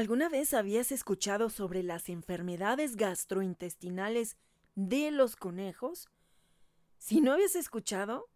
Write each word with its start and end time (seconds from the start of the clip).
¿Alguna 0.00 0.30
vez 0.30 0.54
habías 0.54 0.92
escuchado 0.92 1.50
sobre 1.50 1.82
las 1.82 2.08
enfermedades 2.08 2.96
gastrointestinales 2.96 4.38
de 4.74 5.10
los 5.10 5.36
conejos? 5.36 6.08
Si 6.96 7.20
no 7.20 7.34
habías 7.34 7.54
escuchado, 7.54 8.30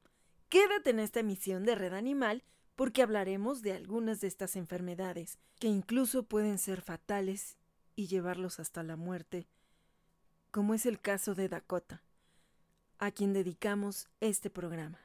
quédate 0.51 0.91
en 0.91 0.99
esta 0.99 1.21
emisión 1.21 1.65
de 1.65 1.75
Red 1.75 1.95
Animal 1.95 2.45
porque 2.77 3.01
hablaremos 3.01 3.63
de 3.63 3.73
algunas 3.73 4.21
de 4.21 4.27
estas 4.27 4.57
enfermedades 4.57 5.39
que 5.59 5.69
incluso 5.69 6.25
pueden 6.25 6.59
ser 6.59 6.83
fatales 6.83 7.57
y 7.97 8.09
llevarlos 8.09 8.61
hasta 8.61 8.83
la 8.83 8.97
muerte, 8.97 9.49
como 10.51 10.75
es 10.75 10.85
el 10.85 11.01
caso 11.01 11.35
de 11.35 11.49
Dakota, 11.49 12.03
a 12.99 13.11
quien 13.11 13.33
dedicamos 13.33 14.11
este 14.21 14.51
programa. 14.51 15.01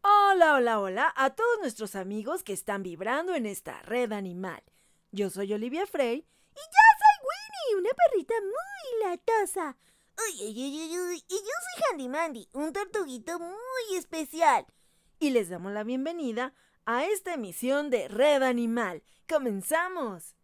Hola, 0.00 0.54
hola, 0.54 0.80
hola 0.80 1.12
a 1.14 1.34
todos 1.34 1.58
nuestros 1.60 1.96
amigos 1.96 2.42
que 2.42 2.54
están 2.54 2.82
vibrando 2.82 3.34
en 3.34 3.44
esta 3.44 3.82
red 3.82 4.12
animal. 4.12 4.62
Yo 5.10 5.30
soy 5.30 5.52
Olivia 5.54 5.86
Frey 5.86 6.18
y 6.18 6.60
yo 6.60 6.84
soy 6.98 7.26
Winnie, 7.28 7.80
una 7.80 7.90
perrita 7.94 8.34
muy 8.42 9.08
latosa. 9.08 9.76
Uy, 10.18 10.48
uy, 10.48 10.52
uy, 10.52 10.98
uy, 10.98 11.24
y 11.28 11.34
yo 11.34 11.38
soy 11.38 11.84
Handy 11.90 12.08
Mandy, 12.08 12.48
un 12.52 12.74
tortuguito 12.74 13.38
muy 13.38 13.96
especial. 13.96 14.66
Y 15.18 15.30
les 15.30 15.48
damos 15.48 15.72
la 15.72 15.82
bienvenida 15.82 16.52
a 16.84 17.06
esta 17.06 17.34
emisión 17.34 17.88
de 17.88 18.08
Red 18.08 18.42
Animal. 18.42 19.02
¡Comenzamos! 19.26 20.37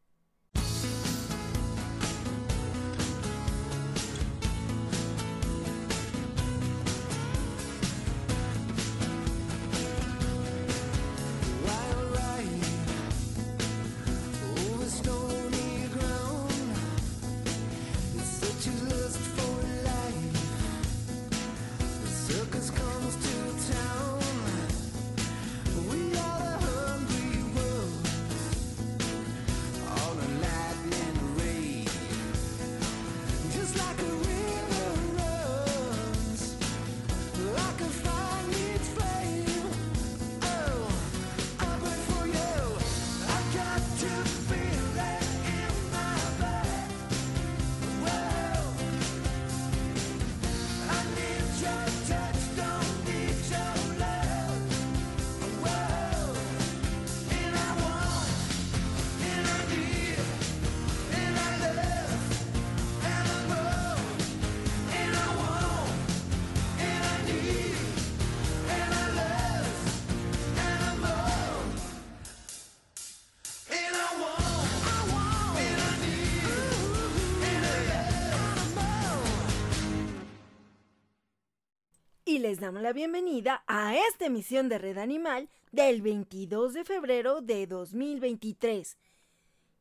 Damos 82.65 82.81
la 82.81 82.95
bienvenida 82.95 83.63
a 83.67 83.95
esta 83.95 84.25
emisión 84.25 84.71
de 84.71 84.79
Red 84.79 84.97
Animal 84.97 85.51
del 85.71 86.01
22 86.01 86.73
de 86.73 86.85
febrero 86.85 87.43
de 87.43 87.67
2023. 87.67 88.97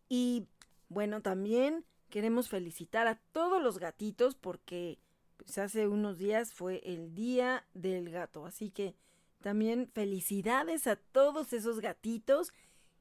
Y 0.10 0.48
bueno, 0.90 1.22
también 1.22 1.86
queremos 2.10 2.50
felicitar 2.50 3.08
a 3.08 3.16
todos 3.32 3.64
los 3.64 3.78
gatitos 3.78 4.36
porque 4.36 5.00
pues, 5.38 5.58
hace 5.60 5.88
unos 5.88 6.18
días 6.18 6.52
fue 6.52 6.82
el 6.84 7.16
Día 7.16 7.66
del 7.74 8.10
Gato. 8.10 8.46
Así 8.46 8.70
que 8.70 8.96
también 9.40 9.90
felicidades 9.94 10.86
a 10.86 10.98
todos 10.98 11.54
esos 11.54 11.80
gatitos 11.80 12.52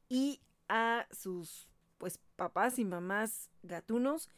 y 0.08 0.38
a 0.68 1.08
sus 1.10 1.66
pues 1.98 2.20
papás 2.36 2.78
y 2.78 2.84
mamás 2.84 3.50
gatunos 3.64 4.30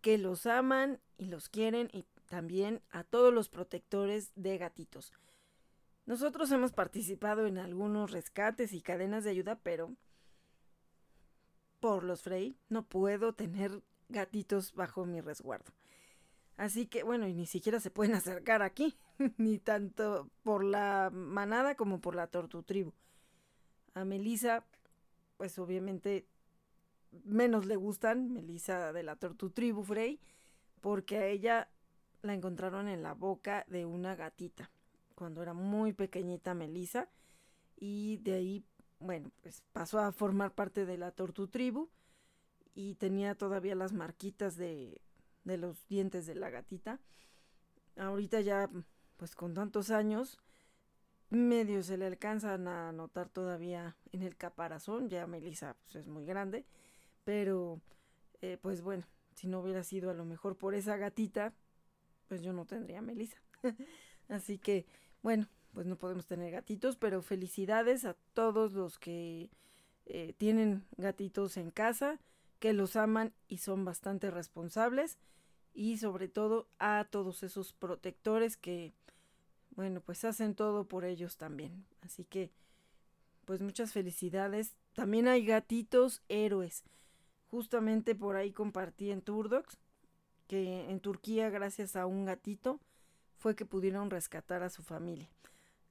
que 0.00 0.18
los 0.18 0.46
aman 0.46 0.98
y 1.18 1.26
los 1.26 1.48
quieren 1.48 1.88
y 1.92 2.04
también 2.28 2.82
a 2.90 3.04
todos 3.04 3.32
los 3.32 3.48
protectores 3.48 4.32
de 4.36 4.58
gatitos. 4.58 5.12
Nosotros 6.06 6.50
hemos 6.52 6.72
participado 6.72 7.46
en 7.46 7.58
algunos 7.58 8.12
rescates 8.12 8.72
y 8.72 8.80
cadenas 8.80 9.24
de 9.24 9.30
ayuda, 9.30 9.58
pero 9.62 9.94
por 11.80 12.04
los 12.04 12.22
Frey 12.22 12.56
no 12.68 12.86
puedo 12.86 13.34
tener 13.34 13.82
gatitos 14.08 14.72
bajo 14.74 15.04
mi 15.04 15.20
resguardo. 15.20 15.72
Así 16.56 16.86
que 16.86 17.02
bueno, 17.02 17.28
y 17.28 17.34
ni 17.34 17.46
siquiera 17.46 17.78
se 17.78 17.90
pueden 17.90 18.14
acercar 18.14 18.62
aquí, 18.62 18.98
ni 19.36 19.58
tanto 19.58 20.30
por 20.42 20.64
la 20.64 21.10
manada 21.12 21.74
como 21.76 22.00
por 22.00 22.14
la 22.14 22.26
tortutribu. 22.26 22.92
A 23.94 24.04
Melisa, 24.04 24.64
pues 25.36 25.58
obviamente 25.58 26.26
menos 27.24 27.66
le 27.66 27.76
gustan, 27.76 28.32
Melisa 28.32 28.92
de 28.92 29.02
la 29.02 29.16
tortutribu 29.16 29.84
Frey, 29.84 30.20
porque 30.80 31.18
a 31.18 31.26
ella 31.26 31.68
la 32.22 32.34
encontraron 32.34 32.88
en 32.88 33.02
la 33.02 33.14
boca 33.14 33.64
de 33.68 33.86
una 33.86 34.16
gatita 34.16 34.70
cuando 35.14 35.42
era 35.42 35.52
muy 35.52 35.92
pequeñita 35.92 36.54
Melissa 36.54 37.08
y 37.76 38.18
de 38.18 38.34
ahí 38.34 38.64
bueno 39.00 39.30
pues 39.42 39.62
pasó 39.72 39.98
a 39.98 40.12
formar 40.12 40.52
parte 40.52 40.86
de 40.86 40.96
la 40.96 41.10
tortu 41.10 41.48
tribu 41.48 41.88
y 42.74 42.94
tenía 42.94 43.34
todavía 43.34 43.74
las 43.74 43.92
marquitas 43.92 44.56
de, 44.56 45.00
de 45.42 45.56
los 45.56 45.84
dientes 45.88 46.26
de 46.26 46.36
la 46.36 46.48
gatita. 46.50 47.00
Ahorita 47.96 48.40
ya 48.40 48.70
pues 49.16 49.34
con 49.34 49.54
tantos 49.54 49.90
años 49.90 50.38
medio 51.30 51.82
se 51.82 51.96
le 51.96 52.06
alcanzan 52.06 52.68
a 52.68 52.92
notar 52.92 53.28
todavía 53.28 53.96
en 54.12 54.22
el 54.22 54.36
caparazón 54.36 55.08
ya 55.08 55.26
Melissa 55.26 55.74
pues 55.82 55.96
es 55.96 56.06
muy 56.06 56.24
grande 56.24 56.64
pero 57.24 57.80
eh, 58.40 58.56
pues 58.62 58.80
bueno 58.80 59.04
si 59.34 59.48
no 59.48 59.60
hubiera 59.60 59.82
sido 59.82 60.10
a 60.10 60.14
lo 60.14 60.24
mejor 60.24 60.56
por 60.56 60.74
esa 60.74 60.96
gatita 60.96 61.52
pues 62.28 62.42
yo 62.42 62.52
no 62.52 62.66
tendría 62.66 63.02
Melissa. 63.02 63.38
Así 64.28 64.58
que, 64.58 64.86
bueno, 65.22 65.48
pues 65.72 65.86
no 65.86 65.96
podemos 65.96 66.26
tener 66.26 66.52
gatitos, 66.52 66.96
pero 66.96 67.22
felicidades 67.22 68.04
a 68.04 68.14
todos 68.34 68.72
los 68.72 68.98
que 68.98 69.50
eh, 70.06 70.34
tienen 70.38 70.84
gatitos 70.96 71.56
en 71.56 71.70
casa, 71.70 72.20
que 72.58 72.72
los 72.72 72.96
aman 72.96 73.32
y 73.48 73.58
son 73.58 73.84
bastante 73.84 74.30
responsables, 74.30 75.18
y 75.74 75.98
sobre 75.98 76.28
todo 76.28 76.68
a 76.78 77.06
todos 77.10 77.42
esos 77.42 77.72
protectores 77.72 78.56
que, 78.56 78.92
bueno, 79.70 80.00
pues 80.00 80.24
hacen 80.24 80.54
todo 80.54 80.88
por 80.88 81.04
ellos 81.04 81.36
también. 81.36 81.86
Así 82.02 82.24
que, 82.24 82.50
pues 83.44 83.60
muchas 83.60 83.92
felicidades. 83.92 84.74
También 84.92 85.28
hay 85.28 85.46
gatitos 85.46 86.22
héroes. 86.28 86.84
Justamente 87.50 88.14
por 88.14 88.36
ahí 88.36 88.52
compartí 88.52 89.10
en 89.10 89.22
Turdox 89.22 89.78
que 90.48 90.90
en 90.90 90.98
Turquía, 90.98 91.50
gracias 91.50 91.94
a 91.94 92.06
un 92.06 92.24
gatito, 92.24 92.80
fue 93.36 93.54
que 93.54 93.64
pudieron 93.64 94.10
rescatar 94.10 94.64
a 94.64 94.70
su 94.70 94.82
familia. 94.82 95.28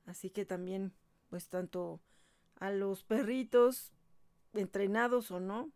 Así 0.06 0.29
que 0.29 0.45
también, 0.45 0.91
pues 1.29 1.47
tanto 1.47 2.01
a 2.59 2.72
los 2.72 3.03
perritos, 3.03 3.94
entrenados 4.53 5.31
o 5.31 5.40
no, 5.40 5.72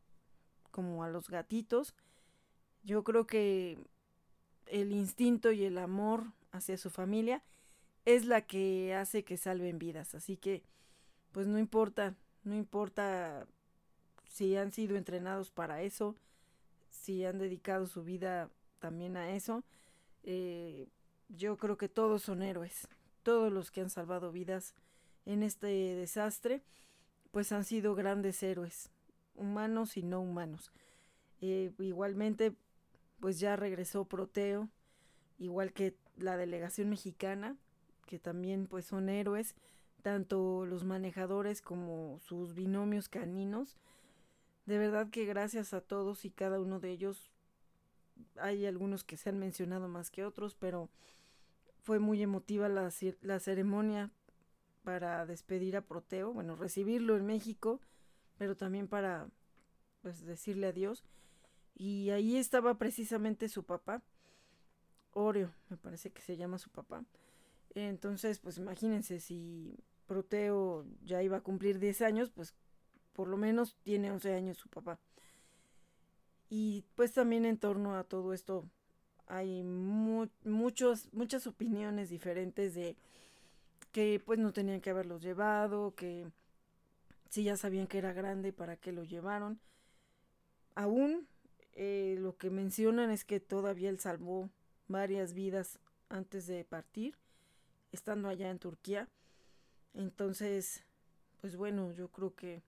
como 0.72 1.03
a 1.03 1.09
los 1.09 1.29
gatitos, 1.29 1.94
yo 2.84 3.03
creo 3.03 3.28
que 3.28 3.78
el 4.66 4.91
instinto 4.91 5.52
y 5.52 5.64
el 5.64 5.78
amor 5.78 6.34
hacia 6.52 6.78
su 6.78 6.90
familia 6.90 7.44
es 8.06 8.26
la 8.26 8.41
que 8.41 8.96
hace 8.96 9.23
que 9.23 9.38
salven 9.38 9.78
vidas. 9.78 10.16
Así 10.16 10.38
que, 10.38 10.64
pues 11.32 11.46
no 11.47 11.59
importa, 11.59 12.16
no 12.44 12.56
importa 12.56 13.47
si 14.26 14.56
han 14.56 14.72
sido 14.72 14.96
entrenados 14.96 15.52
para 15.52 15.84
eso, 15.84 16.16
si 16.90 17.26
han 17.26 17.38
dedicado 17.38 17.85
su 17.85 18.03
vida 18.03 18.50
también 18.82 19.16
a 19.16 19.34
eso. 19.34 19.64
Eh, 20.24 20.90
yo 21.30 21.56
creo 21.58 21.78
que 21.78 21.88
todos 21.88 22.24
son 22.24 22.42
héroes. 22.42 22.90
Todos 23.24 23.54
los 23.54 23.72
que 23.72 23.80
han 23.80 23.90
salvado 23.90 24.34
vidas 24.34 24.74
en 25.26 25.44
este 25.44 25.68
desastre, 25.68 26.64
pues 27.32 27.54
han 27.54 27.64
sido 27.64 27.96
grandes 27.96 28.44
héroes, 28.44 28.90
humanos 29.36 29.96
y 29.96 30.04
no 30.04 30.20
humanos. 30.20 30.74
Eh, 31.40 31.72
igualmente, 31.80 32.54
pues 33.20 33.40
ya 33.40 33.56
regresó 33.56 34.06
Proteo, 34.06 34.70
igual 35.38 35.72
que 35.72 35.96
la 36.18 36.36
delegación 36.36 36.90
mexicana, 36.90 37.56
que 38.06 38.20
también 38.20 38.68
pues 38.68 38.86
son 38.86 39.08
héroes, 39.08 39.56
tanto 40.02 40.66
los 40.66 40.84
manejadores 40.84 41.62
como 41.62 42.20
sus 42.20 42.54
binomios 42.54 43.08
caninos. 43.08 43.78
De 44.66 44.78
verdad 44.78 45.10
que 45.10 45.26
gracias 45.26 45.74
a 45.74 45.82
todos 45.82 46.26
y 46.26 46.32
cada 46.32 46.60
uno 46.60 46.80
de 46.80 46.92
ellos, 46.92 47.31
hay 48.38 48.66
algunos 48.66 49.03
que 49.03 49.18
se 49.18 49.29
han 49.29 49.40
mencionado 49.40 49.88
más 49.88 50.12
que 50.12 50.23
otros, 50.23 50.56
pero 50.56 50.90
fue 51.82 52.00
muy 52.00 52.22
emotiva 52.22 52.70
la, 52.70 52.91
la 53.22 53.40
ceremonia 53.40 54.12
para 54.84 55.26
despedir 55.26 55.78
a 55.78 55.82
Proteo, 55.82 56.34
bueno, 56.34 56.56
recibirlo 56.56 57.18
en 57.18 57.26
México, 57.26 57.79
pero 58.38 58.56
también 58.56 58.88
para 58.88 59.29
pues 60.02 60.26
decirle 60.26 60.68
adiós. 60.68 61.03
Y 61.76 62.09
ahí 62.09 62.38
estaba 62.38 62.78
precisamente 62.78 63.50
su 63.50 63.64
papá, 63.64 64.02
Oreo, 65.14 65.53
me 65.70 65.78
parece 65.78 66.12
que 66.12 66.22
se 66.22 66.38
llama 66.38 66.58
su 66.58 66.70
papá. 66.70 67.03
Entonces, 67.73 68.40
pues 68.40 68.58
imagínense, 68.58 69.20
si 69.20 69.78
Proteo 70.08 70.85
ya 71.03 71.23
iba 71.23 71.38
a 71.38 71.41
cumplir 71.41 71.79
10 71.79 72.02
años, 72.02 72.29
pues 72.29 72.53
por 73.14 73.28
lo 73.28 73.38
menos 73.38 73.78
tiene 73.84 74.12
11 74.12 74.34
años 74.34 74.58
su 74.58 74.70
papá. 74.70 75.00
Y 76.53 76.84
pues 76.96 77.14
también 77.14 77.46
en 77.46 77.58
torno 77.58 77.96
a 77.96 78.03
todo 78.03 78.34
esto 78.34 78.66
hay 79.26 79.64
muchos, 79.64 81.08
muchas 81.14 81.48
opiniones 81.48 82.09
diferentes 82.09 82.76
de 82.76 82.98
que 83.94 84.22
pues 84.26 84.38
no 84.38 84.52
tenían 84.52 84.82
que 84.82 84.90
haberlos 84.90 85.22
llevado, 85.22 85.96
que 85.96 86.28
si 87.30 87.46
ya 87.46 87.56
sabían 87.56 87.88
que 87.88 88.00
era 88.00 88.12
grande, 88.12 88.52
¿para 88.52 88.76
qué 88.76 88.92
lo 88.92 89.06
llevaron? 89.06 89.62
Aún 90.76 91.26
eh, 91.72 92.18
lo 92.20 92.36
que 92.36 92.50
mencionan 92.50 93.12
es 93.12 93.24
que 93.24 93.40
todavía 93.40 93.90
él 93.90 94.02
salvó 94.02 94.50
varias 94.90 95.34
vidas 95.34 95.80
antes 96.09 96.47
de 96.47 96.66
partir, 96.66 97.16
estando 97.94 98.28
allá 98.28 98.50
en 98.50 98.59
Turquía. 98.59 99.08
Entonces, 99.94 100.84
pues 101.40 101.56
bueno, 101.56 101.94
yo 101.94 102.09
creo 102.09 102.36
que 102.36 102.62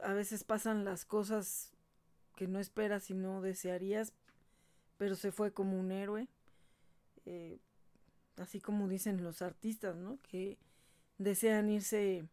a 0.00 0.14
veces 0.14 0.42
pasan 0.42 0.84
las 0.84 1.04
cosas 1.04 1.77
que 2.38 2.46
no 2.46 2.60
esperas 2.60 3.10
y 3.10 3.14
no 3.14 3.42
desearías, 3.42 4.12
pero 4.96 5.16
se 5.16 5.32
fue 5.32 5.50
como 5.52 5.76
un 5.76 5.90
héroe. 5.90 6.28
Eh, 7.26 7.58
así 8.36 8.60
como 8.60 8.86
dicen 8.86 9.24
los 9.24 9.42
artistas, 9.42 9.96
¿no? 9.96 10.20
Que 10.22 10.56
desean 11.18 11.68
irse 11.68 12.24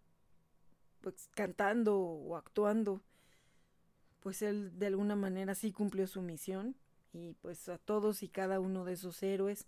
pues 1.01 1.27
cantando 1.33 1.97
o 1.99 2.37
actuando. 2.37 3.01
Pues 4.19 4.43
él 4.43 4.77
de 4.77 4.85
alguna 4.85 5.15
manera 5.15 5.55
sí 5.55 5.71
cumplió 5.71 6.05
su 6.05 6.21
misión 6.21 6.75
y 7.11 7.33
pues 7.41 7.67
a 7.67 7.79
todos 7.79 8.21
y 8.21 8.27
cada 8.27 8.59
uno 8.59 8.85
de 8.85 8.93
esos 8.93 9.23
héroes 9.23 9.65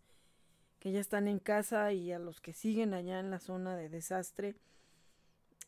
que 0.78 0.92
ya 0.92 1.00
están 1.00 1.28
en 1.28 1.39
casa 1.39 1.94
y 1.94 2.12
a 2.12 2.19
los 2.19 2.42
que 2.42 2.54
siguen 2.54 2.94
allá 2.94 3.19
en 3.19 3.31
la 3.31 3.39
zona 3.39 3.75
de 3.75 3.89
desastre, 3.89 4.56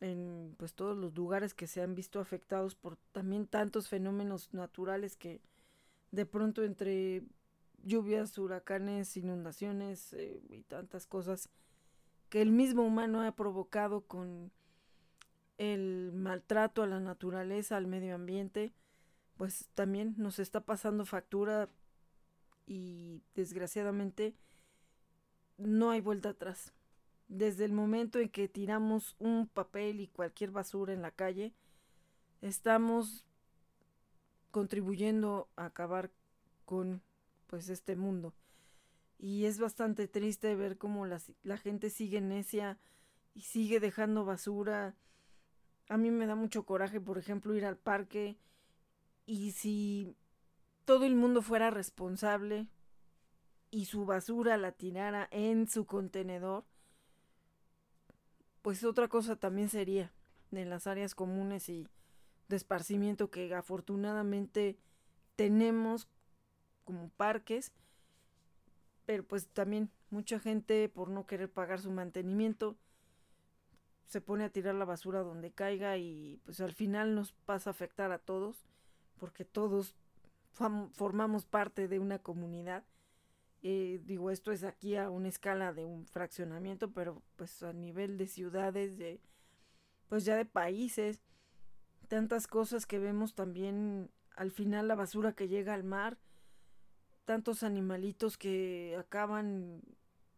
en 0.02 0.56
pues 0.58 0.74
todos 0.74 0.98
los 0.98 1.16
lugares 1.16 1.54
que 1.54 1.68
se 1.68 1.82
han 1.82 1.96
visto 1.96 2.20
afectados 2.20 2.76
por 2.76 2.98
también 3.12 3.48
tantos 3.48 3.90
fenómenos 3.90 4.54
naturales 4.54 5.16
que 5.16 5.42
de 6.12 6.26
pronto 6.26 6.64
entre 6.64 7.24
lluvias, 7.84 8.38
huracanes, 8.38 9.16
inundaciones 9.18 10.14
eh, 10.14 10.42
y 10.50 10.64
tantas 10.64 11.06
cosas 11.06 11.50
que 12.30 12.42
el 12.42 12.52
mismo 12.52 12.84
humano 12.84 13.22
ha 13.22 13.36
provocado 13.36 14.02
con 14.02 14.52
el 15.58 16.12
maltrato 16.14 16.84
a 16.84 16.88
la 16.88 17.00
naturaleza, 17.00 17.76
al 17.76 17.88
medio 17.88 18.16
ambiente, 18.16 18.74
pues 19.36 19.68
también 19.74 20.16
nos 20.18 20.40
está 20.40 20.62
pasando 20.62 21.06
factura 21.06 21.70
y 22.66 23.22
desgraciadamente 23.36 24.36
no 25.58 25.92
hay 25.92 26.02
vuelta 26.02 26.30
atrás. 26.30 26.74
Desde 27.30 27.64
el 27.64 27.72
momento 27.72 28.20
en 28.20 28.30
que 28.30 28.48
tiramos 28.48 29.16
un 29.20 29.48
papel 29.48 30.02
y 30.02 30.08
cualquier 30.08 30.52
basura 30.52 30.94
en 30.94 31.02
la 31.02 31.12
calle, 31.12 31.54
estamos 32.42 33.24
contribuyendo 34.52 35.48
a 35.56 35.66
acabar 35.66 36.12
con 36.66 37.02
pues 37.48 37.70
este 37.70 37.96
mundo. 37.96 38.34
Y 39.20 39.46
es 39.46 39.60
bastante 39.60 40.08
triste 40.08 40.56
ver 40.56 40.78
cómo 40.78 41.06
la, 41.06 41.22
la 41.44 41.58
gente 41.58 41.90
sigue 41.90 42.20
necia 42.20 42.78
y 43.36 43.42
sigue 43.42 43.80
dejando 43.80 44.26
basura. 44.26 44.96
A 45.88 45.98
mí 45.98 46.10
me 46.12 46.26
da 46.26 46.36
mucho 46.36 46.66
coraje, 46.66 47.00
por 47.00 47.18
ejemplo, 47.18 47.56
ir 47.56 47.66
al 47.66 47.78
parque 47.78 48.38
y 49.26 49.52
si 49.52 50.16
todo 50.86 51.06
el 51.06 51.16
mundo 51.16 51.44
fuera 51.44 51.70
responsable 51.70 52.68
y 53.70 53.86
su 53.86 54.06
basura 54.06 54.58
la 54.58 54.72
tirara 54.72 55.28
en 55.32 55.68
su 55.68 55.86
contenedor, 55.86 56.66
pues 58.62 58.84
otra 58.84 59.08
cosa 59.08 59.36
también 59.36 59.70
sería 59.70 60.12
en 60.52 60.70
las 60.70 60.88
áreas 60.88 61.16
comunes 61.16 61.70
y 61.70 61.88
de 62.48 62.56
esparcimiento 62.56 63.30
que 63.30 63.54
afortunadamente 63.54 64.78
tenemos 65.36 66.08
como 66.84 67.10
parques, 67.10 67.72
pero 69.06 69.24
pues 69.24 69.48
también 69.48 69.90
mucha 70.10 70.40
gente 70.40 70.90
por 70.90 71.10
no 71.10 71.26
querer 71.26 71.52
pagar 71.52 71.80
su 71.80 71.92
mantenimiento 71.92 72.78
se 74.10 74.22
pone 74.22 74.44
a 74.44 74.50
tirar 74.50 74.74
la 74.74 74.86
basura 74.86 75.22
donde 75.22 75.52
caiga 75.52 75.98
y 75.98 76.42
pues 76.44 76.60
al 76.62 76.74
final 76.74 77.14
nos 77.14 77.32
pasa 77.32 77.70
a 77.70 77.72
afectar 77.72 78.12
a 78.12 78.18
todos 78.18 78.66
porque 79.20 79.46
todos 79.46 79.96
formamos 80.94 81.46
parte 81.46 81.88
de 81.88 82.00
una 82.00 82.18
comunidad. 82.18 82.84
Eh, 83.62 84.02
digo, 84.06 84.32
esto 84.32 84.52
es 84.52 84.64
aquí 84.64 84.96
a 84.96 85.10
una 85.10 85.28
escala 85.28 85.74
de 85.74 85.84
un 85.84 86.06
fraccionamiento, 86.08 86.92
pero 86.92 87.22
pues 87.36 87.62
a 87.64 87.74
nivel 87.74 88.18
de 88.18 88.28
ciudades, 88.28 88.98
de 88.98 89.20
pues 90.08 90.26
ya 90.26 90.36
de 90.36 90.46
países, 90.46 91.22
tantas 92.08 92.48
cosas 92.48 92.86
que 92.86 93.00
vemos 93.00 93.36
también 93.36 94.10
al 94.36 94.52
final 94.52 94.88
la 94.88 94.96
basura 94.96 95.34
que 95.34 95.48
llega 95.48 95.74
al 95.74 95.84
mar, 95.84 96.18
tantos 97.26 97.62
animalitos 97.62 98.38
que 98.38 98.96
acaban 98.98 99.82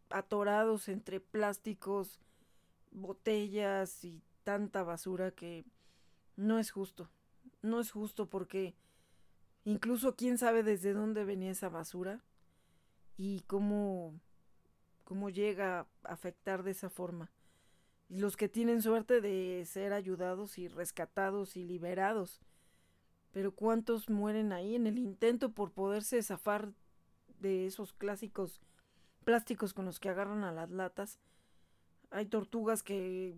atorados 0.09 0.89
entre 0.89 1.19
plásticos, 1.19 2.19
botellas 2.89 4.03
y 4.03 4.23
tanta 4.43 4.83
basura 4.83 5.31
que 5.31 5.63
no 6.35 6.59
es 6.59 6.71
justo. 6.71 7.09
No 7.61 7.79
es 7.79 7.91
justo 7.91 8.27
porque 8.27 8.75
incluso 9.63 10.15
quién 10.15 10.37
sabe 10.37 10.63
desde 10.63 10.93
dónde 10.93 11.23
venía 11.23 11.51
esa 11.51 11.69
basura 11.69 12.21
y 13.23 13.41
cómo, 13.41 14.19
cómo 15.03 15.29
llega 15.29 15.81
a 15.81 15.87
afectar 16.11 16.63
de 16.63 16.71
esa 16.71 16.89
forma. 16.89 17.29
Y 18.09 18.17
los 18.17 18.35
que 18.35 18.49
tienen 18.49 18.81
suerte 18.81 19.21
de 19.21 19.63
ser 19.67 19.93
ayudados 19.93 20.57
y 20.57 20.67
rescatados 20.67 21.55
y 21.55 21.63
liberados. 21.63 22.41
Pero 23.31 23.51
cuántos 23.51 24.09
mueren 24.09 24.51
ahí 24.51 24.73
en 24.73 24.87
el 24.87 24.97
intento 24.97 25.51
por 25.51 25.71
poderse 25.71 26.23
zafar 26.23 26.73
de 27.39 27.67
esos 27.67 27.93
clásicos 27.93 28.59
plásticos 29.23 29.75
con 29.75 29.85
los 29.85 29.99
que 29.99 30.09
agarran 30.09 30.43
a 30.43 30.51
las 30.51 30.71
latas. 30.71 31.19
Hay 32.09 32.25
tortugas 32.25 32.81
que 32.81 33.35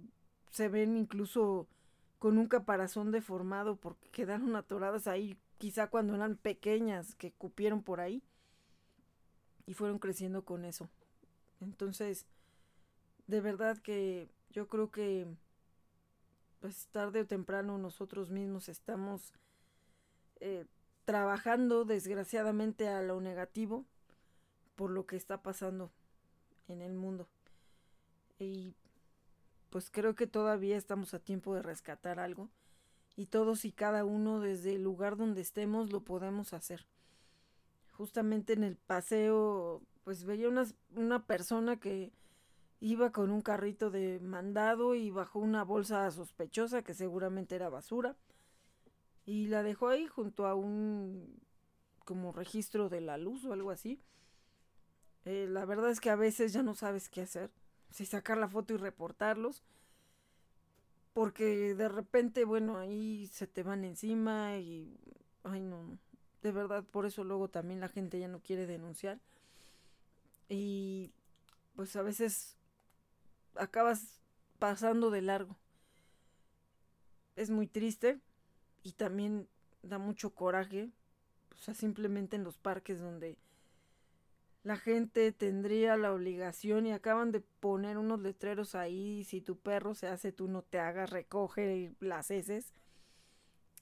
se 0.50 0.70
ven 0.70 0.96
incluso 0.96 1.68
con 2.20 2.38
un 2.38 2.48
caparazón 2.48 3.12
deformado 3.12 3.76
porque 3.76 4.10
quedaron 4.12 4.56
atoradas 4.56 5.08
ahí, 5.08 5.38
quizá 5.58 5.88
cuando 5.88 6.16
eran 6.16 6.38
pequeñas, 6.38 7.16
que 7.16 7.34
cupieron 7.34 7.84
por 7.84 8.00
ahí 8.00 8.24
y 9.66 9.74
fueron 9.74 10.00
creciendo 10.00 10.44
con 10.44 10.66
eso. 10.66 10.90
Entonces, 11.62 12.26
de 13.28 13.42
verdad 13.42 13.78
que 13.78 14.30
yo 14.50 14.68
creo 14.68 14.92
que 14.92 15.28
pues 16.60 16.88
tarde 16.92 17.22
o 17.22 17.28
temprano 17.28 17.78
nosotros 17.78 18.30
mismos 18.30 18.70
estamos 18.70 19.34
eh, 20.40 20.66
trabajando 21.06 21.84
desgraciadamente 21.84 22.88
a 22.88 23.02
lo 23.02 23.20
negativo 23.20 23.86
por 24.76 24.90
lo 24.90 25.06
que 25.06 25.16
está 25.16 25.42
pasando 25.42 25.92
en 26.68 26.82
el 26.82 26.94
mundo. 26.94 27.28
Y 28.40 28.76
pues 29.70 29.90
creo 29.90 30.16
que 30.16 30.28
todavía 30.28 30.78
estamos 30.78 31.14
a 31.14 31.20
tiempo 31.20 31.56
de 31.56 31.62
rescatar 31.62 32.20
algo 32.20 32.50
y 33.16 33.26
todos 33.28 33.66
y 33.66 33.72
cada 33.72 34.06
uno 34.06 34.40
desde 34.40 34.76
el 34.76 34.84
lugar 34.84 35.18
donde 35.18 35.42
estemos 35.42 35.92
lo 35.92 36.02
podemos 36.02 36.54
hacer. 36.54 36.86
Justamente 37.94 38.54
en 38.54 38.64
el 38.64 38.76
paseo 38.76 39.82
pues 40.04 40.26
veía 40.26 40.50
una, 40.50 40.66
una 40.96 41.26
persona 41.26 41.80
que 41.80 42.12
iba 42.80 43.12
con 43.12 43.32
un 43.32 43.42
carrito 43.42 43.90
de 43.90 44.20
mandado 44.20 44.96
y 44.96 45.10
bajó 45.10 45.40
una 45.40 45.64
bolsa 45.64 46.10
sospechosa 46.12 46.84
que 46.84 46.94
seguramente 46.94 47.56
era 47.56 47.70
basura 47.70 48.18
y 49.26 49.48
la 49.48 49.64
dejó 49.64 49.88
ahí 49.88 50.08
junto 50.08 50.46
a 50.46 50.56
un 50.56 51.40
como 52.04 52.34
registro 52.34 52.90
de 52.90 53.00
la 53.00 53.18
luz 53.18 53.46
o 53.46 53.54
algo 53.54 53.72
así 53.72 54.02
eh, 55.26 55.48
la 55.50 55.66
verdad 55.66 55.90
es 55.90 56.02
que 56.02 56.10
a 56.10 56.16
veces 56.16 56.54
ya 56.54 56.64
no 56.64 56.76
sabes 56.76 57.10
qué 57.10 57.22
hacer. 57.22 57.52
Si 57.90 58.06
sacar 58.06 58.38
la 58.38 58.50
foto 58.50 58.74
y 58.74 58.78
reportarlos. 58.78 59.64
Porque 61.14 61.76
de 61.76 61.90
repente, 61.90 62.44
bueno, 62.44 62.78
ahí 62.78 63.28
se 63.28 63.48
te 63.48 63.64
van 63.64 63.84
encima 63.84 64.58
y... 64.58 64.98
Ay, 65.44 65.62
no, 65.62 65.98
De 66.44 66.52
verdad, 66.52 66.84
por 66.84 67.06
eso 67.06 67.24
luego 67.24 67.48
también 67.48 67.80
la 67.80 67.88
gente 67.88 68.20
ya 68.20 68.28
no 68.28 68.42
quiere 68.42 68.68
denunciar. 68.68 69.20
Y 70.50 71.14
pues 71.76 71.96
a 71.96 72.02
veces 72.02 72.58
acabas 73.56 74.20
pasando 74.60 75.10
de 75.10 75.22
largo. 75.22 75.56
Es 77.38 77.50
muy 77.50 77.66
triste 77.66 78.20
y 78.84 78.92
también 78.92 79.48
da 79.82 79.98
mucho 79.98 80.32
coraje, 80.32 80.92
o 81.56 81.58
sea, 81.58 81.74
simplemente 81.74 82.36
en 82.36 82.44
los 82.44 82.58
parques 82.58 83.00
donde 83.00 83.38
la 84.64 84.78
gente 84.78 85.32
tendría 85.32 85.98
la 85.98 86.14
obligación 86.14 86.86
y 86.86 86.92
acaban 86.92 87.32
de 87.32 87.40
poner 87.40 87.98
unos 87.98 88.22
letreros 88.22 88.76
ahí, 88.76 89.24
si 89.24 89.42
tu 89.42 89.58
perro 89.58 89.96
se 89.96 90.08
hace, 90.08 90.32
tú 90.32 90.48
no 90.48 90.62
te 90.62 90.80
hagas, 90.80 91.10
recoge 91.10 91.94
las 92.00 92.32
heces. 92.32 92.74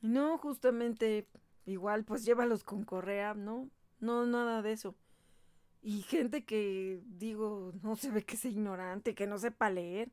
No, 0.02 0.38
justamente 0.38 1.28
igual, 1.66 2.04
pues 2.04 2.26
llévalos 2.26 2.64
con 2.64 2.84
correa, 2.84 3.34
¿no? 3.34 3.70
No, 4.00 4.26
nada 4.26 4.62
de 4.62 4.74
eso. 4.74 4.96
Y 5.82 6.02
gente 6.04 6.44
que, 6.44 7.02
digo, 7.06 7.74
no 7.82 7.96
se 7.96 8.12
ve 8.12 8.24
que 8.24 8.38
sea 8.38 8.52
ignorante, 8.52 9.16
que 9.16 9.28
no 9.28 9.38
sepa 9.38 9.70
leer. 9.70 10.12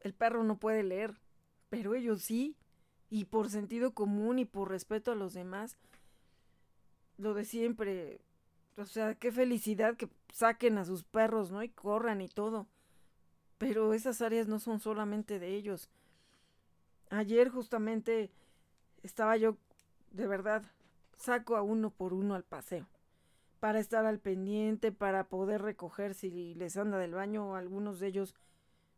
El 0.00 0.14
perro 0.14 0.44
no 0.44 0.58
puede 0.58 0.82
leer, 0.82 1.20
pero 1.68 1.94
ellos 1.94 2.22
sí. 2.22 2.56
Y 3.10 3.26
por 3.26 3.50
sentido 3.50 3.92
común 3.92 4.38
y 4.38 4.44
por 4.46 4.70
respeto 4.70 5.12
a 5.12 5.14
los 5.14 5.34
demás, 5.34 5.76
lo 7.18 7.34
de 7.34 7.44
siempre. 7.44 8.20
O 8.76 8.84
sea, 8.86 9.14
qué 9.14 9.30
felicidad 9.30 9.96
que 9.96 10.08
saquen 10.32 10.78
a 10.78 10.84
sus 10.86 11.04
perros, 11.04 11.50
¿no? 11.50 11.62
Y 11.62 11.68
corran 11.68 12.22
y 12.22 12.28
todo. 12.28 12.66
Pero 13.58 13.92
esas 13.92 14.22
áreas 14.22 14.48
no 14.48 14.58
son 14.58 14.80
solamente 14.80 15.38
de 15.38 15.54
ellos. 15.54 15.90
Ayer 17.10 17.50
justamente 17.50 18.32
estaba 19.02 19.36
yo, 19.36 19.56
de 20.10 20.26
verdad, 20.26 20.62
saco 21.16 21.56
a 21.56 21.62
uno 21.62 21.90
por 21.90 22.12
uno 22.12 22.34
al 22.34 22.44
paseo 22.44 22.88
para 23.62 23.78
estar 23.78 24.04
al 24.06 24.18
pendiente, 24.18 24.90
para 24.90 25.28
poder 25.28 25.62
recoger 25.62 26.14
si 26.14 26.52
les 26.54 26.76
anda 26.76 26.98
del 26.98 27.14
baño. 27.14 27.54
Algunos 27.54 28.00
de 28.00 28.08
ellos 28.08 28.34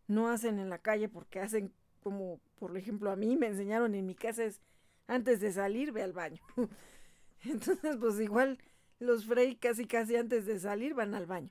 no 0.06 0.30
hacen 0.30 0.58
en 0.58 0.70
la 0.70 0.78
calle 0.78 1.10
porque 1.10 1.40
hacen 1.40 1.70
como, 2.02 2.40
por 2.58 2.74
ejemplo, 2.76 3.10
a 3.10 3.16
mí 3.16 3.36
me 3.36 3.48
enseñaron 3.48 3.94
en 3.94 4.06
mi 4.06 4.14
casa 4.14 4.44
es 4.44 4.62
antes 5.06 5.40
de 5.40 5.52
salir 5.52 5.92
ve 5.92 6.02
al 6.02 6.14
baño. 6.14 6.40
Entonces, 7.44 7.98
pues 7.98 8.18
igual 8.20 8.58
los 8.98 9.26
Frey 9.26 9.56
casi 9.56 9.86
casi 9.86 10.16
antes 10.16 10.46
de 10.46 10.58
salir 10.58 10.94
van 10.94 11.14
al 11.14 11.26
baño. 11.26 11.50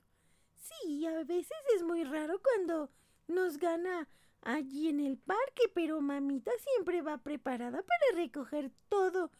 Sí, 0.55 1.05
a 1.05 1.23
veces 1.23 1.51
es 1.75 1.83
muy 1.83 2.03
raro 2.03 2.41
cuando 2.41 2.89
nos 3.27 3.59
gana 3.59 4.07
allí 4.43 4.89
en 4.89 4.99
el 4.99 5.17
parque, 5.17 5.63
pero 5.73 6.01
mamita 6.01 6.51
siempre 6.59 7.01
va 7.01 7.17
preparada 7.17 7.81
para 7.81 8.21
recoger 8.21 8.71
todo. 8.89 9.31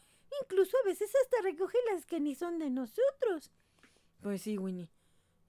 Incluso 0.42 0.76
a 0.82 0.86
veces 0.86 1.10
hasta 1.22 1.42
recoge 1.42 1.78
las 1.92 2.06
que 2.06 2.20
ni 2.20 2.34
son 2.34 2.58
de 2.58 2.70
nosotros. 2.70 3.52
Pues 4.20 4.42
sí, 4.42 4.58
Winnie. 4.58 4.88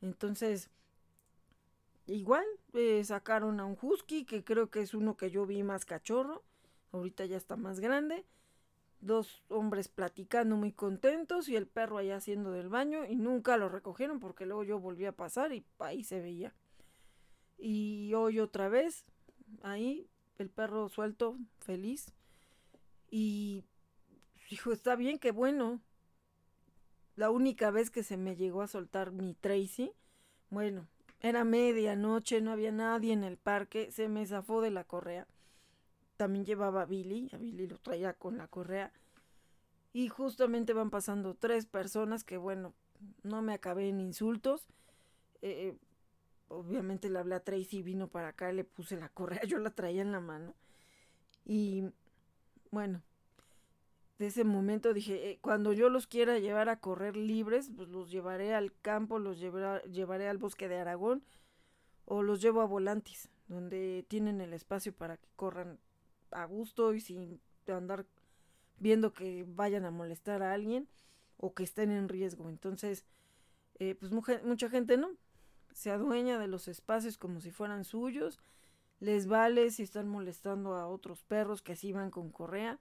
Entonces, 0.02 0.70
igual 2.08 2.46
eh, 2.74 3.04
sacaron 3.04 3.60
a 3.60 3.66
un 3.66 3.78
husky, 3.82 4.26
que 4.26 4.44
creo 4.44 4.70
que 4.70 4.82
es 4.82 4.94
uno 4.94 5.18
que 5.18 5.32
yo 5.32 5.46
vi 5.46 5.64
más 5.64 5.86
cachorro. 5.86 6.44
Ahorita 6.92 7.26
ya 7.26 7.38
está 7.38 7.56
más 7.56 7.80
grande. 7.80 8.26
Dos 9.02 9.44
hombres 9.50 9.88
platicando 9.88 10.56
muy 10.56 10.72
contentos 10.72 11.50
y 11.50 11.56
el 11.56 11.68
perro 11.68 11.98
allá 11.98 12.18
haciendo 12.18 12.52
del 12.52 12.70
baño 12.70 13.06
y 13.06 13.16
nunca 13.16 13.58
lo 13.58 13.70
recogieron 13.70 14.20
porque 14.20 14.46
luego 14.46 14.64
yo 14.64 14.80
volví 14.80 15.06
a 15.06 15.12
pasar 15.12 15.54
y 15.54 15.66
ahí 15.80 16.04
se 16.04 16.22
veía. 16.22 16.54
Y 17.58 18.14
hoy 18.14 18.40
otra 18.40 18.70
vez, 18.70 19.06
ahí, 19.64 20.08
el 20.38 20.50
perro 20.50 20.90
suelto, 20.90 21.38
feliz. 21.60 22.14
Y 23.10 23.64
dijo, 24.50 24.72
está 24.72 24.96
bien, 24.96 25.20
qué 25.20 25.32
bueno 25.32 25.82
la 27.16 27.30
única 27.30 27.72
vez 27.72 27.90
que 27.90 28.04
se 28.04 28.18
me 28.18 28.36
llegó 28.36 28.62
a 28.62 28.68
soltar 28.68 29.12
mi 29.12 29.34
Tracy, 29.36 29.92
bueno, 30.50 30.88
era 31.22 31.44
medianoche, 31.44 32.42
no 32.42 32.52
había 32.52 32.72
nadie 32.72 33.14
en 33.14 33.24
el 33.24 33.38
parque, 33.38 33.92
se 33.92 34.10
me 34.10 34.26
zafó 34.26 34.62
de 34.62 34.72
la 34.72 34.84
correa. 34.84 35.28
También 36.18 36.46
llevaba 36.46 36.84
a 36.84 36.86
Billy, 36.86 37.30
a 37.34 37.38
Billy 37.38 37.68
lo 37.68 37.78
traía 37.78 38.14
con 38.14 38.38
la 38.38 38.48
correa. 38.48 38.92
Y 39.94 40.10
justamente 40.10 40.74
van 40.74 40.90
pasando 40.90 41.36
tres 41.36 41.66
personas 41.66 42.24
que, 42.24 42.38
bueno, 42.38 42.74
no 43.24 43.42
me 43.42 43.54
acabé 43.54 43.90
en 43.90 44.02
insultos. 44.02 44.68
Eh, 45.42 45.78
obviamente 46.48 47.10
le 47.10 47.20
hablé 47.20 47.36
a 47.36 47.44
Tracy, 47.44 47.82
vino 47.82 48.08
para 48.08 48.30
acá, 48.30 48.52
le 48.52 48.64
puse 48.64 48.98
la 48.98 49.10
correa, 49.10 49.42
yo 49.48 49.60
la 49.60 49.72
traía 49.72 50.02
en 50.02 50.12
la 50.12 50.20
mano. 50.20 50.54
Y 51.46 51.84
bueno, 52.72 53.04
de 54.18 54.28
ese 54.28 54.44
momento 54.44 54.94
dije, 54.94 55.32
eh, 55.32 55.40
cuando 55.42 55.74
yo 55.74 55.90
los 55.90 56.08
quiera 56.08 56.40
llevar 56.40 56.70
a 56.70 56.80
correr 56.80 57.16
libres, 57.18 57.72
pues 57.76 57.90
los 57.90 58.12
llevaré 58.12 58.54
al 58.54 58.74
campo, 58.82 59.20
los 59.20 59.40
llevaré 59.40 60.30
al 60.30 60.38
bosque 60.38 60.68
de 60.68 60.78
Aragón 60.78 61.24
o 62.06 62.24
los 62.24 62.42
llevo 62.42 62.62
a 62.62 62.66
Volantis, 62.66 63.30
donde 63.48 64.06
tienen 64.08 64.42
el 64.42 64.54
espacio 64.54 64.94
para 64.94 65.18
que 65.18 65.28
corran 65.36 65.80
a 66.32 66.46
gusto 66.46 66.94
y 66.94 67.02
sin 67.02 67.42
andar 67.68 68.06
viendo 68.78 69.14
que 69.14 69.46
vayan 69.48 69.86
a 69.86 69.92
molestar 69.92 70.44
a 70.44 70.54
alguien 70.54 70.88
o 71.38 71.54
que 71.54 71.64
estén 71.64 71.92
en 71.92 72.10
riesgo. 72.10 72.50
Entonces, 72.50 73.06
eh, 73.80 73.96
pues 73.96 74.12
mucha 74.12 74.70
gente 74.70 74.98
no, 74.98 75.12
se 75.76 75.92
adueña 75.92 76.40
de 76.40 76.48
los 76.48 76.70
espacios 76.70 77.18
como 77.18 77.42
si 77.42 77.52
fueran 77.52 77.84
suyos, 77.84 78.40
les 79.02 79.28
vale 79.28 79.72
si 79.72 79.84
están 79.84 80.08
molestando 80.08 80.76
a 80.76 80.88
otros 80.88 81.22
perros 81.24 81.62
que 81.62 81.74
así 81.74 81.92
van 81.92 82.12
con 82.12 82.32
correa 82.32 82.80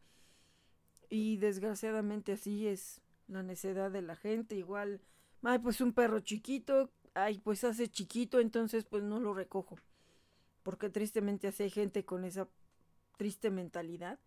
y 1.10 1.38
desgraciadamente 1.38 2.30
así 2.30 2.68
es 2.68 3.00
la 3.26 3.42
necedad 3.42 3.90
de 3.90 4.00
la 4.00 4.14
gente. 4.14 4.54
Igual, 4.54 5.00
ay, 5.42 5.58
pues 5.58 5.80
un 5.80 5.92
perro 5.92 6.20
chiquito, 6.20 6.92
ay, 7.14 7.40
pues 7.40 7.64
hace 7.64 7.88
chiquito, 7.88 8.38
entonces 8.38 8.84
pues 8.84 9.02
no 9.02 9.18
lo 9.18 9.34
recojo. 9.34 9.76
Porque 10.62 10.88
tristemente 10.88 11.48
hace 11.48 11.70
gente 11.70 12.04
con 12.04 12.24
esa 12.24 12.48
triste 13.16 13.50
mentalidad. 13.50 14.20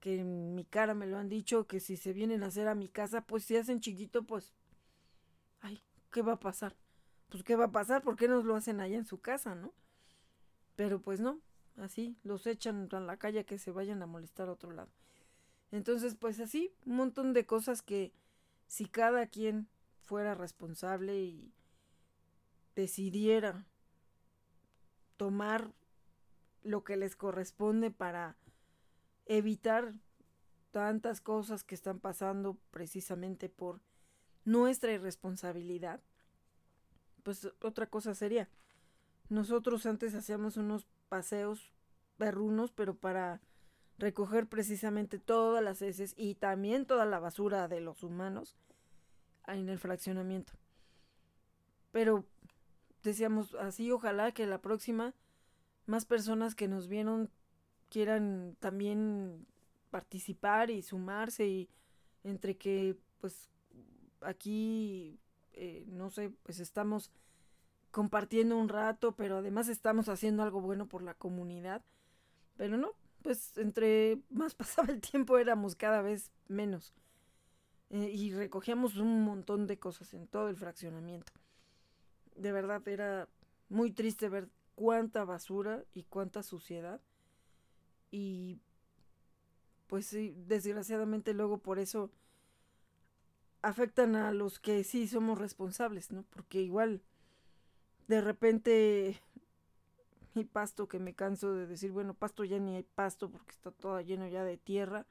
Que 0.00 0.18
en 0.18 0.56
mi 0.56 0.64
cara 0.64 0.94
me 0.94 1.06
lo 1.06 1.16
han 1.16 1.28
dicho, 1.28 1.68
que 1.68 1.78
si 1.78 1.96
se 1.96 2.12
vienen 2.12 2.42
a 2.42 2.46
hacer 2.46 2.66
a 2.66 2.74
mi 2.74 2.88
casa, 2.88 3.20
pues 3.20 3.44
si 3.44 3.56
hacen 3.56 3.78
chiquito, 3.78 4.24
pues, 4.24 4.52
ay, 5.60 5.80
¿qué 6.10 6.22
va 6.22 6.32
a 6.32 6.40
pasar? 6.40 6.74
Pues 7.34 7.42
¿qué 7.42 7.56
va 7.56 7.64
a 7.64 7.72
pasar? 7.72 8.00
¿Por 8.00 8.14
qué 8.14 8.28
nos 8.28 8.44
lo 8.44 8.54
hacen 8.54 8.78
allá 8.78 8.96
en 8.96 9.06
su 9.06 9.20
casa, 9.20 9.56
no? 9.56 9.72
Pero 10.76 11.00
pues 11.02 11.18
no, 11.18 11.40
así 11.76 12.16
los 12.22 12.46
echan 12.46 12.88
a 12.92 13.00
la 13.00 13.16
calle 13.16 13.44
que 13.44 13.58
se 13.58 13.72
vayan 13.72 14.00
a 14.02 14.06
molestar 14.06 14.46
a 14.46 14.52
otro 14.52 14.70
lado. 14.70 14.92
Entonces, 15.72 16.14
pues 16.14 16.38
así, 16.38 16.72
un 16.86 16.94
montón 16.94 17.32
de 17.32 17.44
cosas 17.44 17.82
que 17.82 18.12
si 18.68 18.86
cada 18.86 19.26
quien 19.26 19.66
fuera 20.04 20.36
responsable 20.36 21.24
y 21.24 21.52
decidiera 22.76 23.66
tomar 25.16 25.72
lo 26.62 26.84
que 26.84 26.96
les 26.96 27.16
corresponde 27.16 27.90
para 27.90 28.36
evitar 29.26 29.92
tantas 30.70 31.20
cosas 31.20 31.64
que 31.64 31.74
están 31.74 31.98
pasando 31.98 32.56
precisamente 32.70 33.48
por 33.48 33.80
nuestra 34.44 34.92
irresponsabilidad, 34.92 36.00
pues 37.24 37.48
otra 37.60 37.86
cosa 37.86 38.14
sería. 38.14 38.48
Nosotros 39.28 39.84
antes 39.86 40.14
hacíamos 40.14 40.56
unos 40.56 40.86
paseos 41.08 41.72
perrunos, 42.16 42.70
pero 42.70 42.94
para 42.94 43.40
recoger 43.98 44.46
precisamente 44.46 45.18
todas 45.18 45.64
las 45.64 45.82
heces 45.82 46.14
y 46.16 46.36
también 46.36 46.86
toda 46.86 47.06
la 47.06 47.18
basura 47.18 47.66
de 47.66 47.80
los 47.80 48.02
humanos 48.02 48.56
en 49.46 49.68
el 49.68 49.78
fraccionamiento. 49.78 50.52
Pero 51.90 52.24
decíamos 53.02 53.54
así, 53.54 53.90
ojalá 53.90 54.32
que 54.32 54.46
la 54.46 54.60
próxima 54.60 55.14
más 55.86 56.06
personas 56.06 56.54
que 56.54 56.68
nos 56.68 56.88
vieron 56.88 57.30
quieran 57.88 58.56
también 58.60 59.46
participar 59.90 60.70
y 60.70 60.82
sumarse 60.82 61.46
y 61.46 61.68
entre 62.24 62.56
que 62.56 62.96
pues 63.20 63.48
aquí 64.22 65.20
eh, 65.54 65.84
no 65.88 66.10
sé 66.10 66.30
pues 66.42 66.60
estamos 66.60 67.10
compartiendo 67.90 68.56
un 68.58 68.68
rato 68.68 69.12
pero 69.12 69.38
además 69.38 69.68
estamos 69.68 70.08
haciendo 70.08 70.42
algo 70.42 70.60
bueno 70.60 70.86
por 70.86 71.02
la 71.02 71.14
comunidad 71.14 71.82
pero 72.56 72.76
no 72.76 72.92
pues 73.24 73.56
entre 73.56 74.20
más 74.28 74.54
pasaba 74.54 74.92
el 74.92 75.00
tiempo 75.00 75.38
éramos 75.38 75.74
cada 75.74 76.02
vez 76.02 76.30
menos. 76.46 76.94
Eh, 77.90 78.10
y 78.10 78.32
recogíamos 78.32 78.96
un 78.96 79.24
montón 79.24 79.66
de 79.66 79.78
cosas 79.78 80.14
en 80.14 80.28
todo 80.28 80.48
el 80.48 80.56
fraccionamiento. 80.56 81.32
De 82.36 82.52
verdad 82.52 82.86
era 82.86 83.28
muy 83.68 83.90
triste 83.90 84.28
ver 84.28 84.48
cuánta 84.74 85.24
basura 85.24 85.84
y 85.94 86.04
cuánta 86.04 86.42
suciedad. 86.42 87.00
Y 88.10 88.60
pues 89.86 90.14
desgraciadamente 90.46 91.32
luego 91.34 91.58
por 91.58 91.78
eso 91.78 92.10
afectan 93.64 94.14
a 94.14 94.32
los 94.32 94.58
que 94.58 94.84
sí 94.84 95.08
somos 95.08 95.38
responsables, 95.38 96.12
¿no? 96.12 96.24
Porque 96.30 96.60
igual 96.60 97.02
de 98.08 98.20
repente 98.20 99.20
mi 100.34 100.44
pasto 100.44 100.88
que 100.88 100.98
me 100.98 101.14
canso 101.14 101.54
de 101.54 101.66
decir, 101.66 101.92
bueno, 101.92 102.14
pasto 102.14 102.44
ya 102.44 102.58
ni 102.58 102.76
hay 102.76 102.82
pasto 102.82 103.30
porque 103.30 103.52
está 103.52 103.70
todo 103.70 104.00
lleno 104.00 104.28
ya 104.28 104.44
de 104.44 104.58
tierra. 104.58 105.06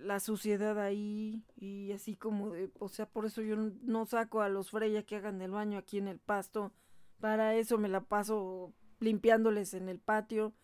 La 0.00 0.20
suciedad 0.20 0.78
ahí 0.78 1.44
y 1.56 1.92
así 1.92 2.16
como 2.16 2.50
de, 2.50 2.70
o 2.78 2.88
sea, 2.88 3.06
por 3.06 3.26
eso 3.26 3.42
yo 3.42 3.56
no 3.56 4.06
saco 4.06 4.40
a 4.40 4.48
los 4.48 4.70
Freya 4.70 5.02
que 5.02 5.16
hagan 5.16 5.42
el 5.42 5.50
baño 5.50 5.78
aquí 5.78 5.98
en 5.98 6.08
el 6.08 6.18
pasto. 6.18 6.72
Para 7.20 7.54
eso 7.56 7.78
me 7.78 7.88
la 7.88 8.00
paso 8.02 8.72
limpiándoles 9.00 9.74
en 9.74 9.88
el 9.88 9.98
patio. 9.98 10.54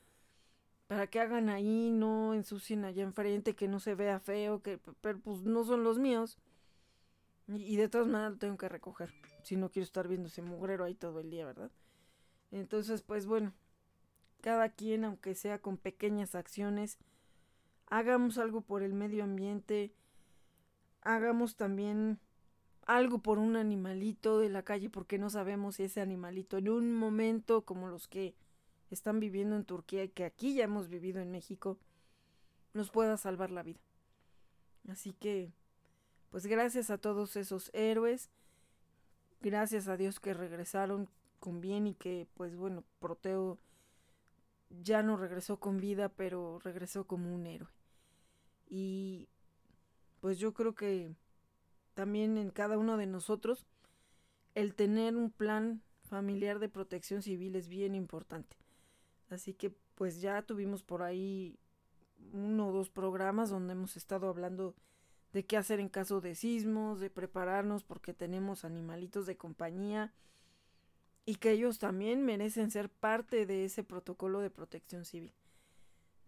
para 0.87 1.06
que 1.06 1.20
hagan 1.20 1.50
ahí, 1.50 1.90
no 1.90 2.35
ensucien 2.35 2.85
allá 2.85 3.02
enfrente, 3.02 3.54
que 3.54 3.68
no 3.68 3.78
se 3.80 3.94
vea 3.94 4.20
feo, 4.20 4.62
que 4.62 4.78
pero 5.02 5.18
pues 5.20 5.42
no 5.42 5.64
son 5.64 5.85
los 5.85 5.99
míos. 5.99 6.38
Y, 7.48 7.76
de 7.76 7.88
todas 7.88 8.06
maneras 8.06 8.32
lo 8.32 8.38
tengo 8.38 8.58
que 8.58 8.68
recoger, 8.68 9.14
si 9.42 9.56
no 9.56 9.70
quiero 9.70 9.84
estar 9.84 10.06
viendo 10.06 10.28
ese 10.28 10.42
mugrero 10.42 10.84
ahí 10.84 10.94
todo 10.94 11.20
el 11.20 11.30
día, 11.30 11.46
¿verdad? 11.46 11.70
Entonces, 12.50 13.00
pues 13.00 13.24
bueno, 13.24 13.54
cada 14.42 14.68
quien, 14.68 15.04
aunque 15.04 15.34
sea 15.34 15.58
con 15.58 15.78
pequeñas 15.78 16.34
acciones, 16.34 16.98
hagamos 17.86 18.36
algo 18.36 18.60
por 18.60 18.82
el 18.82 18.92
medio 18.92 19.24
ambiente, 19.24 19.94
hagamos 21.00 21.56
también 21.56 22.20
algo 22.84 23.18
por 23.20 23.38
un 23.38 23.56
animalito 23.56 24.38
de 24.38 24.50
la 24.50 24.62
calle, 24.62 24.90
porque 24.90 25.18
no 25.18 25.30
sabemos 25.30 25.76
si 25.76 25.84
ese 25.84 26.02
animalito 26.02 26.58
en 26.58 26.68
un 26.68 26.94
momento 26.94 27.62
como 27.64 27.88
los 27.88 28.08
que 28.08 28.34
están 28.90 29.20
viviendo 29.20 29.56
en 29.56 29.64
Turquía 29.64 30.04
y 30.04 30.08
que 30.10 30.24
aquí 30.24 30.54
ya 30.54 30.64
hemos 30.64 30.88
vivido 30.88 31.20
en 31.20 31.30
México, 31.30 31.78
nos 32.74 32.90
pueda 32.90 33.16
salvar 33.16 33.50
la 33.50 33.62
vida. 33.62 33.80
Así 34.88 35.12
que, 35.12 35.52
pues 36.30 36.47
gracias 36.47 36.90
a 36.90 36.99
todos 36.99 37.37
esos 37.37 37.70
héroes, 37.75 38.30
gracias 39.40 39.88
a 39.88 39.97
Dios 39.97 40.20
que 40.20 40.35
regresaron 40.35 41.08
con 41.38 41.61
bien 41.61 41.87
y 41.87 41.94
que, 41.94 42.26
pues 42.35 42.56
bueno, 42.56 42.85
Proteo 42.99 43.58
ya 44.70 45.02
no 45.02 45.16
regresó 45.16 45.58
con 45.58 45.78
vida, 45.78 46.08
pero 46.08 46.58
regresó 46.58 47.06
como 47.06 47.35
un 47.35 47.47
héroe. 47.47 47.70
Y 48.68 49.28
pues 50.20 50.38
yo 50.38 50.52
creo 50.52 50.75
que 50.75 51.14
también 51.94 52.37
en 52.37 52.50
cada 52.50 52.76
uno 52.76 52.97
de 52.97 53.06
nosotros 53.06 53.66
el 54.54 54.75
tener 54.75 55.16
un 55.16 55.30
plan 55.30 55.82
familiar 56.02 56.58
de 56.58 56.68
protección 56.68 57.23
civil 57.23 57.56
es 57.56 57.68
bien 57.68 57.94
importante. 57.94 58.56
Así 59.30 59.54
que 59.54 59.75
pues 59.94 60.20
ya 60.20 60.42
tuvimos 60.42 60.82
por 60.82 61.02
ahí 61.02 61.58
uno 62.32 62.68
o 62.68 62.73
dos 62.73 62.90
programas 62.90 63.50
donde 63.50 63.73
hemos 63.73 63.97
estado 63.97 64.28
hablando 64.28 64.75
de 65.32 65.44
qué 65.44 65.56
hacer 65.56 65.80
en 65.80 65.88
caso 65.88 66.20
de 66.20 66.35
sismos, 66.35 67.00
de 67.00 67.11
prepararnos 67.11 67.85
porque 67.85 68.14
tenemos 68.14 68.64
animalitos 68.64 69.26
de 69.26 69.37
compañía 69.37 70.12
y 71.25 71.37
que 71.37 71.50
ellos 71.50 71.78
también 71.78 72.25
merecen 72.25 72.70
ser 72.70 72.88
parte 72.88 73.44
de 73.44 73.64
ese 73.64 73.85
protocolo 73.85 74.40
de 74.40 74.50
protección 74.50 75.04
civil. 75.04 75.35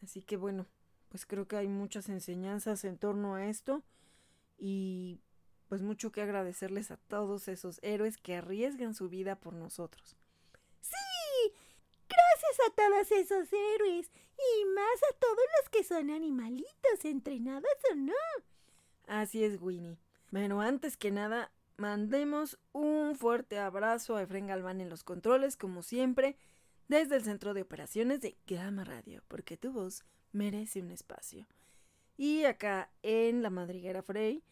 Así 0.03 0.23
que 0.23 0.37
bueno, 0.37 0.67
pues 1.09 1.27
creo 1.27 1.49
que 1.49 1.57
hay 1.57 1.69
muchas 1.69 2.09
enseñanzas 2.09 2.85
en 2.85 2.99
torno 2.99 3.35
a 3.35 3.47
esto 3.47 3.83
y 4.59 5.21
pues 5.69 5.83
mucho 5.83 6.13
que 6.13 6.21
agradecerles 6.21 6.91
a 6.91 6.97
todos 6.97 7.49
esos 7.49 7.79
héroes 7.83 8.19
que 8.19 8.35
arriesgan 8.35 8.95
su 8.95 9.09
vida 9.09 9.37
por 9.37 9.55
nosotros. 9.55 10.17
Sí, 10.81 11.55
gracias 12.09 12.69
a 12.69 12.75
todos 12.75 13.13
esos 13.13 13.53
héroes 13.53 14.11
y 14.37 14.65
más 14.67 15.01
a 15.11 15.19
todos 15.19 15.45
los 15.59 15.69
que 15.71 15.85
son 15.85 16.11
animalitos, 16.11 17.05
entrenados 17.05 17.71
o 17.93 17.95
no. 17.95 18.50
Así 19.07 19.45
es, 19.45 19.61
Winnie. 19.61 19.99
Bueno, 20.31 20.61
antes 20.61 20.97
que 20.97 21.11
nada, 21.11 21.53
mandemos 21.77 22.59
un 22.73 23.17
fuerte 23.17 23.59
abrazo 23.59 24.17
a 24.17 24.23
Efren 24.23 24.47
Galván 24.47 24.81
en 24.81 24.89
los 24.89 25.03
controles, 25.03 25.57
como 25.57 25.83
siempre, 25.83 26.37
desde 26.89 27.17
el 27.17 27.25
centro 27.25 27.55
de 27.55 27.63
operaciones 27.63 28.21
de 28.21 28.37
Gama 28.47 28.85
Radio, 28.85 29.23
porque 29.29 29.57
tu 29.57 29.73
voz 29.73 30.05
merece 30.33 30.81
un 30.81 30.91
espacio. 30.91 31.47
Y 32.17 32.45
acá 32.45 32.93
en 33.03 33.43
la 33.43 33.51
madriguera 33.51 34.03
Frey, 34.03 34.45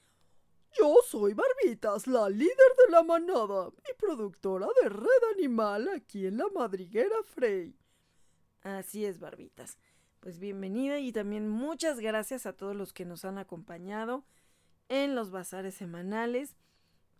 yo 0.72 0.96
soy 1.06 1.34
Barbitas, 1.34 2.06
la 2.06 2.28
líder 2.28 2.48
de 2.86 2.92
la 2.92 3.02
manada 3.02 3.70
y 3.88 3.94
productora 3.98 4.66
de 4.82 4.88
Red 4.88 5.34
Animal 5.34 5.88
aquí 5.88 6.26
en 6.26 6.38
la 6.38 6.48
madriguera 6.48 7.16
Frey. 7.24 7.76
Así 8.62 9.04
es, 9.04 9.18
Barbitas. 9.18 9.78
Pues 10.20 10.38
bienvenida 10.38 10.98
y 10.98 11.12
también 11.12 11.48
muchas 11.48 12.00
gracias 12.00 12.46
a 12.46 12.52
todos 12.52 12.74
los 12.74 12.92
que 12.92 13.04
nos 13.04 13.24
han 13.24 13.38
acompañado 13.38 14.24
en 14.88 15.14
los 15.14 15.30
bazares 15.30 15.74
semanales, 15.74 16.56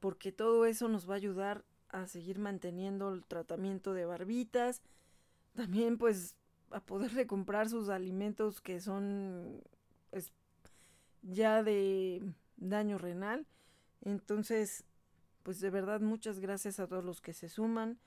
porque 0.01 0.33
todo 0.33 0.65
eso 0.65 0.89
nos 0.89 1.09
va 1.09 1.15
a 1.15 1.17
ayudar 1.19 1.65
a 1.89 2.07
seguir 2.07 2.39
manteniendo 2.39 3.13
el 3.13 3.25
tratamiento 3.25 3.95
de 3.95 4.05
barbitas. 4.05 4.83
También 5.55 5.99
pues 5.99 6.37
a 6.71 6.81
poderle 6.81 7.27
comprar 7.27 7.69
sus 7.69 7.89
alimentos 7.89 8.61
que 8.61 8.81
son 8.81 9.63
pues, 10.11 10.33
ya 11.23 11.63
de 11.63 12.23
daño 12.57 12.99
renal. 12.99 13.47
Entonces, 14.03 14.85
pues 15.43 15.61
de 15.61 15.71
verdad 15.71 16.01
muchas 16.01 16.41
gracias 16.41 16.79
a 16.79 16.87
todos 16.87 17.05
los 17.05 17.21
que 17.21 17.33
se 17.33 17.49
suman. 17.49 17.99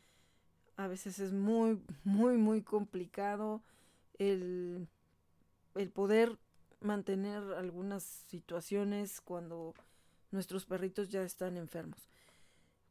A 0.77 0.87
veces 0.87 1.19
es 1.19 1.33
muy, 1.33 1.81
muy, 2.03 2.37
muy 2.37 2.61
complicado 2.61 3.61
el, 4.17 4.87
el 5.75 5.89
poder 5.91 6.37
mantener 6.81 7.41
algunas 7.53 8.03
situaciones 8.03 9.21
cuando 9.21 9.73
nuestros 10.31 10.65
perritos 10.65 11.09
ya 11.09 11.23
están 11.23 11.57
enfermos 11.57 12.11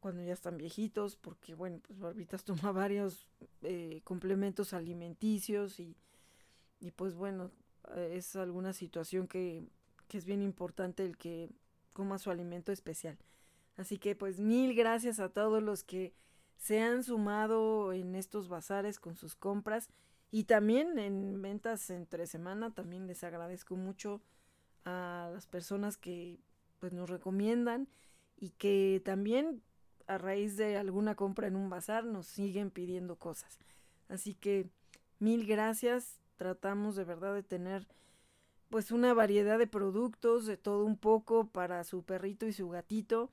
cuando 0.01 0.23
ya 0.23 0.33
están 0.33 0.57
viejitos, 0.57 1.15
porque 1.15 1.53
bueno, 1.53 1.79
pues 1.87 1.99
Barbitas 1.99 2.43
toma 2.45 2.73
varios 2.73 3.29
eh, 3.61 4.01
complementos 4.03 4.73
alimenticios 4.73 5.79
y, 5.79 5.95
y 6.81 6.91
pues 6.91 7.15
bueno, 7.15 7.51
es 7.95 8.35
alguna 8.35 8.73
situación 8.73 9.27
que 9.27 9.63
es 10.09 10.25
bien 10.25 10.41
importante 10.41 11.05
el 11.05 11.17
que 11.17 11.49
coma 11.93 12.17
su 12.17 12.31
alimento 12.31 12.71
especial. 12.71 13.17
Así 13.77 13.97
que 13.97 14.15
pues 14.15 14.39
mil 14.39 14.75
gracias 14.75 15.19
a 15.19 15.29
todos 15.29 15.63
los 15.63 15.83
que 15.83 16.13
se 16.57 16.81
han 16.81 17.03
sumado 17.03 17.93
en 17.93 18.15
estos 18.15 18.49
bazares 18.49 18.99
con 18.99 19.15
sus 19.15 19.35
compras 19.35 19.89
y 20.31 20.45
también 20.45 20.97
en 20.97 21.41
ventas 21.41 21.89
entre 21.89 22.25
semana 22.25 22.73
también 22.73 23.05
les 23.05 23.23
agradezco 23.23 23.75
mucho 23.75 24.21
a 24.85 25.29
las 25.33 25.45
personas 25.45 25.97
que 25.97 26.39
pues 26.79 26.93
nos 26.93 27.09
recomiendan 27.09 27.87
y 28.37 28.51
que 28.51 29.01
también 29.05 29.61
a 30.07 30.17
raíz 30.17 30.57
de 30.57 30.77
alguna 30.77 31.15
compra 31.15 31.47
en 31.47 31.55
un 31.55 31.69
bazar 31.69 32.05
nos 32.05 32.27
siguen 32.27 32.71
pidiendo 32.71 33.17
cosas. 33.17 33.59
Así 34.09 34.33
que 34.33 34.69
mil 35.19 35.45
gracias. 35.45 36.19
Tratamos 36.37 36.95
de 36.95 37.03
verdad 37.03 37.35
de 37.35 37.43
tener 37.43 37.87
pues 38.69 38.91
una 38.91 39.13
variedad 39.13 39.59
de 39.59 39.67
productos, 39.67 40.45
de 40.45 40.57
todo 40.57 40.85
un 40.85 40.97
poco 40.97 41.47
para 41.47 41.83
su 41.83 42.03
perrito 42.03 42.47
y 42.47 42.53
su 42.53 42.69
gatito. 42.69 43.29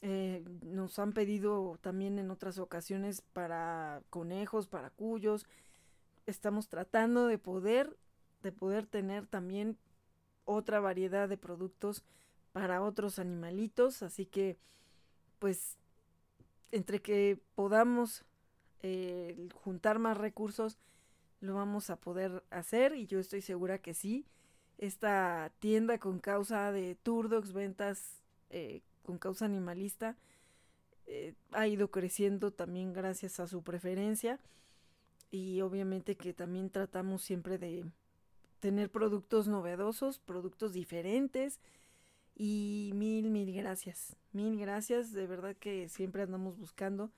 Eh, 0.00 0.42
nos 0.62 0.98
han 0.98 1.12
pedido 1.12 1.78
también 1.80 2.18
en 2.18 2.30
otras 2.30 2.58
ocasiones 2.58 3.20
para 3.20 4.02
conejos, 4.10 4.66
para 4.66 4.90
cuyos. 4.90 5.46
Estamos 6.26 6.68
tratando 6.68 7.26
de 7.26 7.38
poder, 7.38 7.96
de 8.42 8.52
poder 8.52 8.86
tener 8.86 9.26
también 9.26 9.76
otra 10.44 10.80
variedad 10.80 11.28
de 11.28 11.36
productos 11.36 12.04
para 12.52 12.82
otros 12.82 13.18
animalitos. 13.18 14.02
Así 14.02 14.26
que, 14.26 14.56
pues, 15.38 15.78
entre 16.70 17.00
que 17.00 17.40
podamos 17.54 18.24
eh, 18.82 19.48
juntar 19.64 19.98
más 19.98 20.16
recursos, 20.16 20.78
lo 21.40 21.54
vamos 21.54 21.90
a 21.90 21.96
poder 21.96 22.44
hacer 22.50 22.94
y 22.94 23.06
yo 23.06 23.18
estoy 23.18 23.40
segura 23.40 23.78
que 23.78 23.94
sí. 23.94 24.24
Esta 24.78 25.52
tienda 25.58 25.98
con 25.98 26.18
causa 26.18 26.72
de 26.72 26.94
Turdox, 26.94 27.52
ventas 27.52 28.22
eh, 28.50 28.82
con 29.04 29.18
causa 29.18 29.44
animalista, 29.44 30.16
eh, 31.06 31.34
ha 31.50 31.66
ido 31.66 31.90
creciendo 31.90 32.52
también 32.52 32.92
gracias 32.92 33.40
a 33.40 33.48
su 33.48 33.62
preferencia 33.62 34.38
y 35.32 35.62
obviamente 35.62 36.16
que 36.16 36.32
también 36.32 36.70
tratamos 36.70 37.22
siempre 37.22 37.58
de 37.58 37.84
tener 38.60 38.92
productos 38.92 39.48
novedosos, 39.48 40.20
productos 40.20 40.72
diferentes, 40.72 41.58
y 42.36 42.92
mil, 42.94 43.30
mil 43.30 43.52
gracias. 43.52 44.16
Mil 44.32 44.58
gracias. 44.58 45.12
De 45.12 45.26
verdad 45.26 45.56
que 45.56 45.88
siempre 45.88 46.22
andamos 46.22 46.58
buscando 46.58 47.10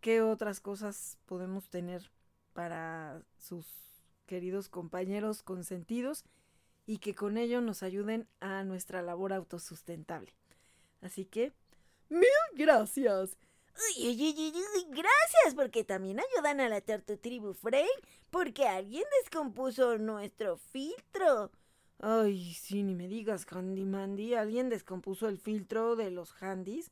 qué 0.00 0.20
otras 0.20 0.60
cosas 0.60 1.18
podemos 1.26 1.68
tener 1.68 2.10
para 2.52 3.22
sus 3.38 3.66
queridos 4.26 4.68
compañeros 4.68 5.42
consentidos 5.42 6.24
y 6.86 6.98
que 6.98 7.14
con 7.14 7.36
ello 7.36 7.60
nos 7.60 7.82
ayuden 7.82 8.26
a 8.40 8.64
nuestra 8.64 9.02
labor 9.02 9.32
autosustentable. 9.32 10.34
Así 11.00 11.24
que, 11.24 11.52
mil 12.08 12.28
gracias. 12.54 13.36
Uy, 13.76 14.08
uy, 14.08 14.34
uy, 14.38 14.52
uy, 14.54 14.86
gracias, 14.90 15.54
porque 15.56 15.84
también 15.84 16.20
ayudan 16.20 16.60
a 16.60 16.68
la 16.68 16.80
Tribu 16.80 17.54
Frey, 17.54 17.88
porque 18.30 18.68
alguien 18.68 19.04
descompuso 19.22 19.98
nuestro 19.98 20.56
filtro. 20.56 21.50
Ay, 21.98 22.54
sí, 22.54 22.82
ni 22.82 22.94
me 22.94 23.08
digas, 23.08 23.46
Handy 23.50 23.84
Mandy. 23.84 24.34
Alguien 24.34 24.68
descompuso 24.68 25.28
el 25.28 25.38
filtro 25.38 25.96
de 25.96 26.10
los 26.10 26.34
handys. 26.42 26.90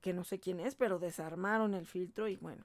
Que 0.00 0.12
no 0.12 0.24
sé 0.24 0.38
quién 0.40 0.60
es, 0.60 0.74
pero 0.74 0.98
desarmaron 0.98 1.74
el 1.74 1.86
filtro 1.86 2.28
y 2.28 2.36
bueno. 2.36 2.64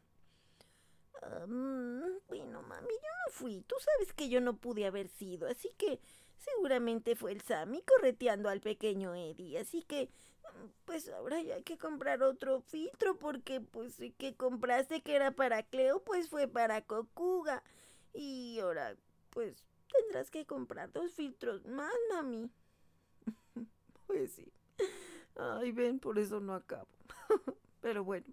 bueno, 2.27 2.61
mami, 2.63 2.87
yo 2.87 3.09
no 3.25 3.31
fui. 3.31 3.61
Tú 3.61 3.75
sabes 3.79 4.13
que 4.13 4.29
yo 4.29 4.41
no 4.41 4.57
pude 4.57 4.85
haber 4.85 5.07
sido. 5.07 5.47
Así 5.47 5.69
que 5.77 5.99
seguramente 6.37 7.15
fue 7.15 7.31
el 7.31 7.41
Sammy 7.41 7.81
correteando 7.83 8.49
al 8.49 8.59
pequeño 8.59 9.13
Eddie. 9.15 9.59
Así 9.59 9.83
que, 9.83 10.09
pues 10.85 11.09
ahora 11.09 11.41
ya 11.41 11.55
hay 11.55 11.63
que 11.63 11.77
comprar 11.77 12.23
otro 12.23 12.61
filtro 12.61 13.17
porque 13.17 13.61
pues 13.61 13.99
el 13.99 14.13
que 14.13 14.35
compraste 14.35 15.01
que 15.01 15.15
era 15.15 15.31
para 15.31 15.63
Cleo, 15.63 16.03
pues 16.03 16.29
fue 16.29 16.47
para 16.47 16.81
Cocuga. 16.81 17.63
Y 18.13 18.59
ahora 18.59 18.95
pues 19.31 19.63
tendrás 19.91 20.31
que 20.31 20.45
comprar 20.45 20.91
dos 20.91 21.13
filtros 21.13 21.65
más, 21.65 21.93
mami. 22.11 22.49
pues 24.07 24.33
sí. 24.33 24.51
Ay, 25.35 25.71
ven, 25.71 25.99
por 25.99 26.17
eso 26.17 26.39
no 26.39 26.55
acabo. 26.55 26.87
Pero 27.81 28.03
bueno, 28.03 28.25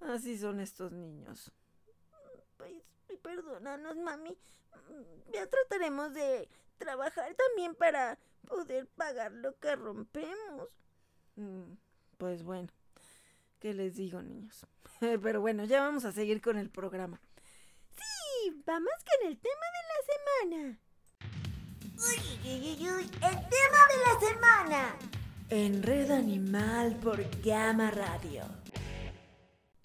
así 0.00 0.38
son 0.38 0.60
estos 0.60 0.92
niños. 0.92 1.52
Pues 2.56 2.82
perdónanos, 3.22 3.96
mami. 3.96 4.36
Ya 5.32 5.46
trataremos 5.46 6.12
de 6.12 6.48
trabajar 6.78 7.34
también 7.34 7.74
para 7.74 8.18
poder 8.46 8.86
pagar 8.88 9.32
lo 9.32 9.56
que 9.58 9.76
rompemos. 9.76 10.68
Mm, 11.36 11.74
pues 12.18 12.42
bueno, 12.42 12.68
¿qué 13.58 13.74
les 13.74 13.96
digo, 13.96 14.22
niños? 14.22 14.66
Pero 15.00 15.40
bueno, 15.40 15.64
ya 15.64 15.80
vamos 15.80 16.04
a 16.04 16.12
seguir 16.12 16.40
con 16.40 16.58
el 16.58 16.70
programa. 16.70 17.20
Sí, 17.96 18.62
vamos 18.66 18.92
con 19.04 19.28
el 19.28 19.38
tema 19.38 19.66
de 19.76 19.82
la 19.90 20.58
semana. 20.58 20.78
Uy, 21.96 22.38
uy, 22.44 22.60
uy, 22.60 22.90
uy, 22.90 23.04
el 23.04 23.48
tema 23.48 23.80
de 23.90 23.96
la 24.06 24.20
semana. 24.28 24.96
En 25.48 25.82
Red 25.82 26.10
Animal 26.10 26.96
por 26.96 27.22
Gama 27.42 27.90
Radio. 27.90 28.44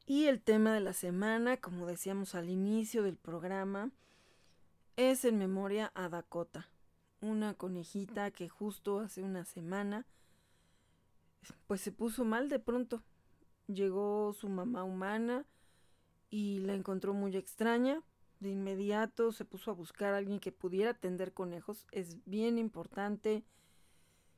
Y 0.08 0.28
el 0.28 0.42
tema 0.42 0.74
de 0.74 0.82
la 0.82 0.94
semana, 0.94 1.58
como 1.58 1.88
decíamos 1.88 2.36
al 2.36 2.50
inicio 2.50 3.02
del 3.02 3.18
programa, 3.18 3.92
es 4.98 5.26
en 5.26 5.38
memoria 5.38 5.92
a 5.96 6.10
Dakota, 6.10 6.70
una 7.22 7.56
conejita 7.56 8.30
que 8.32 8.48
justo 8.48 9.00
hace 9.00 9.24
una 9.24 9.44
semana 9.44 10.06
pues 11.68 11.82
se 11.82 11.92
puso 11.92 12.26
mal 12.26 12.50
de 12.50 12.60
pronto. 12.60 13.04
Llegó 13.68 14.34
su 14.34 14.50
mamá 14.50 14.84
humana 14.84 15.46
y 16.30 16.60
la 16.60 16.74
encontró 16.74 17.14
muy 17.14 17.36
extraña. 17.36 18.02
De 18.40 18.50
inmediato 18.50 19.32
se 19.32 19.46
puso 19.46 19.72
a 19.72 19.74
buscar 19.74 20.14
a 20.14 20.18
alguien 20.18 20.40
que 20.40 20.52
pudiera 20.52 20.92
atender 20.92 21.34
conejos. 21.34 21.88
Es 21.92 22.18
bien 22.26 22.58
importante 22.58 23.44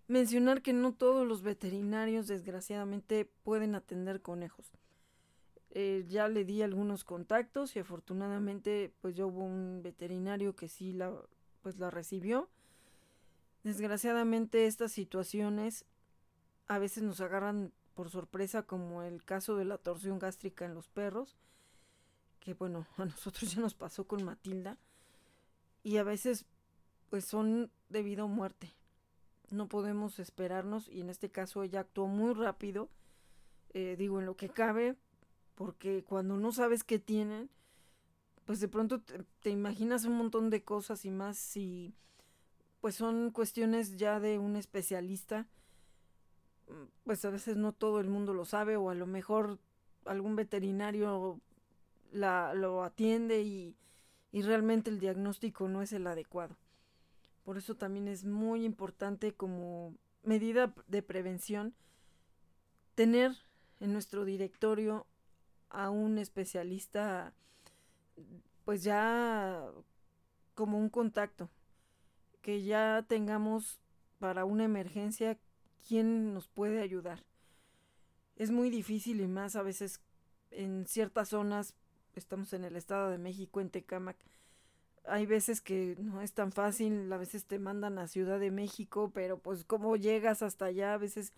mencionar 0.08 0.62
que 0.62 0.74
no 0.74 0.94
todos 0.94 1.28
los 1.28 1.42
veterinarios 1.42 2.28
desgraciadamente 2.28 3.26
pueden 3.44 3.76
atender 3.76 4.22
conejos. 4.22 4.72
Eh, 5.72 6.06
ya 6.08 6.28
le 6.28 6.46
di 6.46 6.62
algunos 6.62 7.04
contactos 7.04 7.76
y 7.76 7.80
afortunadamente 7.80 8.94
pues 9.02 9.16
ya 9.16 9.26
hubo 9.26 9.44
un 9.44 9.82
veterinario 9.84 10.56
que 10.56 10.70
sí 10.70 10.94
la 10.94 11.14
pues 11.62 11.78
la 11.78 11.90
recibió. 11.92 12.50
Desgraciadamente 13.64 14.66
estas 14.66 14.94
situaciones 14.94 15.86
a 16.68 16.80
veces 16.80 17.04
nos 17.04 17.22
agarran 17.22 17.72
por 17.94 18.10
sorpresa 18.10 18.64
como 18.64 19.02
el 19.02 19.24
caso 19.24 19.56
de 19.56 19.66
la 19.66 19.78
torsión 19.78 20.20
gástrica 20.20 20.66
en 20.66 20.76
los 20.76 20.88
perros, 20.88 21.38
que 22.40 22.54
bueno, 22.54 22.86
a 22.98 23.06
nosotros 23.06 23.54
ya 23.54 23.62
nos 23.62 23.74
pasó 23.74 24.06
con 24.06 24.24
Matilda, 24.24 24.78
y 25.84 25.98
a 25.98 26.04
veces 26.04 26.46
pues 27.10 27.26
son 27.26 27.72
debido 27.90 28.26
a 28.26 28.28
muerte. 28.28 28.74
No 29.50 29.70
podemos 29.70 30.20
esperarnos 30.20 30.90
y 30.90 31.00
en 31.00 31.10
este 31.10 31.32
caso 31.32 31.64
ella 31.64 31.80
actuó 31.80 32.08
muy 32.08 32.34
rápido, 32.34 32.90
eh, 33.70 33.96
digo 33.98 34.20
en 34.20 34.26
lo 34.26 34.36
que 34.36 34.50
cabe, 34.50 34.98
porque 35.56 36.04
cuando 36.04 36.36
no 36.36 36.52
sabes 36.52 36.84
qué 36.84 37.00
tienen, 37.00 37.50
pues 38.44 38.60
de 38.60 38.68
pronto 38.68 39.02
te, 39.02 39.24
te, 39.40 39.50
imaginas 39.50 40.04
un 40.04 40.18
montón 40.18 40.50
de 40.50 40.64
cosas 40.64 41.06
y 41.06 41.12
más 41.12 41.38
si 41.38 41.96
pues 42.82 42.96
son 42.96 43.32
cuestiones 43.32 43.98
ya 43.98 44.20
de 44.20 44.38
un 44.38 44.56
especialista 44.56 45.48
pues 47.04 47.24
a 47.26 47.30
veces 47.30 47.58
no 47.58 47.72
todo 47.72 48.00
el 48.00 48.10
mundo 48.10 48.34
lo 48.34 48.46
sabe 48.46 48.78
o 48.78 48.90
a 48.90 48.96
lo 48.96 49.08
mejor 49.08 49.60
algún 50.06 50.36
veterinario 50.36 51.40
la, 52.12 52.54
lo 52.54 52.84
atiende 52.84 53.42
y, 53.42 53.76
y 54.32 54.42
realmente 54.42 54.90
el 54.90 55.00
diagnóstico 55.00 55.68
no 55.68 55.82
es 55.82 55.94
el 55.94 56.08
adecuado. 56.08 56.58
Por 57.44 57.58
eso 57.58 57.76
también 57.76 58.08
es 58.08 58.26
muy 58.26 58.66
importante 58.66 59.34
como 59.34 59.96
medida 60.24 60.74
de 60.88 61.02
prevención 61.02 61.74
tener 62.96 63.32
en 63.80 63.94
nuestro 63.94 64.26
directorio 64.26 65.06
a 65.70 65.90
un 65.90 66.18
especialista 66.18 67.34
pues 68.66 68.84
ya 68.84 69.64
como 70.56 70.78
un 70.78 70.90
contacto 70.90 71.50
que 72.42 72.64
ya 72.64 73.06
tengamos 73.08 73.80
para 74.20 74.46
una 74.46 74.66
emergencia 74.66 75.38
quién 75.88 76.34
nos 76.34 76.48
puede 76.48 76.82
ayudar. 76.82 77.24
Es 78.36 78.52
muy 78.52 78.70
difícil 78.70 79.22
y 79.22 79.28
más 79.28 79.56
a 79.56 79.64
veces 79.64 80.02
en 80.52 80.86
ciertas 80.86 81.30
zonas, 81.30 81.74
estamos 82.16 82.54
en 82.54 82.64
el 82.64 82.76
Estado 82.76 83.10
de 83.10 83.18
México, 83.18 83.62
en 83.62 83.70
Tecámac, 83.70 84.18
hay 85.08 85.26
veces 85.26 85.62
que 85.62 85.96
no 86.00 86.22
es 86.22 86.34
tan 86.34 86.52
fácil, 86.52 87.12
a 87.12 87.18
veces 87.18 87.46
te 87.46 87.60
mandan 87.60 87.98
a 87.98 88.08
Ciudad 88.08 88.40
de 88.40 88.52
México, 88.52 89.12
pero 89.14 89.40
pues 89.40 89.64
cómo 89.64 89.96
llegas 89.96 90.42
hasta 90.42 90.66
allá, 90.66 90.94
a 90.94 90.98
veces 90.98 91.34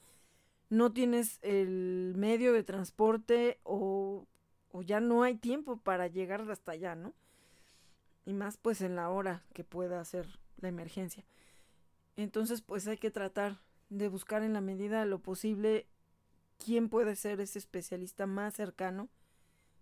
no 0.69 0.91
tienes 0.91 1.39
el 1.41 2.13
medio 2.17 2.51
de 2.53 2.63
transporte 2.63 3.59
o, 3.63 4.27
o 4.71 4.81
ya 4.81 4.99
no 4.99 5.23
hay 5.23 5.35
tiempo 5.35 5.77
para 5.77 6.07
llegar 6.07 6.49
hasta 6.49 6.71
allá, 6.71 6.95
¿no? 6.95 7.13
Y 8.25 8.33
más 8.33 8.57
pues 8.57 8.81
en 8.81 8.95
la 8.95 9.09
hora 9.09 9.43
que 9.53 9.63
pueda 9.63 10.03
ser 10.03 10.27
la 10.57 10.69
emergencia. 10.69 11.23
Entonces 12.17 12.61
pues 12.61 12.87
hay 12.87 12.97
que 12.97 13.11
tratar 13.11 13.59
de 13.89 14.07
buscar 14.07 14.43
en 14.43 14.53
la 14.53 14.61
medida 14.61 14.99
de 14.99 15.05
lo 15.05 15.19
posible 15.19 15.87
quién 16.63 16.89
puede 16.89 17.15
ser 17.15 17.39
ese 17.41 17.59
especialista 17.59 18.27
más 18.27 18.53
cercano 18.53 19.09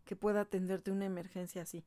que 0.05 0.15
pueda 0.15 0.41
atenderte 0.41 0.91
una 0.91 1.05
emergencia 1.05 1.63
así. 1.63 1.83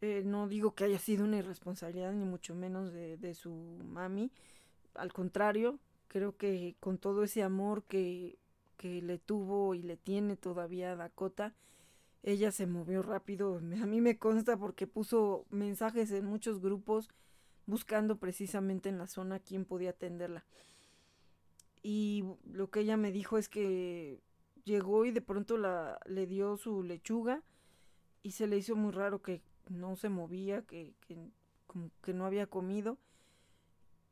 Eh, 0.00 0.22
no 0.24 0.48
digo 0.48 0.74
que 0.74 0.84
haya 0.84 0.98
sido 0.98 1.24
una 1.24 1.38
irresponsabilidad, 1.38 2.12
ni 2.12 2.24
mucho 2.24 2.54
menos 2.54 2.92
de, 2.92 3.16
de 3.16 3.34
su 3.34 3.50
mami. 3.84 4.30
Al 4.94 5.12
contrario, 5.12 5.78
creo 6.06 6.36
que 6.36 6.76
con 6.80 6.98
todo 6.98 7.24
ese 7.24 7.42
amor 7.42 7.82
que, 7.84 8.38
que 8.76 9.02
le 9.02 9.18
tuvo 9.18 9.74
y 9.74 9.82
le 9.82 9.96
tiene 9.96 10.36
todavía 10.36 10.92
a 10.92 10.96
Dakota, 10.96 11.54
ella 12.22 12.50
se 12.52 12.66
movió 12.66 13.02
rápido. 13.02 13.56
A 13.56 13.86
mí 13.86 14.00
me 14.00 14.18
consta 14.18 14.56
porque 14.56 14.86
puso 14.86 15.46
mensajes 15.50 16.10
en 16.12 16.24
muchos 16.24 16.60
grupos 16.60 17.10
buscando 17.66 18.18
precisamente 18.18 18.88
en 18.88 18.98
la 18.98 19.06
zona 19.06 19.40
quién 19.40 19.64
podía 19.64 19.90
atenderla. 19.90 20.44
Y 21.82 22.24
lo 22.44 22.70
que 22.70 22.80
ella 22.80 22.96
me 22.96 23.12
dijo 23.12 23.38
es 23.38 23.48
que 23.48 24.20
llegó 24.64 25.04
y 25.04 25.10
de 25.10 25.20
pronto 25.20 25.56
la, 25.56 25.98
le 26.06 26.26
dio 26.26 26.56
su 26.56 26.82
lechuga 26.82 27.42
y 28.22 28.32
se 28.32 28.46
le 28.46 28.58
hizo 28.58 28.76
muy 28.76 28.92
raro 28.92 29.22
que 29.22 29.42
no 29.68 29.96
se 29.96 30.08
movía, 30.08 30.62
que, 30.62 30.94
que, 31.06 31.16
como 31.66 31.90
que 32.02 32.14
no 32.14 32.26
había 32.26 32.46
comido. 32.46 32.98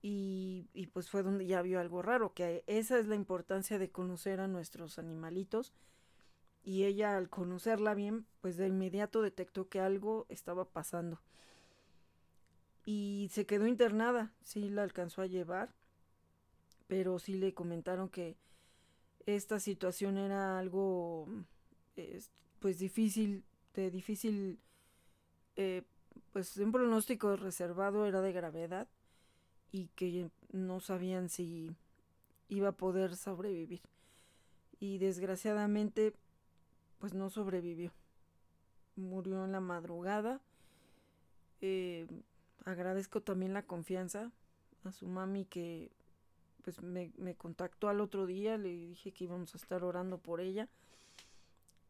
Y, 0.03 0.69
y, 0.73 0.87
pues 0.87 1.11
fue 1.11 1.23
donde 1.23 1.47
ya 1.47 1.63
vio 1.63 1.81
algo 1.81 2.01
raro, 2.01 2.33
que 2.33 2.63
esa 2.67 2.99
es 2.99 3.09
la 3.09 3.17
importancia 3.17 3.79
de 3.79 3.91
conocer 3.91 4.41
a 4.41 4.47
nuestros 4.47 4.99
animalitos. 4.99 5.73
Y 6.63 6.85
ella 6.85 7.17
al 7.17 7.29
conocerla 7.29 7.95
bien, 7.95 8.27
pues 8.41 8.57
de 8.57 8.69
inmediato 8.69 9.23
detectó 9.23 9.69
que 9.69 9.81
algo 9.81 10.27
estaba 10.29 10.65
pasando. 10.69 11.21
Y 12.85 13.29
se 13.33 13.47
quedó 13.47 13.67
internada, 13.67 14.33
sí 14.43 14.69
la 14.69 14.83
alcanzó 14.85 15.23
a 15.23 15.27
llevar 15.27 15.75
pero 16.87 17.19
sí 17.19 17.35
le 17.35 17.55
comentaron 17.55 18.09
que 18.09 18.37
esta 19.27 19.59
situación 19.59 20.19
era 20.19 20.59
algo 20.59 21.27
pues 22.61 22.79
difícil, 22.79 23.45
de 23.75 23.91
difícil, 23.91 24.59
eh, 25.57 25.83
pues 26.33 26.57
un 26.57 26.73
pronóstico 26.73 27.37
reservado 27.37 28.07
era 28.07 28.21
de 28.21 28.33
gravedad 28.33 28.89
y 29.73 29.89
que 29.89 30.31
no 30.53 30.81
sabían 30.81 31.29
si 31.29 31.75
iba 32.49 32.69
a 32.69 32.77
poder 32.77 33.17
sobrevivir. 33.17 33.83
Y 34.79 34.99
desgraciadamente, 34.99 36.15
pues 36.99 37.15
no 37.15 37.31
sobrevivió. 37.31 37.93
Murió 38.97 39.45
en 39.45 39.53
la 39.53 39.61
madrugada. 39.61 40.41
Eh, 41.61 42.07
agradezco 42.65 43.23
también 43.23 43.55
la 43.55 43.63
confianza 43.63 44.31
a 44.85 44.93
su 44.93 45.07
mami 45.07 45.47
que 45.47 45.91
pues 46.67 46.83
me, 46.83 47.13
me 47.17 47.37
contactó 47.37 47.89
al 47.89 48.01
otro 48.01 48.27
día, 48.27 48.59
le 48.59 48.71
dije 48.71 49.13
que 49.13 49.23
íbamos 49.23 49.55
a 49.55 49.57
estar 49.57 49.85
orando 49.85 50.19
por 50.19 50.41
ella. 50.41 50.69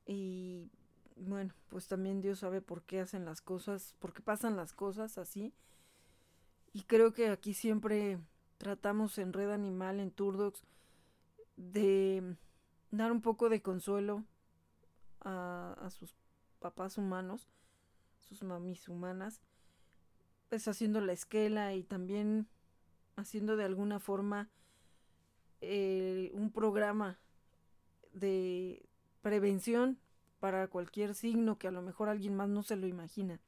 Y 0.05 0.71
bueno, 1.17 1.55
pues 1.71 1.89
también 1.89 2.21
Dios 2.21 2.41
sabe 2.41 2.61
por 2.61 2.83
qué 2.83 3.01
hacen 3.01 3.25
las 3.25 3.41
cosas, 3.41 3.97
por 4.01 4.13
qué 4.13 4.21
pasan 4.21 4.55
las 4.55 4.75
cosas 4.75 5.17
así. 5.17 5.55
Y 6.75 6.83
creo 6.83 7.15
que 7.15 7.31
aquí 7.31 7.55
siempre 7.55 8.19
tratamos 8.59 9.17
en 9.17 9.33
Red 9.33 9.51
Animal, 9.51 9.99
en 9.99 10.11
Turdox, 10.11 10.63
de 11.57 12.37
dar 12.91 13.13
un 13.13 13.23
poco 13.23 13.49
de 13.49 13.63
consuelo 13.63 14.25
a, 15.21 15.75
a 15.81 15.89
sus 15.89 16.15
papás 16.59 16.99
humanos, 16.99 17.49
sus 18.21 18.43
mamis 18.43 18.91
humanas, 18.91 19.41
pues 20.51 20.69
haciendo 20.69 21.01
la 21.01 21.15
esquela 21.15 21.73
y 21.73 21.83
también 21.83 22.47
haciendo 23.17 23.57
de 23.57 23.65
alguna 23.65 24.01
forma 24.01 24.51
eh, 25.61 26.31
un 26.35 26.53
programa 26.53 27.19
de 28.13 28.89
prevención 29.23 29.99
para 30.41 30.69
cualquier 30.69 31.15
signo 31.15 31.59
que 31.59 31.69
a 31.69 31.73
lo 31.73 31.83
mejor 31.83 32.09
alguien 32.09 32.37
más 32.37 32.49
no 32.49 32.63
se 32.63 32.77
lo 32.77 32.87
imagina. 32.87 33.41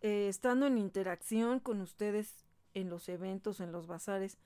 eh, 0.00 0.28
estando 0.28 0.66
en 0.66 0.78
interacción 0.78 1.60
con 1.60 1.80
ustedes 1.80 2.44
en 2.74 2.88
los 2.90 3.08
eventos, 3.08 3.60
en 3.60 3.72
los 3.72 3.86
bazares, 3.86 4.38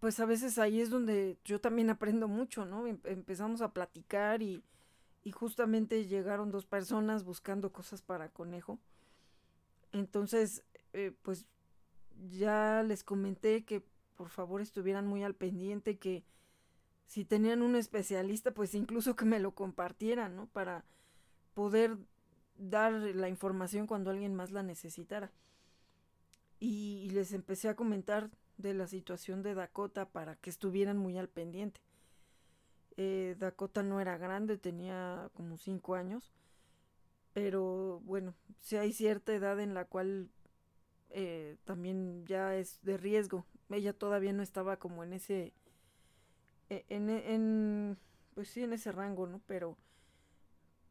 pues 0.00 0.20
a 0.20 0.26
veces 0.26 0.58
ahí 0.58 0.80
es 0.80 0.90
donde 0.90 1.38
yo 1.44 1.60
también 1.60 1.90
aprendo 1.90 2.28
mucho, 2.28 2.64
¿no? 2.66 2.86
Em, 2.86 2.98
empezamos 3.04 3.62
a 3.62 3.72
platicar 3.72 4.42
y, 4.42 4.62
y 5.24 5.32
justamente 5.32 6.06
llegaron 6.06 6.50
dos 6.50 6.66
personas 6.66 7.24
buscando 7.24 7.72
cosas 7.72 8.02
para 8.02 8.28
conejo. 8.30 8.78
Entonces, 9.92 10.64
eh, 10.92 11.12
pues 11.22 11.46
ya 12.30 12.82
les 12.82 13.04
comenté 13.04 13.64
que 13.64 13.84
por 14.16 14.28
favor 14.28 14.60
estuvieran 14.60 15.06
muy 15.06 15.22
al 15.22 15.34
pendiente, 15.34 15.98
que 15.98 16.24
si 17.06 17.24
tenían 17.24 17.62
un 17.62 17.76
especialista, 17.76 18.52
pues 18.52 18.74
incluso 18.74 19.16
que 19.16 19.24
me 19.24 19.40
lo 19.40 19.54
compartieran, 19.54 20.36
¿no? 20.36 20.46
Para 20.46 20.84
poder 21.54 21.98
dar 22.56 22.92
la 22.92 23.28
información 23.28 23.86
cuando 23.86 24.10
alguien 24.10 24.34
más 24.34 24.50
la 24.50 24.62
necesitara. 24.62 25.32
Y, 26.60 27.10
les 27.10 27.32
empecé 27.32 27.68
a 27.68 27.76
comentar 27.76 28.30
de 28.56 28.74
la 28.74 28.86
situación 28.86 29.42
de 29.42 29.54
Dakota 29.54 30.08
para 30.08 30.36
que 30.36 30.50
estuvieran 30.50 30.96
muy 30.96 31.18
al 31.18 31.28
pendiente. 31.28 31.80
Eh, 32.96 33.36
Dakota 33.38 33.82
no 33.82 34.00
era 34.00 34.16
grande, 34.16 34.56
tenía 34.56 35.28
como 35.34 35.58
cinco 35.58 35.96
años, 35.96 36.32
pero 37.32 38.00
bueno, 38.04 38.34
si 38.60 38.76
hay 38.76 38.92
cierta 38.92 39.34
edad 39.34 39.58
en 39.60 39.74
la 39.74 39.84
cual 39.84 40.30
eh, 41.10 41.56
también 41.64 42.24
ya 42.26 42.56
es 42.56 42.80
de 42.82 42.96
riesgo. 42.96 43.46
Ella 43.70 43.92
todavía 43.92 44.32
no 44.32 44.42
estaba 44.42 44.76
como 44.78 45.04
en 45.04 45.12
ese, 45.12 45.52
e, 46.70 46.84
en, 46.88 47.10
en, 47.10 47.98
pues 48.34 48.48
sí, 48.48 48.62
en 48.62 48.72
ese 48.72 48.92
rango, 48.92 49.26
¿no? 49.26 49.40
Pero 49.46 49.76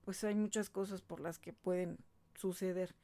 pues 0.06 0.24
hay 0.24 0.36
muchas 0.36 0.70
cosas 0.70 1.02
por 1.02 1.20
las 1.20 1.40
que 1.40 1.54
pueden 1.54 1.98
suceder. 2.36 2.96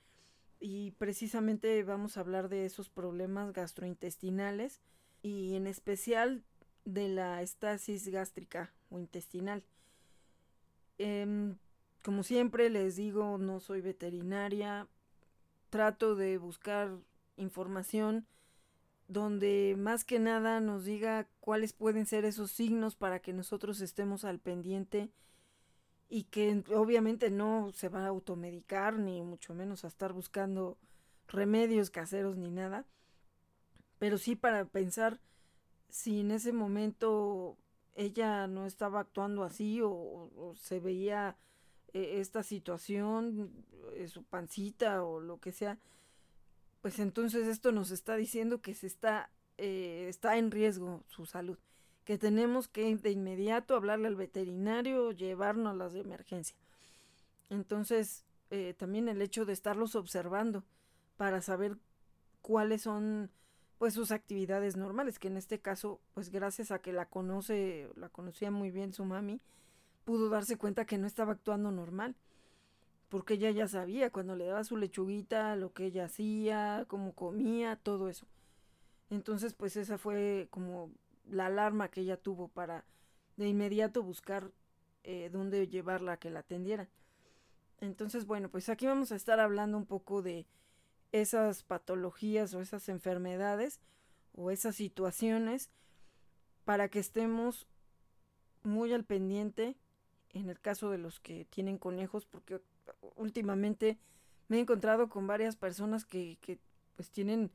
Y 0.60 0.92
precisamente 0.92 1.82
vamos 1.84 2.18
a 2.18 2.22
hablar 2.22 2.50
de 2.50 2.66
esos 2.66 2.90
problemas 2.90 3.54
gastrointestinales 3.54 4.82
y 5.22 5.56
en 5.56 5.68
especial 5.68 6.44
de 6.86 7.08
la 7.08 7.42
estasis 7.42 8.08
gástrica 8.10 8.74
o 8.90 9.00
intestinal. 9.00 9.64
Em, 10.98 11.58
como 12.04 12.24
siempre 12.24 12.70
les 12.70 12.98
digo, 12.98 13.38
no 13.38 13.60
soy 13.60 13.82
veterinaria, 13.82 14.88
trato 15.70 16.16
de 16.16 16.38
buscar 16.38 16.98
información 17.38 18.26
donde 19.10 19.76
más 19.76 20.06
que 20.06 20.20
nada 20.20 20.62
nos 20.62 20.86
diga 20.86 21.28
cuáles 21.40 21.74
pueden 21.74 22.06
ser 22.06 22.26
esos 22.26 22.52
signos 22.52 22.96
para 22.96 23.20
que 23.20 23.34
nosotros 23.34 23.82
estemos 23.82 24.24
al 24.24 24.40
pendiente 24.40 25.10
y 26.10 26.26
que 26.26 26.64
obviamente 26.76 27.32
no 27.32 27.72
se 27.74 27.90
va 27.90 28.06
a 28.06 28.10
automedicar 28.10 29.00
ni 29.00 29.24
mucho 29.24 29.56
menos 29.56 29.84
a 29.84 29.88
estar 29.88 30.14
buscando 30.14 30.78
remedios 31.28 31.90
caseros 31.90 32.38
ni 32.38 32.52
nada, 32.52 32.86
pero 33.98 34.20
sí 34.20 34.36
para 34.36 34.66
pensar 34.66 35.20
si 35.90 36.20
en 36.20 36.30
ese 36.30 36.54
momento 36.54 37.58
ella 37.96 38.46
no 38.46 38.68
estaba 38.68 39.00
actuando 39.00 39.44
así 39.44 39.82
o, 39.84 40.54
se 40.56 40.80
veía 40.80 41.36
eh, 41.94 42.20
esta 42.20 42.44
situación, 42.44 43.52
eh, 43.96 44.08
su 44.08 44.24
pancita 44.24 45.04
o 45.04 45.20
lo 45.20 45.40
que 45.40 45.52
sea, 45.52 45.80
pues 46.82 47.00
entonces 47.00 47.48
esto 47.48 47.72
nos 47.72 47.92
está 47.92 48.16
diciendo 48.16 48.62
que 48.62 48.74
se 48.74 48.88
está, 48.88 49.32
eh, 49.58 50.06
está 50.10 50.38
en 50.38 50.52
riesgo 50.52 51.04
su 51.08 51.26
salud 51.26 51.58
que 52.10 52.18
tenemos 52.18 52.68
que 52.68 52.96
de 52.98 53.12
inmediato 53.12 53.76
hablarle 53.76 54.08
al 54.08 54.16
veterinario 54.16 55.12
llevarnos 55.12 55.72
a 55.72 55.76
las 55.76 55.94
de 55.94 56.00
emergencia. 56.00 56.58
Entonces, 57.52 58.26
eh, 58.50 58.74
también 58.76 59.08
el 59.08 59.22
hecho 59.22 59.46
de 59.46 59.54
estarlos 59.54 59.94
observando 59.94 60.64
para 61.18 61.40
saber 61.44 61.78
cuáles 62.42 62.82
son 62.82 63.30
pues 63.78 63.94
sus 63.94 64.10
actividades 64.12 64.76
normales, 64.76 65.20
que 65.20 65.28
en 65.28 65.38
este 65.38 65.60
caso, 65.60 66.02
pues 66.16 66.32
gracias 66.32 66.72
a 66.72 66.80
que 66.80 66.94
la 66.94 67.06
conoce, 67.06 67.92
la 67.96 68.10
conocía 68.10 68.50
muy 68.50 68.72
bien 68.72 68.92
su 68.92 69.06
mami, 69.06 69.40
pudo 70.04 70.30
darse 70.30 70.58
cuenta 70.58 70.86
que 70.86 70.98
no 70.98 71.06
estaba 71.06 71.34
actuando 71.34 71.70
normal, 71.70 72.16
porque 73.10 73.34
ella 73.36 73.52
ya 73.52 73.68
sabía 73.68 74.12
cuando 74.12 74.36
le 74.36 74.46
daba 74.46 74.64
su 74.64 74.78
lechuguita, 74.78 75.56
lo 75.56 75.74
que 75.74 75.86
ella 75.86 76.06
hacía, 76.06 76.86
cómo 76.88 77.14
comía, 77.14 77.76
todo 77.76 78.08
eso. 78.08 78.28
Entonces, 79.10 79.54
pues 79.54 79.76
esa 79.76 79.98
fue 79.98 80.48
como 80.52 80.92
la 81.26 81.48
alarma 81.48 81.90
que 81.90 82.02
ella 82.02 82.18
tuvo 82.18 82.48
para 82.48 82.86
de 83.38 83.48
inmediato 83.48 84.04
buscar 84.04 84.52
eh, 85.04 85.30
dónde 85.32 85.68
llevarla 85.68 86.14
a 86.14 86.18
que 86.18 86.30
la 86.30 86.42
atendiera. 86.42 86.88
Entonces, 87.80 88.26
bueno, 88.26 88.50
pues 88.50 88.70
aquí 88.70 88.86
vamos 88.86 89.12
a 89.12 89.16
estar 89.16 89.40
hablando 89.40 89.78
un 89.78 89.86
poco 89.86 90.22
de 90.22 90.46
esas 91.12 91.64
patologías 91.64 92.54
o 92.54 92.62
esas 92.62 92.90
enfermedades 92.90 93.80
o 94.34 94.52
esas 94.52 94.76
situaciones 94.76 95.72
para 96.66 96.90
que 96.90 97.00
estemos 97.00 97.68
muy 98.64 98.94
al 98.94 99.06
pendiente 99.06 99.78
en 100.32 100.50
el 100.50 100.60
caso 100.60 100.92
de 100.92 101.00
los 101.00 101.20
que 101.20 101.46
tienen 101.46 101.78
conejos, 101.78 102.26
porque 102.26 102.62
últimamente 103.16 103.98
me 104.48 104.58
he 104.58 104.60
encontrado 104.62 105.10
con 105.10 105.28
varias 105.28 105.56
personas 105.56 106.06
que, 106.06 106.38
que 106.42 106.60
pues 106.96 107.10
tienen 107.12 107.52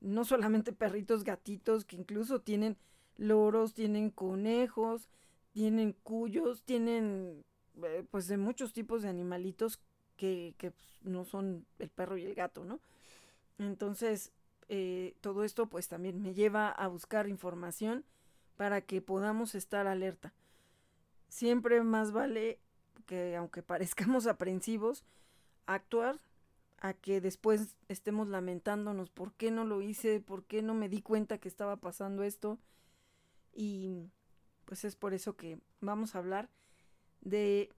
no 0.00 0.24
solamente 0.24 0.72
perritos, 0.72 1.24
gatitos, 1.24 1.84
que 1.84 1.96
incluso 1.96 2.40
tienen 2.40 2.76
loros, 3.16 3.72
tienen 3.72 4.10
conejos, 4.10 5.08
tienen 5.52 5.92
cuyos, 6.02 6.62
tienen 6.62 7.44
eh, 7.82 8.04
pues 8.10 8.28
de 8.28 8.36
muchos 8.36 8.72
tipos 8.72 9.02
de 9.02 9.08
animalitos 9.08 9.80
que, 10.16 10.54
que 10.58 10.70
pues, 10.70 10.88
no 11.02 11.24
son 11.24 11.66
el 11.78 11.90
perro 11.90 12.16
y 12.16 12.24
el 12.24 12.34
gato, 12.34 12.64
¿no? 12.64 12.80
Entonces, 13.58 14.32
eh, 14.68 15.14
todo 15.20 15.44
esto 15.44 15.66
pues 15.66 15.88
también 15.88 16.20
me 16.20 16.34
lleva 16.34 16.68
a 16.68 16.88
buscar 16.88 17.28
información 17.28 18.04
para 18.56 18.80
que 18.80 19.00
podamos 19.00 19.54
estar 19.54 19.86
alerta. 19.86 20.34
Siempre 21.28 21.82
más 21.82 22.12
vale 22.12 22.58
que 23.06 23.36
aunque 23.36 23.62
parezcamos 23.62 24.26
aprensivos, 24.26 25.04
actuar 25.66 26.20
a 26.78 26.92
que 26.92 27.20
después 27.20 27.76
estemos 27.88 28.28
lamentándonos 28.28 29.10
por 29.10 29.32
qué 29.32 29.50
no 29.50 29.64
lo 29.64 29.80
hice, 29.80 30.20
por 30.20 30.44
qué 30.44 30.62
no 30.62 30.74
me 30.74 30.88
di 30.88 31.00
cuenta 31.00 31.38
que 31.38 31.48
estaba 31.48 31.76
pasando 31.76 32.22
esto 32.22 32.58
y 33.54 34.10
pues 34.66 34.84
es 34.84 34.96
por 34.96 35.14
eso 35.14 35.36
que 35.36 35.58
vamos 35.80 36.14
a 36.14 36.18
hablar 36.18 36.50
de 37.22 37.70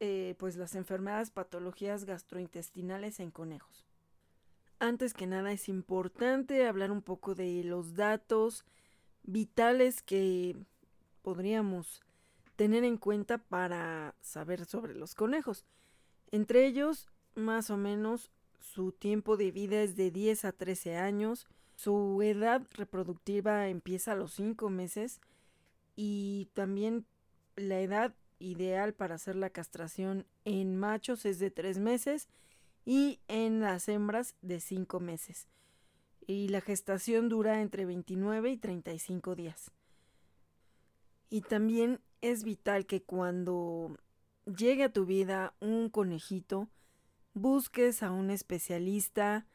eh, 0.00 0.34
pues 0.38 0.56
las 0.56 0.74
enfermedades 0.74 1.30
patologías 1.30 2.04
gastrointestinales 2.04 3.20
en 3.20 3.30
conejos. 3.30 3.84
Antes 4.78 5.12
que 5.12 5.26
nada 5.26 5.52
es 5.52 5.68
importante 5.68 6.66
hablar 6.66 6.92
un 6.92 7.02
poco 7.02 7.34
de 7.34 7.64
los 7.64 7.94
datos 7.94 8.64
vitales 9.24 10.02
que 10.02 10.56
podríamos 11.22 12.00
tener 12.58 12.82
en 12.82 12.96
cuenta 12.96 13.38
para 13.38 14.16
saber 14.20 14.66
sobre 14.66 14.96
los 14.96 15.14
conejos. 15.14 15.64
Entre 16.32 16.66
ellos, 16.66 17.06
más 17.36 17.70
o 17.70 17.76
menos, 17.76 18.32
su 18.58 18.90
tiempo 18.90 19.36
de 19.36 19.52
vida 19.52 19.80
es 19.80 19.94
de 19.94 20.10
10 20.10 20.44
a 20.44 20.50
13 20.50 20.96
años, 20.96 21.46
su 21.76 22.20
edad 22.20 22.66
reproductiva 22.72 23.68
empieza 23.68 24.10
a 24.10 24.16
los 24.16 24.32
5 24.34 24.70
meses 24.70 25.20
y 25.94 26.50
también 26.52 27.06
la 27.54 27.78
edad 27.78 28.16
ideal 28.40 28.92
para 28.92 29.14
hacer 29.14 29.36
la 29.36 29.50
castración 29.50 30.26
en 30.44 30.76
machos 30.76 31.26
es 31.26 31.38
de 31.38 31.52
3 31.52 31.78
meses 31.78 32.28
y 32.84 33.20
en 33.28 33.60
las 33.60 33.88
hembras 33.88 34.34
de 34.42 34.58
5 34.58 34.98
meses. 34.98 35.46
Y 36.26 36.48
la 36.48 36.60
gestación 36.60 37.28
dura 37.28 37.62
entre 37.62 37.86
29 37.86 38.50
y 38.50 38.56
35 38.56 39.36
días. 39.36 39.70
Y 41.30 41.42
también 41.42 42.00
es 42.20 42.44
vital 42.44 42.86
que 42.86 43.02
cuando 43.02 43.96
llegue 44.44 44.84
a 44.84 44.92
tu 44.92 45.06
vida 45.06 45.54
un 45.60 45.90
conejito, 45.90 46.68
busques 47.34 48.02
a 48.02 48.10
un 48.10 48.30
especialista 48.30 49.46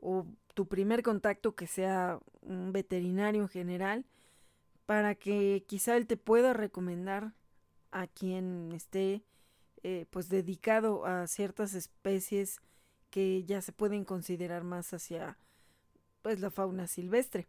o 0.00 0.26
tu 0.54 0.66
primer 0.68 1.02
contacto 1.02 1.54
que 1.54 1.66
sea 1.66 2.20
un 2.42 2.72
veterinario 2.72 3.42
en 3.42 3.48
general 3.48 4.06
para 4.86 5.14
que 5.14 5.64
quizá 5.66 5.96
él 5.96 6.06
te 6.06 6.16
pueda 6.16 6.52
recomendar 6.52 7.34
a 7.90 8.06
quien 8.06 8.72
esté 8.72 9.24
eh, 9.82 10.06
pues 10.10 10.28
dedicado 10.28 11.04
a 11.04 11.26
ciertas 11.26 11.74
especies 11.74 12.60
que 13.10 13.44
ya 13.44 13.60
se 13.62 13.72
pueden 13.72 14.04
considerar 14.04 14.64
más 14.64 14.92
hacia 14.92 15.38
pues 16.22 16.40
la 16.40 16.50
fauna 16.50 16.86
silvestre. 16.86 17.46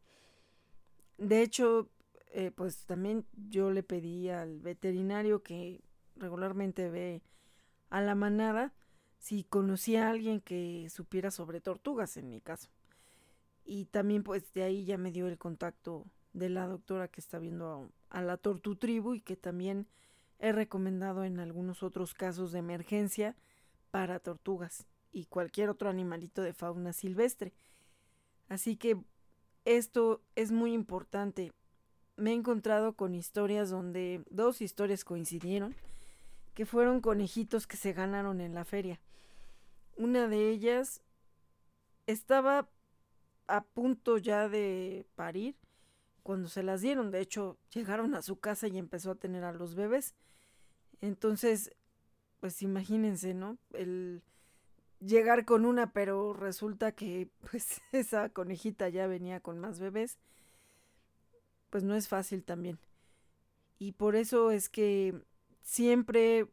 De 1.17 1.41
hecho, 1.41 1.89
eh, 2.31 2.51
pues 2.51 2.85
también 2.85 3.25
yo 3.49 3.71
le 3.71 3.83
pedí 3.83 4.29
al 4.29 4.59
veterinario 4.59 5.43
que 5.43 5.81
regularmente 6.15 6.89
ve 6.89 7.21
a 7.89 8.01
la 8.01 8.15
manada 8.15 8.73
si 9.17 9.43
conocía 9.43 10.07
a 10.07 10.11
alguien 10.11 10.41
que 10.41 10.89
supiera 10.89 11.31
sobre 11.31 11.61
tortugas 11.61 12.17
en 12.17 12.29
mi 12.29 12.41
caso. 12.41 12.69
Y 13.65 13.85
también 13.85 14.23
pues 14.23 14.53
de 14.53 14.63
ahí 14.63 14.85
ya 14.85 14.97
me 14.97 15.11
dio 15.11 15.27
el 15.27 15.37
contacto 15.37 16.05
de 16.33 16.49
la 16.49 16.67
doctora 16.67 17.07
que 17.07 17.21
está 17.21 17.39
viendo 17.39 17.91
a, 18.09 18.21
la 18.21 18.37
Tortu 18.37 18.75
Tribu 18.75 19.15
y 19.15 19.21
que 19.21 19.35
también 19.35 19.87
he 20.39 20.51
recomendado 20.51 21.23
en 21.23 21.39
algunos 21.39 21.83
otros 21.83 22.13
casos 22.13 22.51
de 22.51 22.59
emergencia 22.59 23.35
para 23.91 24.19
tortugas 24.19 24.85
y 25.11 25.25
cualquier 25.25 25.69
otro 25.69 25.89
animalito 25.89 26.41
de 26.41 26.53
fauna 26.53 26.93
silvestre. 26.93 27.53
Así 28.47 28.77
que 28.77 29.01
esto 29.65 30.21
es 30.35 30.51
muy 30.51 30.73
importante. 30.73 31.51
Me 32.17 32.31
he 32.31 32.33
encontrado 32.33 32.93
con 32.93 33.15
historias 33.15 33.69
donde 33.69 34.23
dos 34.29 34.61
historias 34.61 35.05
coincidieron, 35.05 35.75
que 36.53 36.65
fueron 36.65 36.99
conejitos 36.99 37.67
que 37.67 37.77
se 37.77 37.93
ganaron 37.93 38.41
en 38.41 38.53
la 38.53 38.65
feria. 38.65 38.99
Una 39.95 40.27
de 40.27 40.49
ellas 40.49 41.01
estaba 42.07 42.67
a 43.47 43.63
punto 43.63 44.17
ya 44.17 44.49
de 44.49 45.05
parir 45.15 45.55
cuando 46.23 46.49
se 46.49 46.63
las 46.63 46.81
dieron. 46.81 47.11
De 47.11 47.21
hecho, 47.21 47.57
llegaron 47.73 48.15
a 48.15 48.21
su 48.21 48.39
casa 48.39 48.67
y 48.67 48.77
empezó 48.77 49.11
a 49.11 49.15
tener 49.15 49.43
a 49.43 49.53
los 49.53 49.75
bebés. 49.75 50.15
Entonces, 51.01 51.71
pues 52.39 52.61
imagínense, 52.61 53.33
¿no? 53.33 53.57
El 53.73 54.21
llegar 54.99 55.45
con 55.45 55.65
una, 55.65 55.93
pero 55.93 56.33
resulta 56.33 56.91
que 56.91 57.29
pues 57.51 57.81
esa 57.91 58.29
conejita 58.29 58.89
ya 58.89 59.07
venía 59.07 59.39
con 59.39 59.59
más 59.59 59.79
bebés, 59.79 60.17
pues 61.77 61.83
no 61.83 61.93
es 61.93 62.07
fácil 62.07 62.43
también. 62.43 62.79
Y 63.77 63.91
por 63.91 64.15
eso 64.15 64.49
es 64.49 64.67
que 64.67 65.13
siempre 65.61 66.47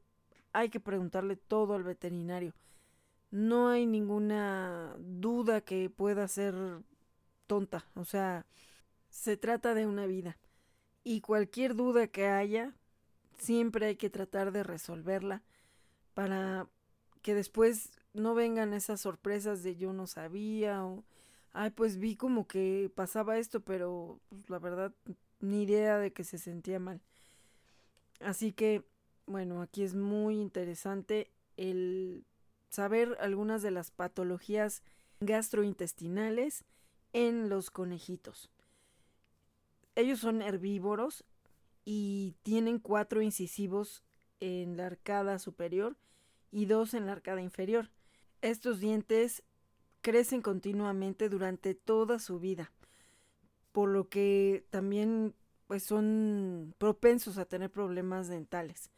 hay 0.53 0.69
que 0.69 0.81
preguntarle 0.81 1.37
todo 1.37 1.73
al 1.73 1.83
veterinario. 1.83 2.53
No 3.31 3.71
hay 3.71 3.87
ninguna 3.87 4.95
duda 4.99 5.63
que 5.63 5.89
pueda 5.89 6.29
ser 6.29 6.55
tonta, 7.47 7.87
o 7.95 8.05
sea, 8.05 8.45
se 9.09 9.39
trata 9.39 9.73
de 9.73 9.87
una 9.87 10.05
vida. 10.05 10.37
Y 11.05 11.23
cualquier 11.23 11.75
duda 11.75 12.07
que 12.09 12.27
haya, 12.27 12.75
siempre 13.39 13.87
hay 13.87 13.97
que 13.97 14.11
tratar 14.11 14.53
de 14.53 14.63
resolverla 14.63 15.43
para 16.13 16.69
que 17.23 17.35
después 17.35 17.93
no 18.13 18.35
vengan 18.35 18.75
esas 18.75 19.01
sorpresas 19.01 19.63
de 19.63 19.77
yo 19.77 19.95
no 19.95 20.07
sabía 20.07 20.85
ay 21.55 21.71
pues 21.71 21.97
vi 21.97 22.17
como 22.17 22.47
que 22.47 22.91
pasaba 22.95 23.39
esto 23.39 23.61
pero 23.61 24.21
pues, 24.29 24.51
la 24.51 24.59
verdad 24.59 24.93
ni 25.41 25.63
idea 25.63 25.99
de 25.99 26.13
que 26.13 26.25
se 26.25 26.37
sentía 26.37 26.79
mal 26.79 27.01
así 28.21 28.53
que 28.53 28.85
bueno 29.27 29.63
aquí 29.63 29.83
es 29.83 29.95
muy 29.95 30.39
interesante 30.39 31.31
el 31.57 32.27
saber 32.69 33.17
algunas 33.21 33.63
de 33.63 33.71
las 33.71 33.91
patologías 33.91 34.83
gastrointestinales 35.21 36.65
en 37.13 37.49
los 37.49 37.71
conejitos 37.71 38.51
ellos 39.97 40.19
son 40.21 40.43
herbívoros 40.43 41.25
y 41.85 42.35
tienen 42.43 42.79
cuatro 42.79 43.23
incisivos 43.23 44.03
en 44.41 44.77
la 44.77 44.87
arcada 44.87 45.39
superior 45.39 45.97
y 46.51 46.67
dos 46.67 46.95
en 46.95 47.07
la 47.07 47.13
arcada 47.13 47.41
inferior. 47.41 47.91
Estos 48.41 48.81
dientes 48.81 49.43
crecen 50.05 50.43
continuamente 50.43 51.31
durante 51.31 51.75
toda 51.75 52.19
su 52.19 52.39
vida, 52.39 52.71
por 53.73 53.89
lo 53.89 54.11
que 54.11 54.67
también 54.69 55.35
pues 55.67 55.83
son 55.83 56.75
propensos 56.77 57.39
a 57.39 57.47
tener 57.47 57.71
problemas 57.71 58.29
dentales. 58.29 58.91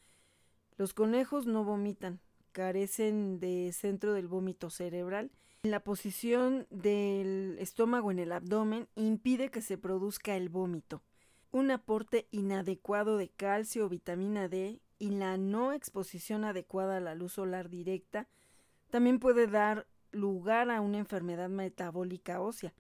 Los 0.77 0.95
conejos 0.95 1.47
no 1.47 1.63
vomitan, 1.63 2.19
carecen 2.51 3.39
de 3.39 3.71
centro 3.73 4.15
del 4.15 4.27
vómito 4.27 4.69
cerebral. 4.69 5.31
La 5.63 5.79
posición 5.79 6.67
del 6.71 7.57
estómago 7.61 8.11
en 8.11 8.19
el 8.19 8.33
abdomen 8.33 8.89
impide 8.97 9.53
que 9.53 9.63
se 9.63 9.79
produzca 9.79 10.37
el 10.37 10.49
vómito. 10.49 11.05
Un 11.53 11.71
aporte 11.71 12.27
inadecuado 12.33 13.17
de 13.17 13.29
calcio 13.29 13.87
o 13.87 13.89
vitamina 13.89 14.49
D 14.49 14.81
y 14.99 15.11
la 15.11 15.37
no 15.37 15.73
exposición 15.73 16.45
adecuada 16.45 16.97
a 16.97 17.01
la 17.01 17.15
luz 17.15 17.35
solar 17.35 17.69
directa 17.69 18.27
también 18.91 19.21
puede 19.21 19.47
dar 19.47 19.87
lugar 20.17 20.71
a 20.71 20.81
una 20.81 20.99
enfermedad 20.99 21.49
metabólica 21.49 22.41
ósea, 22.41 22.73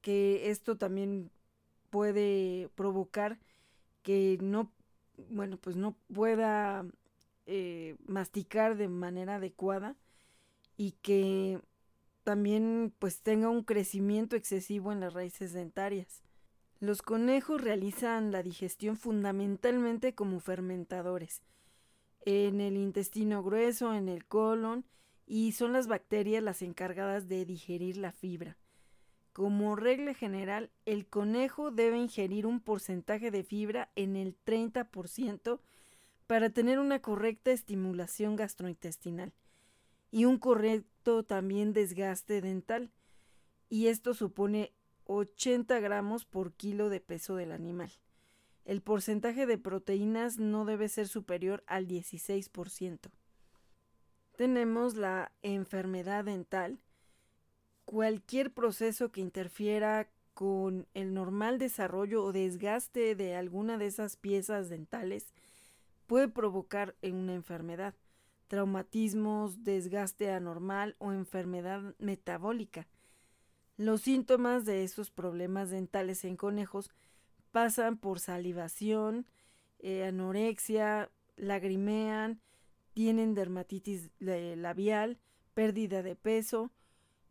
que 0.00 0.50
esto 0.50 0.76
también 0.76 1.30
puede 1.90 2.70
provocar 2.74 3.38
que 4.02 4.38
no, 4.40 4.70
bueno, 5.30 5.58
pues 5.58 5.76
no 5.76 5.96
pueda 6.12 6.86
eh, 7.46 7.96
masticar 8.06 8.76
de 8.76 8.88
manera 8.88 9.36
adecuada 9.36 9.96
y 10.76 10.92
que 11.02 11.60
también 12.24 12.92
pues 12.98 13.22
tenga 13.22 13.48
un 13.48 13.64
crecimiento 13.64 14.36
excesivo 14.36 14.92
en 14.92 15.00
las 15.00 15.14
raíces 15.14 15.52
dentarias. 15.52 16.22
Los 16.80 17.02
conejos 17.02 17.60
realizan 17.60 18.30
la 18.30 18.42
digestión 18.42 18.96
fundamentalmente 18.96 20.14
como 20.14 20.38
fermentadores, 20.38 21.42
en 22.24 22.60
el 22.60 22.76
intestino 22.76 23.42
grueso, 23.42 23.94
en 23.94 24.08
el 24.08 24.26
colon, 24.26 24.84
y 25.28 25.52
son 25.52 25.74
las 25.74 25.86
bacterias 25.86 26.42
las 26.42 26.62
encargadas 26.62 27.28
de 27.28 27.44
digerir 27.44 27.98
la 27.98 28.12
fibra. 28.12 28.56
Como 29.34 29.76
regla 29.76 30.14
general, 30.14 30.70
el 30.86 31.06
conejo 31.06 31.70
debe 31.70 31.98
ingerir 31.98 32.46
un 32.46 32.60
porcentaje 32.60 33.30
de 33.30 33.44
fibra 33.44 33.90
en 33.94 34.16
el 34.16 34.36
30% 34.44 35.60
para 36.26 36.50
tener 36.50 36.78
una 36.78 37.00
correcta 37.00 37.52
estimulación 37.52 38.36
gastrointestinal 38.36 39.34
y 40.10 40.24
un 40.24 40.38
correcto 40.38 41.22
también 41.22 41.74
desgaste 41.74 42.40
dental. 42.40 42.90
Y 43.68 43.88
esto 43.88 44.14
supone 44.14 44.72
80 45.04 45.78
gramos 45.80 46.24
por 46.24 46.54
kilo 46.54 46.88
de 46.88 47.00
peso 47.00 47.36
del 47.36 47.52
animal. 47.52 47.92
El 48.64 48.80
porcentaje 48.80 49.44
de 49.44 49.58
proteínas 49.58 50.38
no 50.38 50.64
debe 50.64 50.88
ser 50.88 51.06
superior 51.06 51.62
al 51.66 51.86
16%. 51.86 53.10
Tenemos 54.38 54.94
la 54.94 55.32
enfermedad 55.42 56.24
dental. 56.24 56.78
Cualquier 57.84 58.54
proceso 58.54 59.10
que 59.10 59.20
interfiera 59.20 60.08
con 60.32 60.86
el 60.94 61.12
normal 61.12 61.58
desarrollo 61.58 62.22
o 62.22 62.30
desgaste 62.30 63.16
de 63.16 63.34
alguna 63.34 63.78
de 63.78 63.86
esas 63.86 64.16
piezas 64.16 64.68
dentales 64.68 65.34
puede 66.06 66.28
provocar 66.28 66.94
una 67.02 67.34
enfermedad, 67.34 67.96
traumatismos, 68.46 69.64
desgaste 69.64 70.30
anormal 70.30 70.94
o 70.98 71.10
enfermedad 71.10 71.96
metabólica. 71.98 72.86
Los 73.76 74.02
síntomas 74.02 74.64
de 74.64 74.84
esos 74.84 75.10
problemas 75.10 75.70
dentales 75.70 76.24
en 76.24 76.36
conejos 76.36 76.92
pasan 77.50 77.98
por 77.98 78.20
salivación, 78.20 79.26
eh, 79.80 80.04
anorexia, 80.04 81.10
lagrimean, 81.34 82.40
tienen 82.98 83.36
dermatitis 83.36 84.10
labial, 84.18 85.20
pérdida 85.54 86.02
de 86.02 86.16
peso 86.16 86.72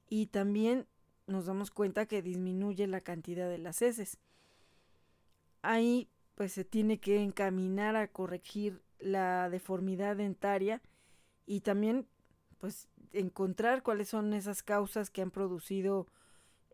y 0.08 0.28
también 0.28 0.88
nos 1.26 1.48
damos 1.48 1.72
cuenta 1.72 2.06
que 2.06 2.22
disminuye 2.22 2.88
la 2.88 3.02
cantidad 3.02 3.50
de 3.50 3.58
las 3.58 3.82
heces. 3.82 4.18
Ahí 5.62 6.08
pues 6.36 6.54
se 6.54 6.64
tiene 6.64 7.02
que 7.02 7.22
encaminar 7.22 7.98
a 7.98 8.08
corregir 8.08 8.82
la 9.00 9.50
deformidad 9.50 10.16
dentaria 10.16 10.82
y 11.46 11.60
también 11.60 12.08
pues 12.60 12.88
encontrar 13.12 13.84
cuáles 13.84 14.08
son 14.08 14.34
esas 14.34 14.64
causas 14.64 15.10
que 15.10 15.22
han 15.22 15.32
producido 15.32 16.08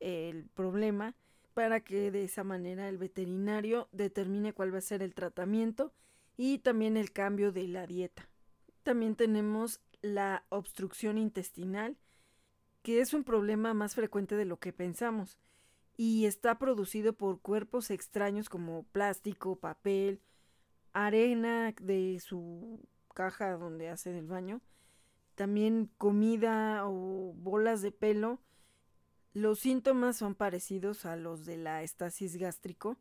el 0.01 0.49
problema 0.49 1.15
para 1.56 1.79
que 1.79 2.12
de 2.12 2.25
esa 2.25 2.43
manera 2.43 2.88
el 2.89 2.99
veterinario 2.99 3.89
determine 3.91 4.53
cuál 4.53 4.71
va 4.71 4.77
a 4.77 4.82
ser 4.82 5.01
el 5.01 5.15
tratamiento 5.15 5.91
y 6.38 6.60
también 6.60 6.95
el 6.95 7.12
cambio 7.12 7.51
de 7.51 7.67
la 7.67 7.88
dieta. 7.88 8.29
También 8.84 9.15
tenemos 9.15 9.82
la 10.02 10.46
obstrucción 10.50 11.17
intestinal, 11.17 11.98
que 12.82 13.00
es 13.00 13.13
un 13.13 13.24
problema 13.24 13.74
más 13.74 13.96
frecuente 13.96 14.36
de 14.36 14.46
lo 14.46 14.60
que 14.60 14.74
pensamos 14.74 15.39
y 15.96 16.26
está 16.26 16.58
producido 16.58 17.13
por 17.13 17.39
cuerpos 17.39 17.91
extraños 17.91 18.50
como 18.50 18.84
plástico, 18.84 19.56
papel, 19.56 20.19
arena 20.91 21.74
de 21.80 22.19
su 22.19 22.80
caja 23.13 23.52
donde 23.58 23.89
hacen 23.89 24.15
el 24.15 24.28
baño, 24.28 24.62
también 25.36 25.89
comida 25.97 26.88
o 26.88 27.34
bolas 27.36 27.82
de 27.82 27.91
pelo. 27.91 28.39
Los 29.34 29.60
síntomas 29.60 30.18
son 30.18 30.36
parecidos 30.36 31.05
a 31.05 31.16
los 31.16 31.45
de 31.45 31.57
la 31.57 31.84
estasis 31.84 32.36
gástrico 32.36 32.97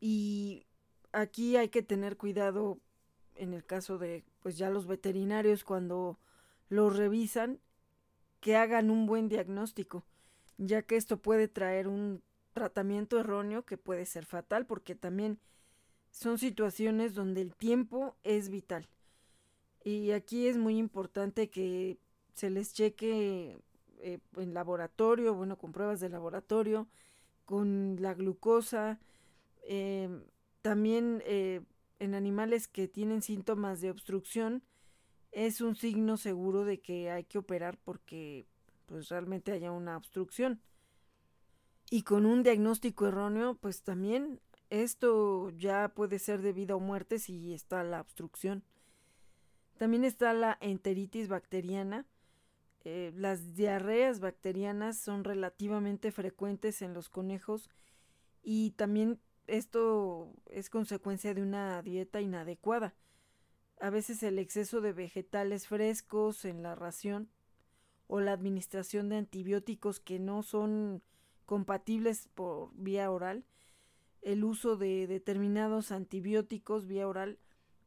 y 0.00 0.66
aquí 1.12 1.56
hay 1.56 1.68
que 1.68 1.82
tener 1.82 2.16
cuidado 2.16 2.78
en 3.38 3.54
el 3.54 3.64
caso 3.64 3.98
de 3.98 4.24
pues 4.40 4.58
ya 4.58 4.70
los 4.70 4.86
veterinarios 4.86 5.64
cuando 5.64 6.18
los 6.68 6.96
revisan 6.96 7.60
que 8.40 8.56
hagan 8.56 8.90
un 8.90 9.06
buen 9.06 9.28
diagnóstico, 9.28 10.04
ya 10.58 10.82
que 10.82 10.96
esto 10.96 11.16
puede 11.16 11.48
traer 11.48 11.88
un 11.88 12.22
tratamiento 12.52 13.18
erróneo 13.18 13.64
que 13.64 13.78
puede 13.78 14.06
ser 14.06 14.26
fatal 14.26 14.66
porque 14.66 14.94
también 14.94 15.38
son 16.10 16.38
situaciones 16.38 17.14
donde 17.14 17.42
el 17.42 17.54
tiempo 17.54 18.16
es 18.24 18.48
vital. 18.48 18.88
Y 19.84 20.10
aquí 20.10 20.48
es 20.48 20.56
muy 20.56 20.76
importante 20.76 21.50
que 21.50 21.98
se 22.34 22.50
les 22.50 22.72
cheque 22.72 23.58
eh, 24.00 24.18
en 24.36 24.54
laboratorio, 24.54 25.34
bueno, 25.34 25.56
con 25.56 25.72
pruebas 25.72 26.00
de 26.00 26.08
laboratorio, 26.08 26.88
con 27.44 27.96
la 28.00 28.14
glucosa, 28.14 28.98
em, 29.62 30.22
también 30.62 31.22
eh, 31.24 31.62
en 31.98 32.14
animales 32.14 32.68
que 32.68 32.88
tienen 32.88 33.22
síntomas 33.22 33.80
de 33.80 33.90
obstrucción, 33.90 34.62
es 35.32 35.60
un 35.60 35.76
signo 35.76 36.16
seguro 36.16 36.64
de 36.64 36.80
que 36.80 37.10
hay 37.10 37.24
que 37.24 37.38
operar 37.38 37.78
porque 37.84 38.46
pues 38.86 39.08
realmente 39.08 39.52
haya 39.52 39.70
una 39.70 39.96
obstrucción. 39.96 40.60
Y 41.90 42.02
con 42.02 42.26
un 42.26 42.42
diagnóstico 42.42 43.06
erróneo, 43.06 43.54
pues 43.54 43.82
también 43.82 44.40
esto 44.70 45.50
ya 45.50 45.88
puede 45.94 46.18
ser 46.18 46.42
de 46.42 46.52
vida 46.52 46.76
o 46.76 46.80
muerte 46.80 47.18
si 47.18 47.54
está 47.54 47.82
la 47.82 48.00
obstrucción. 48.00 48.62
También 49.78 50.04
está 50.04 50.32
la 50.32 50.58
enteritis 50.60 51.28
bacteriana. 51.28 52.06
Eh, 52.84 53.12
las 53.14 53.54
diarreas 53.54 54.20
bacterianas 54.20 54.98
son 54.98 55.24
relativamente 55.24 56.12
frecuentes 56.12 56.82
en 56.82 56.94
los 56.94 57.08
conejos 57.08 57.70
y 58.42 58.72
también 58.72 59.20
esto 59.48 60.32
es 60.46 60.70
consecuencia 60.70 61.34
de 61.34 61.42
una 61.42 61.82
dieta 61.82 62.20
inadecuada. 62.20 62.94
A 63.80 63.90
veces 63.90 64.22
el 64.22 64.38
exceso 64.38 64.80
de 64.80 64.92
vegetales 64.92 65.66
frescos 65.66 66.44
en 66.44 66.62
la 66.62 66.74
ración 66.74 67.30
o 68.06 68.20
la 68.20 68.32
administración 68.32 69.08
de 69.08 69.16
antibióticos 69.16 70.00
que 70.00 70.18
no 70.18 70.42
son 70.42 71.02
compatibles 71.46 72.28
por 72.34 72.70
vía 72.74 73.10
oral, 73.10 73.44
el 74.22 74.44
uso 74.44 74.76
de 74.76 75.06
determinados 75.06 75.92
antibióticos 75.92 76.86
vía 76.86 77.08
oral 77.08 77.38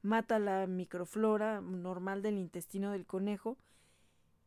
mata 0.01 0.39
la 0.39 0.66
microflora 0.68 1.62
normal 1.62 2.22
del 2.22 2.38
intestino 2.38 2.91
del 2.91 3.05
conejo 3.05 3.57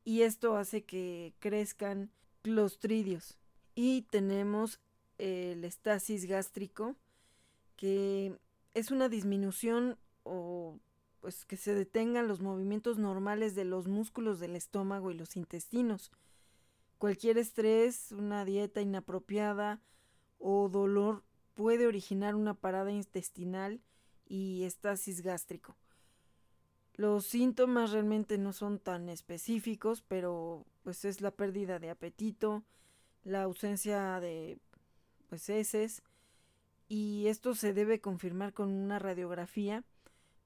y 0.04 0.22
esto 0.22 0.56
hace 0.56 0.84
que 0.84 1.34
crezcan 1.38 2.10
clostridios. 2.42 3.38
Y 3.74 4.02
tenemos 4.02 4.80
el 5.18 5.64
estasis 5.64 6.26
gástrico, 6.26 6.96
que 7.76 8.38
es 8.74 8.90
una 8.90 9.08
disminución 9.08 9.98
o 10.22 10.78
pues 11.20 11.46
que 11.46 11.56
se 11.56 11.74
detengan 11.74 12.28
los 12.28 12.40
movimientos 12.40 12.98
normales 12.98 13.54
de 13.54 13.64
los 13.64 13.88
músculos 13.88 14.40
del 14.40 14.56
estómago 14.56 15.10
y 15.10 15.14
los 15.14 15.36
intestinos. 15.36 16.12
Cualquier 16.98 17.38
estrés, 17.38 18.12
una 18.12 18.44
dieta 18.44 18.82
inapropiada 18.82 19.80
o 20.38 20.68
dolor 20.68 21.24
puede 21.54 21.86
originar 21.86 22.34
una 22.34 22.52
parada 22.52 22.92
intestinal 22.92 23.80
y 24.26 24.64
estasis 24.64 25.22
gástrico. 25.22 25.76
Los 26.94 27.26
síntomas 27.26 27.90
realmente 27.90 28.38
no 28.38 28.52
son 28.52 28.78
tan 28.78 29.08
específicos, 29.08 30.02
pero 30.02 30.64
pues 30.82 31.04
es 31.04 31.20
la 31.20 31.30
pérdida 31.30 31.78
de 31.78 31.90
apetito, 31.90 32.62
la 33.24 33.42
ausencia 33.42 34.20
de 34.20 34.58
pues 35.28 35.48
heces 35.48 36.02
y 36.88 37.26
esto 37.28 37.54
se 37.54 37.72
debe 37.72 38.00
confirmar 38.00 38.52
con 38.52 38.70
una 38.70 38.98
radiografía 38.98 39.84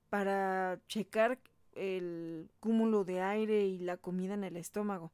para 0.08 0.80
checar 0.88 1.38
el 1.72 2.50
cúmulo 2.60 3.04
de 3.04 3.20
aire 3.20 3.66
y 3.66 3.78
la 3.78 3.96
comida 3.96 4.34
en 4.34 4.44
el 4.44 4.56
estómago. 4.56 5.12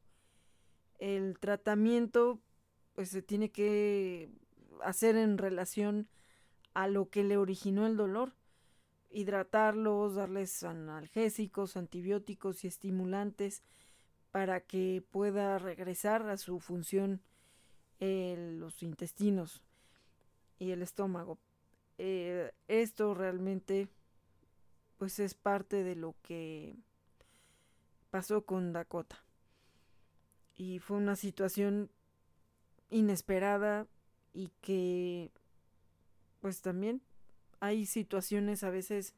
El 0.98 1.38
tratamiento 1.38 2.40
pues 2.94 3.10
se 3.10 3.22
tiene 3.22 3.50
que 3.50 4.30
hacer 4.82 5.16
en 5.16 5.38
relación 5.38 6.08
a 6.74 6.88
lo 6.88 7.08
que 7.10 7.24
le 7.24 7.36
originó 7.36 7.86
el 7.86 7.96
dolor. 7.96 8.34
Hidratarlos, 9.10 10.14
darles 10.14 10.62
analgésicos, 10.62 11.76
antibióticos 11.76 12.64
y 12.64 12.68
estimulantes 12.68 13.62
para 14.30 14.60
que 14.60 15.04
pueda 15.10 15.58
regresar 15.58 16.28
a 16.28 16.36
su 16.36 16.60
función 16.60 17.22
los 18.00 18.82
intestinos 18.82 19.62
y 20.58 20.70
el 20.70 20.82
estómago. 20.82 21.38
Eh, 21.98 22.52
esto 22.68 23.14
realmente 23.14 23.88
pues 24.98 25.18
es 25.18 25.34
parte 25.34 25.84
de 25.84 25.96
lo 25.96 26.14
que 26.22 26.76
pasó 28.10 28.44
con 28.44 28.72
Dakota. 28.72 29.24
Y 30.56 30.78
fue 30.78 30.96
una 30.96 31.16
situación 31.16 31.90
inesperada 32.90 33.86
y 34.32 34.50
que 34.60 35.32
pues 36.40 36.60
también 36.60 37.02
hay 37.60 37.86
situaciones 37.86 38.62
a 38.62 38.70
veces 38.70 39.14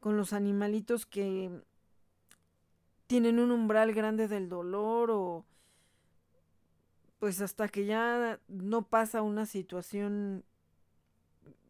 con 0.00 0.16
los 0.16 0.32
animalitos 0.32 1.06
que 1.06 1.50
tienen 3.06 3.38
un 3.38 3.50
umbral 3.50 3.92
grande 3.94 4.28
del 4.28 4.48
dolor 4.48 5.10
o 5.10 5.44
pues 7.24 7.40
hasta 7.40 7.68
que 7.68 7.86
ya 7.86 8.38
no 8.48 8.86
pasa 8.86 9.22
una 9.22 9.46
situación 9.46 10.44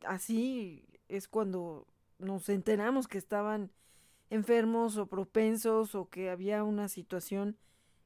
así 0.04 0.84
es 1.06 1.28
cuando 1.28 1.86
nos 2.18 2.48
enteramos 2.48 3.06
que 3.06 3.18
estaban 3.18 3.70
enfermos 4.30 4.96
o 4.96 5.06
propensos 5.06 5.94
o 5.94 6.10
que 6.10 6.28
había 6.28 6.64
una 6.64 6.88
situación 6.88 7.56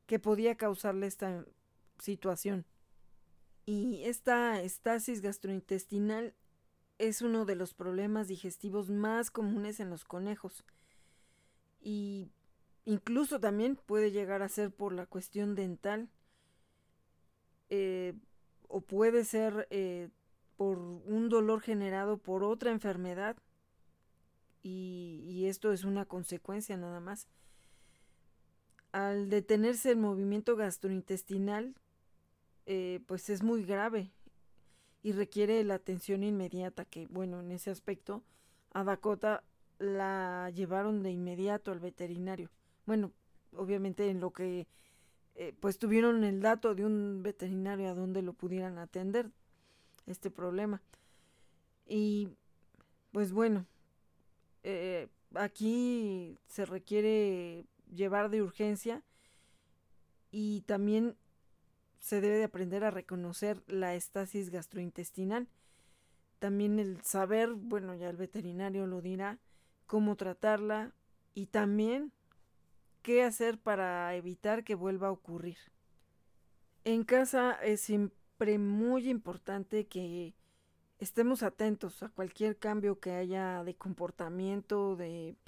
que 0.04 0.18
podía 0.18 0.56
causarle 0.56 1.06
esta 1.06 1.46
situación. 1.98 2.66
Y 3.64 4.02
esta 4.04 4.60
estasis 4.60 5.22
gastrointestinal 5.22 6.34
es 6.98 7.22
uno 7.22 7.46
de 7.46 7.54
los 7.54 7.72
problemas 7.72 8.28
digestivos 8.28 8.90
más 8.90 9.30
comunes 9.30 9.80
en 9.80 9.88
los 9.88 10.04
conejos. 10.04 10.66
Y 11.80 12.30
incluso 12.84 13.40
también 13.40 13.76
puede 13.76 14.10
llegar 14.10 14.42
a 14.42 14.50
ser 14.50 14.70
por 14.70 14.92
la 14.92 15.06
cuestión 15.06 15.54
dental. 15.54 16.10
Eh, 17.70 18.14
o 18.68 18.80
puede 18.80 19.24
ser 19.24 19.66
eh, 19.70 20.08
por 20.56 20.78
un 20.78 21.28
dolor 21.28 21.60
generado 21.60 22.18
por 22.18 22.44
otra 22.44 22.70
enfermedad. 22.70 23.36
Y, 24.62 25.46
esto 25.46 25.72
es 25.72 25.84
una 25.84 26.04
consecuencia 26.04 26.76
nada 26.76 27.00
más. 27.00 27.26
Al 28.92 29.30
detenerse 29.30 29.92
el 29.92 29.96
movimiento 29.96 30.56
gastrointestinal, 30.56 31.74
eh, 32.66 33.00
pues 33.06 33.30
es 33.30 33.42
muy 33.42 33.64
grave 33.64 34.10
y 35.02 35.12
requiere 35.12 35.62
la 35.64 35.74
atención 35.74 36.22
inmediata, 36.22 36.84
que 36.84 37.06
bueno, 37.06 37.40
en 37.40 37.52
ese 37.52 37.70
aspecto 37.70 38.22
a 38.72 38.84
Dakota 38.84 39.42
la 39.78 40.50
llevaron 40.54 41.02
de 41.02 41.12
inmediato 41.12 41.70
al 41.70 41.80
veterinario. 41.80 42.50
Bueno, 42.84 43.12
obviamente 43.52 44.10
en 44.10 44.20
lo 44.20 44.32
que 44.32 44.66
eh, 45.40 45.54
pues 45.60 45.78
tuvieron 45.78 46.24
el 46.24 46.40
dato 46.40 46.74
de 46.74 46.84
un 46.84 47.22
veterinario 47.22 47.88
a 47.88 47.94
donde 47.94 48.22
lo 48.22 48.32
pudieran 48.32 48.76
atender 48.76 49.30
este 50.06 50.32
problema. 50.32 50.82
Y 51.86 52.30
pues 53.12 53.30
bueno, 53.30 53.64
eh, 54.64 55.06
aquí 55.34 56.36
se 56.48 56.66
requiere 56.66 57.66
llevar 57.94 58.30
de 58.30 58.42
urgencia 58.42 59.04
y 60.32 60.62
también 60.62 61.16
se 62.00 62.20
debe 62.20 62.38
de 62.38 62.44
aprender 62.44 62.82
a 62.82 62.90
reconocer 62.90 63.62
la 63.68 63.94
estasis 63.94 64.50
gastrointestinal. 64.50 65.46
También 66.40 66.80
el 66.80 67.00
saber, 67.04 67.52
bueno, 67.54 67.94
ya 67.94 68.10
el 68.10 68.16
veterinario 68.16 68.88
lo 68.88 69.00
dirá, 69.00 69.38
cómo 69.86 70.16
tratarla 70.16 70.92
y 71.32 71.46
también 71.46 72.12
qué 73.08 73.22
hacer 73.22 73.56
para 73.56 74.14
evitar 74.16 74.64
que 74.64 74.74
vuelva 74.74 75.08
a 75.08 75.12
ocurrir. 75.12 75.56
En 76.84 77.04
casa 77.04 77.52
es 77.54 77.80
siempre 77.80 78.58
muy 78.58 79.08
importante 79.08 79.86
que 79.86 80.34
estemos 80.98 81.42
atentos 81.42 82.02
a 82.02 82.10
cualquier 82.10 82.58
cambio 82.58 83.00
que 83.00 83.12
haya 83.12 83.64
de 83.64 83.74
comportamiento, 83.74 84.94
de 84.94 85.38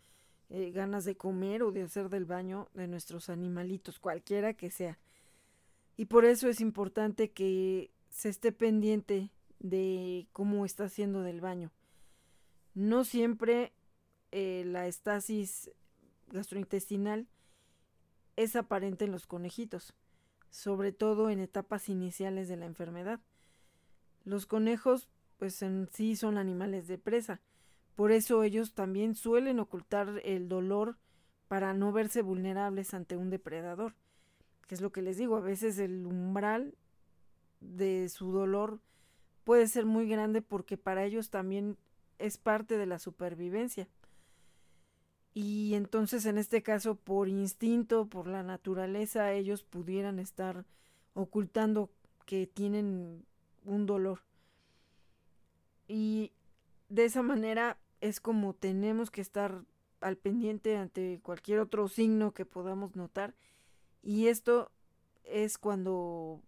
eh, 0.49 0.71
ganas 0.71 1.05
de 1.05 1.19
comer 1.19 1.63
o 1.63 1.71
de 1.71 1.83
hacer 1.83 2.09
del 2.09 2.25
baño 2.25 2.71
de 2.73 2.89
nuestros 2.89 3.29
animalitos, 3.29 3.99
cualquiera 3.99 4.55
que 4.55 4.71
sea. 4.71 4.99
Y 5.99 6.07
por 6.07 6.25
eso 6.25 6.49
es 6.49 6.63
importante 6.63 7.31
que 7.31 7.91
se 8.09 8.31
esté 8.31 8.53
pendiente 8.53 9.33
de 9.59 10.29
cómo 10.33 10.65
está 10.65 10.85
haciendo 10.85 11.21
del 11.21 11.43
baño. 11.43 11.73
No 12.73 13.05
siempre 13.05 13.75
eh, 14.33 14.63
la 14.65 14.87
estasis 14.87 15.71
gastrointestinal 16.31 17.29
es 18.37 18.57
aparente 18.57 19.05
en 19.05 19.13
los 19.13 19.27
conejitos, 19.27 19.95
sobre 20.51 20.93
todo 20.93 21.31
en 21.31 21.41
etapas 21.41 21.89
iniciales 21.89 22.49
de 22.49 22.57
la 22.57 22.67
enfermedad. 22.67 23.21
Los 24.25 24.47
conejos, 24.47 25.09
pues 25.39 25.63
en 25.63 25.89
sí 25.93 26.17
son 26.17 26.39
animales 26.39 26.87
de 26.87 26.99
presa, 26.99 27.41
por 27.97 28.13
eso 28.13 28.43
ellos 28.43 28.75
también 28.75 29.15
suelen 29.15 29.61
ocultar 29.61 30.21
el 30.25 30.49
dolor 30.49 30.99
para 31.49 31.75
no 31.75 31.93
verse 31.93 32.23
vulnerables 32.23 32.95
ante 32.95 33.17
un 33.17 33.31
depredador 33.31 33.95
que 34.71 34.77
es 34.77 34.81
lo 34.83 34.93
que 34.93 35.03
les 35.03 35.17
digo, 35.17 35.35
a 35.35 35.41
veces 35.41 35.81
el 35.81 36.07
umbral 36.07 36.77
de 37.59 38.09
su 38.09 38.31
dolor 38.31 38.79
puede 39.43 39.67
ser 39.67 39.85
muy 39.85 40.09
grande 40.09 40.43
porque 40.43 40.77
para 40.77 41.05
ellos 41.05 41.29
también 41.29 41.77
es 42.21 42.39
parte 42.39 42.79
de 42.79 42.87
la 42.87 43.01
supervivencia. 43.01 43.89
Y 45.33 45.75
entonces 45.75 46.27
en 46.27 46.39
este 46.39 46.63
caso, 46.63 46.97
por 46.97 47.29
instinto, 47.29 48.07
por 48.07 48.27
la 48.27 48.43
naturaleza, 48.43 49.33
ellos 49.33 49.63
pudieran 49.63 50.19
estar 50.19 50.65
ocultando 51.15 51.91
que 52.27 52.47
tienen 52.47 53.25
un 53.65 53.87
dolor. 53.87 54.21
Y 55.87 56.33
de 56.89 57.05
esa 57.05 57.23
manera 57.23 57.79
es 58.01 58.21
como 58.21 58.55
tenemos 58.55 59.11
que 59.11 59.21
estar 59.21 59.65
al 60.01 60.17
pendiente 60.17 60.77
ante 60.77 61.21
cualquier 61.23 61.61
otro 61.61 61.89
signo 61.89 62.33
que 62.33 62.45
podamos 62.45 62.97
notar. 62.97 63.35
Y 64.03 64.29
esto 64.29 64.71
es 65.25 65.59
cuando 65.59 66.43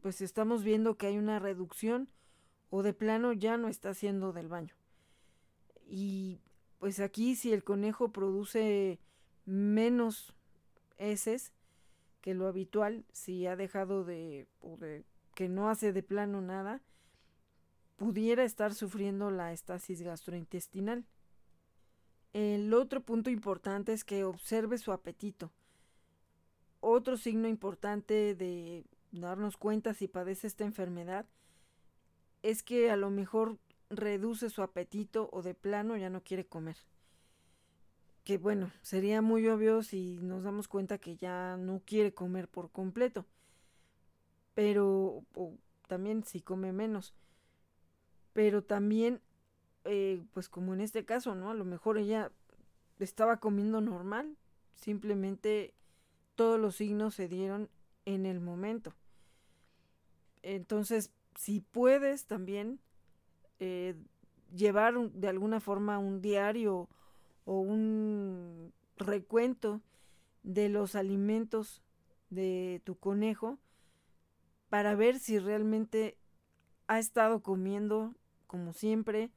pues 0.00 0.20
estamos 0.20 0.64
viendo 0.64 0.96
que 0.96 1.06
hay 1.06 1.18
una 1.18 1.38
reducción 1.38 2.08
o 2.70 2.82
de 2.82 2.92
plano 2.92 3.32
ya 3.32 3.56
no 3.56 3.68
está 3.68 3.90
haciendo 3.90 4.32
del 4.32 4.48
baño. 4.48 4.74
Y 5.86 6.40
pues 6.84 7.00
aquí 7.00 7.34
si 7.34 7.50
el 7.50 7.64
conejo 7.64 8.12
produce 8.12 9.00
menos 9.46 10.34
heces 10.98 11.54
que 12.20 12.34
lo 12.34 12.46
habitual, 12.46 13.06
si 13.10 13.46
ha 13.46 13.56
dejado 13.56 14.04
de, 14.04 14.46
o 14.60 14.76
de 14.76 15.02
que 15.34 15.48
no 15.48 15.70
hace 15.70 15.94
de 15.94 16.02
plano 16.02 16.42
nada, 16.42 16.82
pudiera 17.96 18.44
estar 18.44 18.74
sufriendo 18.74 19.30
la 19.30 19.54
estasis 19.54 20.02
gastrointestinal. 20.02 21.06
El 22.34 22.74
otro 22.74 23.00
punto 23.00 23.30
importante 23.30 23.94
es 23.94 24.04
que 24.04 24.24
observe 24.24 24.76
su 24.76 24.92
apetito. 24.92 25.50
Otro 26.80 27.16
signo 27.16 27.48
importante 27.48 28.34
de 28.34 28.84
darnos 29.10 29.56
cuenta 29.56 29.94
si 29.94 30.06
padece 30.06 30.48
esta 30.48 30.64
enfermedad 30.64 31.24
es 32.42 32.62
que 32.62 32.90
a 32.90 32.96
lo 32.96 33.08
mejor 33.08 33.56
reduce 33.90 34.50
su 34.50 34.62
apetito 34.62 35.28
o 35.32 35.42
de 35.42 35.54
plano 35.54 35.96
ya 35.96 36.10
no 36.10 36.22
quiere 36.22 36.46
comer. 36.46 36.76
Que 38.24 38.38
bueno, 38.38 38.72
sería 38.82 39.20
muy 39.20 39.46
obvio 39.48 39.82
si 39.82 40.18
nos 40.22 40.44
damos 40.44 40.66
cuenta 40.66 40.98
que 40.98 41.16
ya 41.16 41.56
no 41.58 41.82
quiere 41.84 42.14
comer 42.14 42.48
por 42.48 42.70
completo. 42.70 43.26
Pero 44.54 45.24
también 45.86 46.24
si 46.24 46.40
come 46.40 46.72
menos. 46.72 47.14
Pero 48.32 48.64
también, 48.64 49.20
eh, 49.84 50.24
pues 50.32 50.48
como 50.48 50.72
en 50.72 50.80
este 50.80 51.04
caso, 51.04 51.34
¿no? 51.34 51.50
A 51.50 51.54
lo 51.54 51.64
mejor 51.64 51.98
ella 51.98 52.32
estaba 52.98 53.38
comiendo 53.38 53.80
normal. 53.80 54.36
Simplemente 54.74 55.74
todos 56.34 56.58
los 56.58 56.76
signos 56.76 57.14
se 57.14 57.28
dieron 57.28 57.68
en 58.06 58.26
el 58.26 58.40
momento. 58.40 58.94
Entonces, 60.42 61.10
si 61.36 61.60
puedes 61.60 62.26
también 62.26 62.80
eh, 63.58 63.94
llevar 64.54 64.94
de 65.10 65.28
alguna 65.28 65.60
forma 65.60 65.98
un 65.98 66.20
diario 66.20 66.88
o 67.44 67.60
un 67.60 68.72
recuento 68.96 69.80
de 70.42 70.68
los 70.68 70.94
alimentos 70.94 71.82
de 72.30 72.80
tu 72.84 72.96
conejo 72.96 73.58
para 74.68 74.94
ver 74.94 75.18
si 75.18 75.38
realmente 75.38 76.16
ha 76.86 76.98
estado 76.98 77.42
comiendo 77.42 78.14
como 78.46 78.72
siempre, 78.72 79.30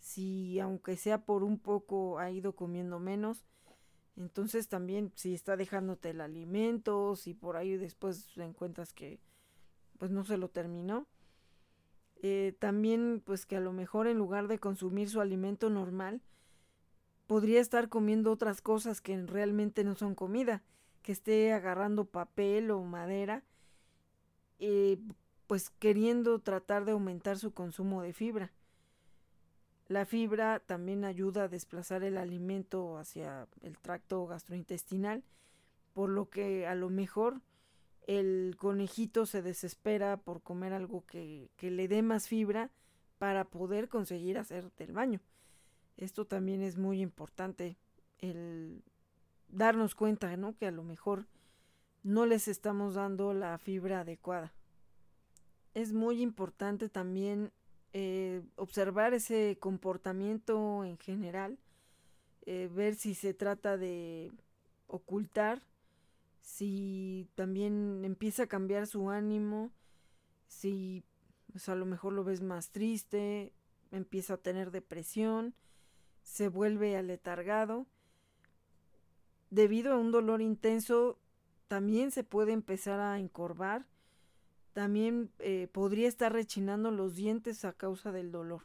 si 0.00 0.58
aunque 0.60 0.96
sea 0.96 1.24
por 1.24 1.42
un 1.42 1.58
poco 1.58 2.18
ha 2.18 2.30
ido 2.30 2.54
comiendo 2.54 2.98
menos, 2.98 3.44
entonces 4.16 4.68
también 4.68 5.12
si 5.14 5.34
está 5.34 5.56
dejándote 5.56 6.10
el 6.10 6.20
alimento, 6.20 7.16
si 7.16 7.34
por 7.34 7.56
ahí 7.56 7.76
después 7.76 8.36
encuentras 8.36 8.92
que 8.92 9.20
pues 9.98 10.10
no 10.10 10.24
se 10.24 10.36
lo 10.38 10.48
terminó, 10.48 11.06
eh, 12.20 12.54
también 12.58 13.22
pues 13.24 13.46
que 13.46 13.56
a 13.56 13.60
lo 13.60 13.72
mejor 13.72 14.08
en 14.08 14.18
lugar 14.18 14.48
de 14.48 14.58
consumir 14.58 15.08
su 15.08 15.20
alimento 15.20 15.70
normal, 15.70 16.20
podría 17.26 17.60
estar 17.60 17.88
comiendo 17.88 18.32
otras 18.32 18.60
cosas 18.60 19.00
que 19.00 19.16
realmente 19.26 19.84
no 19.84 19.94
son 19.94 20.14
comida, 20.14 20.62
que 21.02 21.12
esté 21.12 21.52
agarrando 21.52 22.06
papel 22.06 22.70
o 22.70 22.82
madera, 22.82 23.44
eh, 24.58 24.98
pues 25.46 25.70
queriendo 25.70 26.40
tratar 26.40 26.84
de 26.84 26.92
aumentar 26.92 27.38
su 27.38 27.52
consumo 27.52 28.02
de 28.02 28.12
fibra. 28.12 28.52
La 29.86 30.04
fibra 30.04 30.60
también 30.60 31.04
ayuda 31.04 31.44
a 31.44 31.48
desplazar 31.48 32.02
el 32.02 32.18
alimento 32.18 32.98
hacia 32.98 33.46
el 33.62 33.78
tracto 33.78 34.26
gastrointestinal, 34.26 35.22
por 35.94 36.10
lo 36.10 36.28
que 36.28 36.66
a 36.66 36.74
lo 36.74 36.90
mejor 36.90 37.40
el 38.08 38.56
conejito 38.56 39.26
se 39.26 39.42
desespera 39.42 40.16
por 40.16 40.42
comer 40.42 40.72
algo 40.72 41.04
que, 41.06 41.50
le 41.60 41.88
dé 41.88 42.00
más 42.00 42.26
fibra 42.26 42.70
para 43.18 43.44
poder 43.44 43.90
conseguir 43.90 44.38
hacer 44.38 44.72
el 44.78 44.92
baño. 44.92 45.20
Esto 45.98 46.24
también 46.24 46.62
es 46.62 46.78
muy 46.78 47.02
importante, 47.02 47.76
el 48.20 48.82
darnos 49.48 49.94
cuenta, 49.94 50.34
¿no? 50.38 50.56
Que 50.56 50.66
a 50.66 50.70
lo 50.70 50.84
mejor 50.84 51.26
no 52.02 52.24
les 52.24 52.48
estamos 52.48 52.94
dando 52.94 53.34
la 53.34 53.58
fibra 53.58 54.00
adecuada. 54.00 54.54
Es 55.74 55.92
muy 55.92 56.22
importante 56.22 56.88
también 56.88 57.52
eh, 57.92 58.40
observar 58.56 59.12
ese 59.12 59.58
comportamiento 59.60 60.82
en 60.82 60.96
general, 60.96 61.58
eh, 62.46 62.70
ver 62.72 62.94
si 62.94 63.14
se 63.14 63.34
trata 63.34 63.76
de 63.76 64.32
ocultar 64.86 65.60
si 66.48 67.28
también 67.34 68.06
empieza 68.06 68.44
a 68.44 68.46
cambiar 68.46 68.86
su 68.86 69.10
ánimo, 69.10 69.70
si 70.48 71.04
a 71.66 71.74
lo 71.74 71.84
mejor 71.84 72.14
lo 72.14 72.24
ves 72.24 72.40
más 72.40 72.70
triste, 72.70 73.52
empieza 73.92 74.34
a 74.34 74.38
tener 74.38 74.70
depresión, 74.70 75.54
se 76.22 76.48
vuelve 76.48 76.96
aletargado. 76.96 77.86
Debido 79.50 79.92
a 79.92 79.98
un 79.98 80.10
dolor 80.10 80.40
intenso, 80.40 81.18
también 81.68 82.10
se 82.12 82.24
puede 82.24 82.52
empezar 82.52 82.98
a 82.98 83.18
encorvar, 83.18 83.86
también 84.72 85.30
eh, 85.40 85.68
podría 85.70 86.08
estar 86.08 86.32
rechinando 86.32 86.90
los 86.90 87.14
dientes 87.14 87.66
a 87.66 87.74
causa 87.74 88.10
del 88.10 88.32
dolor. 88.32 88.62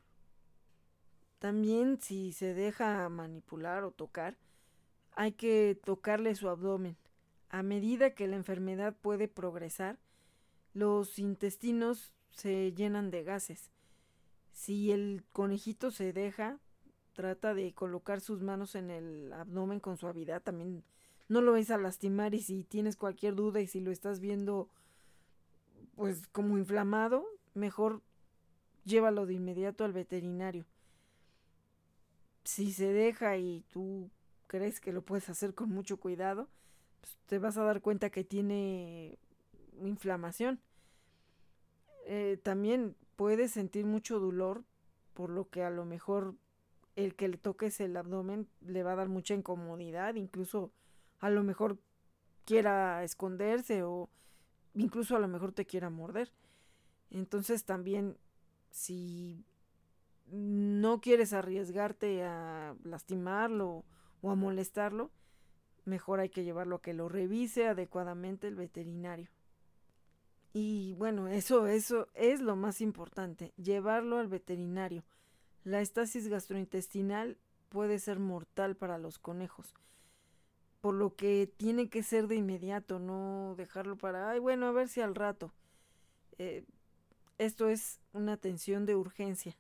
También 1.38 2.00
si 2.00 2.32
se 2.32 2.54
deja 2.54 3.10
manipular 3.10 3.84
o 3.84 3.92
tocar, 3.92 4.38
hay 5.16 5.34
que 5.34 5.78
tocarle 5.84 6.34
su 6.36 6.48
abdomen 6.48 6.96
a 7.54 7.62
medida 7.62 8.16
que 8.16 8.28
la 8.28 8.36
enfermedad 8.36 8.96
puede 9.00 9.28
progresar, 9.28 10.00
los 10.74 11.20
intestinos 11.20 12.12
se 12.32 12.74
llenan 12.74 13.12
de 13.12 13.24
gases. 13.24 13.70
Si 14.52 14.92
el 14.92 15.24
conejito 15.32 15.92
se 15.92 16.14
deja, 16.14 16.58
trata 17.14 17.54
de 17.54 17.72
colocar 17.76 18.22
sus 18.22 18.42
manos 18.42 18.74
en 18.74 18.90
el 18.90 19.32
abdomen 19.34 19.80
con 19.80 19.98
suavidad, 19.98 20.42
también 20.42 20.84
no 21.30 21.42
lo 21.42 21.52
vais 21.52 21.70
a 21.70 21.78
lastimar 21.78 22.34
y 22.34 22.42
si 22.42 22.64
tienes 22.64 22.98
cualquier 22.98 23.36
duda 23.36 23.62
y 23.62 23.68
si 23.68 23.82
lo 23.82 23.92
estás 23.92 24.20
viendo 24.20 24.68
pues 25.96 26.26
como 26.32 26.58
inflamado, 26.58 27.24
mejor 27.54 28.02
llévalo 28.84 29.28
de 29.28 29.36
inmediato 29.36 29.86
al 29.86 29.94
veterinario. 29.94 30.66
Si 32.46 32.74
se 32.74 32.92
deja 32.92 33.38
y 33.38 33.64
tú 33.70 34.10
crees 34.48 34.80
que 34.80 34.92
lo 34.92 35.04
puedes 35.04 35.30
hacer 35.30 35.54
con 35.54 35.70
mucho 35.70 35.98
cuidado, 35.98 36.50
pues, 37.04 37.18
te 37.26 37.38
vas 37.38 37.58
a 37.58 37.64
dar 37.64 37.82
cuenta 37.82 38.10
que 38.10 38.24
tiene 38.24 39.20
inflamación. 39.82 40.62
Eh, 42.06 42.40
también 42.42 42.96
puedes 43.18 43.52
sentir 43.52 43.86
mucho 43.86 44.20
dolor, 44.20 44.64
por 45.14 45.30
lo 45.30 45.50
que 45.50 45.64
a 45.64 45.70
lo 45.70 45.84
mejor 45.84 46.36
el 46.96 47.16
que 47.16 47.28
le 47.28 47.38
toques 47.38 47.82
el 47.82 47.98
abdomen 47.98 48.48
le 48.62 48.84
va 48.84 48.94
a 48.94 48.96
dar 48.96 49.10
mucha 49.10 49.34
incomodidad, 49.34 50.16
incluso 50.16 50.72
a 51.20 51.30
lo 51.30 51.44
mejor 51.44 51.78
quiera 52.46 53.04
esconderse 53.04 53.84
o 53.84 54.10
incluso 54.74 55.18
a 55.18 55.20
lo 55.20 55.28
mejor 55.28 55.52
te 55.52 55.66
quiera 55.66 55.90
morder. 55.90 56.32
Entonces 57.12 57.66
también 57.66 58.18
si 58.72 59.44
no 60.32 61.02
quieres 61.02 61.34
arriesgarte 61.34 62.24
a 62.24 62.76
lastimarlo 62.86 63.84
o 64.22 64.32
a 64.32 64.36
molestarlo, 64.36 65.12
mejor 65.86 66.20
hay 66.20 66.30
que 66.30 66.44
llevarlo 66.44 66.78
a 66.78 66.82
que 66.82 66.94
lo 66.94 67.10
revise 67.10 67.68
adecuadamente 67.68 68.48
el 68.48 68.56
veterinario. 68.56 69.30
Y 70.54 70.94
bueno, 70.94 71.28
eso, 71.28 71.68
eso 71.68 72.08
es 72.14 72.40
lo 72.40 72.56
más 72.56 72.80
importante, 72.82 73.54
llevarlo 73.58 74.20
al 74.20 74.28
veterinario. 74.28 75.04
La 75.64 75.82
estasis 75.82 76.28
gastrointestinal 76.28 77.38
puede 77.70 77.98
ser 77.98 78.20
mortal 78.20 78.76
para 78.76 79.00
los 79.00 79.18
conejos, 79.18 79.74
por 80.80 80.94
lo 80.94 81.16
que 81.16 81.52
tiene 81.58 81.90
que 81.90 82.04
ser 82.04 82.28
de 82.28 82.36
inmediato, 82.36 83.00
no 83.00 83.56
dejarlo 83.58 83.98
para, 83.98 84.30
ay, 84.30 84.40
bueno, 84.40 84.68
a 84.68 84.72
ver 84.72 84.90
si 84.90 85.02
al 85.02 85.16
rato. 85.16 85.52
Eh, 86.38 86.66
esto 87.40 87.68
es 87.68 88.00
una 88.12 88.34
atención 88.34 88.86
de 88.86 88.96
urgencia. 88.96 89.58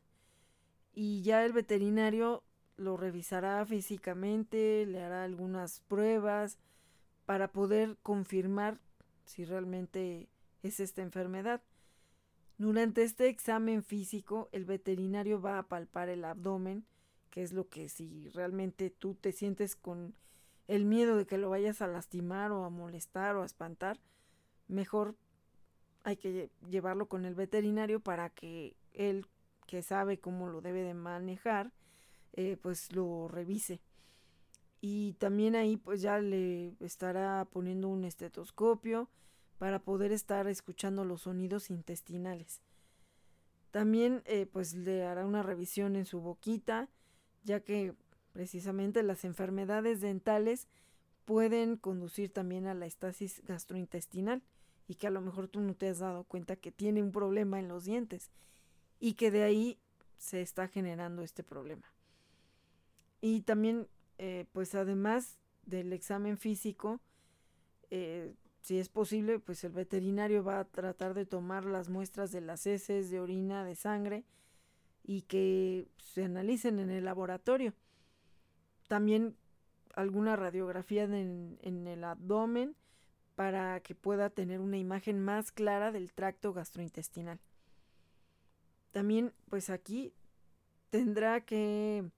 Y 0.93 1.23
ya 1.23 1.43
el 1.43 1.53
veterinario 1.53 2.43
lo 2.77 2.97
revisará 2.97 3.65
físicamente, 3.65 4.85
le 4.85 5.01
hará 5.01 5.23
algunas 5.23 5.81
pruebas 5.81 6.57
para 7.25 7.51
poder 7.51 7.97
confirmar 8.03 8.79
si 9.25 9.45
realmente 9.45 10.29
es 10.63 10.79
esta 10.79 11.01
enfermedad. 11.01 11.61
Durante 12.57 13.03
este 13.03 13.29
examen 13.29 13.83
físico, 13.83 14.49
el 14.51 14.65
veterinario 14.65 15.41
va 15.41 15.59
a 15.59 15.67
palpar 15.67 16.09
el 16.09 16.23
abdomen, 16.23 16.85
que 17.29 17.41
es 17.43 17.51
lo 17.51 17.67
que 17.67 17.89
si 17.89 18.29
realmente 18.29 18.89
tú 18.89 19.15
te 19.15 19.31
sientes 19.31 19.75
con 19.75 20.13
el 20.67 20.85
miedo 20.85 21.17
de 21.17 21.25
que 21.25 21.37
lo 21.37 21.49
vayas 21.49 21.81
a 21.81 21.87
lastimar 21.87 22.51
o 22.51 22.63
a 22.63 22.69
molestar 22.69 23.35
o 23.35 23.41
a 23.41 23.45
espantar, 23.45 23.99
mejor 24.67 25.15
hay 26.03 26.17
que 26.17 26.49
llevarlo 26.69 27.07
con 27.07 27.25
el 27.25 27.35
veterinario 27.35 27.99
para 27.99 28.29
que 28.29 28.75
él, 28.93 29.25
que 29.67 29.81
sabe 29.81 30.19
cómo 30.19 30.47
lo 30.47 30.61
debe 30.61 30.83
de 30.83 30.93
manejar, 30.93 31.71
eh, 32.33 32.57
pues 32.61 32.93
lo 32.93 33.27
revise. 33.27 33.81
y 34.81 35.13
también 35.13 35.55
ahí 35.55 35.77
pues 35.77 36.01
ya 36.01 36.19
le 36.19 36.75
estará 36.81 37.45
poniendo 37.45 37.87
un 37.87 38.03
estetoscopio 38.03 39.09
para 39.57 39.79
poder 39.79 40.11
estar 40.11 40.47
escuchando 40.47 41.05
los 41.05 41.21
sonidos 41.21 41.69
intestinales. 41.69 42.61
También 43.71 44.21
eh, 44.25 44.45
pues 44.45 44.73
le 44.73 45.05
hará 45.05 45.25
una 45.25 45.41
revisión 45.41 45.95
en 45.95 46.05
su 46.05 46.19
boquita, 46.19 46.89
ya 47.43 47.61
que 47.61 47.95
precisamente 48.33 49.01
las 49.03 49.23
enfermedades 49.23 50.01
dentales 50.01 50.67
pueden 51.23 51.77
conducir 51.77 52.31
también 52.31 52.67
a 52.67 52.73
la 52.73 52.85
estasis 52.85 53.41
gastrointestinal 53.45 54.43
y 54.87 54.95
que 54.95 55.07
a 55.07 55.11
lo 55.11 55.21
mejor 55.21 55.47
tú 55.47 55.61
no 55.61 55.75
te 55.75 55.87
has 55.87 55.99
dado 55.99 56.25
cuenta 56.25 56.57
que 56.57 56.71
tiene 56.71 57.01
un 57.01 57.11
problema 57.13 57.57
en 57.57 57.69
los 57.69 57.85
dientes 57.85 58.31
y 58.99 59.13
que 59.13 59.31
de 59.31 59.43
ahí 59.43 59.79
se 60.17 60.41
está 60.41 60.67
generando 60.67 61.23
este 61.23 61.41
problema. 61.43 61.93
Y 63.25 63.39
también, 63.43 63.87
eh, 64.17 64.47
pues 64.51 64.75
además 64.75 65.39
del 65.65 65.93
examen 65.93 66.37
físico, 66.37 66.99
eh, 67.89 68.33
si 68.59 68.79
es 68.79 68.89
posible, 68.89 69.39
pues 69.39 69.63
el 69.63 69.71
veterinario 69.71 70.43
va 70.43 70.59
a 70.59 70.65
tratar 70.65 71.13
de 71.13 71.25
tomar 71.25 71.63
las 71.63 71.87
muestras 71.87 72.33
de 72.33 72.41
las 72.41 72.67
heces, 72.67 73.09
de 73.11 73.21
orina, 73.21 73.63
de 73.63 73.75
sangre 73.75 74.25
y 75.05 75.21
que 75.21 75.87
se 75.99 76.25
analicen 76.25 76.79
en 76.79 76.89
el 76.89 77.05
laboratorio. 77.05 77.73
También 78.89 79.37
alguna 79.95 80.35
radiografía 80.35 81.05
en, 81.05 81.57
en 81.61 81.87
el 81.87 82.03
abdomen 82.03 82.75
para 83.35 83.79
que 83.79 83.95
pueda 83.95 84.31
tener 84.31 84.59
una 84.59 84.77
imagen 84.77 85.23
más 85.23 85.53
clara 85.53 85.93
del 85.93 86.11
tracto 86.11 86.51
gastrointestinal. 86.51 87.39
También, 88.91 89.31
pues 89.47 89.69
aquí 89.69 90.13
tendrá 90.89 91.39
que 91.45 92.11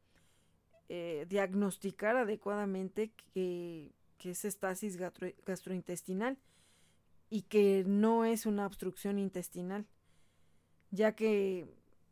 eh, 0.89 1.25
diagnosticar 1.27 2.15
adecuadamente 2.15 3.11
que, 3.33 3.91
es 4.23 4.43
estasis 4.43 4.97
gastrointestinal 4.97 6.39
y 7.29 7.43
que 7.43 7.83
no 7.85 8.25
es 8.25 8.47
una 8.47 8.65
obstrucción 8.65 9.19
intestinal, 9.19 9.85
ya 10.89 11.15
que 11.15 11.67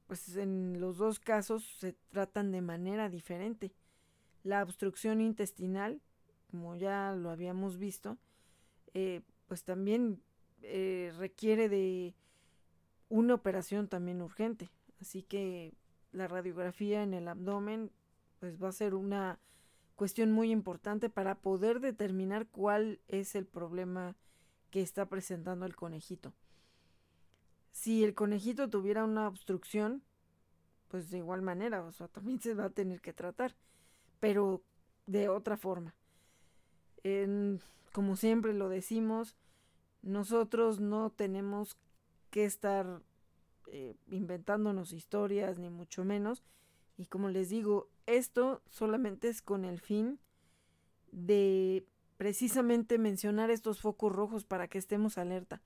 pues 0.05 0.36
en 0.36 0.80
los 0.80 0.97
dos 0.97 1.19
casos 1.19 1.63
se 1.80 1.93
tratan 2.11 2.51
de 2.51 2.61
manera 2.61 3.09
diferente. 3.09 3.74
La 4.43 4.61
obstrucción 4.61 5.21
intestinal, 5.21 6.01
como 6.51 6.76
ya 6.76 7.13
lo 7.15 7.32
habíamos 7.32 7.78
visto, 7.78 8.19
eh, 8.93 9.21
pues 9.47 9.63
también 9.63 10.21
eh, 10.61 11.11
requiere 11.17 11.67
de 11.67 12.13
una 13.09 13.34
operación 13.34 13.88
también 13.88 14.21
urgente. 14.21 14.69
Así 15.01 15.24
que 15.24 15.74
la 16.11 16.28
radiografía 16.28 17.01
en 17.03 17.13
el 17.13 17.28
abdomen 17.28 17.91
pues 18.44 18.62
va 18.62 18.68
a 18.68 18.74
ser 18.74 18.94
una 18.94 19.39
cuestión 19.96 20.34
muy 20.34 20.52
importante 20.52 21.10
para 21.10 21.36
poder 21.36 21.80
determinar 21.80 22.46
cuál 22.46 23.00
es 23.08 23.36
el 23.36 23.46
problema 23.46 24.18
que 24.70 24.82
está 24.82 25.06
presentando 25.06 25.66
el 25.66 25.78
conejito. 25.78 26.34
Si 27.72 28.04
el 28.04 28.14
conejito 28.14 28.70
tuviera 28.70 29.06
una 29.06 29.30
obstrucción, 29.30 30.04
pues 30.89 31.10
de 31.10 31.20
igual 31.20 31.41
manera, 31.41 31.86
o 31.86 31.94
sea, 31.94 32.08
también 32.10 32.41
se 32.41 32.54
va 32.54 32.66
a 32.66 32.70
tener 32.70 33.00
que 33.00 33.14
tratar, 33.14 33.56
pero 34.20 34.62
de 35.08 35.30
otra 35.30 35.56
forma. 35.56 35.96
como 37.94 38.18
siempre 38.18 38.54
lo 38.54 38.68
decimos, 38.68 39.38
nosotros 40.02 40.82
no 40.82 41.12
tenemos 41.12 41.78
que 42.30 42.44
estar 42.44 43.02
eh, 43.68 43.96
inventándonos 44.08 44.91
historias, 44.91 45.58
ni 45.58 45.70
mucho 45.70 46.04
menos. 46.04 46.44
Y 46.98 47.06
como 47.08 47.30
les 47.30 47.50
digo, 47.50 47.89
esto 48.06 48.62
solamente 48.70 49.30
es 49.30 49.41
con 49.41 49.66
el 49.66 49.80
fin 49.80 50.20
de 51.12 51.86
precisamente 52.18 52.98
mencionar 52.98 53.50
estos 53.50 53.82
focos 53.82 54.12
rojos 54.12 54.46
para 54.46 54.68
que 54.68 54.78
estemos 54.78 55.18
alerta. 55.18 55.62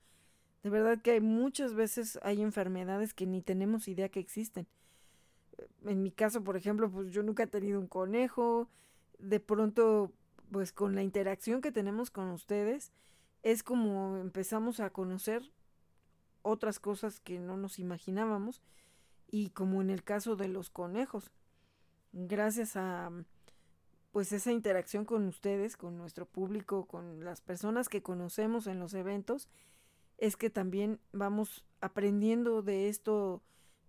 De 0.62 0.70
verdad 0.70 1.00
que 1.00 1.12
hay 1.12 1.20
muchas 1.20 1.74
veces 1.74 2.18
hay 2.22 2.42
enfermedades 2.42 3.14
que 3.14 3.26
ni 3.26 3.42
tenemos 3.42 3.88
idea 3.88 4.08
que 4.08 4.20
existen. 4.20 4.66
En 5.84 6.02
mi 6.02 6.10
caso, 6.10 6.42
por 6.42 6.56
ejemplo, 6.56 6.90
pues 6.90 7.10
yo 7.10 7.22
nunca 7.22 7.44
he 7.44 7.46
tenido 7.46 7.78
un 7.78 7.86
conejo. 7.86 8.68
De 9.18 9.40
pronto, 9.40 10.12
pues 10.50 10.72
con 10.72 10.94
la 10.94 11.02
interacción 11.02 11.60
que 11.60 11.72
tenemos 11.72 12.10
con 12.10 12.30
ustedes, 12.30 12.92
es 13.42 13.62
como 13.62 14.16
empezamos 14.16 14.80
a 14.80 14.90
conocer 14.90 15.52
otras 16.42 16.80
cosas 16.80 17.20
que 17.20 17.38
no 17.38 17.56
nos 17.56 17.78
imaginábamos 17.78 18.62
y 19.30 19.50
como 19.50 19.80
en 19.82 19.90
el 19.90 20.02
caso 20.02 20.36
de 20.36 20.48
los 20.48 20.70
conejos 20.70 21.30
gracias 22.12 22.76
a 22.76 23.10
pues 24.12 24.32
esa 24.32 24.52
interacción 24.52 25.04
con 25.04 25.26
ustedes, 25.26 25.76
con 25.76 25.96
nuestro 25.98 26.26
público, 26.26 26.86
con 26.86 27.24
las 27.24 27.40
personas 27.40 27.88
que 27.88 28.02
conocemos 28.02 28.66
en 28.66 28.80
los 28.80 28.94
eventos, 28.94 29.48
es 30.16 30.36
que 30.36 30.50
también 30.50 30.98
vamos 31.12 31.64
aprendiendo 31.80 32.62
de 32.62 32.88
esto 32.88 33.42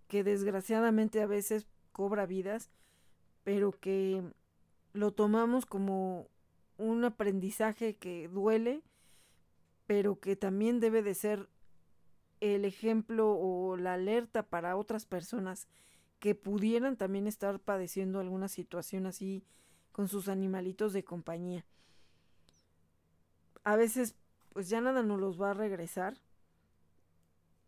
que 0.08 0.22
desgraciadamente 0.22 1.22
a 1.22 1.26
veces 1.26 1.66
cobra 1.92 2.26
vidas, 2.26 2.70
pero 3.44 3.72
que 3.72 4.22
lo 4.92 5.12
tomamos 5.12 5.66
como 5.66 6.28
un 6.76 7.04
aprendizaje 7.04 7.96
que 7.96 8.28
duele, 8.28 8.82
pero 9.86 10.20
que 10.20 10.36
también 10.36 10.80
debe 10.80 11.02
de 11.02 11.14
ser 11.14 11.48
el 12.40 12.64
ejemplo 12.64 13.30
o 13.32 13.76
la 13.76 13.94
alerta 13.94 14.42
para 14.42 14.76
otras 14.76 15.04
personas 15.04 15.68
que 16.18 16.34
pudieran 16.34 16.96
también 16.96 17.26
estar 17.26 17.60
padeciendo 17.60 18.20
alguna 18.20 18.48
situación 18.48 19.06
así 19.06 19.44
con 19.92 20.08
sus 20.08 20.28
animalitos 20.28 20.92
de 20.92 21.04
compañía. 21.04 21.64
A 23.64 23.76
veces 23.76 24.14
pues 24.52 24.68
ya 24.68 24.80
nada 24.80 25.02
nos 25.02 25.18
los 25.18 25.40
va 25.40 25.50
a 25.50 25.54
regresar. 25.54 26.18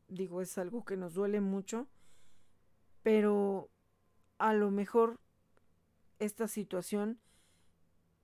Digo, 0.09 0.43
es 0.43 0.59
algo 0.59 0.85
que 0.85 0.97
nos 0.97 1.15
duele 1.15 1.41
mucho, 1.41 1.87
pero 3.03 3.71
a 4.39 4.53
lo 4.53 4.71
mejor 4.71 5.21
esta 6.19 6.49
situación 6.49 7.19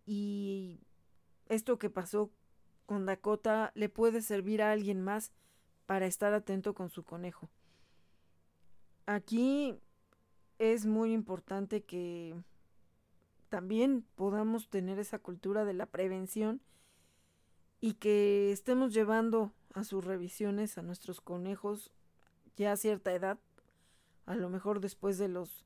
y 0.05 0.81
esto 1.49 1.79
que 1.79 1.89
pasó 1.91 2.31
con 2.87 3.07
Dakota 3.07 3.73
le 3.75 3.89
puede 3.89 4.23
servir 4.23 4.63
a 4.63 4.73
alguien 4.73 5.03
más 5.03 5.33
para 5.89 6.05
estar 6.05 6.35
atento 6.35 6.75
con 6.75 6.91
su 6.91 7.03
conejo. 7.03 7.49
Aquí 9.07 9.75
es 10.59 10.85
muy 10.85 11.15
importante 11.15 11.83
que 11.83 12.35
también 13.49 14.05
podamos 14.15 14.69
tener 14.69 14.99
esa 14.99 15.19
cultura 15.19 15.65
de 15.65 15.73
la 15.73 15.87
prevención 15.87 16.61
y 17.81 17.95
que 17.95 18.53
estemos 18.53 18.93
llevando 18.93 19.55
a 19.73 19.83
sus 19.83 20.05
revisiones 20.05 20.77
a 20.77 20.83
nuestros 20.83 21.23
conejos 21.23 21.91
ya 22.55 22.73
a 22.73 22.77
cierta 22.77 23.15
edad, 23.15 23.39
a 24.27 24.37
lo 24.37 24.51
mejor 24.51 24.81
después 24.81 25.17
de 25.17 25.29
los 25.29 25.65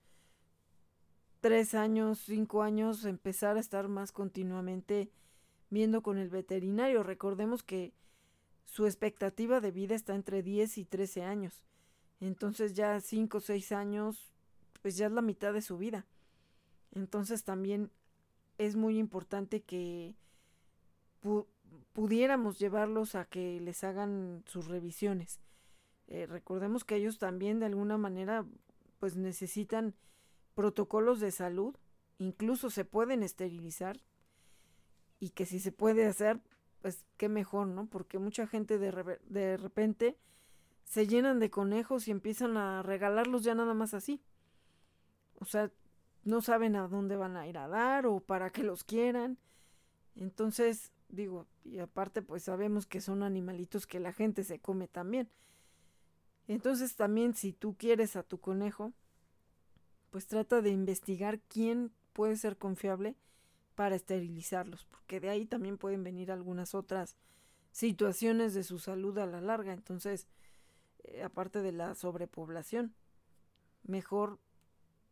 tres 1.41 1.75
años, 1.75 2.21
cinco 2.21 2.63
años, 2.63 3.07
empezar 3.07 3.57
a 3.57 3.61
estar 3.61 3.89
más 3.89 4.13
continuamente 4.13 5.11
viendo 5.69 6.01
con 6.01 6.17
el 6.17 6.29
veterinario. 6.29 7.03
Recordemos 7.03 7.65
que 7.65 7.93
su 8.65 8.87
expectativa 8.87 9.61
de 9.61 9.71
vida 9.71 9.95
está 9.95 10.15
entre 10.15 10.43
10 10.43 10.79
y 10.79 10.85
13 10.85 11.25
años. 11.25 11.63
Entonces 12.21 12.75
ya 12.75 13.01
cinco 13.01 13.39
o 13.39 13.41
seis 13.41 13.73
años 13.73 14.33
pues 14.81 14.97
ya 14.97 15.07
es 15.07 15.13
la 15.13 15.23
mitad 15.23 15.53
de 15.53 15.63
su 15.63 15.79
vida. 15.79 16.07
Entonces 16.93 17.45
también 17.45 17.91
es 18.59 18.77
muy 18.77 18.99
importante 18.99 19.63
que 19.63 20.15
pudiéramos 21.93 22.59
llevarlos 22.59 23.15
a 23.15 23.25
que 23.25 23.61
les 23.61 23.83
hagan 23.85 24.45
sus 24.47 24.67
revisiones. 24.67 25.41
Eh, 26.09 26.27
recordemos 26.27 26.85
que 26.85 26.97
ellos 26.97 27.19
también 27.19 27.61
de 27.61 27.67
alguna 27.67 27.97
manera 27.97 28.45
pues 28.99 29.17
necesitan 29.17 29.95
protocolos 30.55 31.21
de 31.21 31.31
salud, 31.31 31.75
incluso 32.19 32.71
se 32.71 32.85
pueden 32.85 33.23
esterilizar 33.23 34.01
y 35.19 35.31
que 35.31 35.47
si 35.47 35.61
se 35.61 35.73
puede 35.73 36.07
hacer, 36.07 36.41
pues 36.83 37.05
qué 37.17 37.29
mejor, 37.29 37.69
¿no? 37.69 37.87
Porque 37.87 38.19
mucha 38.19 38.47
gente 38.47 38.79
de, 38.79 39.19
de 39.25 39.57
repente 39.57 40.19
se 40.85 41.07
llenan 41.07 41.39
de 41.39 41.49
conejos 41.49 42.09
y 42.09 42.11
empiezan 42.11 42.57
a 42.57 42.83
regalarlos 42.83 43.45
ya 43.45 43.55
nada 43.55 43.73
más 43.73 43.95
así. 43.95 44.21
O 45.39 45.45
sea, 45.45 45.71
no 46.25 46.43
saben 46.43 46.77
a 46.77 46.89
dónde 46.89 47.17
van 47.17 47.37
a 47.37 47.47
ir 47.47 47.57
a 47.57 47.69
dar 47.69 48.07
o 48.07 48.21
para 48.21 48.51
qué 48.51 48.63
los 48.63 48.85
quieran. 48.85 49.39
Entonces, 50.17 50.93
digo, 51.09 51.47
y 51.65 51.79
aparte 51.79 52.21
pues 52.21 52.43
sabemos 52.43 52.87
que 52.87 53.01
son 53.01 53.23
animalitos 53.23 53.87
que 53.87 54.01
la 54.01 54.13
gente 54.13 54.45
se 54.45 54.59
come 54.59 54.89
también. 54.89 55.31
Entonces 56.49 56.97
también 56.97 57.35
si 57.35 57.53
tú 57.53 57.77
quieres 57.77 58.17
a 58.17 58.23
tu 58.23 58.39
conejo, 58.39 58.93
pues 60.11 60.27
trata 60.27 60.61
de 60.61 60.71
investigar 60.71 61.41
quién 61.49 61.93
puede 62.13 62.37
ser 62.37 62.59
confiable 62.59 63.17
para 63.75 63.97
esterilizarlos, 63.97 64.85
porque 64.87 65.21
de 65.21 65.31
ahí 65.31 65.47
también 65.47 65.79
pueden 65.79 66.05
venir 66.05 66.31
algunas 66.31 66.75
otras 66.75 67.17
situaciones 67.71 68.55
de 68.55 68.63
su 68.63 68.79
salud 68.79 69.17
a 69.19 69.27
la 69.27 69.41
larga. 69.41 69.73
Entonces, 69.73 70.27
eh, 71.05 71.23
aparte 71.23 71.63
de 71.63 71.73
la 71.73 71.95
sobrepoblación, 71.95 72.95
mejor 73.83 74.39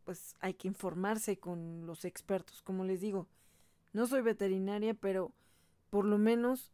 pues 0.04 0.36
hay 0.40 0.54
que 0.54 0.68
informarse 0.68 1.38
con 1.38 1.86
los 1.86 2.04
expertos. 2.04 2.62
Como 2.62 2.84
les 2.84 3.00
digo, 3.00 3.28
No 3.92 4.06
soy 4.06 4.22
veterinaria, 4.22 4.94
pero 4.94 5.32
por 5.90 6.04
lo 6.04 6.16
menos 6.16 6.72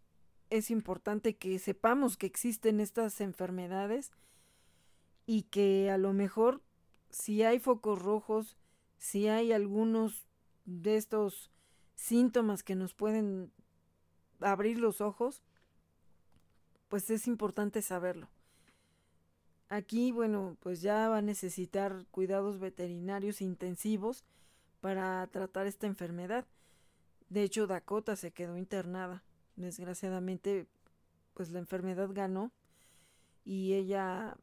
es 0.51 0.70
importante 0.70 1.37
que 1.37 1.59
sepamos 1.59 2.18
que 2.18 2.26
existen 2.26 2.78
estas 2.78 3.22
enfermedades 3.22 4.12
y 5.24 5.45
que 5.45 5.91
a 5.91 5.97
lo 5.97 6.12
mejor 6.12 6.62
si 7.09 7.43
hay 7.43 7.59
focos 7.59 8.03
rojos, 8.03 8.59
si 8.99 9.28
hay 9.28 9.53
algunos 9.53 10.28
de 10.66 10.97
estos 10.97 11.51
síntomas 11.97 12.62
que 12.62 12.76
nos 12.76 12.94
pueden 12.94 13.51
abrir 14.40 14.78
los 14.78 15.01
ojos, 15.01 15.42
pues 16.88 17.11
es 17.11 17.26
importante 17.26 17.82
saberlo. 17.82 18.28
Aquí, 19.68 20.12
bueno, 20.12 20.57
pues 20.61 20.80
ya 20.80 21.09
va 21.09 21.18
a 21.18 21.22
necesitar 21.22 22.07
cuidados 22.12 22.61
veterinarios 22.61 23.40
intensivos 23.40 24.24
para 24.80 25.26
tratar 25.26 25.66
esta 25.66 25.88
enfermedad. 25.88 26.47
De 27.28 27.42
hecho, 27.42 27.66
Dakota 27.66 28.14
se 28.14 28.30
quedó 28.30 28.57
internada. 28.57 29.24
Desgraciadamente, 29.57 30.68
pues 31.34 31.51
la 31.51 31.59
enfermedad 31.59 32.11
ganó 32.12 32.53
y 33.44 33.74
ella 33.74 34.36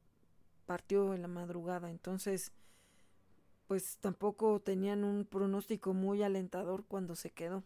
partió 0.66 1.14
en 1.14 1.22
la 1.22 1.30
madrugada. 1.30 1.90
Entonces, 1.90 2.52
pues 3.74 3.98
tampoco 3.98 4.60
tenían 4.60 5.04
un 5.04 5.26
pronóstico 5.26 5.96
muy 5.96 6.22
alentador 6.22 6.86
cuando 6.86 7.16
se 7.16 7.32
quedó. 7.32 7.64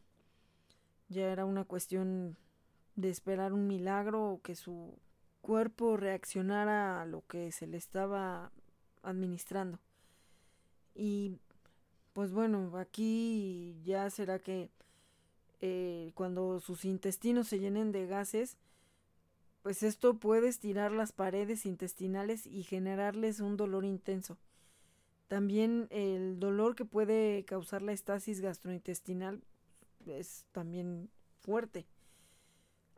Ya 1.09 1.29
era 1.33 1.43
una 1.43 1.65
cuestión 1.65 2.37
de 2.95 3.09
esperar 3.09 3.51
un 3.51 3.67
milagro 3.67 4.23
o 4.23 4.41
que 4.41 4.55
su 4.55 4.97
cuerpo 5.41 5.97
reaccionara 5.97 7.01
a 7.01 7.05
lo 7.05 7.27
que 7.27 7.51
se 7.51 7.67
le 7.67 7.75
estaba 7.75 8.53
administrando. 9.03 9.79
Y 10.95 11.39
pues 12.13 12.31
bueno, 12.31 12.77
aquí 12.77 13.75
ya 13.83 14.09
será 14.09 14.39
que 14.39 14.69
eh, 15.59 16.13
cuando 16.15 16.61
sus 16.61 16.85
intestinos 16.85 17.49
se 17.49 17.59
llenen 17.59 17.91
de 17.91 18.07
gases, 18.07 18.55
pues 19.61 19.83
esto 19.83 20.13
puede 20.19 20.47
estirar 20.47 20.93
las 20.93 21.11
paredes 21.11 21.65
intestinales 21.65 22.47
y 22.47 22.63
generarles 22.63 23.41
un 23.41 23.57
dolor 23.57 23.83
intenso. 23.83 24.37
También 25.27 25.87
el 25.89 26.39
dolor 26.39 26.75
que 26.75 26.85
puede 26.85 27.43
causar 27.45 27.81
la 27.81 27.91
estasis 27.91 28.39
gastrointestinal 28.39 29.43
es 30.05 30.45
también 30.51 31.09
fuerte. 31.41 31.87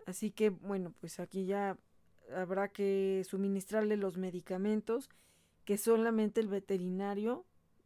Así 0.06 0.32
que 0.32 0.50
bueno, 0.50 0.94
pues 1.00 1.20
aquí 1.20 1.46
ya 1.46 1.78
habrá 2.36 2.70
que 2.70 3.26
suministrarle 3.28 3.98
los 3.98 4.18
medicamentos 4.18 5.10
que 5.66 5.78
solamente 5.78 6.40
el 6.42 6.48
veterinario 6.48 7.46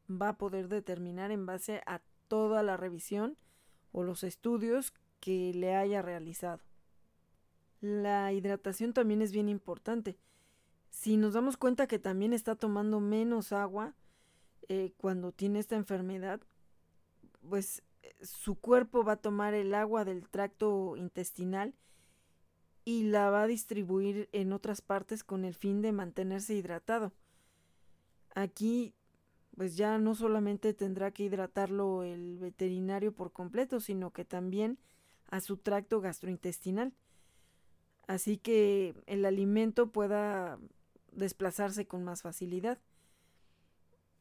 va 0.09 0.29
a 0.29 0.37
poder 0.37 0.67
determinar 0.67 1.31
en 1.31 1.45
base 1.45 1.81
a 1.85 2.01
toda 2.27 2.63
la 2.63 2.77
revisión 2.77 3.37
o 3.91 4.03
los 4.03 4.23
estudios 4.23 4.93
que 5.19 5.53
le 5.53 5.75
haya 5.75 6.01
realizado. 6.01 6.61
La 7.79 8.31
hidratación 8.33 8.93
también 8.93 9.21
es 9.21 9.31
bien 9.31 9.49
importante. 9.49 10.17
Si 10.89 11.17
nos 11.17 11.33
damos 11.33 11.57
cuenta 11.57 11.87
que 11.87 11.99
también 11.99 12.33
está 12.33 12.55
tomando 12.55 12.99
menos 12.99 13.51
agua 13.51 13.95
eh, 14.69 14.93
cuando 14.97 15.31
tiene 15.31 15.59
esta 15.59 15.75
enfermedad, 15.75 16.41
pues 17.47 17.83
eh, 18.01 18.13
su 18.21 18.55
cuerpo 18.55 19.03
va 19.03 19.13
a 19.13 19.21
tomar 19.21 19.53
el 19.53 19.73
agua 19.73 20.05
del 20.05 20.27
tracto 20.29 20.95
intestinal 20.97 21.75
y 22.85 23.03
la 23.03 23.29
va 23.29 23.43
a 23.43 23.47
distribuir 23.47 24.29
en 24.31 24.53
otras 24.53 24.81
partes 24.81 25.23
con 25.23 25.45
el 25.45 25.53
fin 25.53 25.81
de 25.81 25.91
mantenerse 25.91 26.53
hidratado. 26.53 27.13
Aquí 28.35 28.93
pues 29.55 29.77
ya 29.77 29.97
no 29.97 30.15
solamente 30.15 30.73
tendrá 30.73 31.11
que 31.11 31.23
hidratarlo 31.23 32.03
el 32.03 32.37
veterinario 32.39 33.13
por 33.13 33.31
completo, 33.31 33.79
sino 33.79 34.11
que 34.11 34.25
también 34.25 34.79
a 35.29 35.41
su 35.41 35.57
tracto 35.57 36.01
gastrointestinal. 36.01 36.93
Así 38.07 38.37
que 38.37 38.95
el 39.05 39.25
alimento 39.25 39.91
pueda 39.91 40.59
desplazarse 41.11 41.85
con 41.85 42.03
más 42.03 42.21
facilidad. 42.21 42.79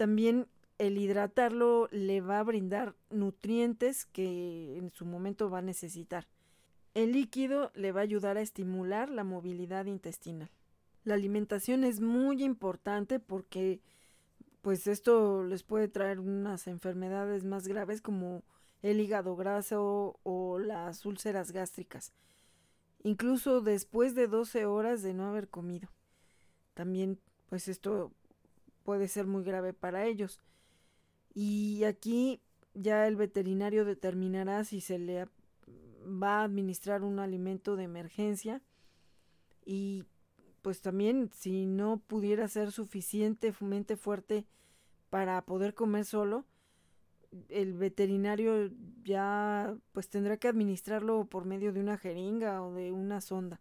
También 0.03 0.48
el 0.78 0.98
hidratarlo 0.98 1.86
le 1.92 2.20
va 2.20 2.40
a 2.40 2.42
brindar 2.42 2.96
nutrientes 3.11 4.05
que 4.05 4.76
en 4.76 4.90
su 4.90 5.07
momento 5.07 5.48
va 5.48 5.59
a 5.59 5.62
necesitar. 5.62 6.26
El 6.92 7.12
líquido 7.12 7.70
le 7.76 7.92
va 7.92 8.00
a 8.00 8.03
ayudar 8.03 8.36
a 8.36 8.40
estimular 8.40 9.11
la 9.11 9.22
movilidad 9.22 9.86
intestinal. 9.86 10.50
La 11.05 11.14
alimentación 11.14 11.84
es 11.84 12.00
muy 12.00 12.42
importante 12.42 13.20
porque 13.20 13.80
pues 14.61 14.88
esto 14.88 15.44
les 15.44 15.62
puede 15.62 15.86
traer 15.86 16.18
unas 16.18 16.66
enfermedades 16.66 17.44
más 17.44 17.68
graves 17.68 18.03
como 18.03 18.42
el 18.82 19.00
hígado 19.00 19.36
graso 19.36 20.18
o 20.24 20.59
las 20.59 21.07
úlceras 21.07 21.53
gástricas, 21.53 22.12
incluso 23.05 23.61
después 23.61 24.16
de 24.16 24.26
12 24.26 24.66
horas 24.66 25.03
de 25.03 25.14
no 25.14 25.28
haber 25.28 25.46
comido. 25.46 25.90
También 26.74 27.20
pues 27.48 27.68
esto 27.68 28.11
puede 28.85 29.09
ser 29.09 29.26
muy 29.26 29.45
grave 29.45 29.72
para 29.72 30.07
ellos. 30.07 30.41
Y 31.35 31.85
aquí 31.85 32.41
ya 32.74 33.07
el 33.07 33.16
veterinario 33.16 33.85
determinará 33.85 34.64
si 34.64 34.80
se 34.80 34.99
le 34.99 35.28
va 36.07 36.41
a 36.41 36.45
administrar 36.45 37.03
un 37.03 37.18
alimento 37.18 37.76
de 37.76 37.85
emergencia 37.85 38.62
y 39.64 40.05
pues 40.62 40.80
también 40.80 41.30
si 41.35 41.66
no 41.66 41.99
pudiera 41.99 42.49
ser 42.49 42.72
suficientemente 42.72 43.97
fuerte 43.97 44.47
para 45.11 45.45
poder 45.45 45.74
comer 45.74 46.05
solo, 46.05 46.47
el 47.49 47.74
veterinario 47.74 48.70
ya 49.05 49.76
pues 49.93 50.09
tendrá 50.09 50.37
que 50.37 50.49
administrarlo 50.49 51.24
por 51.26 51.45
medio 51.45 51.72
de 51.72 51.80
una 51.80 51.99
jeringa 51.99 52.62
o 52.62 52.72
de 52.74 52.93
una 52.93 53.20
sonda. 53.20 53.61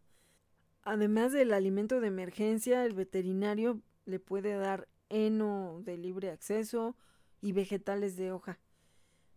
Además 0.83 1.31
del 1.31 1.53
alimento 1.53 1.99
de 2.01 2.07
emergencia, 2.07 2.85
el 2.85 2.93
veterinario 2.93 3.81
le 4.05 4.19
puede 4.19 4.55
dar 4.55 4.87
heno 5.11 5.81
de 5.83 5.97
libre 5.97 6.31
acceso 6.31 6.95
y 7.41 7.51
vegetales 7.51 8.15
de 8.15 8.31
hoja, 8.31 8.59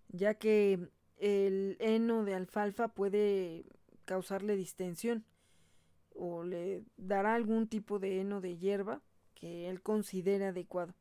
ya 0.09 0.35
que 0.35 0.89
el 1.19 1.77
heno 1.81 2.25
de 2.25 2.35
alfalfa 2.35 2.89
puede 2.89 3.67
causarle 4.05 4.57
distensión 4.57 5.25
o 6.15 6.45
le 6.45 6.85
dará 6.97 7.35
algún 7.35 7.69
tipo 7.69 7.99
de 7.99 8.21
heno 8.21 8.41
de 8.41 8.57
hierba 8.57 9.03
que 9.35 9.69
él 9.69 9.83
considere 9.83 10.47
adecuado. 10.47 10.95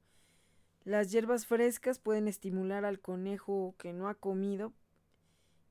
Las 0.84 1.12
hierbas 1.12 1.46
frescas 1.46 2.00
pueden 2.00 2.28
estimular 2.28 2.84
al 2.84 3.00
conejo 3.00 3.76
que 3.78 3.94
no 3.94 4.10
ha 4.10 4.16
comido 4.16 4.74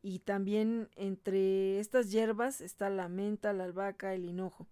y 0.00 0.20
también 0.20 0.88
entre 0.96 1.78
estas 1.80 2.10
hierbas 2.10 2.60
está 2.60 2.88
la 2.88 3.08
menta, 3.08 3.52
la 3.52 3.64
albahaca, 3.64 4.14
el 4.14 4.24
hinojo. 4.24 4.66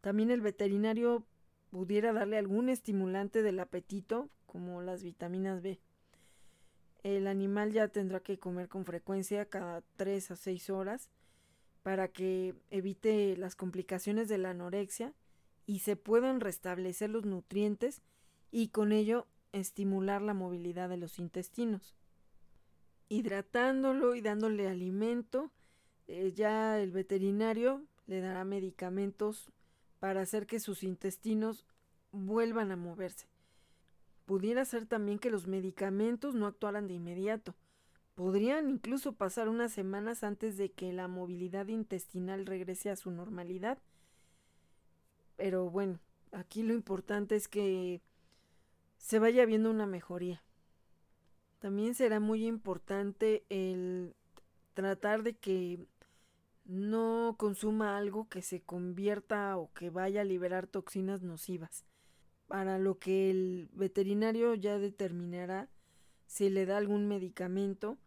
También 0.00 0.30
el 0.30 0.40
veterinario 0.40 1.26
pudiera 1.72 2.12
darle 2.12 2.36
algún 2.36 2.68
estimulante 2.68 3.42
del 3.42 3.58
apetito 3.58 4.28
como 4.44 4.82
las 4.82 5.02
vitaminas 5.02 5.62
B. 5.62 5.80
El 7.02 7.26
animal 7.26 7.72
ya 7.72 7.88
tendrá 7.88 8.20
que 8.20 8.38
comer 8.38 8.68
con 8.68 8.84
frecuencia 8.84 9.46
cada 9.46 9.82
3 9.96 10.32
a 10.32 10.36
6 10.36 10.68
horas 10.68 11.08
para 11.82 12.08
que 12.08 12.54
evite 12.70 13.38
las 13.38 13.56
complicaciones 13.56 14.28
de 14.28 14.36
la 14.36 14.50
anorexia 14.50 15.14
y 15.64 15.78
se 15.78 15.96
puedan 15.96 16.40
restablecer 16.40 17.08
los 17.08 17.24
nutrientes 17.24 18.02
y 18.50 18.68
con 18.68 18.92
ello 18.92 19.26
estimular 19.52 20.20
la 20.20 20.34
movilidad 20.34 20.90
de 20.90 20.98
los 20.98 21.18
intestinos. 21.18 21.94
Hidratándolo 23.08 24.14
y 24.14 24.20
dándole 24.20 24.68
alimento, 24.68 25.50
eh, 26.06 26.32
ya 26.34 26.78
el 26.78 26.92
veterinario 26.92 27.82
le 28.06 28.20
dará 28.20 28.44
medicamentos 28.44 29.50
para 30.02 30.22
hacer 30.22 30.48
que 30.48 30.58
sus 30.58 30.82
intestinos 30.82 31.64
vuelvan 32.10 32.72
a 32.72 32.76
moverse. 32.76 33.28
Pudiera 34.26 34.64
ser 34.64 34.86
también 34.86 35.20
que 35.20 35.30
los 35.30 35.46
medicamentos 35.46 36.34
no 36.34 36.48
actuaran 36.48 36.88
de 36.88 36.94
inmediato, 36.94 37.54
Podrían 38.14 38.68
incluso 38.68 39.14
pasar 39.14 39.48
unas 39.48 39.72
semanas 39.72 40.22
antes 40.22 40.58
de 40.58 40.70
que 40.70 40.92
la 40.92 41.08
movilidad 41.08 41.68
intestinal 41.68 42.44
regrese 42.44 42.90
a 42.90 42.96
su 42.96 43.10
normalidad. 43.10 43.78
Pero 45.36 45.70
bueno, 45.70 45.98
aquí 46.30 46.62
lo 46.62 46.74
importante 46.74 47.36
es 47.36 47.48
que 47.48 48.02
se 48.98 49.18
vaya 49.18 49.46
viendo 49.46 49.70
una 49.70 49.86
mejoría. 49.86 50.42
También 51.58 51.94
será 51.94 52.20
muy 52.20 52.46
importante 52.46 53.44
el 53.48 54.14
tratar 54.74 55.22
de 55.22 55.34
que 55.34 55.86
no 56.64 57.36
consuma 57.38 57.96
algo 57.96 58.28
que 58.28 58.42
se 58.42 58.62
convierta 58.62 59.56
o 59.56 59.72
que 59.72 59.90
vaya 59.90 60.20
a 60.20 60.24
liberar 60.24 60.66
toxinas 60.66 61.22
nocivas, 61.22 61.84
para 62.46 62.78
lo 62.78 62.98
que 62.98 63.30
el 63.30 63.68
veterinario 63.72 64.54
ya 64.54 64.78
determinará 64.78 65.68
si 66.26 66.50
le 66.50 66.66
da 66.66 66.78
algún 66.78 67.08
medicamento 67.08 67.98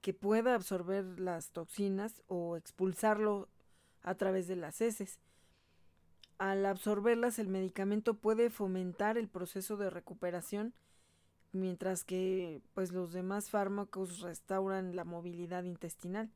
que 0.00 0.14
pueda 0.14 0.54
absorber 0.54 1.04
las 1.20 1.50
toxinas 1.50 2.22
o 2.26 2.56
expulsarlo 2.56 3.48
a 4.02 4.14
través 4.14 4.48
de 4.48 4.56
las 4.56 4.80
heces. 4.80 5.18
Al 6.38 6.64
absorberlas, 6.64 7.38
el 7.38 7.48
medicamento 7.48 8.14
puede 8.14 8.48
fomentar 8.50 9.18
el 9.18 9.28
proceso 9.28 9.76
de 9.76 9.90
recuperación 9.90 10.74
mientras 11.52 12.04
que 12.04 12.62
pues 12.74 12.92
los 12.92 13.12
demás 13.12 13.50
fármacos 13.50 14.20
restauran 14.20 14.96
la 14.96 15.04
movilidad 15.04 15.64
intestinal. 15.64 16.30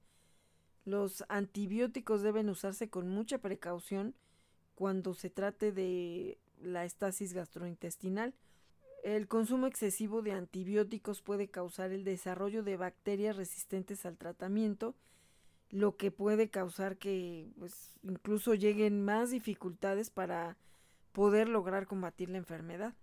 Los 0.85 1.25
antibióticos 1.29 2.23
deben 2.23 2.49
usarse 2.49 2.91
con 2.91 3.09
mucha 3.09 3.39
precaución 3.39 4.15
cuando 4.75 5.15
se 5.15 5.31
trate 5.31 5.73
de 5.73 6.39
la 6.61 6.85
estasis 6.85 7.33
gastrointestinal. 7.33 8.35
El 9.03 9.29
consumo 9.29 9.67
excesivo 9.67 10.23
de 10.23 10.33
antibióticos 10.33 11.23
puede 11.23 11.49
causar 11.49 11.93
el 11.93 12.05
desarrollo 12.05 12.63
de 12.63 12.77
bacterias 12.77 13.37
resistentes 13.37 14.07
al 14.07 14.17
tratamiento, 14.17 14.95
lo 15.71 15.97
que 15.97 16.11
puede 16.11 16.49
causar 16.51 16.97
que 16.97 17.51
pues, 17.59 17.99
incluso 18.03 18.55
lleguen 18.55 19.05
más 19.05 19.31
dificultades 19.31 20.11
para 20.11 20.57
poder 21.13 21.49
lograr 21.49 21.87
combatir 21.87 22.31
la 22.31 22.39
enfermedad. 22.39 22.95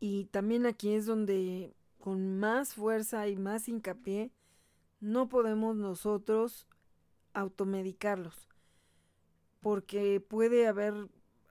Y 0.00 0.26
también 0.26 0.66
aquí 0.66 0.92
es 0.94 1.06
donde 1.06 1.74
con 1.98 2.38
más 2.38 2.74
fuerza 2.74 3.28
y 3.28 3.36
más 3.36 3.68
hincapié 3.68 4.30
no 5.00 5.28
podemos 5.28 5.76
nosotros 5.76 6.67
automedicarlos 7.38 8.48
porque 9.60 10.20
puede 10.20 10.66
haber 10.66 10.94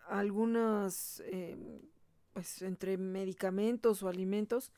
algunos 0.07 1.21
em, 1.25 1.81
pues 2.33 2.61
entre 2.61 2.97
medicamentos 2.97 4.03
o 4.03 4.07
alimentos 4.07 4.71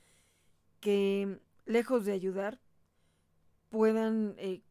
que 0.79 1.39
lejos 1.65 2.05
de 2.05 2.13
ayudar 2.13 2.59
puedan 3.69 4.33
eh, 4.37 4.61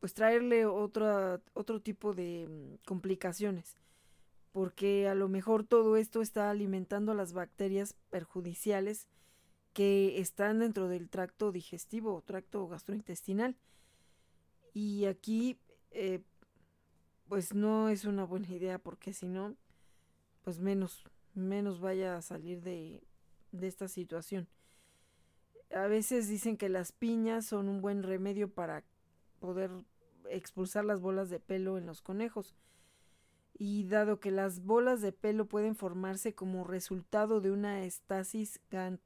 pues 0.00 0.14
traerle 0.14 0.66
otra, 0.66 1.40
otro 1.54 1.80
tipo 1.80 2.14
de 2.14 2.48
mm, 2.48 2.86
complicaciones 2.86 3.76
porque 4.52 5.08
a 5.08 5.14
lo 5.14 5.28
mejor 5.28 5.64
todo 5.64 5.96
esto 5.96 6.22
está 6.22 6.50
alimentando 6.50 7.14
las 7.14 7.32
bacterias 7.32 7.94
perjudiciales 8.10 9.06
que 9.72 10.18
están 10.20 10.58
dentro 10.58 10.88
del 10.88 11.08
tracto 11.08 11.52
digestivo 11.52 12.14
o 12.14 12.22
tracto 12.22 12.66
gastrointestinal. 12.66 13.56
Y 14.74 15.04
aquí, 15.06 15.58
eh, 15.90 16.22
pues 17.28 17.54
no 17.54 17.88
es 17.88 18.04
una 18.04 18.24
buena 18.24 18.48
idea 18.48 18.78
porque 18.78 19.12
si 19.12 19.28
no, 19.28 19.54
pues 20.42 20.58
menos, 20.58 21.04
menos 21.34 21.80
vaya 21.80 22.16
a 22.16 22.22
salir 22.22 22.62
de, 22.62 23.02
de 23.52 23.66
esta 23.66 23.88
situación. 23.88 24.48
A 25.74 25.86
veces 25.86 26.28
dicen 26.28 26.56
que 26.56 26.68
las 26.68 26.92
piñas 26.92 27.46
son 27.46 27.68
un 27.68 27.80
buen 27.80 28.02
remedio 28.02 28.52
para 28.52 28.82
poder 29.38 29.70
expulsar 30.28 30.84
las 30.84 31.00
bolas 31.00 31.30
de 31.30 31.40
pelo 31.40 31.78
en 31.78 31.86
los 31.86 32.02
conejos 32.02 32.54
y 33.62 33.84
dado 33.84 34.20
que 34.20 34.30
las 34.30 34.64
bolas 34.64 35.02
de 35.02 35.12
pelo 35.12 35.44
pueden 35.44 35.76
formarse 35.76 36.34
como 36.34 36.64
resultado 36.64 37.42
de 37.42 37.50
una 37.50 37.84
estasis 37.84 38.58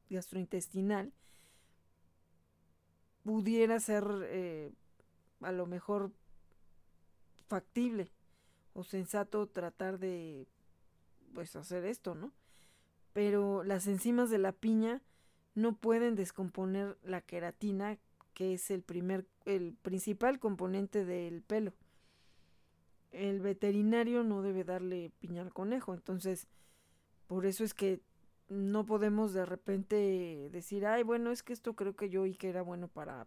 gastrointestinal, 0.09 1.13
pudiera 3.25 3.81
ser 3.81 4.05
eh, 4.27 4.71
a 5.41 5.51
lo 5.51 5.67
mejor 5.67 6.13
factible 7.55 8.11
o 8.73 8.83
sensato 8.83 9.47
tratar 9.47 9.99
de 9.99 10.47
pues 11.35 11.55
hacer 11.57 11.85
esto, 11.85 12.15
¿no? 12.15 12.33
Pero 13.13 13.63
las 13.63 13.87
enzimas 13.87 14.31
de 14.31 14.39
la 14.39 14.53
piña 14.53 15.03
no 15.55 15.77
pueden 15.77 16.17
descomponer 16.17 16.99
la 17.05 17.21
queratina, 17.21 17.99
que 18.35 18.55
es 18.55 18.71
el 18.71 18.83
primer 18.83 19.27
el 19.45 19.75
principal 19.75 20.39
componente 20.39 21.05
del 21.05 21.43
pelo 21.43 21.73
el 23.15 23.41
veterinario 23.41 24.25
no 24.25 24.43
debe 24.43 24.65
darle 24.65 25.13
piña 25.21 25.43
al 25.43 25.53
conejo. 25.53 25.95
Entonces, 25.95 26.49
por 27.27 27.47
eso 27.47 27.65
es 27.65 27.73
que 27.73 28.01
no 28.49 28.85
podemos 28.85 29.33
de 29.33 29.47
repente 29.47 30.51
decir, 30.53 30.85
ay, 30.87 31.03
bueno, 31.03 31.31
es 31.31 31.43
que 31.43 31.53
esto 31.53 31.75
creo 31.75 31.97
que 31.97 32.11
yo 32.11 32.23
oí 32.23 32.35
que 32.35 32.49
era 32.49 32.63
bueno 32.63 32.89
para 32.89 33.27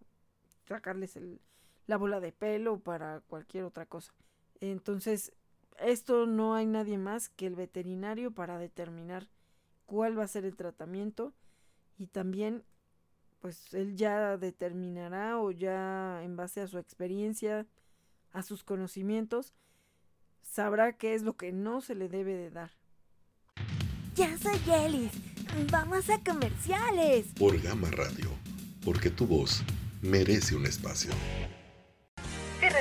sacarles 0.68 1.16
el, 1.16 1.40
la 1.88 1.98
bola 1.98 2.20
de 2.20 2.32
pelo 2.32 2.74
o 2.74 2.80
para 2.80 3.22
cualquier 3.22 3.64
otra 3.64 3.86
cosa. 3.86 4.14
Entonces, 4.60 5.32
esto 5.80 6.26
no 6.26 6.56
hay 6.56 6.66
nadie 6.66 6.98
más 6.98 7.30
que 7.30 7.48
el 7.48 7.56
veterinario 7.56 8.32
para 8.32 8.58
determinar 8.58 9.28
cuál 9.86 10.18
va 10.18 10.24
a 10.24 10.28
ser 10.28 10.46
el 10.46 10.56
tratamiento 10.56 11.34
y 11.98 12.08
también 12.08 12.64
pues 13.40 13.74
él 13.74 13.96
ya 13.96 14.38
determinará 14.38 15.40
o 15.40 15.52
ya 15.52 16.24
en 16.24 16.36
base 16.36 16.62
a 16.62 16.68
su 16.68 16.78
experiencia, 16.78 17.66
a 18.34 18.42
sus 18.42 18.64
conocimientos, 18.64 19.54
sabrá 20.42 20.94
qué 20.94 21.14
es 21.14 21.22
lo 21.22 21.38
que 21.38 21.52
no 21.52 21.82
se 21.82 21.96
le 21.96 22.10
debe 22.10 22.34
de 22.34 22.50
dar. 22.50 22.72
Ya 24.16 24.36
soy 24.38 24.58
Yelis. 24.66 25.12
Vamos 25.72 26.10
a 26.10 26.20
comerciales. 26.24 27.28
Por 27.38 27.62
Gama 27.62 27.90
Radio, 27.92 28.30
porque 28.84 29.10
tu 29.10 29.28
voz 29.28 29.64
merece 30.02 30.56
un 30.56 30.66
espacio. 30.66 31.12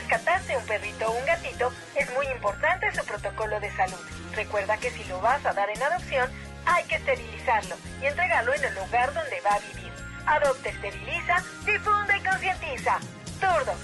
Si 0.06 0.12
rescataste 0.12 0.56
un 0.56 0.64
perrito 0.66 1.08
o 1.08 1.18
un 1.18 1.26
gatito, 1.26 1.72
es 1.96 2.08
muy 2.14 2.26
importante 2.28 2.86
su 2.94 3.04
protocolo 3.04 3.58
de 3.58 3.74
salud. 3.74 3.98
Recuerda 4.36 4.76
que 4.76 4.90
si 4.90 5.02
lo 5.04 5.20
vas 5.20 5.44
a 5.44 5.52
dar 5.52 5.68
en 5.68 5.82
adopción, 5.82 6.30
hay 6.64 6.84
que 6.84 6.94
esterilizarlo 6.94 7.74
y 8.00 8.06
entregarlo 8.06 8.54
en 8.54 8.64
el 8.64 8.74
lugar 8.76 9.12
donde 9.12 9.40
va 9.40 9.54
a 9.54 9.58
vivir. 9.58 9.92
Adopte, 10.26 10.68
esteriliza, 10.68 11.42
difunde 11.64 12.18
y 12.18 12.24
concientiza. 12.24 12.98
Turdox. 13.40 13.78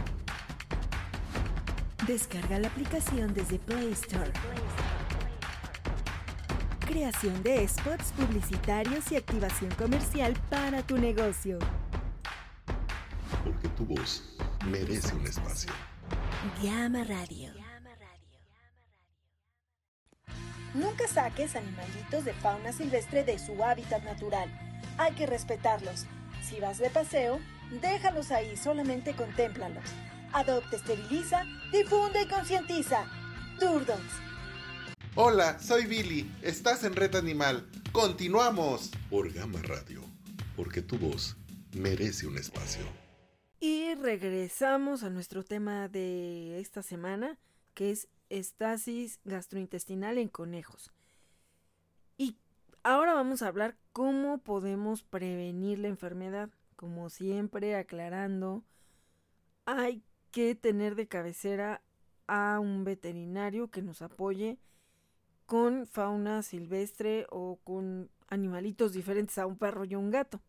Descarga 2.06 2.60
la 2.60 2.68
aplicación 2.68 3.34
desde 3.34 3.58
Play 3.60 3.94
Store. 3.94 4.34
Creación 6.90 7.44
de 7.44 7.68
spots 7.68 8.12
publicitarios 8.14 9.12
y 9.12 9.16
activación 9.16 9.70
comercial 9.76 10.34
para 10.50 10.82
tu 10.82 10.98
negocio. 10.98 11.60
Porque 13.44 13.68
tu 13.78 13.86
voz 13.86 14.36
merece 14.66 15.14
un 15.14 15.24
espacio. 15.28 15.72
Llama 16.64 17.04
Radio. 17.04 17.54
Nunca 20.74 21.08
saques 21.08 21.56
animalitos 21.56 22.26
de 22.26 22.34
fauna 22.34 22.74
silvestre 22.74 23.24
de 23.24 23.38
su 23.38 23.64
hábitat 23.64 24.04
natural. 24.04 24.50
Hay 24.98 25.14
que 25.14 25.28
respetarlos. 25.28 26.08
Si 26.42 26.60
vas 26.60 26.80
de 26.80 26.90
paseo, 26.90 27.40
déjalos 27.82 28.32
ahí, 28.32 28.58
solamente 28.58 29.14
contémplalos. 29.14 29.86
Adopte, 30.34 30.78
esteriliza, 30.78 31.44
difunde 31.72 32.24
y 32.24 32.28
concientiza. 32.28 33.06
Turdogs. 33.60 34.29
Hola, 35.16 35.58
soy 35.60 35.88
Billy. 35.88 36.32
Estás 36.44 36.84
en 36.84 36.96
Red 36.96 37.16
Animal. 37.16 37.68
Continuamos. 37.92 38.92
Por 39.10 39.34
Gama 39.34 39.60
Radio, 39.64 40.02
porque 40.56 40.84
tu 40.84 41.00
voz 41.00 41.36
merece 41.76 42.28
un 42.28 42.38
espacio. 42.38 42.84
Y 43.60 43.96
regresamos 43.96 45.02
a 45.04 45.10
nuestro 45.10 45.44
tema 45.44 45.88
de 45.88 46.60
esta 46.60 46.84
semana, 46.84 47.40
que 47.74 47.90
es 47.90 48.08
estasis 48.30 49.20
gastrointestinal 49.26 50.20
en 50.20 50.30
conejos. 50.30 50.92
Y 52.16 52.38
ahora 52.84 53.14
vamos 53.16 53.42
a 53.42 53.48
hablar 53.48 53.78
cómo 53.92 54.38
podemos 54.38 55.02
prevenir 55.02 55.80
la 55.80 55.88
enfermedad. 55.88 56.52
Como 56.76 57.10
siempre, 57.10 57.76
aclarando, 57.76 58.64
hay 59.66 60.04
que 60.30 60.54
tener 60.54 60.94
de 60.94 61.08
cabecera 61.08 61.82
a 62.28 62.60
un 62.60 62.84
veterinario 62.84 63.72
que 63.72 63.82
nos 63.82 64.04
apoye 64.04 64.60
con 65.50 65.88
fauna 65.88 66.44
silvestre 66.44 67.26
o 67.32 67.58
con 67.64 68.12
animalitos 68.28 68.94
diferentes 68.94 69.40
a 69.40 69.48
un 69.48 69.58
perro 69.58 69.84
y 69.84 69.96
un 69.96 70.12
gato. 70.12 70.40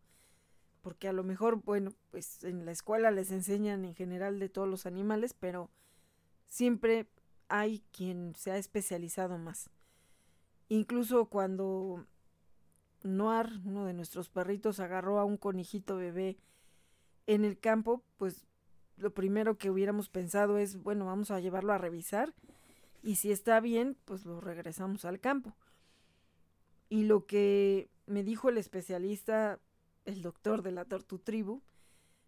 Porque 0.83 1.07
a 1.07 1.11
lo 1.11 1.23
mejor, 1.23 1.63
bueno, 1.63 1.91
pues 2.11 2.43
en 2.43 2.65
la 2.67 2.71
escuela 2.71 3.09
les 3.09 3.31
enseñan 3.31 3.83
en 3.83 3.95
general 3.95 4.37
de 4.37 4.47
todos 4.47 4.67
los 4.67 4.85
animales, 4.85 5.33
pero 5.33 5.71
siempre 6.45 7.07
hay 7.47 7.83
quien 7.91 8.35
se 8.35 8.51
ha 8.51 8.57
especializado 8.57 9.39
más. 9.39 9.71
Incluso 10.69 11.25
cuando 11.25 12.05
Noir, 13.01 13.59
uno 13.65 13.85
de 13.85 13.93
nuestros 13.93 14.29
perritos, 14.29 14.79
agarró 14.79 15.17
a 15.17 15.25
un 15.25 15.37
conejito 15.37 15.95
bebé 15.95 16.37
en 17.25 17.43
el 17.43 17.57
campo, 17.57 18.03
pues 18.17 18.45
lo 18.97 19.11
primero 19.15 19.57
que 19.57 19.71
hubiéramos 19.71 20.09
pensado 20.09 20.59
es, 20.59 20.77
bueno, 20.77 21.07
vamos 21.07 21.31
a 21.31 21.39
llevarlo 21.39 21.73
a 21.73 21.79
revisar 21.79 22.35
y 23.01 23.15
si 23.15 23.31
está 23.31 23.59
bien, 23.59 23.97
pues 24.05 24.25
lo 24.25 24.41
regresamos 24.41 25.05
al 25.05 25.19
campo. 25.19 25.55
Y 26.89 27.03
lo 27.03 27.25
que 27.25 27.89
me 28.05 28.23
dijo 28.23 28.49
el 28.49 28.57
especialista, 28.57 29.59
el 30.05 30.21
doctor 30.21 30.61
de 30.61 30.71
la 30.71 30.85
tortutribu, 30.85 31.61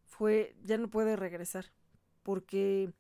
fue, 0.06 0.56
ya 0.64 0.78
no 0.78 0.90
puede 0.90 1.16
regresar, 1.16 1.72
porque 2.24 2.94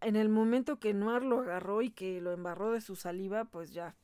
en 0.00 0.16
el 0.16 0.28
momento 0.28 0.78
que 0.78 0.94
Noir 0.94 1.22
lo 1.22 1.40
agarró 1.40 1.82
y 1.82 1.90
que 1.90 2.20
lo 2.20 2.32
embarró 2.32 2.72
de 2.72 2.80
su 2.80 2.96
saliva, 2.96 3.44
pues 3.44 3.72
ya 3.72 3.96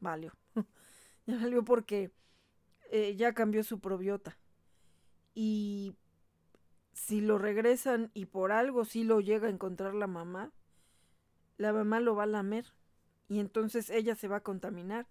valió. 0.00 0.32
ya 1.26 1.36
valió 1.36 1.64
porque 1.64 2.12
eh, 2.90 3.16
ya 3.16 3.32
cambió 3.34 3.64
su 3.64 3.80
probiota. 3.80 4.36
Y 5.34 5.96
si 6.92 7.20
lo 7.20 7.38
regresan 7.38 8.10
y 8.14 8.26
por 8.26 8.52
algo 8.52 8.84
sí 8.84 9.02
lo 9.02 9.20
llega 9.20 9.48
a 9.48 9.50
encontrar 9.50 9.94
la 9.94 10.06
mamá, 10.06 10.52
la 11.56 11.72
mamá 11.72 12.00
lo 12.00 12.14
va 12.14 12.24
a 12.24 12.26
lamer 12.26 12.66
y 13.28 13.40
entonces 13.40 13.90
ella 13.90 14.14
se 14.14 14.28
va 14.28 14.36
a 14.36 14.42
contaminar 14.42 15.06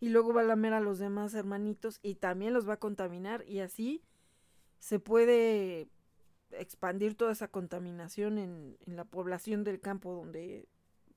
y 0.00 0.10
luego 0.10 0.32
va 0.32 0.42
a 0.42 0.44
lamer 0.44 0.74
a 0.74 0.80
los 0.80 0.98
demás 0.98 1.34
hermanitos 1.34 1.98
y 2.02 2.16
también 2.16 2.54
los 2.54 2.68
va 2.68 2.74
a 2.74 2.78
contaminar 2.78 3.44
y 3.48 3.60
así 3.60 4.02
se 4.78 5.00
puede 5.00 5.88
expandir 6.52 7.16
toda 7.16 7.32
esa 7.32 7.48
contaminación 7.48 8.38
en, 8.38 8.78
la 8.86 9.04
población 9.04 9.64
del 9.64 9.80
campo 9.80 10.14
donde 10.14 10.68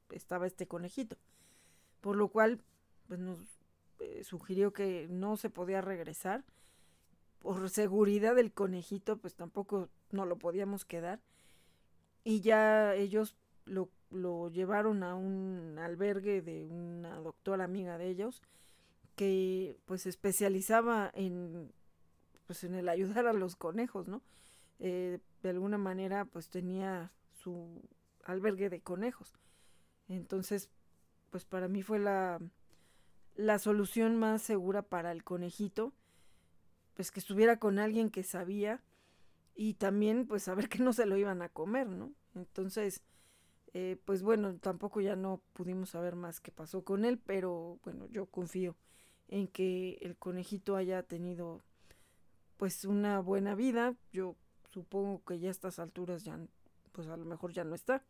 estaba 0.10 0.48
este 0.48 0.68
conejito. 0.68 1.18
Por 2.02 2.16
lo 2.16 2.30
cual, 2.30 2.62
pues 3.08 3.20
nos 3.20 3.40
eh, 4.00 4.24
sugirió 4.24 4.74
que 4.74 5.08
no 5.10 5.38
se 5.38 5.50
podía 5.50 5.82
regresar. 5.82 6.44
Por 7.40 7.70
seguridad 7.70 8.36
del 8.36 8.52
conejito, 8.52 9.18
pues 9.18 9.36
tampoco 9.36 9.90
no 10.12 10.26
lo 10.26 10.38
podíamos 10.38 10.86
quedar. 10.86 11.22
Y 12.24 12.42
ya 12.42 12.94
ellos 12.96 13.36
lo, 13.66 13.90
lo 14.12 14.50
llevaron 14.50 15.04
a 15.04 15.16
un 15.16 15.78
albergue 15.80 16.42
de 16.42 16.68
una 16.68 17.16
doctora 17.20 17.64
amiga 17.64 17.98
de 17.98 18.10
ellos 18.10 18.42
que 19.16 19.78
pues 19.86 20.06
especializaba 20.06 21.12
en 21.14 21.72
pues 22.48 22.64
en 22.64 22.76
el 22.76 22.90
ayudar 22.90 23.28
a 23.28 23.34
los 23.34 23.56
conejos, 23.56 24.08
¿no? 24.08 24.22
Eh, 24.80 25.20
de 25.42 25.50
alguna 25.50 25.78
manera 25.78 26.26
pues 26.26 26.50
tenía 26.50 27.12
su 27.32 27.82
albergue 28.26 28.70
de 28.70 28.82
conejos. 28.82 29.34
Entonces, 30.08 30.70
pues 31.30 31.46
para 31.46 31.68
mí 31.68 31.82
fue 31.82 32.00
la, 32.00 32.40
la 33.36 33.60
solución 33.60 34.18
más 34.18 34.42
segura 34.42 34.82
para 34.82 35.12
el 35.12 35.24
conejito, 35.24 35.94
pues 36.94 37.12
que 37.12 37.20
estuviera 37.20 37.58
con 37.58 37.80
alguien 37.80 38.10
que 38.10 38.24
sabía 38.24 38.82
y 39.56 39.76
también 39.76 40.28
pues 40.28 40.44
saber 40.44 40.68
que 40.68 40.80
no 40.80 40.94
se 40.94 41.06
lo 41.06 41.18
iban 41.18 41.42
a 41.42 41.50
comer, 41.50 41.88
¿no? 41.88 42.12
Entonces, 42.36 43.02
eh, 43.74 43.98
pues 44.06 44.22
bueno, 44.22 44.58
tampoco 44.58 45.00
ya 45.02 45.16
no 45.16 45.42
pudimos 45.54 45.92
saber 45.92 46.16
más 46.16 46.42
qué 46.42 46.52
pasó 46.52 46.84
con 46.84 47.06
él, 47.06 47.18
pero 47.18 47.80
bueno, 47.84 48.06
yo 48.08 48.26
confío 48.26 48.76
en 49.30 49.48
que 49.48 49.98
el 50.02 50.18
conejito 50.18 50.76
haya 50.76 51.04
tenido 51.04 51.62
pues 52.58 52.84
una 52.86 53.20
buena 53.22 53.56
vida. 53.56 53.96
Yo 54.12 54.36
supongo 54.72 55.24
que 55.24 55.40
ya 55.40 55.48
a 55.48 55.52
estas 55.52 55.80
alturas 55.80 56.24
ya, 56.24 56.38
pues 56.92 57.08
a 57.08 57.18
lo 57.18 57.26
mejor 57.26 57.54
ya 57.54 57.64
no 57.64 57.74
está, 57.76 58.04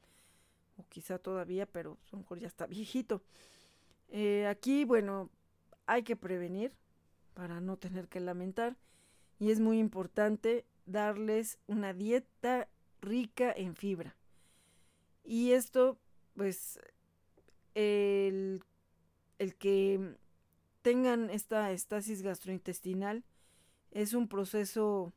o 0.78 0.86
quizá 0.90 1.20
todavía, 1.20 1.66
pero 1.68 2.00
a 2.08 2.16
lo 2.16 2.18
mejor 2.20 2.40
ya 2.40 2.48
está 2.48 2.66
viejito. 2.68 3.22
Eh, 4.10 4.48
aquí, 4.48 4.84
bueno, 4.84 5.30
hay 5.86 6.04
que 6.04 6.16
prevenir 6.16 6.74
para 7.34 7.62
no 7.62 7.78
tener 7.78 8.08
que 8.08 8.20
lamentar 8.20 8.78
y 9.40 9.52
es 9.52 9.60
muy 9.60 9.80
importante 9.80 10.66
darles 10.86 11.60
una 11.68 11.94
dieta 11.94 12.68
rica 13.00 13.54
en 13.56 13.76
fibra. 13.76 14.16
Y 15.24 15.52
esto, 15.52 15.98
pues, 16.36 16.80
el, 17.76 18.64
el 19.40 19.56
que 19.56 20.18
tengan 20.82 21.30
esta 21.30 21.72
estasis 21.72 22.22
gastrointestinal 22.22 23.24
es 23.92 24.14
un 24.14 24.28
proceso 24.28 25.14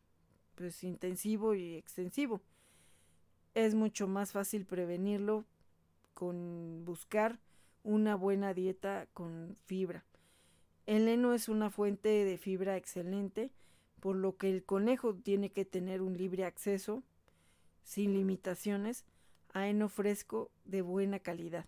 pues 0.54 0.84
intensivo 0.84 1.54
y 1.54 1.74
extensivo. 1.74 2.40
Es 3.54 3.74
mucho 3.74 4.06
más 4.06 4.32
fácil 4.32 4.66
prevenirlo 4.66 5.44
con 6.12 6.84
buscar 6.84 7.40
una 7.82 8.14
buena 8.14 8.54
dieta 8.54 9.06
con 9.12 9.56
fibra. 9.66 10.04
El 10.86 11.08
heno 11.08 11.34
es 11.34 11.48
una 11.48 11.70
fuente 11.70 12.08
de 12.08 12.36
fibra 12.38 12.76
excelente, 12.76 13.50
por 14.00 14.16
lo 14.16 14.36
que 14.36 14.50
el 14.50 14.64
conejo 14.64 15.14
tiene 15.14 15.50
que 15.50 15.64
tener 15.64 16.02
un 16.02 16.16
libre 16.16 16.44
acceso, 16.44 17.02
sin 17.82 18.12
limitaciones, 18.12 19.04
a 19.54 19.68
heno 19.68 19.88
fresco 19.88 20.50
de 20.64 20.82
buena 20.82 21.20
calidad. 21.20 21.64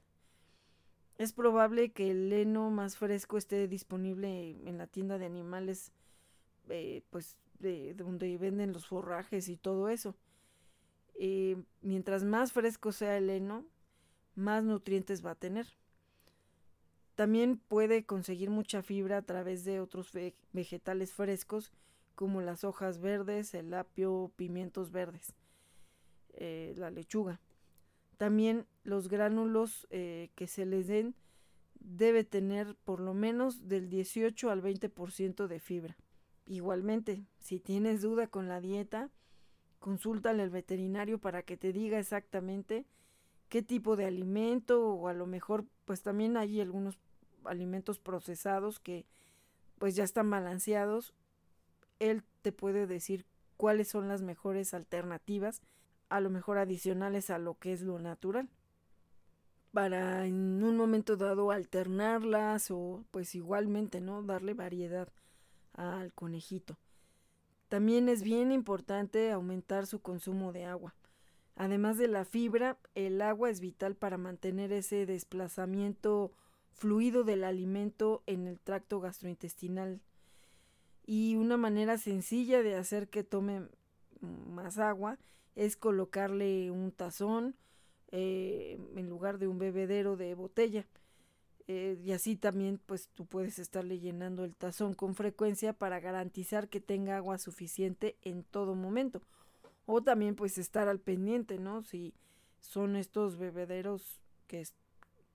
Es 1.16 1.32
probable 1.32 1.93
que 1.93 2.11
el 2.11 2.30
heno 2.30 2.70
más 2.70 2.99
fresco 2.99 3.39
esté 3.39 3.68
disponible 3.68 4.51
en 4.68 4.76
la 4.76 4.87
tienda 4.87 5.16
de 5.16 5.24
animales, 5.24 5.93
eh, 6.68 7.03
pues 7.09 7.39
de, 7.59 7.95
donde 7.95 8.37
venden 8.37 8.74
los 8.74 8.87
forrajes 8.87 9.49
y 9.49 9.57
todo 9.57 9.89
eso. 9.89 10.14
Eh, 11.14 11.57
mientras 11.80 12.24
más 12.24 12.53
fresco 12.53 12.93
sea 12.93 13.16
el 13.16 13.30
heno, 13.30 13.64
más 14.34 14.62
nutrientes 14.62 15.24
va 15.24 15.30
a 15.30 15.37
tener. 15.37 15.66
También 17.14 17.57
puede 17.57 18.05
conseguir 18.05 18.51
mucha 18.51 18.82
fibra 18.82 19.16
a 19.16 19.22
través 19.22 19.64
de 19.64 19.80
otros 19.80 20.11
vegetales 20.53 21.14
frescos 21.14 21.72
como 22.14 22.43
las 22.43 22.64
hojas 22.64 22.99
verdes, 23.01 23.55
el 23.55 23.72
apio, 23.72 24.32
pimientos 24.37 24.91
verdes, 24.91 25.34
eh, 26.34 26.74
la 26.76 26.91
lechuga. 26.91 27.41
También 28.17 28.67
los 28.83 29.09
gránulos 29.09 29.87
eh, 29.91 30.31
que 30.35 30.47
se 30.47 30.64
les 30.64 30.87
den 30.87 31.14
debe 31.81 32.25
tener 32.25 32.75
por 32.85 33.01
lo 33.01 33.14
menos 33.14 33.69
del 33.69 33.89
18 33.89 34.51
al 34.51 34.62
20% 34.62 35.47
de 35.47 35.61
fibra. 35.61 35.97
Igualmente, 36.47 37.27
si 37.39 37.61
tienes 37.61 38.03
duda 38.03 38.29
con 38.29 38.49
la 38.49 38.61
dieta, 38.61 39.11
consúltale 39.79 40.43
al 40.43 40.51
veterinario 40.51 41.19
para 41.19 41.43
que 41.43 41.57
te 41.57 41.73
diga 41.73 41.99
exactamente 41.99 42.87
qué 43.49 43.62
tipo 43.62 43.97
de 43.97 44.07
alimento 44.07 44.89
o 44.89 45.09
a 45.09 45.12
lo 45.12 45.27
mejor 45.27 45.64
pues 45.85 46.03
también 46.03 46.37
hay 46.37 46.61
algunos 46.61 46.99
alimentos 47.45 47.99
procesados 47.99 48.81
que 48.81 49.07
pues 49.79 49.95
ya 49.95 50.05
están 50.05 50.31
balanceados. 50.31 51.14
Él 51.99 52.25
te 52.43 52.53
puede 52.53 52.87
decir 52.87 53.27
cuáles 53.57 53.89
son 53.89 54.09
las 54.09 54.23
mejores 54.23 54.75
alternativas 54.75 55.62
a 56.09 56.21
lo 56.21 56.31
mejor 56.31 56.59
adicionales 56.59 57.31
a 57.31 57.39
lo 57.39 57.59
que 57.59 57.73
es 57.73 57.83
lo 57.83 57.99
natural 57.99 58.49
para 59.77 60.25
en 60.25 60.65
un 60.65 60.75
momento 60.75 61.19
dado 61.19 61.51
alternarlas 61.51 62.71
o 62.71 63.05
pues 63.11 63.35
igualmente 63.35 64.01
no 64.01 64.23
darle 64.23 64.55
variedad 64.55 65.13
al 65.75 66.15
conejito. 66.15 66.79
También 67.69 68.09
es 68.09 68.23
bien 68.23 68.53
importante 68.53 69.31
aumentar 69.31 69.87
su 69.87 70.01
consumo 70.01 70.53
de 70.55 70.65
agua. 70.65 70.95
Además 71.57 71.99
de 71.99 72.09
la 72.09 72.25
fibra 72.25 72.79
el 72.95 73.21
agua 73.21 73.51
es 73.51 73.61
vital 73.61 73.97
para 73.97 74.17
mantener 74.17 74.73
ese 74.73 75.05
desplazamiento 75.05 76.33
fluido 76.73 77.23
del 77.23 77.45
alimento 77.45 78.23
en 78.25 78.47
el 78.47 78.59
tracto 78.61 79.01
gastrointestinal. 79.01 80.01
Y 81.05 81.37
una 81.37 81.59
manera 81.59 81.99
sencilla 81.99 82.63
de 82.63 82.77
hacer 82.77 83.09
que 83.09 83.25
tome 83.25 83.69
más 84.21 84.79
agua 84.79 85.19
es 85.57 85.77
colocarle 85.77 86.71
un 86.71 86.93
tazón 86.93 87.57
eh, 88.13 88.79
en 88.95 89.09
lugar 89.09 89.39
de 89.39 89.49
un 89.49 89.59
bebedero 89.59 90.17
de 90.17 90.35
botella. 90.35 90.87
Eh, 91.69 91.99
y 92.01 92.13
así 92.13 92.37
también 92.37 92.79
pues 92.87 93.09
tú 93.09 93.27
puedes 93.27 93.59
estarle 93.59 93.99
llenando 93.99 94.45
el 94.45 94.55
tazón 94.55 94.95
con 94.95 95.17
frecuencia 95.17 95.73
para 95.73 95.99
garantizar 95.99 96.69
que 96.69 96.81
tenga 96.81 97.17
agua 97.17 97.39
suficiente 97.39 98.17
en 98.23 98.45
todo 98.45 98.77
momento. 98.77 99.23
O 99.87 100.03
también 100.03 100.37
pues 100.37 100.59
estar 100.59 100.89
al 100.89 101.01
pendiente, 101.01 101.59
¿no? 101.59 101.83
Si 101.83 102.15
son 102.61 102.95
estos 102.95 103.37
bebederos 103.37 104.21
que, 104.47 104.65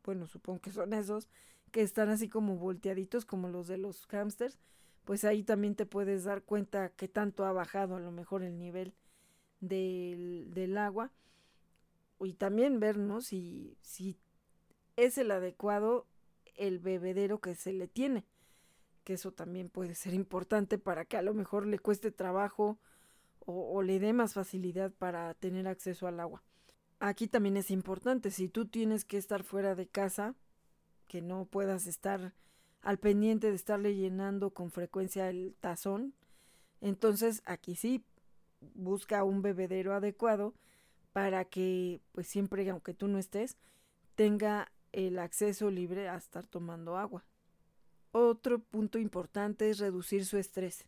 bueno, 0.03 0.27
supongo 0.27 0.61
que 0.61 0.71
son 0.71 0.93
esos, 0.93 1.27
que 1.71 1.81
están 1.81 2.09
así 2.09 2.29
como 2.29 2.57
volteaditos 2.57 3.25
como 3.25 3.49
los 3.49 3.67
de 3.67 3.77
los 3.77 4.05
hamsters, 4.07 4.59
pues 5.03 5.23
ahí 5.23 5.43
también 5.43 5.75
te 5.75 5.85
puedes 5.85 6.25
dar 6.25 6.43
cuenta 6.43 6.89
que 6.89 7.07
tanto 7.07 7.45
ha 7.45 7.53
bajado 7.53 7.95
a 7.95 7.99
lo 7.99 8.11
mejor 8.11 8.43
el 8.43 8.57
nivel 8.59 8.93
del, 9.61 10.77
agua 10.77 11.11
y 12.19 12.33
también 12.33 12.79
ver 12.79 12.97
si, 13.21 13.77
si 13.81 14.17
es 14.97 15.17
el 15.17 15.31
adecuado 15.31 16.05
el 16.55 16.79
bebedero 16.79 17.39
que 17.39 17.55
se 17.55 17.73
le 17.73 17.87
tiene, 17.87 18.25
que 19.03 19.13
eso 19.13 19.31
también 19.31 19.69
puede 19.69 19.95
ser 19.95 20.13
importante 20.13 20.77
para 20.77 21.05
que 21.05 21.17
a 21.17 21.21
lo 21.21 21.33
mejor 21.33 21.65
le 21.65 21.79
cueste 21.79 22.11
trabajo 22.11 22.77
o, 23.39 23.71
o, 23.73 23.81
le 23.81 23.99
dé 23.99 24.13
más 24.13 24.33
facilidad 24.33 24.91
para 24.91 25.33
tener 25.33 25.67
acceso 25.67 26.07
al 26.07 26.19
agua. 26.19 26.43
Aquí 26.99 27.27
también 27.27 27.57
es 27.57 27.71
importante, 27.71 28.29
si 28.29 28.47
tú 28.47 28.67
tienes 28.67 29.05
que 29.05 29.17
estar 29.17 29.43
fuera 29.43 29.73
de 29.73 29.87
casa, 29.87 30.35
que 31.07 31.21
no 31.21 31.45
puedas 31.45 31.87
estar 31.87 32.33
al 32.81 32.99
pendiente 32.99 33.47
de 33.47 33.55
estarle 33.55 33.95
llenando 33.95 34.51
con 34.51 34.69
frecuencia 34.71 35.29
el 35.29 35.55
tazón, 35.59 36.13
entonces 36.79 37.41
aquí 37.45 37.75
sí 37.75 38.03
busca 38.73 39.23
un 39.23 39.41
bebedero 39.41 39.93
adecuado 39.93 40.53
para 41.13 41.45
que 41.45 42.01
pues 42.11 42.27
siempre 42.27 42.69
aunque 42.69 42.93
tú 42.93 43.07
no 43.07 43.17
estés 43.17 43.57
tenga 44.15 44.71
el 44.91 45.19
acceso 45.19 45.69
libre 45.69 46.09
a 46.09 46.15
estar 46.17 46.45
tomando 46.47 46.97
agua. 46.97 47.25
otro 48.11 48.59
punto 48.59 48.99
importante 48.99 49.69
es 49.69 49.79
reducir 49.79 50.25
su 50.25 50.37
estrés. 50.37 50.85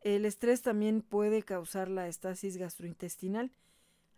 El 0.00 0.24
estrés 0.24 0.62
también 0.62 1.02
puede 1.02 1.42
causar 1.42 1.88
la 1.88 2.08
estasis 2.08 2.56
gastrointestinal, 2.56 3.52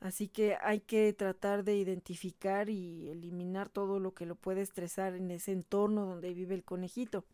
así 0.01 0.29
que 0.29 0.57
hay 0.61 0.81
que 0.81 1.13
tratar 1.13 1.65
de 1.65 1.77
identificar 1.77 2.69
y 2.71 3.09
eliminar 3.11 3.69
todo 3.69 4.01
lo 4.01 4.15
que 4.15 4.27
lo 4.27 4.35
puede 4.35 4.63
estresar 4.63 5.15
en 5.15 5.31
ese 5.31 5.53
entorno 5.53 6.07
donde 6.07 6.35
vive 6.35 6.55
el 6.55 6.65
conejito. 6.65 7.25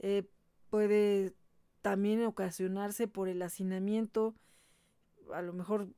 Eh, 0.00 0.24
puede 0.70 1.34
también 1.84 2.24
ocasionarse 2.24 3.08
por 3.08 3.28
el 3.28 3.42
hacinamiento, 3.42 4.34
a 5.34 5.42
lo 5.42 5.52
mejor 5.52 5.88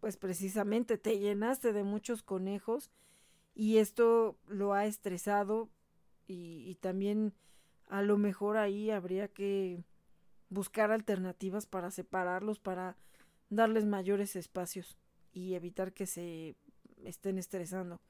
pues 0.00 0.16
precisamente 0.16 0.98
te 0.98 1.20
llenaste 1.20 1.72
de 1.72 1.84
muchos 1.84 2.24
conejos 2.24 2.90
y 3.54 3.76
esto 3.76 4.36
lo 4.48 4.72
ha 4.72 4.86
estresado 4.86 5.68
y, 6.26 6.74
también 6.80 7.34
a 7.86 8.02
lo 8.02 8.18
mejor 8.18 8.56
ahí 8.56 8.90
habría 8.90 9.28
que 9.28 9.84
buscar 10.50 10.90
alternativas 10.90 11.66
para 11.66 11.92
separarlos, 11.92 12.58
para 12.58 12.96
darles 13.48 13.86
mayores 13.86 14.34
espacios 14.34 14.98
y 15.32 15.54
evitar 15.54 15.92
que 15.92 16.06
se 16.06 16.56
estén 17.04 17.38
estresando. 17.38 18.00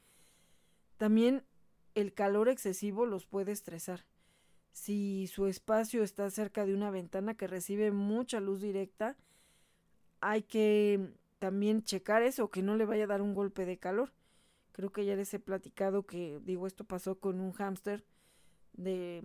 También 0.97 1.45
el 1.95 2.15
calor 2.15 2.49
excesivo 2.49 3.05
los 3.05 3.27
puede 3.27 3.53
estresar. 3.53 4.07
Si 4.73 5.27
su 5.27 5.47
espacio 5.47 6.03
está 6.03 6.31
cerca 6.31 6.65
de 6.65 6.75
una 6.75 6.91
ventana 6.91 7.35
que 7.35 7.47
recibe 7.47 7.91
mucha 7.91 8.41
luz 8.41 8.61
directa, 8.61 9.17
hay 10.21 10.43
que 10.43 11.13
también 11.39 11.83
checar 11.83 12.23
eso, 12.23 12.51
que 12.51 12.63
no 12.63 12.77
le 12.77 12.85
vaya 12.85 13.05
a 13.05 13.09
dar 13.09 13.23
un 13.23 13.35
golpe 13.35 13.65
de 13.65 13.79
calor. 13.79 14.13
Creo 14.73 14.91
que 14.91 15.05
ya 15.05 15.17
les 15.17 15.33
he 15.35 15.39
platicado 15.39 16.05
que, 16.05 16.41
digo, 16.45 16.67
esto 16.67 16.85
pasó 16.85 17.19
con 17.19 17.41
un 17.41 17.53
hámster 17.53 18.05
de 18.73 19.23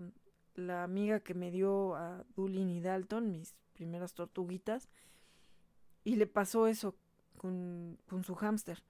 la 0.56 0.84
amiga 0.84 1.20
que 1.20 1.34
me 1.34 1.52
dio 1.52 1.96
a 1.96 2.24
Dulin 2.36 2.70
y 2.70 2.82
Dalton, 2.82 3.32
mis 3.32 3.56
primeras 3.74 4.14
tortuguitas, 4.14 4.90
y 6.04 6.16
le 6.16 6.28
pasó 6.28 6.68
eso 6.68 6.96
con, 7.38 7.98
con 8.08 8.24
su 8.24 8.36
hámster. 8.36 8.84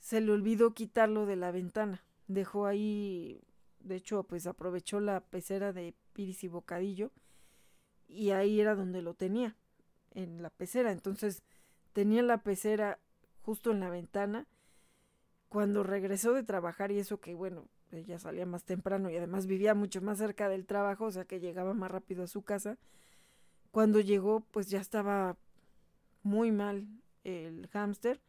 Se 0.00 0.20
le 0.20 0.32
olvidó 0.32 0.74
quitarlo 0.74 1.26
de 1.26 1.36
la 1.36 1.50
ventana. 1.50 2.04
Dejó 2.28 2.66
ahí, 2.66 3.40
de 3.80 3.96
hecho, 3.96 4.24
pues 4.24 4.46
aprovechó 4.46 5.00
la 5.00 5.20
pecera 5.20 5.72
de 5.72 5.94
Piris 6.12 6.44
y 6.44 6.48
Bocadillo, 6.48 7.12
y 8.06 8.30
ahí 8.30 8.60
era 8.60 8.74
donde 8.74 9.02
lo 9.02 9.14
tenía, 9.14 9.56
en 10.12 10.42
la 10.42 10.50
pecera. 10.50 10.92
Entonces, 10.92 11.42
tenía 11.92 12.22
la 12.22 12.42
pecera 12.42 12.98
justo 13.42 13.70
en 13.70 13.80
la 13.80 13.90
ventana. 13.90 14.46
Cuando 15.48 15.82
regresó 15.82 16.32
de 16.32 16.42
trabajar 16.42 16.90
y 16.90 16.98
eso 16.98 17.20
que 17.20 17.34
bueno, 17.34 17.68
ella 17.90 18.18
salía 18.18 18.44
más 18.44 18.64
temprano 18.64 19.10
y 19.10 19.16
además 19.16 19.46
vivía 19.46 19.74
mucho 19.74 20.02
más 20.02 20.18
cerca 20.18 20.48
del 20.48 20.66
trabajo, 20.66 21.06
o 21.06 21.10
sea 21.10 21.24
que 21.24 21.40
llegaba 21.40 21.72
más 21.72 21.90
rápido 21.90 22.22
a 22.22 22.26
su 22.26 22.42
casa. 22.42 22.78
Cuando 23.70 24.00
llegó, 24.00 24.40
pues 24.40 24.68
ya 24.68 24.80
estaba 24.80 25.36
muy 26.22 26.52
mal 26.52 26.86
el 27.24 27.68
hámster 27.68 28.20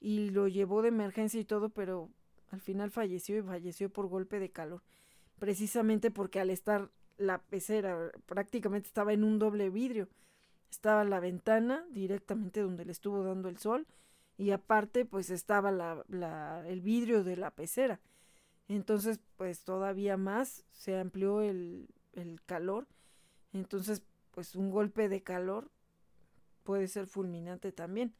y 0.00 0.30
lo 0.30 0.48
llevó 0.48 0.82
de 0.82 0.88
emergencia 0.88 1.40
y 1.40 1.44
todo, 1.44 1.70
pero 1.70 2.10
al 2.52 2.60
final 2.60 2.90
falleció 2.90 3.38
y 3.38 3.42
falleció 3.42 3.90
por 3.90 4.06
golpe 4.06 4.38
de 4.38 4.50
calor. 4.50 4.82
Precisamente 5.38 6.10
porque 6.10 6.38
al 6.38 6.50
estar 6.50 6.90
la 7.16 7.38
pecera 7.38 8.12
prácticamente 8.26 8.86
estaba 8.86 9.14
en 9.14 9.24
un 9.24 9.38
doble 9.38 9.70
vidrio. 9.70 10.08
Estaba 10.70 11.02
la 11.04 11.18
ventana 11.18 11.84
directamente 11.90 12.60
donde 12.60 12.84
le 12.84 12.92
estuvo 12.92 13.24
dando 13.24 13.48
el 13.48 13.58
sol 13.58 13.86
y 14.36 14.50
aparte 14.50 15.04
pues 15.06 15.30
estaba 15.30 15.70
la, 15.72 16.64
el 16.68 16.82
vidrio 16.82 17.24
de 17.24 17.36
la 17.36 17.50
pecera. 17.50 18.00
Entonces 18.68 19.18
pues 19.36 19.64
todavía 19.64 20.18
más 20.18 20.64
se 20.72 20.98
amplió 20.98 21.40
el, 21.40 21.88
el 22.12 22.42
calor. 22.44 22.86
Entonces 23.54 24.02
pues 24.30 24.54
un 24.54 24.70
golpe 24.70 25.08
de 25.08 25.22
calor 25.22 25.70
puede 26.64 26.86
ser 26.86 27.06
fulminante 27.06 27.72
también. 27.72 28.14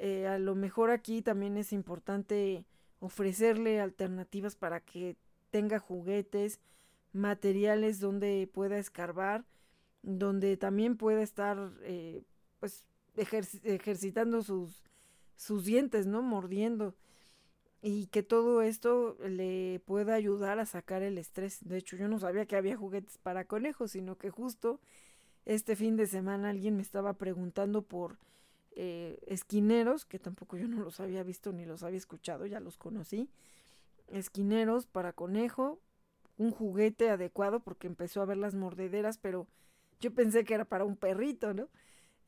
Eh, 0.00 0.26
a 0.26 0.38
lo 0.38 0.56
mejor 0.56 0.90
aquí 0.90 1.22
también 1.22 1.56
es 1.56 1.72
importante 1.72 2.64
ofrecerle 3.00 3.80
alternativas 3.80 4.56
para 4.56 4.80
que 4.80 5.16
tenga 5.50 5.78
juguetes, 5.78 6.60
materiales 7.12 8.00
donde 8.00 8.48
pueda 8.52 8.78
escarbar 8.78 9.44
donde 10.02 10.56
también 10.56 10.96
puede 10.96 11.22
estar 11.22 11.72
eh, 11.82 12.22
pues 12.60 12.84
ejercitando 13.16 14.42
sus, 14.42 14.84
sus 15.36 15.64
dientes, 15.64 16.06
¿no? 16.06 16.22
Mordiendo. 16.22 16.94
Y 17.80 18.06
que 18.06 18.22
todo 18.22 18.62
esto 18.62 19.16
le 19.24 19.80
pueda 19.84 20.14
ayudar 20.14 20.58
a 20.58 20.66
sacar 20.66 21.02
el 21.02 21.18
estrés. 21.18 21.58
De 21.60 21.78
hecho, 21.78 21.96
yo 21.96 22.08
no 22.08 22.18
sabía 22.18 22.46
que 22.46 22.56
había 22.56 22.76
juguetes 22.76 23.18
para 23.18 23.44
conejos, 23.44 23.92
sino 23.92 24.16
que 24.16 24.30
justo 24.30 24.80
este 25.44 25.76
fin 25.76 25.96
de 25.96 26.06
semana 26.06 26.50
alguien 26.50 26.76
me 26.76 26.82
estaba 26.82 27.14
preguntando 27.14 27.82
por 27.82 28.18
eh, 28.80 29.18
esquineros, 29.26 30.04
que 30.04 30.20
tampoco 30.20 30.56
yo 30.56 30.68
no 30.68 30.80
los 30.80 31.00
había 31.00 31.24
visto 31.24 31.52
ni 31.52 31.66
los 31.66 31.82
había 31.82 31.98
escuchado, 31.98 32.46
ya 32.46 32.60
los 32.60 32.76
conocí. 32.76 33.28
Esquineros 34.06 34.86
para 34.86 35.12
conejo, 35.12 35.80
un 36.36 36.52
juguete 36.52 37.10
adecuado 37.10 37.58
porque 37.58 37.88
empezó 37.88 38.22
a 38.22 38.24
ver 38.24 38.36
las 38.36 38.54
mordederas, 38.54 39.18
pero 39.18 39.48
yo 39.98 40.14
pensé 40.14 40.44
que 40.44 40.54
era 40.54 40.64
para 40.64 40.84
un 40.84 40.96
perrito, 40.96 41.54
¿no? 41.54 41.68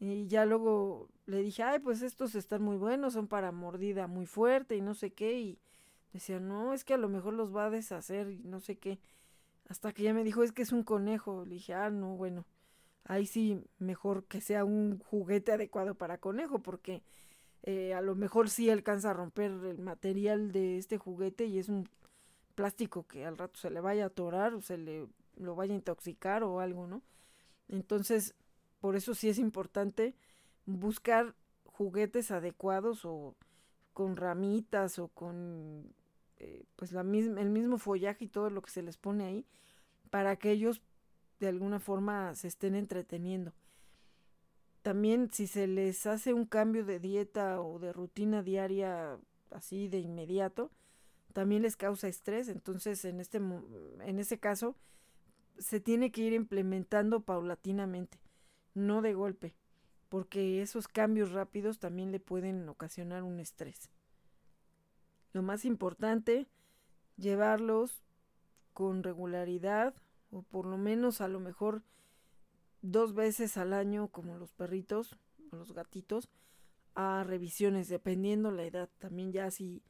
Y 0.00 0.26
ya 0.26 0.44
luego 0.44 1.08
le 1.26 1.40
dije, 1.40 1.62
ay, 1.62 1.78
pues 1.78 2.02
estos 2.02 2.34
están 2.34 2.62
muy 2.62 2.76
buenos, 2.76 3.12
son 3.12 3.28
para 3.28 3.52
mordida 3.52 4.08
muy 4.08 4.26
fuerte 4.26 4.74
y 4.74 4.80
no 4.80 4.94
sé 4.94 5.12
qué. 5.12 5.38
Y 5.38 5.58
decía, 6.12 6.40
no, 6.40 6.74
es 6.74 6.84
que 6.84 6.94
a 6.94 6.98
lo 6.98 7.08
mejor 7.08 7.34
los 7.34 7.54
va 7.54 7.66
a 7.66 7.70
deshacer 7.70 8.28
y 8.28 8.42
no 8.42 8.58
sé 8.58 8.76
qué. 8.76 8.98
Hasta 9.68 9.92
que 9.92 10.02
ya 10.02 10.14
me 10.14 10.24
dijo, 10.24 10.42
es 10.42 10.50
que 10.50 10.62
es 10.62 10.72
un 10.72 10.82
conejo. 10.82 11.44
Le 11.44 11.54
dije, 11.54 11.74
ah, 11.74 11.90
no, 11.90 12.16
bueno, 12.16 12.44
ahí 13.04 13.26
sí, 13.26 13.62
mejor 13.78 14.24
que 14.24 14.40
sea 14.40 14.64
un 14.64 14.98
juguete 14.98 15.52
adecuado 15.52 15.94
para 15.94 16.18
conejo, 16.18 16.60
porque 16.60 17.02
eh, 17.62 17.94
a 17.94 18.00
lo 18.00 18.14
mejor 18.14 18.48
sí 18.50 18.70
alcanza 18.70 19.10
a 19.10 19.14
romper 19.14 19.50
el 19.50 19.78
material 19.78 20.52
de 20.52 20.78
este 20.78 20.98
juguete 20.98 21.46
y 21.46 21.58
es 21.58 21.68
un 21.68 21.88
plástico 22.54 23.06
que 23.06 23.24
al 23.26 23.38
rato 23.38 23.58
se 23.58 23.70
le 23.70 23.80
vaya 23.80 24.04
a 24.04 24.06
atorar 24.08 24.54
o 24.54 24.60
se 24.60 24.78
le 24.78 25.06
lo 25.36 25.54
vaya 25.54 25.72
a 25.72 25.76
intoxicar 25.76 26.42
o 26.42 26.60
algo, 26.60 26.86
¿no? 26.86 27.02
Entonces, 27.68 28.34
por 28.80 28.96
eso 28.96 29.14
sí 29.14 29.28
es 29.28 29.38
importante 29.38 30.14
buscar 30.66 31.34
juguetes 31.64 32.30
adecuados 32.30 33.04
o 33.04 33.34
con 33.92 34.16
ramitas 34.16 34.98
o 34.98 35.08
con 35.08 35.94
eh, 36.38 36.64
pues 36.76 36.92
la 36.92 37.02
misma, 37.02 37.40
el 37.40 37.50
mismo 37.50 37.78
follaje 37.78 38.24
y 38.24 38.28
todo 38.28 38.50
lo 38.50 38.62
que 38.62 38.70
se 38.70 38.82
les 38.82 38.98
pone 38.98 39.24
ahí 39.24 39.46
para 40.10 40.36
que 40.36 40.50
ellos 40.50 40.82
de 41.40 41.48
alguna 41.48 41.80
forma 41.80 42.34
se 42.34 42.48
estén 42.48 42.74
entreteniendo. 42.74 43.52
También 44.82 45.30
si 45.32 45.46
se 45.46 45.66
les 45.66 46.06
hace 46.06 46.32
un 46.32 46.46
cambio 46.46 46.84
de 46.84 47.00
dieta 47.00 47.60
o 47.60 47.78
de 47.78 47.92
rutina 47.92 48.42
diaria 48.42 49.18
así 49.50 49.88
de 49.88 49.98
inmediato, 49.98 50.70
también 51.32 51.62
les 51.62 51.76
causa 51.76 52.08
estrés. 52.08 52.48
Entonces, 52.48 53.04
en 53.04 53.20
este 53.20 53.38
en 53.38 54.18
ese 54.18 54.38
caso, 54.38 54.76
se 55.58 55.80
tiene 55.80 56.12
que 56.12 56.22
ir 56.22 56.32
implementando 56.32 57.20
paulatinamente, 57.20 58.18
no 58.74 59.02
de 59.02 59.14
golpe, 59.14 59.54
porque 60.08 60.62
esos 60.62 60.88
cambios 60.88 61.32
rápidos 61.32 61.78
también 61.78 62.12
le 62.12 62.20
pueden 62.20 62.68
ocasionar 62.68 63.22
un 63.22 63.40
estrés. 63.40 63.90
Lo 65.32 65.42
más 65.42 65.64
importante, 65.64 66.48
llevarlos 67.16 68.02
con 68.72 69.02
regularidad 69.02 69.94
o 70.30 70.42
por 70.42 70.66
lo 70.66 70.78
menos 70.78 71.20
a 71.20 71.28
lo 71.28 71.40
mejor 71.40 71.82
dos 72.82 73.14
veces 73.14 73.56
al 73.56 73.72
año 73.72 74.08
como 74.08 74.36
los 74.36 74.52
perritos 74.52 75.18
o 75.52 75.56
los 75.56 75.72
gatitos 75.72 76.28
a 76.94 77.24
revisiones 77.24 77.88
dependiendo 77.88 78.50
la 78.50 78.64
edad 78.64 78.88
también 78.98 79.32
ya 79.32 79.50
si 79.50 79.82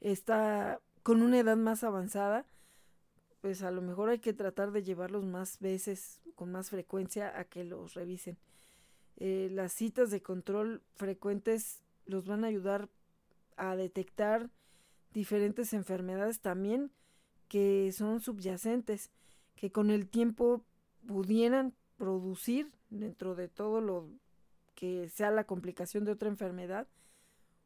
está 0.00 0.80
con 1.02 1.22
una 1.22 1.38
edad 1.38 1.56
más 1.56 1.84
avanzada 1.84 2.46
pues 3.44 3.62
a 3.62 3.70
lo 3.70 3.82
mejor 3.82 4.08
hay 4.08 4.20
que 4.20 4.32
tratar 4.32 4.72
de 4.72 4.82
llevarlos 4.82 5.22
más 5.26 5.58
veces, 5.58 6.22
con 6.34 6.50
más 6.50 6.70
frecuencia, 6.70 7.38
a 7.38 7.44
que 7.44 7.62
los 7.62 7.92
revisen. 7.92 8.38
Eh, 9.18 9.50
las 9.52 9.74
citas 9.74 10.10
de 10.10 10.22
control 10.22 10.80
frecuentes 10.94 11.82
los 12.06 12.26
van 12.26 12.44
a 12.44 12.46
ayudar 12.46 12.88
a 13.58 13.76
detectar 13.76 14.48
diferentes 15.12 15.74
enfermedades 15.74 16.40
también 16.40 16.90
que 17.48 17.92
son 17.92 18.22
subyacentes, 18.22 19.10
que 19.54 19.70
con 19.70 19.90
el 19.90 20.08
tiempo 20.08 20.64
pudieran 21.06 21.74
producir 21.96 22.72
dentro 22.90 23.34
de 23.34 23.48
todo 23.48 23.80
lo 23.80 24.08
que 24.74 25.08
sea 25.08 25.30
la 25.30 25.44
complicación 25.44 26.04
de 26.04 26.12
otra 26.12 26.28
enfermedad, 26.28 26.88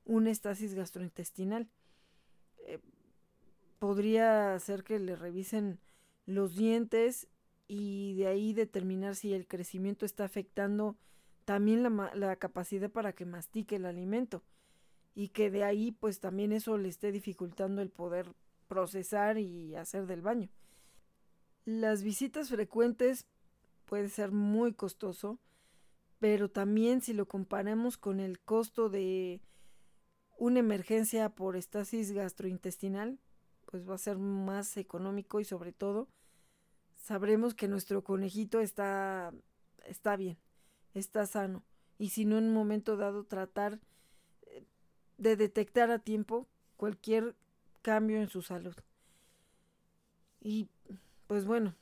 una 0.04 0.30
estasis 0.30 0.74
gastrointestinal. 0.74 1.68
Eh, 2.66 2.80
podría 3.78 4.58
ser 4.58 4.84
que 4.84 4.98
le 4.98 5.16
revisen 5.16 5.78
los 6.26 6.56
dientes 6.56 7.28
y 7.66 8.14
de 8.14 8.26
ahí 8.26 8.52
determinar 8.52 9.14
si 9.14 9.34
el 9.34 9.46
crecimiento 9.46 10.04
está 10.04 10.24
afectando 10.24 10.96
también 11.44 11.82
la, 11.82 12.10
la, 12.14 12.36
capacidad 12.36 12.90
para 12.90 13.14
que 13.14 13.24
mastique 13.24 13.76
el 13.76 13.86
alimento 13.86 14.42
y 15.14 15.28
que 15.28 15.50
de 15.50 15.64
ahí 15.64 15.92
pues 15.92 16.20
también 16.20 16.52
eso 16.52 16.76
le 16.76 16.88
esté 16.88 17.12
dificultando 17.12 17.80
el 17.80 17.90
poder 17.90 18.34
procesar 18.68 19.38
y 19.38 19.74
hacer 19.74 20.06
del 20.06 20.20
baño. 20.20 20.48
Las 21.64 22.02
visitas 22.02 22.48
frecuentes 22.48 23.26
puede 23.84 24.08
ser 24.08 24.32
muy 24.32 24.72
costoso, 24.72 25.38
pero 26.18 26.50
también 26.50 27.00
si 27.00 27.12
lo 27.12 27.26
comparamos 27.26 27.96
con 27.96 28.20
el 28.20 28.40
costo 28.40 28.88
de 28.88 29.40
una 30.36 30.60
emergencia 30.60 31.30
por 31.30 31.56
estasis 31.56 32.12
gastrointestinal, 32.12 33.18
pues 33.66 33.88
va 33.88 33.94
a 33.94 33.98
ser 33.98 34.18
más 34.18 34.76
económico 34.76 35.40
y 35.40 35.44
sobre 35.44 35.72
todo 35.72 36.08
sabremos 36.96 37.54
que 37.54 37.68
nuestro 37.68 38.02
conejito 38.02 38.60
está, 38.60 39.32
está 39.84 40.16
bien, 40.16 40.38
está 40.94 41.26
sano. 41.26 41.64
Y 41.98 42.10
si 42.10 42.24
no 42.24 42.38
en 42.38 42.44
un 42.44 42.54
momento 42.54 42.96
dado 42.96 43.24
tratar 43.24 43.80
eh, 44.46 44.64
de 45.16 45.36
detectar 45.36 45.90
a 45.90 45.98
tiempo 45.98 46.46
cualquier 46.76 47.34
cambio 47.82 48.18
en 48.18 48.28
su 48.28 48.42
salud. 48.42 48.76
Y 50.40 50.68
pues 51.28 51.44
bueno, 51.44 51.74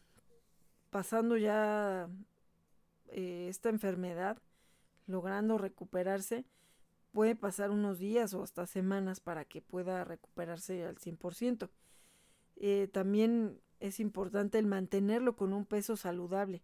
pasando 0.90 1.36
ya 1.36 2.10
eh, 3.08 3.46
esta 3.48 3.70
enfermedad, 3.70 4.38
logrando 5.06 5.56
recuperarse, 5.56 6.44
puede 7.12 7.36
pasar 7.36 7.70
unos 7.70 7.98
días 7.98 8.34
o 8.34 8.42
hasta 8.42 8.66
semanas 8.66 9.20
para 9.20 9.44
que 9.44 9.62
pueda 9.62 10.04
recuperarse 10.04 10.84
al 10.84 10.96
100%. 10.96 11.70
Eh, 12.56 12.88
también 12.92 13.60
es 13.78 14.00
importante 14.00 14.58
el 14.58 14.66
mantenerlo 14.66 15.36
con 15.36 15.52
un 15.52 15.64
peso 15.64 15.96
saludable. 15.96 16.62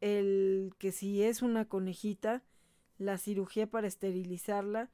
El 0.00 0.74
que 0.78 0.90
si 0.90 1.22
es 1.22 1.42
una 1.42 1.66
conejita, 1.66 2.42
la 2.98 3.18
cirugía 3.18 3.68
para 3.68 3.86
esterilizarla, 3.86 4.90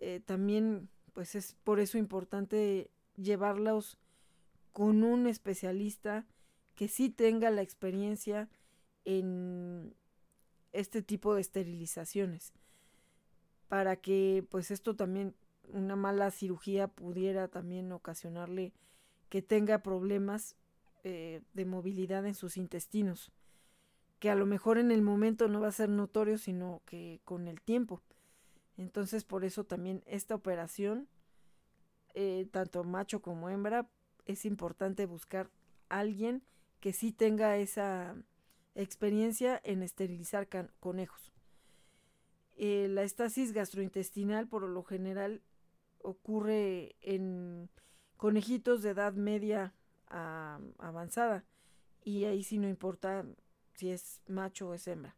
eh, 0.00 0.20
también 0.24 0.88
pues 1.14 1.34
es 1.34 1.56
por 1.64 1.80
eso 1.80 1.98
importante 1.98 2.92
llevarlos 3.16 3.98
con 4.78 5.02
un 5.02 5.26
especialista 5.26 6.24
que 6.76 6.86
sí 6.86 7.10
tenga 7.10 7.50
la 7.50 7.62
experiencia 7.62 8.48
en 9.04 9.92
este 10.70 11.02
tipo 11.02 11.34
de 11.34 11.40
esterilizaciones 11.40 12.52
para 13.66 13.96
que 13.96 14.46
pues 14.48 14.70
esto 14.70 14.94
también 14.94 15.34
una 15.72 15.96
mala 15.96 16.30
cirugía 16.30 16.86
pudiera 16.86 17.48
también 17.48 17.90
ocasionarle 17.90 18.72
que 19.30 19.42
tenga 19.42 19.78
problemas 19.82 20.54
eh, 21.02 21.42
de 21.54 21.64
movilidad 21.64 22.24
en 22.24 22.36
sus 22.36 22.56
intestinos, 22.56 23.32
que 24.20 24.30
a 24.30 24.36
lo 24.36 24.46
mejor 24.46 24.78
en 24.78 24.92
el 24.92 25.02
momento 25.02 25.48
no 25.48 25.60
va 25.60 25.66
a 25.66 25.72
ser 25.72 25.88
notorio, 25.88 26.38
sino 26.38 26.82
que 26.86 27.20
con 27.24 27.48
el 27.48 27.60
tiempo. 27.60 28.00
Entonces 28.76 29.24
por 29.24 29.44
eso 29.44 29.64
también 29.64 30.04
esta 30.06 30.36
operación, 30.36 31.08
eh, 32.14 32.46
tanto 32.52 32.84
macho 32.84 33.20
como 33.20 33.50
hembra, 33.50 33.88
es 34.28 34.44
importante 34.44 35.06
buscar 35.06 35.50
a 35.88 35.98
alguien 35.98 36.44
que 36.80 36.92
sí 36.92 37.10
tenga 37.10 37.56
esa 37.56 38.14
experiencia 38.76 39.60
en 39.64 39.82
esterilizar 39.82 40.48
conejos. 40.78 41.32
Eh, 42.56 42.86
la 42.88 43.02
estasis 43.02 43.52
gastrointestinal 43.52 44.46
por 44.46 44.62
lo 44.68 44.84
general 44.84 45.42
ocurre 46.00 46.94
en 47.00 47.68
conejitos 48.16 48.82
de 48.82 48.90
edad 48.90 49.14
media 49.14 49.74
a 50.08 50.60
avanzada 50.78 51.44
y 52.04 52.24
ahí 52.24 52.42
sí 52.42 52.58
no 52.58 52.68
importa 52.68 53.24
si 53.74 53.90
es 53.90 54.20
macho 54.28 54.68
o 54.68 54.74
es 54.74 54.86
hembra. 54.86 55.16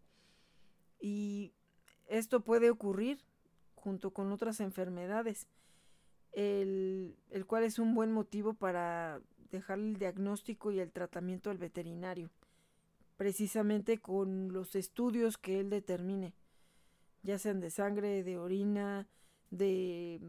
Y 1.00 1.52
esto 2.08 2.40
puede 2.40 2.70
ocurrir 2.70 3.24
junto 3.74 4.12
con 4.12 4.32
otras 4.32 4.60
enfermedades, 4.60 5.46
el, 6.32 7.16
el 7.30 7.46
cual 7.46 7.64
es 7.64 7.78
un 7.78 7.94
buen 7.94 8.12
motivo 8.12 8.54
para 8.54 9.20
dejar 9.50 9.78
el 9.78 9.96
diagnóstico 9.96 10.70
y 10.70 10.80
el 10.80 10.92
tratamiento 10.92 11.50
al 11.50 11.58
veterinario, 11.58 12.30
precisamente 13.16 13.98
con 13.98 14.52
los 14.52 14.76
estudios 14.76 15.38
que 15.38 15.60
él 15.60 15.70
determine, 15.70 16.34
ya 17.22 17.38
sean 17.38 17.60
de 17.60 17.70
sangre, 17.70 18.22
de 18.22 18.38
orina, 18.38 19.06
de 19.50 20.20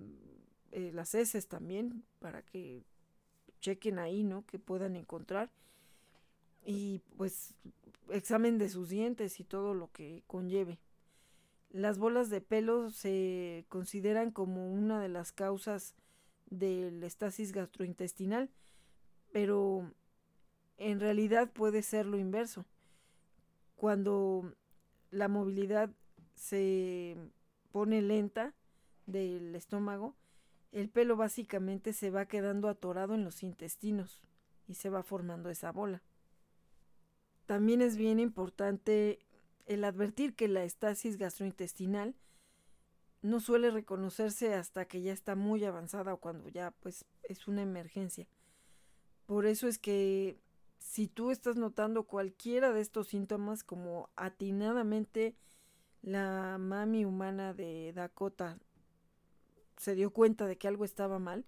eh, 0.71 0.91
las 0.93 1.15
heces 1.15 1.47
también, 1.47 2.03
para 2.19 2.41
que 2.41 2.83
chequen 3.61 3.99
ahí, 3.99 4.23
¿no? 4.23 4.45
Que 4.45 4.59
puedan 4.59 4.95
encontrar. 4.95 5.51
Y 6.65 7.01
pues 7.17 7.55
examen 8.09 8.57
de 8.57 8.69
sus 8.69 8.89
dientes 8.89 9.39
y 9.39 9.43
todo 9.43 9.73
lo 9.73 9.91
que 9.91 10.23
conlleve. 10.27 10.79
Las 11.71 11.97
bolas 11.97 12.29
de 12.29 12.41
pelo 12.41 12.89
se 12.89 13.65
consideran 13.69 14.31
como 14.31 14.71
una 14.71 15.01
de 15.01 15.07
las 15.07 15.31
causas 15.31 15.95
del 16.49 17.01
estasis 17.03 17.53
gastrointestinal, 17.53 18.49
pero 19.31 19.89
en 20.77 20.99
realidad 20.99 21.49
puede 21.51 21.81
ser 21.81 22.05
lo 22.05 22.17
inverso. 22.17 22.65
Cuando 23.77 24.53
la 25.11 25.29
movilidad 25.29 25.89
se 26.35 27.15
pone 27.71 28.01
lenta 28.01 28.53
del 29.05 29.55
estómago, 29.55 30.15
el 30.73 30.89
pelo 30.89 31.15
básicamente 31.15 31.93
se 31.93 32.09
va 32.09 32.25
quedando 32.25 32.67
atorado 32.67 33.15
en 33.15 33.23
los 33.23 33.43
intestinos 33.43 34.21
y 34.67 34.75
se 34.75 34.89
va 34.89 35.03
formando 35.03 35.49
esa 35.49 35.71
bola. 35.71 36.01
También 37.45 37.81
es 37.81 37.95
bien 37.95 38.19
importante 38.19 39.19
el 39.65 39.83
advertir 39.83 40.35
que 40.35 40.47
la 40.47 40.63
estasis 40.63 41.17
gastrointestinal 41.17 42.15
no 43.21 43.39
suele 43.39 43.69
reconocerse 43.69 44.53
hasta 44.53 44.85
que 44.85 45.01
ya 45.01 45.13
está 45.13 45.35
muy 45.35 45.63
avanzada 45.63 46.13
o 46.13 46.17
cuando 46.17 46.49
ya 46.49 46.71
pues 46.79 47.05
es 47.23 47.47
una 47.47 47.61
emergencia. 47.61 48.27
Por 49.25 49.45
eso 49.45 49.67
es 49.67 49.77
que 49.77 50.37
si 50.79 51.07
tú 51.07 51.31
estás 51.31 51.55
notando 51.55 52.03
cualquiera 52.03 52.73
de 52.73 52.81
estos 52.81 53.07
síntomas 53.07 53.63
como 53.63 54.09
atinadamente 54.15 55.35
la 56.01 56.57
mami 56.57 57.05
humana 57.05 57.53
de 57.53 57.93
Dakota 57.93 58.57
se 59.77 59.95
dio 59.95 60.11
cuenta 60.11 60.47
de 60.47 60.57
que 60.57 60.67
algo 60.67 60.85
estaba 60.85 61.17
mal, 61.17 61.45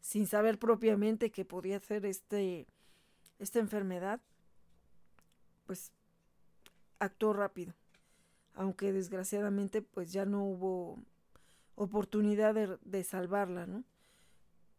sin 0.00 0.26
saber 0.26 0.58
propiamente 0.58 1.30
que 1.30 1.44
podía 1.44 1.80
ser 1.80 2.04
este, 2.04 2.66
esta 3.38 3.58
enfermedad, 3.58 4.20
pues 5.66 5.93
actuó 6.98 7.32
rápido. 7.32 7.74
Aunque 8.54 8.92
desgraciadamente 8.92 9.82
pues 9.82 10.12
ya 10.12 10.24
no 10.24 10.44
hubo 10.44 10.98
oportunidad 11.74 12.54
de, 12.54 13.04
salvarla, 13.04 13.66
¿no? 13.66 13.84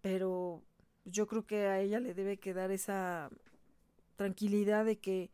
Pero 0.02 0.64
yo 1.04 1.28
creo 1.28 1.46
que 1.46 1.68
a 1.68 1.80
ella 1.80 2.00
le 2.00 2.14
debe 2.14 2.38
quedar 2.38 2.72
esa 2.72 3.30
tranquilidad 4.16 4.86
de 4.86 4.98
que 4.98 5.30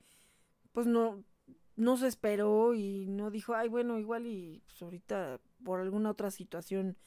pues 0.72 0.88
no, 0.88 1.24
no 1.76 1.98
se 1.98 2.08
esperó 2.08 2.74
y 2.74 3.06
no 3.08 3.30
dijo, 3.30 3.53
ay 3.53 3.70
bueno, 3.70 3.99
igual 3.99 4.26
y 4.26 4.62
pues 4.66 4.82
ahorita 4.82 5.40
por 5.64 5.80
alguna 5.80 6.10
otra 6.10 6.32
situación 6.32 6.98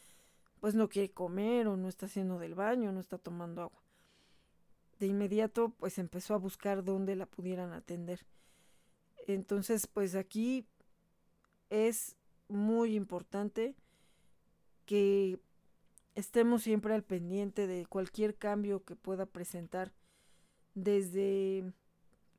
pues 0.60 0.74
no 0.74 0.88
quiere 0.88 1.10
comer 1.10 1.66
o 1.66 1.76
no 1.76 1.88
está 1.88 2.06
haciendo 2.06 2.38
del 2.38 2.54
baño, 2.54 2.92
no 2.92 3.00
está 3.00 3.18
tomando 3.18 3.62
agua. 3.62 3.82
De 4.98 5.06
inmediato 5.06 5.70
pues 5.70 5.98
empezó 5.98 6.34
a 6.34 6.38
buscar 6.38 6.84
dónde 6.84 7.16
la 7.16 7.26
pudieran 7.26 7.72
atender. 7.72 8.24
Entonces 9.26 9.86
pues 9.86 10.14
aquí 10.14 10.66
es 11.70 12.16
muy 12.48 12.94
importante 12.94 13.74
que 14.86 15.38
estemos 16.14 16.62
siempre 16.62 16.94
al 16.94 17.02
pendiente 17.02 17.66
de 17.66 17.86
cualquier 17.86 18.36
cambio 18.36 18.84
que 18.84 18.96
pueda 18.96 19.26
presentar 19.26 19.92
desde 20.74 21.72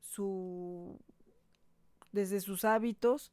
su 0.00 0.98
desde 2.12 2.40
sus 2.40 2.64
hábitos, 2.64 3.30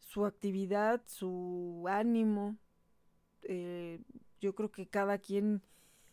su 0.00 0.26
actividad, 0.26 1.00
su 1.06 1.84
ánimo, 1.88 2.56
eh, 3.42 4.00
yo 4.40 4.54
creo 4.54 4.72
que 4.72 4.88
cada 4.88 5.18
quien, 5.18 5.62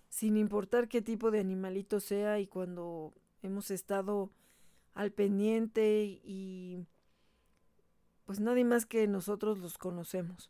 sin 0.10 0.38
importar 0.38 0.89
qué 0.89 1.02
tipo 1.02 1.31
de 1.31 1.39
animalito 1.39 1.99
sea 1.99 2.39
y 2.39 2.45
cuando 2.45 3.14
hemos 3.41 3.72
estado 3.72 4.30
al 4.98 5.11
pendiente 5.11 6.19
y 6.24 6.84
pues 8.26 8.40
nadie 8.40 8.65
más 8.65 8.86
que 8.86 9.07
nosotros 9.07 9.60
los 9.60 9.78
conocemos. 9.78 10.49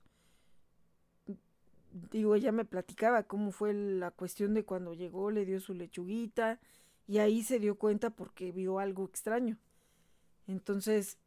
Digo, 2.12 2.34
ella 2.34 2.52
me 2.52 2.64
platicaba 2.64 3.24
cómo 3.24 3.52
fue 3.52 3.74
la 3.74 4.12
cuestión 4.12 4.54
de 4.54 4.64
cuando 4.64 4.94
llegó, 4.94 5.32
le 5.32 5.46
dio 5.46 5.60
su 5.60 5.74
lechuguita 5.74 6.60
y 7.08 7.18
ahí 7.18 7.44
se 7.44 7.60
dio 7.60 7.78
cuenta 7.78 8.10
porque 8.10 8.52
vio 8.52 8.80
algo 8.80 9.06
extraño. 9.06 9.58
Entonces, 10.48 11.18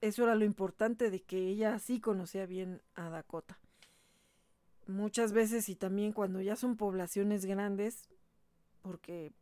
eso 0.00 0.24
era 0.24 0.34
lo 0.34 0.44
importante 0.44 1.10
de 1.10 1.22
que 1.22 1.46
ella 1.46 1.78
sí 1.78 2.00
conocía 2.00 2.46
bien 2.46 2.82
a 2.96 3.10
Dakota 3.10 3.60
muchas 4.88 5.32
veces 5.32 5.68
y 5.68 5.76
también 5.76 6.12
cuando 6.12 6.40
ya 6.40 6.56
son 6.56 6.76
poblaciones 6.76 7.44
grandes, 7.44 8.08
porque 8.82 9.32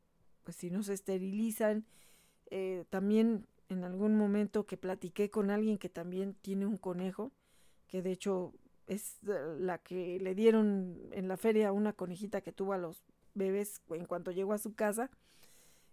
pues 0.44 0.56
si 0.56 0.70
no 0.70 0.82
se 0.82 0.92
esterilizan, 0.92 1.86
eh, 2.50 2.84
también 2.90 3.46
en 3.68 3.84
algún 3.84 4.16
momento 4.16 4.66
que 4.66 4.76
platiqué 4.76 5.30
con 5.30 5.50
alguien 5.50 5.78
que 5.78 5.88
también 5.88 6.34
tiene 6.34 6.66
un 6.66 6.78
conejo, 6.78 7.32
que 7.86 8.02
de 8.02 8.12
hecho 8.12 8.54
es 8.86 9.18
la 9.22 9.78
que 9.78 10.18
le 10.18 10.34
dieron 10.34 10.98
en 11.12 11.28
la 11.28 11.36
feria 11.36 11.72
una 11.72 11.92
conejita 11.92 12.40
que 12.40 12.52
tuvo 12.52 12.72
a 12.72 12.78
los 12.78 13.04
bebés 13.34 13.82
en 13.90 14.06
cuanto 14.06 14.30
llegó 14.30 14.54
a 14.54 14.58
su 14.58 14.74
casa, 14.74 15.10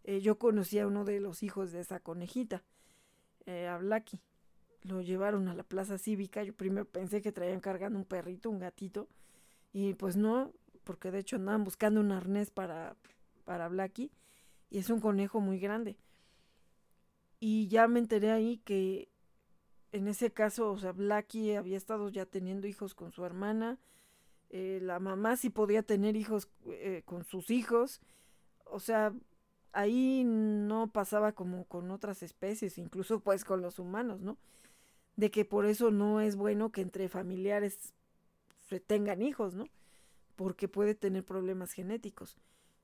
eh, 0.07 0.22
yo 0.22 0.38
conocí 0.38 0.77
a 0.77 0.86
uno 0.86 1.03
de 1.03 1.19
los 1.19 1.41
hijos 1.41 1.72
de 1.72 1.80
esa 1.80 1.99
conejita, 1.99 2.64
eh, 3.48 3.68
a 3.68 3.77
Blacky. 3.77 4.22
Lo 4.84 5.02
llevaron 5.02 5.48
a 5.48 5.56
la 5.56 5.64
plaza 5.64 5.98
cívica. 5.98 6.44
Yo 6.44 6.53
primero 6.53 6.86
pensé 6.86 7.23
que 7.23 7.32
traían 7.32 7.60
cargando 7.60 7.98
un 7.98 8.06
perrito, 8.06 8.52
un 8.52 8.60
gatito. 8.60 9.07
Y 9.73 9.95
pues 9.95 10.15
no, 10.15 10.53
porque 10.84 11.10
de 11.10 11.19
hecho 11.19 11.38
andaban 11.38 11.64
buscando 11.64 11.99
un 11.99 12.11
arnés 12.11 12.52
para, 12.52 12.95
para 13.45 13.68
Blacky. 13.68 14.11
Y 14.69 14.77
es 14.77 14.91
un 14.91 14.99
conejo 14.99 15.41
muy 15.41 15.60
grande. 15.60 15.98
Y 17.48 17.68
ya 17.68 17.88
me 17.88 18.00
enteré 18.00 18.32
ahí 18.32 18.58
que 18.66 19.08
en 19.92 20.08
ese 20.08 20.34
caso, 20.34 20.72
o 20.72 20.80
sea, 20.80 20.94
Blacky 20.94 21.54
había 21.54 21.78
estado 21.78 22.10
ya 22.10 22.26
teniendo 22.26 22.66
hijos 22.66 22.96
con 22.96 23.12
su 23.12 23.24
hermana. 23.24 23.78
Eh, 24.50 24.80
la 24.82 25.00
mamá 25.00 25.38
sí 25.38 25.52
podía 25.52 25.84
tener 25.84 26.16
hijos 26.16 26.50
eh, 26.66 27.04
con 27.06 27.24
sus 27.24 27.52
hijos. 27.52 28.02
O 28.64 28.80
sea, 28.80 29.14
ahí 29.74 30.24
no 30.26 30.92
pasaba 30.92 31.34
como 31.34 31.66
con 31.66 31.92
otras 31.92 32.24
especies, 32.24 32.80
incluso 32.80 33.20
pues 33.20 33.46
con 33.46 33.62
los 33.62 33.78
humanos, 33.78 34.22
¿no? 34.22 34.40
De 35.16 35.30
que 35.30 35.46
por 35.46 35.68
eso 35.68 35.92
no 35.92 36.22
es 36.22 36.36
bueno 36.36 36.72
que 36.72 36.82
entre 36.82 37.10
familiares 37.10 37.94
se 38.68 38.80
tengan 38.80 39.22
hijos, 39.22 39.54
¿no? 39.54 39.68
Porque 40.36 40.68
puede 40.68 40.96
tener 40.96 41.24
problemas 41.24 41.74
genéticos. 41.74 42.40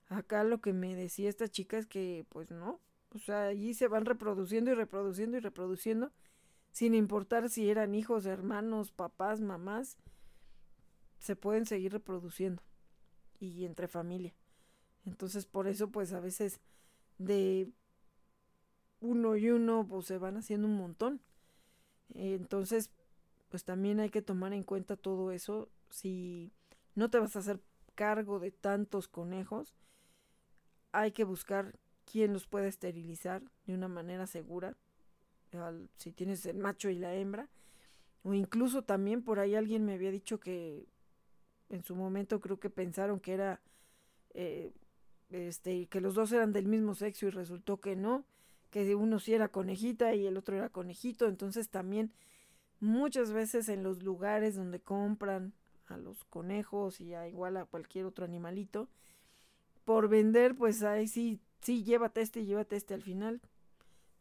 Acá 0.08 0.44
lo 0.44 0.62
que 0.62 0.72
me 0.72 0.96
decía 0.96 1.30
esta 1.30 1.48
chica 1.48 1.80
es 1.80 1.88
que 1.88 2.28
pues 2.30 2.52
no, 2.52 2.80
o 3.14 3.20
sea, 3.20 3.44
allí 3.44 3.74
se 3.74 3.88
van 3.88 4.06
reproduciendo 4.06 4.72
y 4.72 4.76
reproduciendo 4.76 5.38
y 5.38 5.40
reproduciendo, 5.40 6.12
sin 6.72 6.94
importar 6.94 7.50
si 7.50 7.70
eran 7.70 7.96
hijos, 7.96 8.26
hermanos, 8.26 8.92
papás, 8.92 9.42
mamás, 9.42 9.98
se 11.20 11.36
pueden 11.36 11.66
seguir 11.66 11.92
reproduciendo 11.92 12.64
y 13.40 13.66
entre 13.66 13.88
familia. 13.88 14.34
Entonces 15.06 15.46
por 15.46 15.68
eso 15.68 15.90
pues 15.90 16.14
a 16.14 16.20
veces 16.20 16.62
de 17.18 17.72
uno 19.02 19.36
y 19.36 19.50
uno, 19.50 19.86
pues 19.88 20.06
se 20.06 20.18
van 20.18 20.38
haciendo 20.38 20.68
un 20.68 20.78
montón. 20.78 21.22
Entonces, 22.14 22.92
pues 23.50 23.66
también 23.66 24.00
hay 24.00 24.10
que 24.10 24.22
tomar 24.22 24.54
en 24.54 24.64
cuenta 24.64 24.96
todo 24.96 25.32
eso. 25.32 25.70
Si 25.90 26.54
no 26.96 27.10
te 27.10 27.20
vas 27.20 27.36
a 27.36 27.40
hacer 27.40 27.62
cargo 27.96 28.40
de 28.40 28.52
tantos 28.52 29.08
conejos, 29.08 29.76
hay 30.92 31.12
que 31.12 31.24
buscar 31.24 31.78
quién 32.12 32.34
los 32.34 32.48
puede 32.48 32.68
esterilizar 32.68 33.42
de 33.66 33.74
una 33.74 33.88
manera 33.88 34.28
segura. 34.28 34.76
si 35.98 36.12
tienes 36.12 36.46
el 36.46 36.58
macho 36.58 36.90
y 36.90 36.96
la 36.96 37.14
hembra. 37.16 37.50
O 38.24 38.34
incluso 38.34 38.84
también 38.84 39.24
por 39.24 39.40
ahí 39.40 39.56
alguien 39.56 39.86
me 39.86 39.94
había 39.94 40.12
dicho 40.12 40.40
que 40.40 40.86
en 41.70 41.84
su 41.84 41.96
momento 41.96 42.40
creo 42.40 42.60
que 42.60 42.70
pensaron 42.70 43.20
que 43.20 43.34
era 43.34 43.62
eh, 44.34 44.74
este, 45.30 45.88
que 45.88 46.02
los 46.02 46.14
dos 46.14 46.32
eran 46.32 46.52
del 46.52 46.68
mismo 46.68 46.94
sexo 46.94 47.26
y 47.28 47.30
resultó 47.30 47.80
que 47.80 47.96
no, 47.96 48.26
que 48.70 48.96
uno 48.96 49.20
sí 49.20 49.34
era 49.34 49.48
conejita 49.48 50.14
y 50.14 50.28
el 50.28 50.38
otro 50.38 50.58
era 50.58 50.70
conejito, 50.70 51.28
entonces 51.28 51.70
también 51.70 52.12
muchas 52.80 53.32
veces 53.32 53.70
en 53.70 53.84
los 53.84 54.04
lugares 54.04 54.56
donde 54.56 54.82
compran 54.82 55.54
a 55.88 55.98
los 55.98 56.24
conejos 56.26 57.00
y 57.02 57.14
a 57.14 57.28
igual 57.28 57.58
a 57.58 57.66
cualquier 57.66 58.06
otro 58.06 58.26
animalito, 58.26 58.90
por 59.86 60.10
vender, 60.10 60.56
pues 60.56 60.84
ahí 60.84 61.08
sí, 61.08 61.42
sí, 61.62 61.84
llévate 61.84 62.22
este 62.22 62.42
y 62.42 62.46
llévate 62.46 62.76
este 62.76 62.94
al 62.94 63.02
final, 63.02 63.42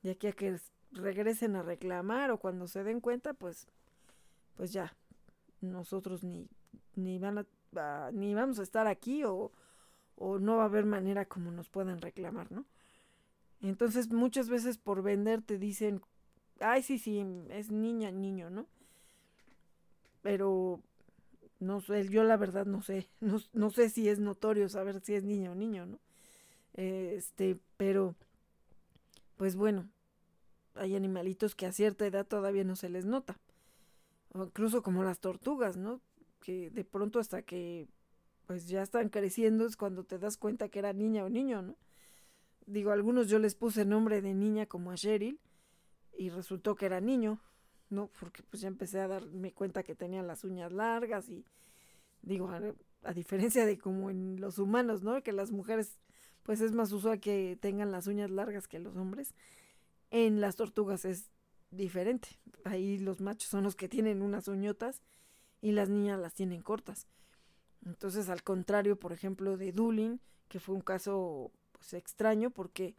de 0.02 0.12
aquí 0.12 0.26
a 0.26 0.32
que 0.32 0.58
regresen 0.92 1.56
a 1.56 1.62
reclamar 1.62 2.30
o 2.30 2.38
cuando 2.38 2.66
se 2.66 2.84
den 2.84 3.00
cuenta, 3.00 3.34
pues, 3.34 3.68
pues 4.56 4.72
ya, 4.72 4.94
nosotros 5.60 6.24
ni, 6.24 6.48
ni 6.96 7.18
van 7.18 7.38
a, 7.38 8.10
ni 8.12 8.34
vamos 8.34 8.58
a 8.58 8.62
estar 8.62 8.86
aquí 8.86 9.24
o, 9.24 9.52
o 10.16 10.38
no 10.38 10.56
va 10.56 10.62
a 10.62 10.66
haber 10.66 10.84
manera 10.84 11.24
como 11.24 11.50
nos 11.50 11.68
puedan 11.68 12.00
reclamar, 12.00 12.50
¿no? 12.50 12.66
Entonces 13.62 14.10
muchas 14.10 14.48
veces 14.48 14.78
por 14.78 15.02
vender 15.02 15.42
te 15.42 15.58
dicen, 15.58 16.00
ay, 16.60 16.82
sí, 16.82 16.98
sí, 16.98 17.24
es 17.50 17.70
niña, 17.70 18.10
niño, 18.10 18.50
¿no? 18.50 18.66
Pero 20.22 20.80
no 21.58 21.80
sé, 21.80 22.08
yo 22.08 22.24
la 22.24 22.36
verdad 22.36 22.66
no 22.66 22.82
sé, 22.82 23.08
no, 23.20 23.70
sé 23.70 23.90
si 23.90 24.08
es 24.08 24.18
notorio 24.18 24.68
saber 24.68 25.00
si 25.00 25.14
es 25.14 25.24
niña 25.24 25.52
o 25.52 25.54
niño, 25.54 25.86
¿no? 25.86 25.98
Este, 26.74 27.58
pero, 27.76 28.14
pues 29.36 29.56
bueno, 29.56 29.90
hay 30.74 30.96
animalitos 30.96 31.54
que 31.54 31.66
a 31.66 31.72
cierta 31.72 32.06
edad 32.06 32.26
todavía 32.26 32.64
no 32.64 32.76
se 32.76 32.88
les 32.88 33.04
nota. 33.04 33.38
O 34.32 34.44
incluso 34.44 34.82
como 34.82 35.02
las 35.02 35.20
tortugas, 35.20 35.76
¿no? 35.76 36.00
Que 36.40 36.70
de 36.70 36.84
pronto 36.84 37.18
hasta 37.18 37.42
que 37.42 37.88
pues 38.46 38.66
ya 38.66 38.82
están 38.82 39.10
creciendo, 39.10 39.64
es 39.64 39.76
cuando 39.76 40.02
te 40.04 40.18
das 40.18 40.36
cuenta 40.36 40.68
que 40.68 40.80
era 40.80 40.92
niña 40.92 41.24
o 41.24 41.28
niño, 41.28 41.62
¿no? 41.62 41.76
Digo, 42.66 42.90
algunos 42.90 43.28
yo 43.28 43.38
les 43.38 43.54
puse 43.54 43.84
nombre 43.84 44.22
de 44.22 44.34
niña 44.34 44.66
como 44.66 44.90
a 44.90 44.96
Cheryl 44.96 45.38
y 46.18 46.30
resultó 46.30 46.74
que 46.74 46.86
era 46.86 47.00
niño, 47.00 47.40
¿no? 47.90 48.08
Porque 48.18 48.42
pues 48.42 48.60
ya 48.62 48.68
empecé 48.68 49.00
a 49.00 49.08
darme 49.08 49.52
cuenta 49.52 49.82
que 49.82 49.94
tenían 49.94 50.26
las 50.26 50.44
uñas 50.44 50.72
largas 50.72 51.28
y 51.28 51.44
digo, 52.22 52.50
a, 53.02 53.12
diferencia 53.14 53.66
de 53.66 53.78
como 53.78 54.10
en 54.10 54.40
los 54.40 54.58
humanos, 54.58 55.02
¿no? 55.02 55.22
Que 55.22 55.32
las 55.32 55.50
mujeres 55.50 55.98
pues 56.42 56.60
es 56.60 56.72
más 56.72 56.92
usual 56.92 57.20
que 57.20 57.58
tengan 57.60 57.92
las 57.92 58.06
uñas 58.06 58.30
largas 58.30 58.68
que 58.68 58.78
los 58.78 58.96
hombres. 58.96 59.34
En 60.10 60.40
las 60.40 60.56
tortugas 60.56 61.04
es 61.04 61.30
diferente. 61.70 62.28
Ahí 62.64 62.98
los 62.98 63.20
machos 63.20 63.48
son 63.48 63.64
los 63.64 63.76
que 63.76 63.88
tienen 63.88 64.22
unas 64.22 64.48
uñotas 64.48 65.02
y 65.60 65.72
las 65.72 65.88
niñas 65.88 66.18
las 66.18 66.34
tienen 66.34 66.62
cortas. 66.62 67.06
Entonces, 67.84 68.28
al 68.28 68.42
contrario, 68.42 68.98
por 68.98 69.12
ejemplo, 69.12 69.56
de 69.56 69.72
Dulin, 69.72 70.20
que 70.48 70.60
fue 70.60 70.74
un 70.74 70.80
caso 70.80 71.52
pues, 71.72 71.94
extraño 71.94 72.50
porque 72.50 72.94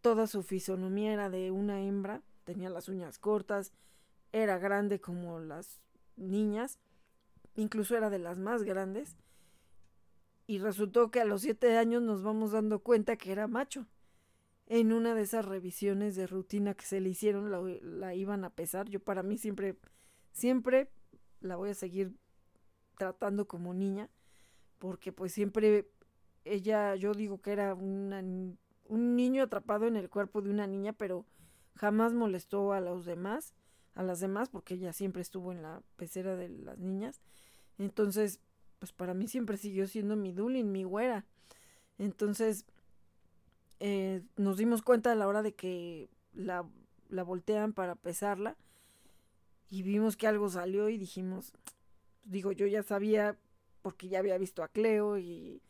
toda 0.00 0.26
su 0.26 0.42
fisonomía 0.42 1.12
era 1.12 1.30
de 1.30 1.50
una 1.50 1.80
hembra, 1.82 2.22
tenía 2.44 2.68
las 2.68 2.88
uñas 2.88 3.18
cortas, 3.18 3.72
era 4.32 4.58
grande 4.58 5.00
como 5.00 5.38
las 5.38 5.80
niñas, 6.16 6.78
incluso 7.54 7.96
era 7.96 8.10
de 8.10 8.18
las 8.18 8.38
más 8.38 8.64
grandes, 8.64 9.16
y 10.46 10.58
resultó 10.58 11.10
que 11.10 11.20
a 11.20 11.24
los 11.24 11.42
siete 11.42 11.76
años 11.76 12.02
nos 12.02 12.22
vamos 12.22 12.52
dando 12.52 12.80
cuenta 12.80 13.16
que 13.16 13.32
era 13.32 13.46
macho. 13.46 13.86
En 14.66 14.92
una 14.92 15.14
de 15.14 15.22
esas 15.22 15.44
revisiones 15.44 16.16
de 16.16 16.26
rutina 16.26 16.74
que 16.74 16.86
se 16.86 17.00
le 17.00 17.10
hicieron, 17.10 17.50
la, 17.50 17.60
la 17.82 18.14
iban 18.14 18.44
a 18.44 18.50
pesar. 18.50 18.88
Yo 18.88 19.00
para 19.00 19.22
mí 19.22 19.36
siempre, 19.36 19.76
siempre 20.32 20.90
la 21.40 21.56
voy 21.56 21.70
a 21.70 21.74
seguir 21.74 22.16
tratando 22.96 23.46
como 23.46 23.74
niña, 23.74 24.10
porque 24.78 25.12
pues 25.12 25.32
siempre 25.32 25.90
ella, 26.44 26.94
yo 26.94 27.12
digo 27.12 27.40
que 27.40 27.52
era 27.52 27.74
un 27.74 28.58
niño 28.88 29.42
atrapado 29.42 29.86
en 29.86 29.96
el 29.96 30.08
cuerpo 30.10 30.42
de 30.42 30.50
una 30.50 30.66
niña, 30.66 30.92
pero 30.92 31.26
jamás 31.74 32.12
molestó 32.12 32.72
a 32.72 32.80
los 32.80 33.04
demás, 33.04 33.54
a 33.94 34.02
las 34.02 34.20
demás, 34.20 34.48
porque 34.48 34.74
ella 34.74 34.92
siempre 34.92 35.22
estuvo 35.22 35.52
en 35.52 35.62
la 35.62 35.82
pecera 35.96 36.36
de 36.36 36.48
las 36.48 36.78
niñas. 36.78 37.20
Entonces, 37.78 38.40
pues 38.84 38.92
para 38.92 39.14
mí 39.14 39.28
siempre 39.28 39.56
siguió 39.56 39.86
siendo 39.86 40.14
mi 40.14 40.32
Dulin, 40.32 40.70
mi 40.70 40.84
güera. 40.84 41.24
Entonces, 41.96 42.66
eh, 43.80 44.20
nos 44.36 44.58
dimos 44.58 44.82
cuenta 44.82 45.12
a 45.12 45.14
la 45.14 45.26
hora 45.26 45.42
de 45.42 45.54
que 45.54 46.10
la, 46.34 46.66
la 47.08 47.22
voltean 47.22 47.72
para 47.72 47.94
pesarla 47.94 48.58
y 49.70 49.84
vimos 49.84 50.18
que 50.18 50.26
algo 50.26 50.50
salió 50.50 50.90
y 50.90 50.98
dijimos, 50.98 51.54
digo, 52.24 52.52
yo 52.52 52.66
ya 52.66 52.82
sabía 52.82 53.38
porque 53.80 54.08
ya 54.08 54.18
había 54.18 54.36
visto 54.36 54.62
a 54.62 54.68
Cleo 54.68 55.16
y, 55.16 55.62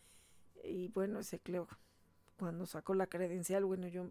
y 0.65 0.89
bueno, 0.89 1.21
ese 1.21 1.39
Cleo, 1.39 1.69
cuando 2.37 2.67
sacó 2.67 2.95
la 2.95 3.07
credencial, 3.07 3.65
bueno, 3.65 3.87
yo 3.87 4.11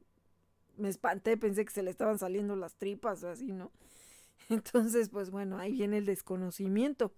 me 0.78 0.88
espanté, 0.88 1.36
pensé 1.36 1.66
que 1.66 1.74
se 1.74 1.84
le 1.84 1.92
estaban 1.92 2.18
saliendo 2.18 2.56
las 2.56 2.76
tripas 2.76 3.22
o 3.24 3.30
así, 3.30 3.52
¿no? 3.52 3.70
Entonces, 4.50 5.10
pues 5.10 5.30
bueno, 5.30 5.58
ahí 5.58 5.74
viene 5.74 5.98
el 5.98 6.06
desconocimiento. 6.06 7.12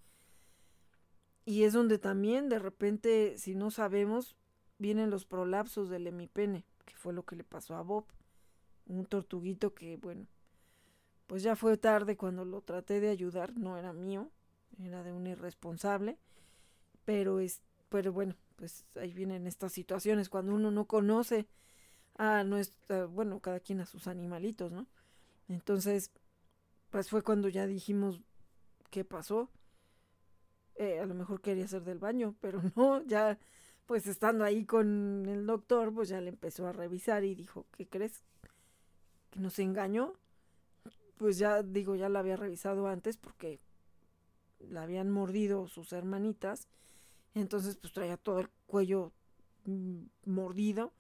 Y 1.46 1.64
es 1.64 1.74
donde 1.74 2.00
también 2.00 2.50
de 2.50 2.60
repente, 2.60 3.38
si 3.38 3.54
no 3.56 3.70
sabemos, 3.70 4.36
vienen 4.80 5.12
los 5.12 5.26
prolapsos 5.26 5.90
del 5.90 6.08
hemipene, 6.08 6.66
que 6.86 6.96
fue 6.96 7.14
lo 7.14 7.24
que 7.24 7.36
le 7.36 7.44
pasó 7.44 7.76
a 7.76 7.82
Bob. 7.82 8.06
Un 8.88 9.06
tortuguito 9.06 9.74
que, 9.74 9.98
bueno, 9.98 10.28
pues 11.28 11.44
ya 11.44 11.56
fue 11.56 11.78
tarde 11.78 12.18
cuando 12.18 12.46
lo 12.46 12.62
traté 12.62 13.00
de 13.00 13.10
ayudar, 13.10 13.58
no 13.58 13.78
era 13.78 13.94
mío, 13.94 14.30
era 14.80 15.04
de 15.04 15.14
un 15.14 15.28
irresponsable, 15.28 16.18
pero 17.04 17.40
es, 17.40 17.62
pero 17.90 18.12
bueno, 18.12 18.36
pues 18.56 18.86
ahí 18.96 19.14
vienen 19.14 19.48
estas 19.48 19.72
situaciones 19.72 20.30
cuando 20.30 20.54
uno 20.54 20.72
no 20.72 20.86
conoce 20.86 21.48
a 22.18 22.44
nuestra, 22.44 23.06
bueno, 23.06 23.40
cada 23.40 23.60
quien 23.60 23.82
a 23.82 23.86
sus 23.86 24.08
animalitos, 24.08 24.72
¿no? 24.72 24.88
Entonces, 25.48 26.12
pues 26.90 27.10
fue 27.10 27.24
cuando 27.24 27.50
ya 27.50 27.68
dijimos 27.68 28.22
qué 28.90 29.04
pasó. 29.04 29.50
Eh, 30.76 31.00
a 31.00 31.06
lo 31.06 31.16
mejor 31.16 31.42
quería 31.42 31.66
hacer 31.66 31.84
del 31.84 32.00
baño, 32.00 32.36
pero 32.42 32.62
no, 32.76 33.02
ya 33.04 33.38
pues 33.86 34.08
estando 34.08 34.44
ahí 34.44 34.66
con 34.66 35.26
el 35.28 35.46
doctor, 35.46 35.94
pues 35.94 36.10
ya 36.10 36.20
le 36.20 36.30
empezó 36.30 36.68
a 36.68 36.74
revisar 36.74 37.24
y 37.24 37.36
dijo, 37.36 37.66
¿qué 37.78 37.88
crees? 37.88 38.24
Que 39.30 39.40
nos 39.40 39.60
engañó. 39.60 40.14
Pues 41.18 41.38
ya 41.38 41.64
digo, 41.64 41.96
ya 41.96 42.10
la 42.10 42.20
había 42.20 42.36
revisado 42.36 42.88
antes 42.88 43.18
porque 43.18 43.60
la 44.60 44.84
habían 44.84 45.12
mordido 45.12 45.68
sus 45.68 45.94
hermanitas, 45.94 46.68
entonces 47.34 47.78
pues 47.78 47.94
traía 47.94 48.18
todo 48.18 48.40
el 48.40 48.50
cuello 48.66 49.12
mm, 49.66 50.04
mordido 50.26 50.94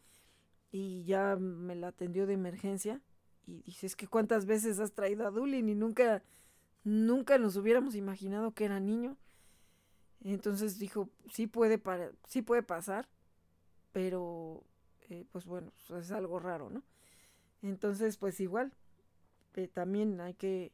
y 0.71 1.03
ya 1.05 1.35
me 1.35 1.75
la 1.75 1.87
atendió 1.87 2.27
de 2.27 2.33
emergencia 2.33 3.01
y 3.47 3.61
dice, 3.61 3.87
es 3.87 3.95
que 3.95 4.07
cuántas 4.07 4.45
veces 4.45 4.79
has 4.79 4.93
traído 4.93 5.27
a 5.27 5.31
Dulin 5.31 5.69
y 5.69 5.75
nunca, 5.75 6.23
nunca 6.83 7.37
nos 7.37 7.55
hubiéramos 7.55 7.95
imaginado 7.95 8.51
que 8.51 8.65
era 8.65 8.79
niño. 8.79 9.17
Entonces 10.33 10.79
dijo, 10.79 11.09
sí 11.31 11.47
puede, 11.47 11.77
para, 11.77 12.11
sí 12.27 12.41
puede 12.41 12.63
pasar, 12.63 13.07
pero 13.91 14.63
eh, 15.09 15.25
pues 15.31 15.45
bueno, 15.45 15.71
es 15.97 16.11
algo 16.11 16.39
raro, 16.39 16.69
¿no? 16.69 16.83
Entonces, 17.61 18.17
pues 18.17 18.39
igual, 18.39 18.73
eh, 19.55 19.67
también 19.67 20.19
hay 20.21 20.33
que, 20.33 20.71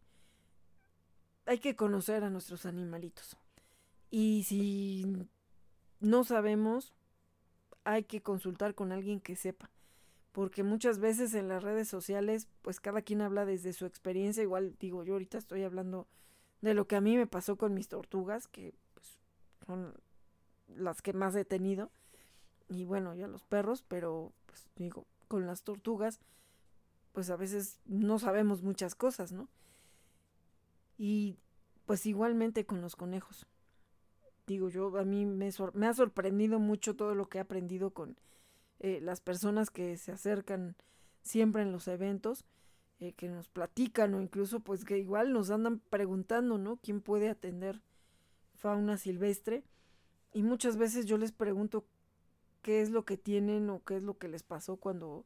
hay 1.45 1.60
que 1.60 1.76
conocer 1.76 2.23
a 2.23 2.30
nuestros 2.30 2.65
animalitos. 2.65 3.38
Y 4.10 4.44
si 4.44 5.28
no 5.99 6.23
sabemos, 6.23 6.94
hay 7.84 8.03
que 8.03 8.22
consultar 8.22 8.76
con 8.76 8.91
alguien 8.91 9.19
que 9.19 9.36
sepa. 9.36 9.69
Porque 10.32 10.64
muchas 10.64 10.99
veces 10.99 11.34
en 11.34 11.49
las 11.49 11.64
redes 11.64 11.88
sociales, 11.88 12.48
pues 12.61 12.80
cada 12.80 13.02
quien 13.02 13.22
habla 13.22 13.45
desde 13.45 13.73
su 13.73 13.86
experiencia. 13.86 14.44
Igual 14.44 14.76
digo, 14.80 15.03
yo 15.03 15.14
ahorita 15.14 15.38
estoy 15.38 15.64
hablando 15.64 16.07
de 16.61 16.73
lo 16.73 16.88
que 16.88 16.95
a 16.95 17.02
mí 17.02 17.18
me 17.18 17.28
pasó 17.28 17.57
con 17.57 17.73
mis 17.73 17.90
tortugas, 17.90 18.48
que 18.48 18.72
pues, 18.72 18.81
son 19.72 19.93
las 20.68 21.02
que 21.02 21.14
más 21.14 21.35
he 21.35 21.45
tenido. 21.45 21.91
Y 22.68 22.85
bueno, 22.85 23.14
ya 23.15 23.27
los 23.27 23.43
perros, 23.43 23.84
pero 23.88 24.34
pues 24.45 24.69
digo, 24.76 25.06
con 25.27 25.48
las 25.48 25.64
tortugas, 25.64 26.19
pues 27.11 27.30
a 27.30 27.35
veces 27.35 27.80
no 27.85 28.19
sabemos 28.19 28.64
muchas 28.64 28.95
cosas, 28.95 29.31
¿no? 29.31 29.49
Y 30.98 31.38
pues 31.85 32.06
igualmente 32.06 32.65
con 32.65 32.81
los 32.81 32.95
conejos. 32.95 33.45
Digo, 34.45 34.69
yo 34.69 34.98
a 34.98 35.06
mí 35.06 35.26
me, 35.26 35.49
me 35.73 35.88
ha 35.88 35.93
sorprendido 35.93 36.60
mucho 36.60 36.95
todo 36.95 37.15
lo 37.15 37.27
que 37.30 37.38
he 37.38 37.41
aprendido 37.41 37.91
con 37.91 38.18
eh, 38.80 38.99
las 39.02 39.22
personas 39.22 39.69
que 39.69 39.98
se 39.98 40.11
acercan 40.11 40.76
siempre 41.22 41.61
en 41.61 41.72
los 41.72 41.88
eventos, 41.88 42.45
eh, 42.99 43.14
que 43.14 43.30
nos 43.30 43.49
platican 43.49 44.14
o 44.14 44.22
incluso 44.22 44.60
pues 44.60 44.85
que 44.85 44.98
igual 44.98 45.34
nos 45.34 45.49
andan 45.49 45.80
preguntando, 45.80 46.57
¿no? 46.57 46.77
¿Quién 46.77 47.02
puede 47.02 47.30
atender 47.30 47.81
fauna 48.62 48.98
silvestre? 48.98 49.64
Y 50.34 50.44
muchas 50.44 50.78
veces 50.78 51.06
yo 51.06 51.18
les 51.18 51.32
pregunto 51.32 51.86
qué 52.62 52.82
es 52.82 52.92
lo 52.92 53.04
que 53.04 53.18
tienen 53.18 53.70
o 53.70 53.84
qué 53.84 53.98
es 53.98 54.04
lo 54.04 54.18
que 54.18 54.28
les 54.28 54.44
pasó 54.44 54.78
cuando 54.78 55.26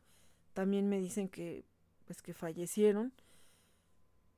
también 0.53 0.88
me 0.88 0.99
dicen 0.99 1.28
que 1.30 1.66
pues 2.06 2.22
que 2.22 2.34
fallecieron 2.34 3.12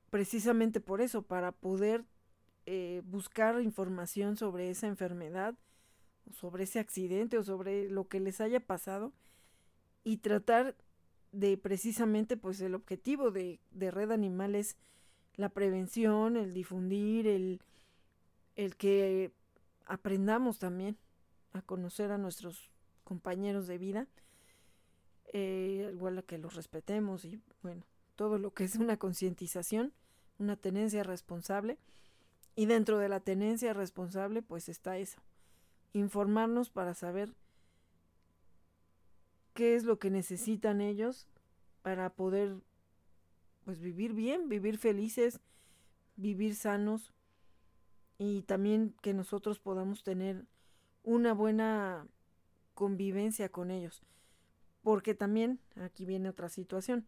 precisamente 0.10 0.80
por 0.80 1.02
eso 1.02 1.22
para 1.22 1.52
poder 1.52 2.06
eh, 2.66 3.04
buscar 3.06 3.62
información 3.62 4.36
sobre 4.36 4.70
esa 4.72 4.88
enfermedad 4.88 5.56
o 6.26 6.34
sobre 6.34 6.64
ese 6.64 6.80
accidente 6.80 7.38
o 7.38 7.44
sobre 7.44 7.90
lo 7.90 8.08
que 8.08 8.20
les 8.20 8.42
haya 8.42 8.60
pasado 8.60 9.14
y 10.04 10.18
tratar 10.18 10.76
de 11.32 11.58
precisamente 11.58 12.36
pues 12.36 12.60
el 12.62 12.74
objetivo 12.74 13.30
de, 13.30 13.60
de 13.72 13.92
Red 13.92 14.12
Animal 14.12 14.56
es 14.56 14.76
la 15.36 15.50
prevención, 15.50 16.36
el 16.36 16.54
difundir, 16.54 17.28
el, 17.28 17.62
el 18.58 18.76
que 18.76 19.32
aprendamos 19.86 20.60
también 20.60 20.98
a 21.54 21.62
conocer 21.62 22.12
a 22.12 22.18
nuestros 22.18 22.70
compañeros 23.06 23.68
de 23.68 23.78
vida, 23.78 24.08
eh, 25.32 25.90
igual 25.94 26.18
a 26.18 26.24
que 26.24 26.38
los 26.38 26.56
respetemos 26.56 27.24
y 27.24 27.42
bueno, 27.62 27.86
todo 28.16 28.38
lo 28.38 28.54
que 28.54 28.66
es 28.66 28.76
una 28.76 28.98
concientización, 28.98 29.94
una 30.40 30.58
tenencia 30.58 31.04
responsable. 31.04 31.78
Y 32.56 32.66
dentro 32.66 32.98
de 32.98 33.08
la 33.08 33.20
tenencia 33.20 33.74
responsable, 33.74 34.42
pues 34.42 34.68
está 34.68 34.98
eso, 34.98 35.22
informarnos 35.94 36.72
para 36.72 36.96
saber 36.96 37.36
qué 39.54 39.76
es 39.76 39.84
lo 39.84 40.00
que 40.00 40.10
necesitan 40.10 40.82
ellos 40.82 41.28
para 41.84 42.10
poder 42.10 42.56
pues 43.64 43.80
vivir 43.80 44.14
bien, 44.14 44.50
vivir 44.50 44.80
felices, 44.80 45.40
vivir 46.16 46.56
sanos 46.56 47.14
y 48.18 48.42
también 48.44 48.96
que 49.02 49.14
nosotros 49.14 49.60
podamos 49.60 50.04
tener 50.04 50.46
una 51.04 51.34
buena 51.34 52.08
convivencia 52.74 53.50
con 53.50 53.72
ellos. 53.72 54.02
Porque 54.82 55.14
también, 55.14 55.60
aquí 55.76 56.06
viene 56.06 56.30
otra 56.30 56.50
situación, 56.50 57.06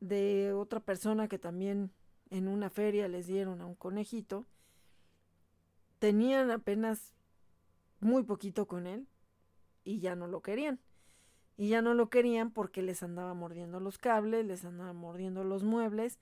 de 0.00 0.52
otra 0.52 0.80
persona 0.80 1.28
que 1.28 1.38
también 1.38 1.90
en 2.30 2.48
una 2.48 2.70
feria 2.70 3.08
les 3.08 3.26
dieron 3.26 3.60
a 3.60 3.66
un 3.66 3.74
conejito, 3.74 4.46
tenían 5.98 6.50
apenas 6.50 7.12
muy 8.00 8.22
poquito 8.22 8.66
con 8.66 8.86
él 8.86 9.06
y 9.84 10.00
ya 10.00 10.14
no 10.16 10.26
lo 10.26 10.40
querían. 10.40 10.80
Y 11.56 11.68
ya 11.68 11.82
no 11.82 11.92
lo 11.92 12.08
querían 12.08 12.50
porque 12.50 12.80
les 12.80 13.02
andaba 13.02 13.34
mordiendo 13.34 13.80
los 13.80 13.98
cables, 13.98 14.46
les 14.46 14.64
andaba 14.64 14.94
mordiendo 14.94 15.44
los 15.44 15.62
muebles. 15.62 16.18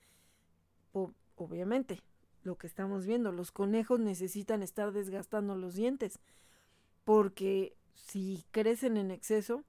obviamente, 1.37 2.03
lo 2.43 2.57
que 2.57 2.67
estamos 2.67 3.07
viendo, 3.07 3.33
los 3.33 3.53
conejos 3.53 4.01
necesitan 4.01 4.63
estar 4.63 4.93
desgastando 4.93 5.57
los 5.57 5.75
dientes 5.75 6.21
porque 7.05 7.75
si 7.95 8.45
crecen 8.51 8.97
en 8.97 9.11
exceso, 9.11 9.65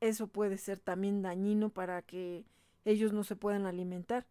eso 0.00 0.26
puede 0.26 0.56
ser 0.56 0.78
también 0.78 1.20
dañino 1.20 1.68
para 1.68 2.00
que 2.00 2.46
ellos 2.84 3.12
no 3.12 3.24
se 3.24 3.36
puedan 3.36 3.66
alimentar. 3.66 4.26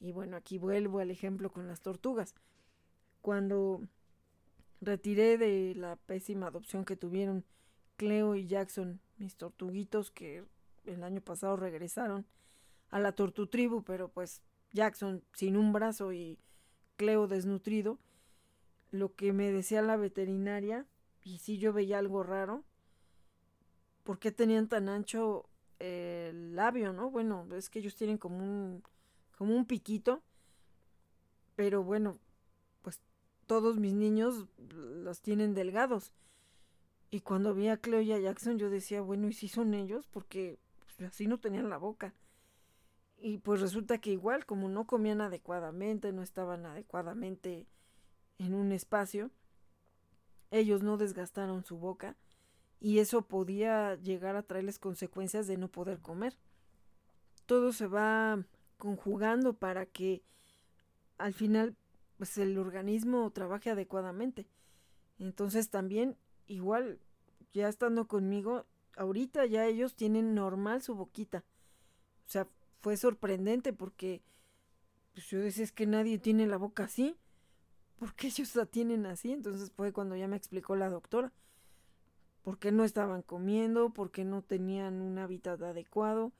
Y 0.00 0.12
bueno, 0.12 0.36
aquí 0.36 0.58
vuelvo 0.58 1.00
al 1.00 1.10
ejemplo 1.10 1.50
con 1.50 1.66
las 1.66 1.80
tortugas. 1.80 2.34
Cuando 3.20 3.82
retiré 4.80 5.36
de 5.36 5.74
la 5.74 5.96
pésima 5.96 6.46
adopción 6.46 6.84
que 6.84 6.96
tuvieron 6.96 7.44
Cleo 7.96 8.36
y 8.36 8.46
Jackson, 8.46 9.00
mis 9.16 9.36
tortuguitos 9.36 10.12
que 10.12 10.44
el 10.86 11.02
año 11.02 11.20
pasado 11.20 11.56
regresaron 11.56 12.24
a 12.90 13.00
la 13.00 13.12
tortutribu, 13.12 13.82
pero 13.82 14.08
pues 14.08 14.42
Jackson 14.72 15.24
sin 15.34 15.56
un 15.56 15.72
brazo 15.72 16.12
y 16.12 16.38
Cleo 16.98 17.28
desnutrido, 17.28 17.98
lo 18.90 19.14
que 19.14 19.32
me 19.32 19.52
decía 19.52 19.80
la 19.82 19.96
veterinaria 19.96 20.84
y 21.22 21.38
si 21.38 21.56
yo 21.56 21.72
veía 21.72 21.98
algo 21.98 22.24
raro, 22.24 22.64
¿por 24.02 24.18
qué 24.18 24.32
tenían 24.32 24.68
tan 24.68 24.88
ancho 24.88 25.48
el 25.78 26.56
labio, 26.56 26.92
no? 26.92 27.08
Bueno, 27.08 27.46
es 27.54 27.70
que 27.70 27.78
ellos 27.78 27.94
tienen 27.94 28.18
como 28.18 28.38
un, 28.38 28.82
como 29.36 29.54
un 29.54 29.64
piquito, 29.64 30.22
pero 31.54 31.84
bueno, 31.84 32.18
pues 32.82 33.00
todos 33.46 33.78
mis 33.78 33.94
niños 33.94 34.46
los 34.58 35.20
tienen 35.22 35.54
delgados. 35.54 36.12
Y 37.10 37.20
cuando 37.20 37.54
vi 37.54 37.68
a 37.68 37.76
Cleo 37.76 38.00
y 38.00 38.12
a 38.12 38.18
Jackson, 38.18 38.58
yo 38.58 38.70
decía, 38.70 39.02
bueno, 39.02 39.28
¿y 39.28 39.32
si 39.32 39.46
son 39.46 39.72
ellos? 39.72 40.08
Porque 40.08 40.58
pues, 40.80 41.08
así 41.08 41.28
no 41.28 41.38
tenían 41.38 41.70
la 41.70 41.78
boca. 41.78 42.12
Y 43.20 43.38
pues 43.38 43.60
resulta 43.60 43.98
que 43.98 44.10
igual, 44.10 44.46
como 44.46 44.68
no 44.68 44.86
comían 44.86 45.20
adecuadamente, 45.20 46.12
no 46.12 46.22
estaban 46.22 46.66
adecuadamente 46.66 47.66
en 48.38 48.54
un 48.54 48.70
espacio, 48.70 49.30
ellos 50.50 50.82
no 50.82 50.96
desgastaron 50.96 51.64
su 51.64 51.78
boca 51.78 52.16
y 52.80 53.00
eso 53.00 53.22
podía 53.22 53.96
llegar 53.96 54.36
a 54.36 54.42
traerles 54.42 54.78
consecuencias 54.78 55.46
de 55.46 55.56
no 55.56 55.68
poder 55.68 55.98
comer. 55.98 56.36
Todo 57.46 57.72
se 57.72 57.86
va 57.86 58.44
conjugando 58.76 59.54
para 59.54 59.86
que 59.86 60.22
al 61.18 61.34
final 61.34 61.76
pues 62.16 62.38
el 62.38 62.56
organismo 62.58 63.30
trabaje 63.30 63.70
adecuadamente. 63.70 64.46
Entonces 65.18 65.70
también 65.70 66.16
igual 66.46 67.00
ya 67.52 67.68
estando 67.68 68.06
conmigo, 68.06 68.66
ahorita 68.96 69.46
ya 69.46 69.66
ellos 69.66 69.94
tienen 69.94 70.34
normal 70.34 70.82
su 70.82 70.94
boquita. 70.94 71.44
O 72.26 72.30
sea, 72.30 72.46
fue 72.80 72.96
sorprendente 72.96 73.72
porque 73.72 74.22
pues 75.14 75.26
yo 75.28 75.40
decía 75.40 75.64
es 75.64 75.72
que 75.72 75.86
nadie 75.86 76.18
tiene 76.18 76.46
la 76.46 76.58
boca 76.58 76.84
así. 76.84 77.16
porque 77.98 78.28
ellos 78.28 78.54
la 78.54 78.66
tienen 78.66 79.06
así? 79.06 79.32
Entonces 79.32 79.72
fue 79.72 79.92
cuando 79.92 80.16
ya 80.16 80.28
me 80.28 80.36
explicó 80.36 80.76
la 80.76 80.88
doctora. 80.88 81.32
¿Por 82.42 82.58
qué 82.58 82.70
no 82.72 82.84
estaban 82.84 83.22
comiendo? 83.22 83.90
¿Por 83.90 84.10
qué 84.10 84.24
no 84.24 84.42
tenían 84.42 85.00
un 85.02 85.18
hábitat 85.18 85.60
adecuado? 85.62 86.32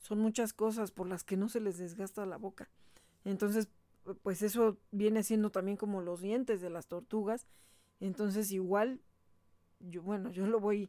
Son 0.00 0.18
muchas 0.18 0.52
cosas 0.52 0.90
por 0.90 1.06
las 1.06 1.24
que 1.24 1.36
no 1.36 1.48
se 1.48 1.60
les 1.60 1.78
desgasta 1.78 2.24
la 2.24 2.38
boca. 2.38 2.70
Entonces, 3.24 3.68
pues 4.22 4.42
eso 4.42 4.78
viene 4.90 5.22
siendo 5.22 5.50
también 5.50 5.76
como 5.76 6.00
los 6.00 6.22
dientes 6.22 6.60
de 6.60 6.70
las 6.70 6.86
tortugas. 6.86 7.46
Entonces, 8.00 8.50
igual, 8.52 9.00
yo, 9.80 10.02
bueno, 10.02 10.30
yo 10.30 10.46
lo 10.46 10.60
voy 10.60 10.88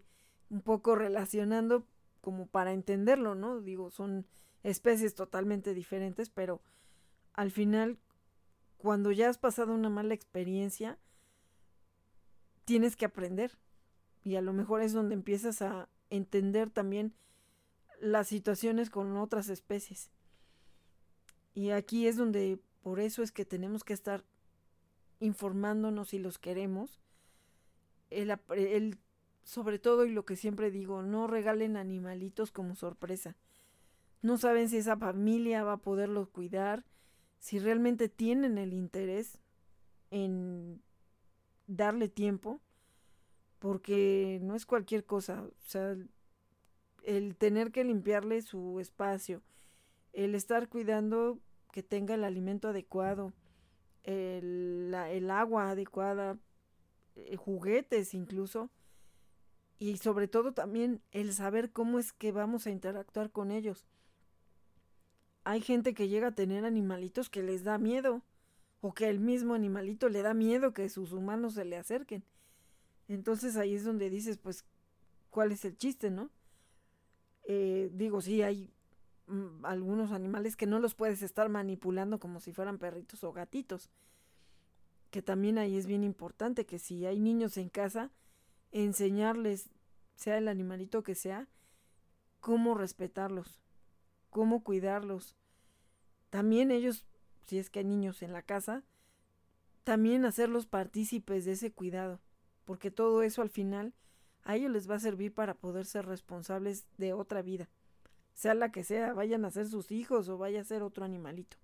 un 0.49 0.61
poco 0.61 0.95
relacionando 0.95 1.85
como 2.21 2.47
para 2.47 2.71
entenderlo, 2.71 3.35
¿no? 3.35 3.61
Digo, 3.61 3.91
son 3.91 4.25
especies 4.63 5.15
totalmente 5.15 5.73
diferentes, 5.73 6.29
pero 6.29 6.61
al 7.33 7.51
final 7.51 7.99
cuando 8.79 9.11
ya 9.11 9.29
has 9.29 9.37
pasado 9.37 9.73
una 9.73 9.89
mala 9.89 10.13
experiencia, 10.13 10.97
tienes 12.63 12.95
que 12.95 13.05
aprender. 13.05 13.57
Y 14.23 14.37
a 14.37 14.41
lo 14.41 14.53
mejor 14.53 14.81
es 14.81 14.93
donde 14.93 15.15
empiezas 15.15 15.61
a 15.61 15.89
entender 16.09 16.69
también 16.69 17.13
las 17.99 18.27
situaciones 18.27 18.89
con 18.89 19.17
otras 19.17 19.49
especies. 19.49 20.11
Y 21.53 21.71
aquí 21.71 22.07
es 22.07 22.15
donde 22.15 22.57
por 22.81 23.01
eso 23.01 23.21
es 23.21 23.33
que 23.33 23.43
tenemos 23.43 23.83
que 23.83 23.93
estar 23.93 24.23
informándonos 25.19 26.09
si 26.09 26.19
los 26.19 26.39
queremos. 26.39 27.01
El, 28.09 28.31
el 28.55 28.97
sobre 29.43 29.77
todo 29.77 30.05
y 30.05 30.11
lo 30.11 30.25
que 30.25 30.37
siempre 30.37 30.71
digo, 30.71 31.01
no 31.01 31.27
regalen 31.27 31.75
animalitos 31.75 32.51
como 32.51 32.75
sorpresa. 32.75 33.35
No 34.21 34.37
saben 34.37 34.69
si 34.69 34.77
esa 34.77 34.97
familia 34.97 35.63
va 35.63 35.73
a 35.73 35.77
poderlos 35.77 36.29
cuidar, 36.29 36.85
si 37.39 37.59
realmente 37.59 38.09
tienen 38.09 38.57
el 38.57 38.73
interés 38.73 39.39
en 40.11 40.81
darle 41.67 42.09
tiempo, 42.09 42.59
porque 43.59 44.39
no 44.41 44.55
es 44.55 44.65
cualquier 44.65 45.05
cosa, 45.05 45.43
o 45.43 45.67
sea, 45.67 45.95
el 47.03 47.35
tener 47.35 47.71
que 47.71 47.83
limpiarle 47.83 48.41
su 48.41 48.79
espacio, 48.79 49.41
el 50.13 50.35
estar 50.35 50.69
cuidando 50.69 51.39
que 51.71 51.83
tenga 51.83 52.15
el 52.15 52.23
alimento 52.23 52.69
adecuado, 52.69 53.33
el, 54.03 54.93
el 54.93 55.31
agua 55.31 55.69
adecuada, 55.69 56.37
eh, 57.15 57.35
juguetes 57.35 58.13
incluso, 58.13 58.69
y 59.77 59.97
sobre 59.97 60.27
todo 60.27 60.53
también 60.53 61.01
el 61.11 61.33
saber 61.33 61.71
cómo 61.71 61.99
es 61.99 62.11
que 62.11 62.31
vamos 62.31 62.67
a 62.67 62.71
interactuar 62.71 63.31
con 63.31 63.51
ellos. 63.51 63.87
Hay 65.49 65.61
gente 65.61 65.95
que 65.95 66.07
llega 66.07 66.27
a 66.27 66.35
tener 66.35 66.63
animalitos 66.63 67.27
que 67.27 67.41
les 67.41 67.63
da 67.63 67.79
miedo 67.79 68.21
o 68.81 68.93
que 68.93 69.09
el 69.09 69.19
mismo 69.19 69.55
animalito 69.55 70.07
le 70.07 70.21
da 70.21 70.35
miedo 70.35 70.75
que 70.75 70.87
sus 70.89 71.11
humanos 71.11 71.55
se 71.55 71.65
le 71.65 71.75
acerquen. 71.75 72.23
Entonces 73.07 73.57
ahí 73.57 73.73
es 73.73 73.83
donde 73.83 74.11
dices, 74.11 74.37
pues, 74.37 74.63
¿cuál 75.31 75.51
es 75.51 75.65
el 75.65 75.75
chiste, 75.75 76.11
no? 76.11 76.29
Eh, 77.45 77.89
digo, 77.91 78.21
sí, 78.21 78.43
hay 78.43 78.71
mm, 79.25 79.65
algunos 79.65 80.11
animales 80.11 80.55
que 80.55 80.67
no 80.67 80.77
los 80.77 80.93
puedes 80.93 81.23
estar 81.23 81.49
manipulando 81.49 82.19
como 82.19 82.39
si 82.41 82.53
fueran 82.53 82.77
perritos 82.77 83.23
o 83.23 83.33
gatitos. 83.33 83.89
Que 85.09 85.23
también 85.23 85.57
ahí 85.57 85.77
es 85.77 85.87
bien 85.87 86.03
importante 86.03 86.67
que 86.67 86.77
si 86.77 87.07
hay 87.07 87.19
niños 87.19 87.57
en 87.57 87.69
casa, 87.69 88.11
enseñarles, 88.71 89.71
sea 90.13 90.37
el 90.37 90.47
animalito 90.47 91.01
que 91.01 91.15
sea, 91.15 91.47
cómo 92.39 92.75
respetarlos, 92.75 93.59
cómo 94.29 94.63
cuidarlos. 94.63 95.38
También 96.29 96.71
ellos, 96.71 97.05
si 97.47 97.57
es 97.57 97.69
que 97.69 97.79
hay 97.79 97.85
niños 97.85 98.21
en 98.21 98.33
la 98.33 98.41
casa, 98.41 98.83
también 99.83 100.25
hacerlos 100.25 100.65
partícipes 100.65 101.45
de 101.45 101.53
ese 101.53 101.71
cuidado, 101.71 102.19
porque 102.65 102.91
todo 102.91 103.23
eso 103.23 103.41
al 103.41 103.49
final 103.49 103.93
a 104.43 104.55
ellos 104.55 104.71
les 104.71 104.89
va 104.89 104.95
a 104.95 104.99
servir 104.99 105.33
para 105.33 105.55
poder 105.55 105.85
ser 105.85 106.05
responsables 106.05 106.85
de 106.97 107.13
otra 107.13 107.41
vida, 107.41 107.69
sea 108.33 108.53
la 108.53 108.71
que 108.71 108.83
sea, 108.83 109.13
vayan 109.13 109.45
a 109.45 109.51
ser 109.51 109.67
sus 109.67 109.91
hijos 109.91 110.29
o 110.29 110.37
vaya 110.37 110.61
a 110.61 110.65
ser 110.65 110.83
otro 110.83 111.05
animalito. 111.05 111.57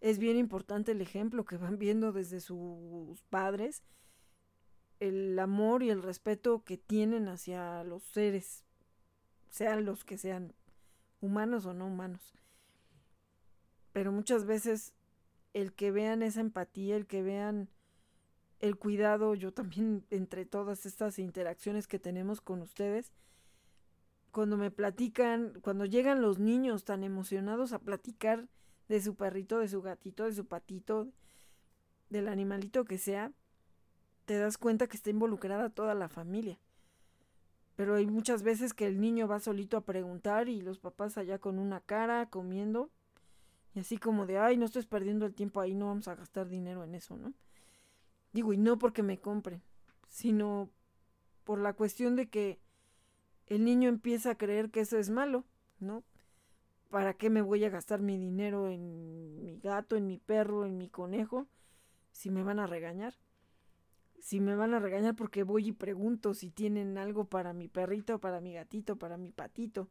Es 0.00 0.18
bien 0.18 0.36
importante 0.36 0.92
el 0.92 1.00
ejemplo 1.00 1.44
que 1.44 1.56
van 1.56 1.78
viendo 1.78 2.12
desde 2.12 2.40
sus 2.40 3.22
padres 3.30 3.82
el 5.00 5.38
amor 5.38 5.82
y 5.82 5.90
el 5.90 6.02
respeto 6.02 6.62
que 6.64 6.78
tienen 6.78 7.28
hacia 7.28 7.84
los 7.84 8.02
seres, 8.04 8.64
sean 9.50 9.84
los 9.84 10.04
que 10.04 10.18
sean, 10.18 10.54
humanos 11.20 11.66
o 11.66 11.74
no 11.74 11.86
humanos. 11.86 12.34
Pero 13.94 14.10
muchas 14.10 14.44
veces 14.44 14.92
el 15.52 15.72
que 15.72 15.92
vean 15.92 16.24
esa 16.24 16.40
empatía, 16.40 16.96
el 16.96 17.06
que 17.06 17.22
vean 17.22 17.70
el 18.58 18.76
cuidado, 18.76 19.36
yo 19.36 19.54
también 19.54 20.04
entre 20.10 20.44
todas 20.44 20.84
estas 20.84 21.18
interacciones 21.20 21.86
que 21.86 22.00
tenemos 22.00 22.40
con 22.40 22.60
ustedes, 22.60 23.12
cuando 24.32 24.56
me 24.56 24.72
platican, 24.72 25.60
cuando 25.62 25.84
llegan 25.84 26.20
los 26.20 26.40
niños 26.40 26.84
tan 26.84 27.04
emocionados 27.04 27.72
a 27.72 27.78
platicar 27.78 28.48
de 28.88 29.00
su 29.00 29.14
perrito, 29.14 29.60
de 29.60 29.68
su 29.68 29.80
gatito, 29.80 30.24
de 30.24 30.32
su 30.32 30.44
patito, 30.44 31.06
del 32.10 32.26
animalito 32.26 32.84
que 32.84 32.98
sea, 32.98 33.30
te 34.24 34.36
das 34.38 34.58
cuenta 34.58 34.88
que 34.88 34.96
está 34.96 35.10
involucrada 35.10 35.70
toda 35.70 35.94
la 35.94 36.08
familia. 36.08 36.58
Pero 37.76 37.94
hay 37.94 38.06
muchas 38.06 38.42
veces 38.42 38.74
que 38.74 38.88
el 38.88 39.00
niño 39.00 39.28
va 39.28 39.38
solito 39.38 39.76
a 39.76 39.84
preguntar 39.84 40.48
y 40.48 40.62
los 40.62 40.80
papás 40.80 41.16
allá 41.16 41.38
con 41.38 41.60
una 41.60 41.80
cara, 41.80 42.28
comiendo, 42.28 42.90
y 43.74 43.80
así 43.80 43.98
como 43.98 44.26
de, 44.26 44.38
ay, 44.38 44.56
no 44.56 44.64
estés 44.64 44.86
perdiendo 44.86 45.26
el 45.26 45.34
tiempo 45.34 45.60
ahí, 45.60 45.74
no 45.74 45.86
vamos 45.86 46.08
a 46.08 46.14
gastar 46.14 46.48
dinero 46.48 46.84
en 46.84 46.94
eso, 46.94 47.16
¿no? 47.16 47.32
Digo, 48.32 48.52
y 48.52 48.58
no 48.58 48.78
porque 48.78 49.02
me 49.02 49.18
compren, 49.18 49.62
sino 50.08 50.70
por 51.44 51.60
la 51.60 51.72
cuestión 51.72 52.16
de 52.16 52.28
que 52.28 52.60
el 53.46 53.64
niño 53.64 53.88
empieza 53.88 54.30
a 54.30 54.38
creer 54.38 54.70
que 54.70 54.80
eso 54.80 54.98
es 54.98 55.10
malo, 55.10 55.44
¿no? 55.80 56.04
¿Para 56.90 57.14
qué 57.14 57.30
me 57.30 57.42
voy 57.42 57.64
a 57.64 57.70
gastar 57.70 58.00
mi 58.00 58.16
dinero 58.16 58.68
en 58.68 59.42
mi 59.42 59.58
gato, 59.58 59.96
en 59.96 60.06
mi 60.06 60.18
perro, 60.18 60.64
en 60.64 60.78
mi 60.78 60.88
conejo, 60.88 61.46
si 62.12 62.30
me 62.30 62.42
van 62.42 62.60
a 62.60 62.66
regañar? 62.66 63.14
si 64.24 64.40
me 64.40 64.56
van 64.56 64.72
a 64.72 64.78
regañar 64.78 65.14
porque 65.16 65.42
voy 65.42 65.68
y 65.68 65.72
pregunto 65.72 66.32
si 66.32 66.48
tienen 66.48 66.96
algo 66.96 67.26
para 67.26 67.52
mi 67.52 67.68
perrito, 67.68 68.18
para 68.20 68.40
mi 68.40 68.54
gatito, 68.54 68.96
para 68.96 69.18
mi 69.18 69.32
patito. 69.32 69.90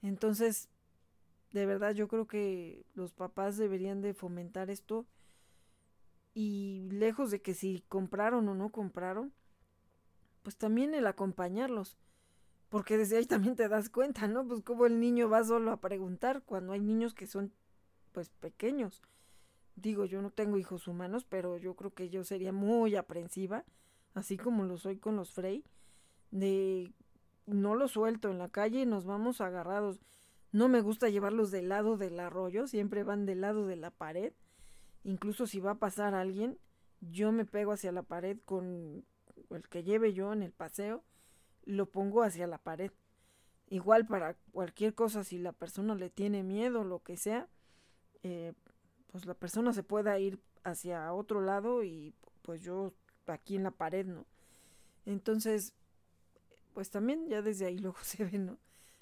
Entonces, 0.00 0.70
de 1.54 1.66
verdad 1.66 1.92
yo 1.94 2.08
creo 2.08 2.26
que 2.26 2.84
los 2.94 3.14
papás 3.14 3.56
deberían 3.56 4.02
de 4.02 4.12
fomentar 4.12 4.70
esto 4.70 5.06
y 6.34 6.88
lejos 6.90 7.30
de 7.30 7.42
que 7.42 7.54
si 7.54 7.84
compraron 7.86 8.48
o 8.48 8.56
no 8.56 8.70
compraron, 8.70 9.32
pues 10.42 10.56
también 10.56 10.94
el 10.94 11.06
acompañarlos. 11.06 11.96
Porque 12.70 12.98
desde 12.98 13.18
ahí 13.18 13.26
también 13.26 13.54
te 13.54 13.68
das 13.68 13.88
cuenta, 13.88 14.26
¿no? 14.26 14.44
Pues 14.44 14.62
como 14.62 14.84
el 14.84 14.98
niño 14.98 15.28
va 15.28 15.44
solo 15.44 15.70
a 15.70 15.80
preguntar 15.80 16.42
cuando 16.42 16.72
hay 16.72 16.80
niños 16.80 17.14
que 17.14 17.28
son 17.28 17.52
pues 18.10 18.30
pequeños. 18.30 19.00
Digo, 19.76 20.06
yo 20.06 20.22
no 20.22 20.30
tengo 20.30 20.58
hijos 20.58 20.88
humanos, 20.88 21.24
pero 21.24 21.56
yo 21.56 21.76
creo 21.76 21.94
que 21.94 22.10
yo 22.10 22.24
sería 22.24 22.52
muy 22.52 22.96
aprensiva, 22.96 23.64
así 24.14 24.36
como 24.36 24.64
lo 24.64 24.76
soy 24.76 24.98
con 24.98 25.14
los 25.14 25.32
Frey, 25.32 25.62
de 26.32 26.92
no 27.46 27.76
los 27.76 27.92
suelto 27.92 28.28
en 28.28 28.38
la 28.38 28.48
calle 28.48 28.80
y 28.80 28.86
nos 28.86 29.04
vamos 29.04 29.40
agarrados. 29.40 30.00
No 30.54 30.68
me 30.68 30.82
gusta 30.82 31.08
llevarlos 31.08 31.50
del 31.50 31.68
lado 31.68 31.96
del 31.96 32.20
arroyo, 32.20 32.68
siempre 32.68 33.02
van 33.02 33.26
del 33.26 33.40
lado 33.40 33.66
de 33.66 33.74
la 33.74 33.90
pared. 33.90 34.32
Incluso 35.02 35.48
si 35.48 35.58
va 35.58 35.72
a 35.72 35.78
pasar 35.80 36.14
alguien, 36.14 36.60
yo 37.00 37.32
me 37.32 37.44
pego 37.44 37.72
hacia 37.72 37.90
la 37.90 38.04
pared 38.04 38.38
con 38.44 39.04
el 39.50 39.68
que 39.68 39.82
lleve 39.82 40.14
yo 40.14 40.32
en 40.32 40.44
el 40.44 40.52
paseo, 40.52 41.02
lo 41.64 41.90
pongo 41.90 42.22
hacia 42.22 42.46
la 42.46 42.58
pared. 42.58 42.92
Igual 43.68 44.06
para 44.06 44.34
cualquier 44.52 44.94
cosa, 44.94 45.24
si 45.24 45.38
la 45.38 45.50
persona 45.50 45.96
le 45.96 46.08
tiene 46.08 46.44
miedo, 46.44 46.84
lo 46.84 47.02
que 47.02 47.16
sea, 47.16 47.48
eh, 48.22 48.52
pues 49.08 49.26
la 49.26 49.34
persona 49.34 49.72
se 49.72 49.82
pueda 49.82 50.16
ir 50.20 50.38
hacia 50.62 51.12
otro 51.14 51.40
lado 51.40 51.82
y 51.82 52.14
pues 52.42 52.62
yo 52.62 52.94
aquí 53.26 53.56
en 53.56 53.64
la 53.64 53.72
pared, 53.72 54.06
¿no? 54.06 54.24
Entonces, 55.04 55.74
pues 56.74 56.90
también 56.90 57.28
ya 57.28 57.42
desde 57.42 57.66
ahí 57.66 57.78
luego 57.80 57.98
se 58.02 58.24
ve, 58.24 58.38
¿no? 58.38 58.56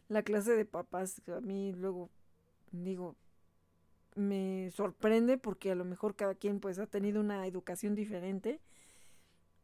La 0.09 0.23
clase 0.23 0.55
de 0.55 0.65
papás, 0.65 1.23
a 1.29 1.41
mí 1.41 1.73
luego 1.73 2.11
digo, 2.73 3.17
me 4.15 4.71
sorprende 4.71 5.39
porque 5.39 5.71
a 5.71 5.75
lo 5.75 5.85
mejor 5.85 6.17
cada 6.17 6.35
quien 6.35 6.61
pues 6.61 6.79
ha 6.79 6.87
tenido 6.87 7.21
una 7.21 7.47
educación 7.47 7.95
diferente 7.95 8.61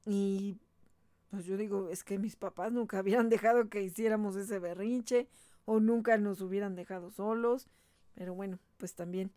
y 0.06 0.56
pues 1.30 1.44
yo 1.44 1.56
digo, 1.56 1.90
es 1.90 2.04
que 2.04 2.18
mis 2.18 2.36
papás 2.36 2.72
nunca 2.72 2.98
habían 2.98 3.28
dejado 3.28 3.68
que 3.68 3.82
hiciéramos 3.82 4.36
ese 4.36 4.58
berrinche 4.58 5.28
o 5.64 5.80
nunca 5.80 6.16
nos 6.16 6.40
hubieran 6.40 6.74
dejado 6.76 7.10
solos, 7.10 7.68
pero 8.14 8.34
bueno, 8.34 8.58
pues 8.78 8.94
también 8.94 9.30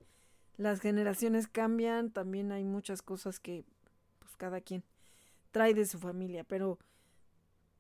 las 0.57 0.79
generaciones 0.79 1.47
cambian, 1.47 2.11
también 2.11 2.51
hay 2.51 2.63
muchas 2.63 3.01
cosas 3.01 3.39
que 3.39 3.65
pues 4.19 4.35
cada 4.37 4.61
quien 4.61 4.83
trae 5.51 5.73
de 5.73 5.85
su 5.85 5.99
familia, 5.99 6.45
pero 6.45 6.79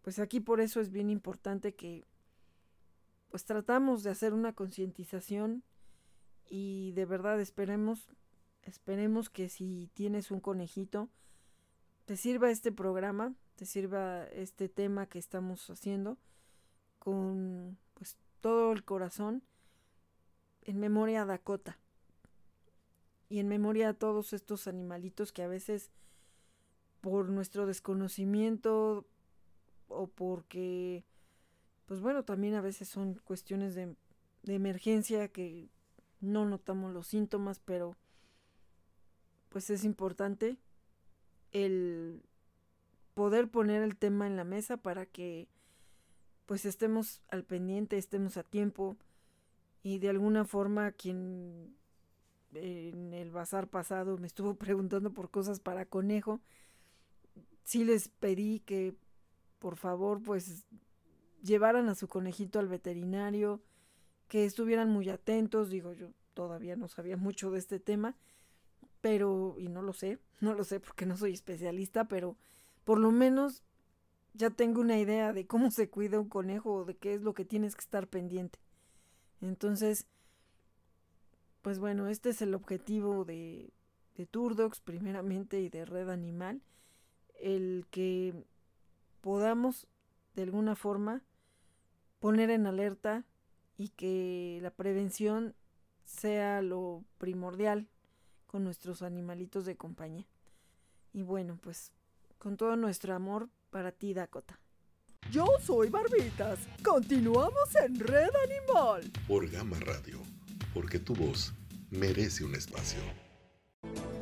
pues 0.01 0.19
aquí 0.19 0.39
por 0.41 0.59
eso 0.59 0.81
es 0.81 0.91
bien 0.91 1.09
importante 1.09 1.73
que 1.73 2.03
pues 3.31 3.45
tratamos 3.45 4.03
de 4.03 4.11
hacer 4.11 4.33
una 4.33 4.53
concientización 4.53 5.63
y 6.49 6.91
de 6.91 7.05
verdad 7.05 7.39
esperemos 7.39 8.09
esperemos 8.63 9.29
que 9.29 9.49
si 9.49 9.89
tienes 9.93 10.29
un 10.29 10.41
conejito 10.41 11.09
te 12.05 12.17
sirva 12.17 12.51
este 12.51 12.71
programa, 12.71 13.33
te 13.55 13.65
sirva 13.65 14.25
este 14.27 14.67
tema 14.67 15.07
que 15.07 15.17
estamos 15.17 15.69
haciendo 15.69 16.17
con 16.99 17.77
pues 17.93 18.17
todo 18.41 18.73
el 18.73 18.83
corazón 18.83 19.43
en 20.63 20.79
memoria 20.79 21.21
a 21.21 21.25
Dakota 21.25 21.79
y 23.29 23.39
en 23.39 23.47
memoria 23.47 23.89
a 23.89 23.93
todos 23.93 24.33
estos 24.33 24.67
animalitos 24.67 25.31
que 25.31 25.41
a 25.41 25.47
veces 25.47 25.89
por 26.99 27.29
nuestro 27.29 27.65
desconocimiento 27.65 29.07
o 29.87 30.07
porque 30.07 31.05
pues 31.91 31.99
bueno 31.99 32.23
también 32.23 32.53
a 32.53 32.61
veces 32.61 32.87
son 32.87 33.15
cuestiones 33.15 33.75
de, 33.75 33.97
de 34.43 34.55
emergencia 34.55 35.27
que 35.27 35.67
no 36.21 36.45
notamos 36.45 36.93
los 36.93 37.05
síntomas 37.05 37.59
pero 37.59 37.97
pues 39.49 39.69
es 39.69 39.83
importante 39.83 40.55
el 41.51 42.23
poder 43.13 43.51
poner 43.51 43.83
el 43.83 43.97
tema 43.97 44.25
en 44.25 44.37
la 44.37 44.45
mesa 44.45 44.77
para 44.77 45.05
que 45.05 45.49
pues 46.45 46.63
estemos 46.63 47.23
al 47.27 47.43
pendiente, 47.43 47.97
estemos 47.97 48.37
a 48.37 48.43
tiempo 48.43 48.95
y 49.83 49.99
de 49.99 50.07
alguna 50.07 50.45
forma 50.45 50.93
quien 50.93 51.75
en 52.53 53.13
el 53.13 53.31
bazar 53.31 53.67
pasado 53.67 54.17
me 54.17 54.27
estuvo 54.27 54.53
preguntando 54.55 55.11
por 55.11 55.29
cosas 55.29 55.59
para 55.59 55.85
conejo. 55.85 56.39
Sí 57.65 57.83
les 57.83 58.07
pedí 58.07 58.61
que 58.61 58.95
por 59.59 59.75
favor, 59.75 60.23
pues 60.23 60.65
llevaran 61.41 61.89
a 61.89 61.95
su 61.95 62.07
conejito 62.07 62.59
al 62.59 62.67
veterinario, 62.67 63.61
que 64.27 64.45
estuvieran 64.45 64.89
muy 64.89 65.09
atentos, 65.09 65.69
digo 65.69 65.93
yo 65.93 66.09
todavía 66.33 66.75
no 66.75 66.87
sabía 66.87 67.17
mucho 67.17 67.51
de 67.51 67.59
este 67.59 67.79
tema, 67.79 68.15
pero, 69.01 69.55
y 69.57 69.67
no 69.67 69.81
lo 69.81 69.93
sé, 69.93 70.19
no 70.39 70.53
lo 70.53 70.63
sé 70.63 70.79
porque 70.79 71.05
no 71.05 71.17
soy 71.17 71.33
especialista, 71.33 72.05
pero 72.05 72.37
por 72.83 72.99
lo 72.99 73.11
menos 73.11 73.63
ya 74.33 74.49
tengo 74.49 74.79
una 74.81 74.97
idea 74.97 75.33
de 75.33 75.45
cómo 75.45 75.71
se 75.71 75.89
cuida 75.89 76.19
un 76.19 76.29
conejo 76.29 76.73
o 76.73 76.85
de 76.85 76.95
qué 76.95 77.13
es 77.13 77.21
lo 77.21 77.33
que 77.33 77.45
tienes 77.45 77.75
que 77.75 77.81
estar 77.81 78.07
pendiente. 78.07 78.59
Entonces, 79.41 80.07
pues 81.61 81.79
bueno, 81.79 82.07
este 82.07 82.29
es 82.29 82.41
el 82.41 82.53
objetivo 82.53 83.25
de, 83.25 83.73
de 84.15 84.25
Turdox 84.25 84.79
primeramente 84.79 85.59
y 85.59 85.69
de 85.69 85.85
Red 85.85 86.09
Animal, 86.09 86.61
el 87.39 87.85
que 87.91 88.33
podamos 89.19 89.87
de 90.35 90.43
alguna 90.43 90.75
forma 90.75 91.23
poner 92.21 92.51
en 92.51 92.67
alerta 92.67 93.25
y 93.77 93.89
que 93.89 94.59
la 94.61 94.71
prevención 94.71 95.55
sea 96.05 96.61
lo 96.61 97.03
primordial 97.17 97.89
con 98.47 98.63
nuestros 98.63 99.01
animalitos 99.01 99.65
de 99.65 99.75
compañía. 99.75 100.27
Y 101.13 101.23
bueno, 101.23 101.57
pues 101.61 101.91
con 102.37 102.55
todo 102.55 102.77
nuestro 102.77 103.13
amor 103.15 103.49
para 103.69 103.91
ti, 103.91 104.13
Dakota. 104.13 104.59
Yo 105.31 105.47
soy 105.61 105.89
Barbitas. 105.89 106.59
Continuamos 106.83 107.75
en 107.83 107.99
Red 107.99 108.31
Animal. 108.45 109.11
Por 109.27 109.49
Gama 109.49 109.79
Radio, 109.79 110.19
porque 110.73 110.99
tu 110.99 111.15
voz 111.15 111.53
merece 111.89 112.43
un 112.43 112.55
espacio. 112.55 112.99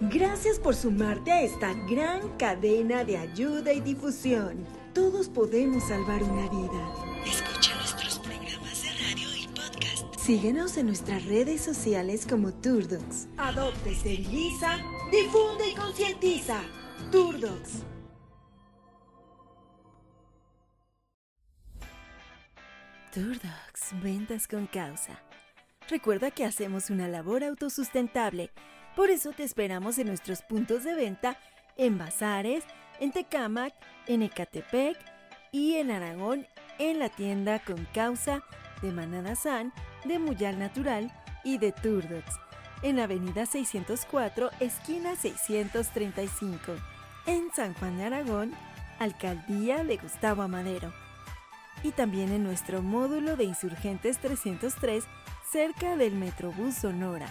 Gracias 0.09 0.57
por 0.57 0.73
sumarte 0.75 1.31
a 1.31 1.41
esta 1.41 1.73
gran 1.89 2.37
cadena 2.37 3.03
de 3.03 3.17
ayuda 3.17 3.73
y 3.73 3.81
difusión. 3.81 4.65
Todos 4.93 5.27
podemos 5.27 5.83
salvar 5.83 6.23
una 6.23 6.49
vida. 6.49 7.09
Escucha 7.25 7.68
Síguenos 10.29 10.77
en 10.77 10.85
nuestras 10.85 11.25
redes 11.25 11.59
sociales 11.59 12.27
como 12.29 12.53
Turdocs. 12.53 13.29
Adopte, 13.37 13.89
esteriliza, 13.89 14.77
difunde 15.11 15.69
y 15.71 15.73
concientiza. 15.73 16.61
Turdocs. 17.11 17.83
Turdocs, 23.11 24.03
ventas 24.03 24.47
con 24.47 24.67
causa. 24.67 25.19
Recuerda 25.89 26.29
que 26.29 26.45
hacemos 26.45 26.91
una 26.91 27.07
labor 27.07 27.43
autosustentable, 27.43 28.51
por 28.95 29.09
eso 29.09 29.31
te 29.31 29.43
esperamos 29.43 29.97
en 29.97 30.09
nuestros 30.09 30.43
puntos 30.43 30.83
de 30.83 30.93
venta 30.93 31.39
en 31.75 31.97
Bazares, 31.97 32.65
en 32.99 33.11
Tecámac, 33.11 33.73
en 34.05 34.21
Ecatepec 34.21 34.95
y 35.51 35.77
en 35.77 35.89
Aragón 35.89 36.45
en 36.77 36.99
la 36.99 37.09
tienda 37.09 37.57
con 37.57 37.83
causa 37.95 38.43
de 38.83 38.91
Manada 38.91 39.35
San, 39.35 39.73
de 40.05 40.19
Muyal 40.19 40.59
Natural 40.59 41.11
y 41.43 41.57
de 41.57 41.71
Turdocs, 41.71 42.39
en 42.81 42.99
Avenida 42.99 43.45
604, 43.45 44.49
esquina 44.59 45.15
635, 45.15 46.73
en 47.25 47.51
San 47.53 47.73
Juan 47.75 47.97
de 47.97 48.05
Aragón, 48.05 48.53
Alcaldía 48.99 49.83
de 49.83 49.97
Gustavo 49.97 50.41
Amadero 50.41 50.93
y 51.83 51.91
también 51.91 52.31
en 52.31 52.43
nuestro 52.43 52.81
módulo 52.81 53.35
de 53.35 53.45
Insurgentes 53.45 54.17
303 54.19 55.05
cerca 55.49 55.95
del 55.95 56.13
Metrobús 56.13 56.75
Sonora, 56.75 57.27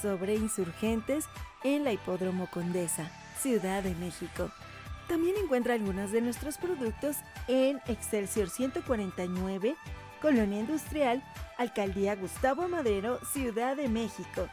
sobre 0.00 0.34
Insurgentes 0.34 1.24
en 1.64 1.84
la 1.84 1.92
Hipódromo 1.92 2.48
Condesa, 2.50 3.10
Ciudad 3.40 3.82
de 3.82 3.94
México. 3.94 4.50
También 5.08 5.36
encuentra 5.42 5.74
algunos 5.74 6.12
de 6.12 6.20
nuestros 6.20 6.58
productos 6.58 7.16
en 7.48 7.80
Excelsior 7.86 8.50
149, 8.50 9.76
Colonia 10.20 10.60
Industrial, 10.60 11.22
Alcaldía 11.56 12.16
Gustavo 12.16 12.68
Madero, 12.68 13.18
Ciudad 13.32 13.76
de 13.76 13.88
México. 13.88 14.48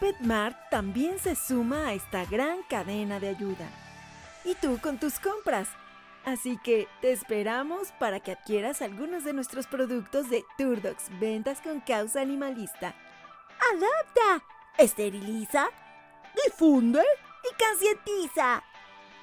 Petmart 0.00 0.56
también 0.70 1.18
se 1.18 1.34
suma 1.34 1.88
a 1.88 1.94
esta 1.94 2.24
gran 2.26 2.62
cadena 2.68 3.18
de 3.18 3.28
ayuda. 3.28 3.68
¿Y 4.44 4.54
tú 4.54 4.78
con 4.80 4.98
tus 4.98 5.18
compras? 5.18 5.68
Así 6.24 6.58
que 6.58 6.88
te 7.00 7.12
esperamos 7.12 7.92
para 7.98 8.20
que 8.20 8.32
adquieras 8.32 8.82
algunos 8.82 9.24
de 9.24 9.32
nuestros 9.32 9.66
productos 9.66 10.28
de 10.28 10.44
Turdox, 10.58 11.04
ventas 11.20 11.60
con 11.60 11.80
causa 11.80 12.20
animalista. 12.20 12.94
Adapta, 13.72 14.44
esteriliza, 14.76 15.68
difunde 16.44 17.02
y 17.44 17.64
concientiza. 17.64 18.62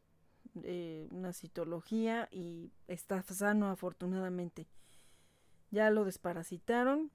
eh, 0.64 1.08
una 1.12 1.34
citología 1.34 2.28
y 2.32 2.72
está 2.88 3.22
sano 3.24 3.70
afortunadamente. 3.70 4.68
Ya 5.72 5.90
lo 5.90 6.06
desparasitaron, 6.06 7.12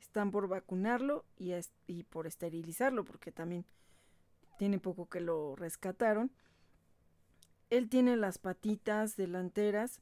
están 0.00 0.30
por 0.30 0.48
vacunarlo 0.48 1.24
y, 1.36 1.52
y 1.86 2.02
por 2.04 2.26
esterilizarlo 2.26 3.04
porque 3.04 3.32
también 3.32 3.64
tiene 4.58 4.78
poco 4.78 5.08
que 5.08 5.20
lo 5.20 5.56
rescataron. 5.56 6.30
Él 7.70 7.88
tiene 7.88 8.16
las 8.16 8.38
patitas 8.38 9.16
delanteras 9.16 10.00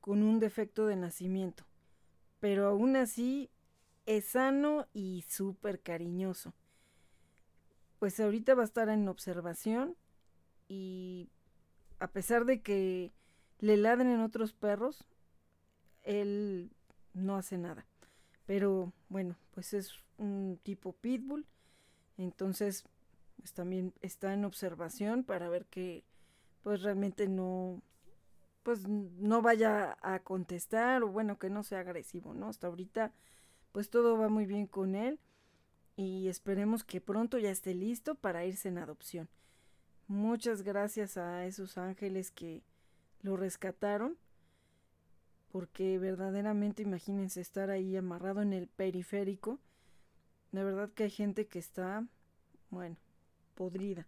con 0.00 0.22
un 0.22 0.38
defecto 0.40 0.86
de 0.86 0.96
nacimiento, 0.96 1.64
pero 2.40 2.66
aún 2.66 2.96
así 2.96 3.50
es 4.06 4.24
sano 4.26 4.86
y 4.92 5.24
súper 5.28 5.80
cariñoso. 5.82 6.54
Pues 7.98 8.20
ahorita 8.20 8.54
va 8.54 8.62
a 8.62 8.66
estar 8.66 8.88
en 8.88 9.08
observación 9.08 9.96
y 10.68 11.30
a 11.98 12.08
pesar 12.08 12.44
de 12.44 12.62
que 12.62 13.12
le 13.58 13.76
ladren 13.76 14.20
otros 14.20 14.52
perros, 14.52 15.04
él 16.04 16.70
no 17.12 17.36
hace 17.36 17.58
nada. 17.58 17.86
Pero 18.46 18.92
bueno, 19.08 19.36
pues 19.50 19.74
es 19.74 19.92
un 20.16 20.58
tipo 20.62 20.92
pitbull, 20.92 21.46
entonces 22.16 22.84
pues 23.36 23.52
también 23.52 23.92
está 24.00 24.32
en 24.32 24.44
observación 24.44 25.24
para 25.24 25.48
ver 25.48 25.66
que 25.66 26.04
pues 26.62 26.82
realmente 26.82 27.28
no 27.28 27.82
pues 28.62 28.86
no 28.86 29.42
vaya 29.42 29.96
a 30.02 30.20
contestar 30.20 31.02
o 31.02 31.08
bueno 31.08 31.38
que 31.38 31.50
no 31.50 31.62
sea 31.62 31.80
agresivo, 31.80 32.34
¿no? 32.34 32.48
Hasta 32.48 32.66
ahorita 32.66 33.12
pues 33.72 33.90
todo 33.90 34.18
va 34.18 34.28
muy 34.28 34.46
bien 34.46 34.66
con 34.66 34.94
él 34.94 35.18
y 35.98 36.28
esperemos 36.28 36.84
que 36.84 37.00
pronto 37.00 37.38
ya 37.38 37.50
esté 37.50 37.74
listo 37.74 38.14
para 38.14 38.46
irse 38.46 38.68
en 38.68 38.78
adopción. 38.78 39.28
Muchas 40.06 40.62
gracias 40.62 41.16
a 41.16 41.44
esos 41.44 41.76
ángeles 41.76 42.30
que 42.30 42.62
lo 43.20 43.36
rescataron 43.36 44.16
porque 45.50 45.98
verdaderamente 45.98 46.84
imagínense 46.84 47.40
estar 47.40 47.70
ahí 47.70 47.96
amarrado 47.96 48.42
en 48.42 48.52
el 48.52 48.68
periférico. 48.68 49.58
La 50.52 50.62
verdad 50.62 50.88
que 50.94 51.02
hay 51.02 51.10
gente 51.10 51.48
que 51.48 51.58
está, 51.58 52.06
bueno, 52.70 52.96
podrida. 53.56 54.06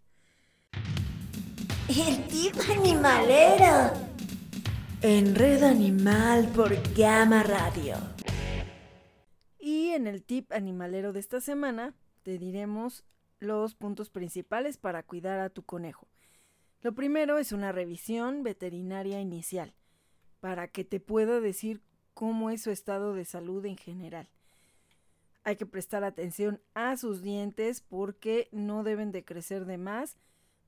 El 1.89 2.25
tipo 2.29 2.61
animalero. 2.71 3.91
En 5.03 5.35
Red 5.35 5.65
Animal 5.65 6.53
por 6.55 6.71
Gama 6.95 7.43
Radio. 7.43 7.97
En 9.95 10.07
el 10.07 10.23
tip 10.23 10.53
animalero 10.53 11.12
de 11.12 11.19
esta 11.19 11.41
semana 11.41 11.95
te 12.23 12.39
diremos 12.39 13.05
los 13.41 13.75
puntos 13.75 14.09
principales 14.09 14.79
para 14.79 15.03
cuidar 15.03 15.41
a 15.41 15.51
tu 15.51 15.65
conejo. 15.65 16.07
Lo 16.81 16.95
primero 16.95 17.39
es 17.39 17.51
una 17.51 17.73
revisión 17.73 18.45
veterinaria 18.45 19.21
inicial, 19.21 19.75
para 20.39 20.69
que 20.69 20.85
te 20.85 21.01
pueda 21.01 21.41
decir 21.41 21.83
cómo 22.15 22.51
es 22.51 22.62
su 22.62 22.71
estado 22.71 23.15
de 23.15 23.25
salud 23.25 23.67
en 23.67 23.77
general. 23.77 24.29
Hay 25.43 25.57
que 25.57 25.67
prestar 25.67 26.05
atención 26.05 26.61
a 26.75 26.97
sus 26.97 27.21
dientes 27.21 27.81
porque 27.81 28.49
no 28.53 28.85
deben 28.85 29.11
de 29.11 29.25
crecer 29.25 29.65
de 29.65 29.77
más, 29.77 30.19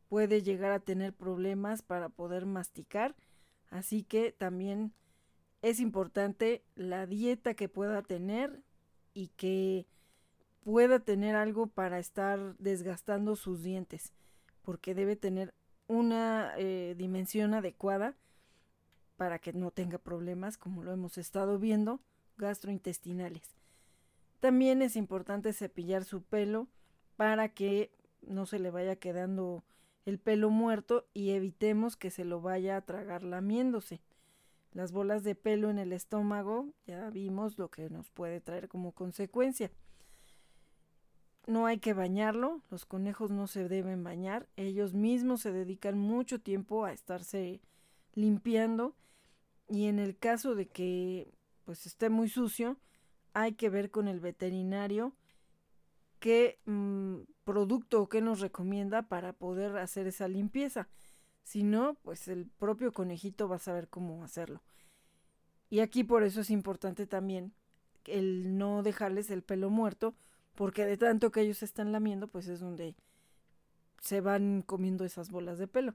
puede 0.09 0.43
llegar 0.43 0.73
a 0.73 0.81
tener 0.81 1.13
problemas 1.13 1.83
para 1.83 2.09
poder 2.09 2.45
masticar, 2.45 3.15
así 3.71 4.03
que 4.03 4.33
también 4.33 4.93
es 5.63 5.79
importante 5.79 6.65
la 6.75 7.07
dieta 7.07 7.55
que 7.55 7.69
pueda 7.69 8.03
tener 8.03 8.65
y 9.15 9.29
que 9.29 9.87
pueda 10.65 11.01
tener 11.01 11.37
algo 11.37 11.67
para 11.67 11.99
estar 11.99 12.57
desgastando 12.59 13.37
sus 13.37 13.63
dientes, 13.63 14.13
porque 14.63 14.95
debe 14.95 15.17
tener 15.17 15.55
una 15.89 16.55
eh, 16.57 16.95
dimensión 16.97 17.55
adecuada 17.55 18.15
para 19.17 19.39
que 19.39 19.53
no 19.53 19.71
tenga 19.71 19.99
problemas, 19.99 20.57
como 20.57 20.83
lo 20.83 20.93
hemos 20.93 21.19
estado 21.19 21.59
viendo, 21.59 22.01
gastrointestinales. 22.39 23.57
También 24.41 24.83
es 24.83 24.97
importante 24.97 25.53
cepillar 25.53 26.05
su 26.05 26.23
pelo 26.23 26.67
para 27.17 27.49
que 27.49 27.93
no 28.23 28.47
se 28.47 28.59
le 28.59 28.71
vaya 28.71 28.97
quedando 28.97 29.63
el 30.05 30.19
pelo 30.19 30.51
muerto 30.51 31.07
y 31.15 31.31
evitemos 31.31 31.97
que 31.97 32.11
se 32.11 32.25
lo 32.25 32.41
vaya 32.41 32.77
a 32.77 32.81
tragar 32.81 33.23
lamiéndose. 33.23 34.01
Las 34.73 34.93
bolas 34.93 35.23
de 35.23 35.35
pelo 35.35 35.71
en 35.71 35.79
el 35.79 35.93
estómago, 35.93 36.73
ya 36.87 37.11
vimos 37.11 37.59
lo 37.59 37.71
que 37.71 37.91
nos 37.91 38.11
puede 38.11 38.41
traer 38.41 38.69
como 38.69 38.93
consecuencia. 38.93 39.71
No 41.47 41.67
hay 41.67 41.79
que 41.79 41.93
bañarlo, 41.93 42.63
los 42.71 42.87
conejos 42.87 43.31
no 43.31 43.47
se 43.47 43.69
deben 43.69 44.05
bañar, 44.05 44.49
ellos 44.57 44.95
mismos 44.95 45.43
se 45.43 45.53
dedican 45.53 45.99
mucho 45.99 46.41
tiempo 46.41 46.85
a 46.85 46.93
estarse 46.93 47.61
limpiando 48.15 48.95
y 49.69 49.87
en 49.87 49.99
el 49.99 50.17
caso 50.17 50.55
de 50.55 50.69
que 50.69 51.35
pues 51.65 51.87
esté 51.87 52.11
muy 52.11 52.29
sucio, 52.29 52.79
hay 53.35 53.55
que 53.55 53.71
ver 53.71 53.91
con 53.91 54.09
el 54.09 54.21
veterinario 54.21 55.15
qué 56.21 56.61
mm, 56.67 57.23
producto 57.45 58.03
o 58.03 58.09
qué 58.09 58.21
nos 58.21 58.41
recomienda 58.41 59.03
para 59.03 59.33
poder 59.33 59.77
hacer 59.79 60.07
esa 60.07 60.29
limpieza. 60.29 60.89
Si 61.43 61.63
no, 61.63 61.95
pues 62.03 62.29
el 62.29 62.47
propio 62.47 62.93
conejito 62.93 63.49
va 63.49 63.57
a 63.57 63.61
saber 63.61 63.89
cómo 63.89 64.25
hacerlo. 64.25 64.63
Y 65.71 65.81
aquí 65.81 66.05
por 66.05 66.23
eso 66.23 66.41
es 66.41 66.51
importante 66.51 67.07
también 67.07 67.55
el 68.05 68.59
no 68.59 68.83
dejarles 68.83 69.31
el 69.31 69.43
pelo 69.43 69.71
muerto, 69.71 70.15
porque 70.55 70.85
de 70.85 70.97
tanto 70.97 71.31
que 71.31 71.41
ellos 71.41 71.63
están 71.63 71.93
lamiendo, 71.93 72.29
pues 72.29 72.49
es 72.49 72.61
donde 72.61 72.95
se 74.01 74.21
van 74.21 74.63
comiendo 74.63 75.05
esas 75.05 75.31
bolas 75.31 75.59
de 75.59 75.69
pelo. 75.69 75.95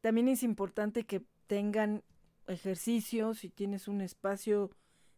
También 0.00 0.28
es 0.28 0.42
importante 0.42 1.04
que 1.04 1.24
tengan 1.46 2.02
ejercicio, 2.46 3.34
si 3.34 3.50
tienes 3.50 3.88
un 3.88 4.00
espacio 4.00 4.70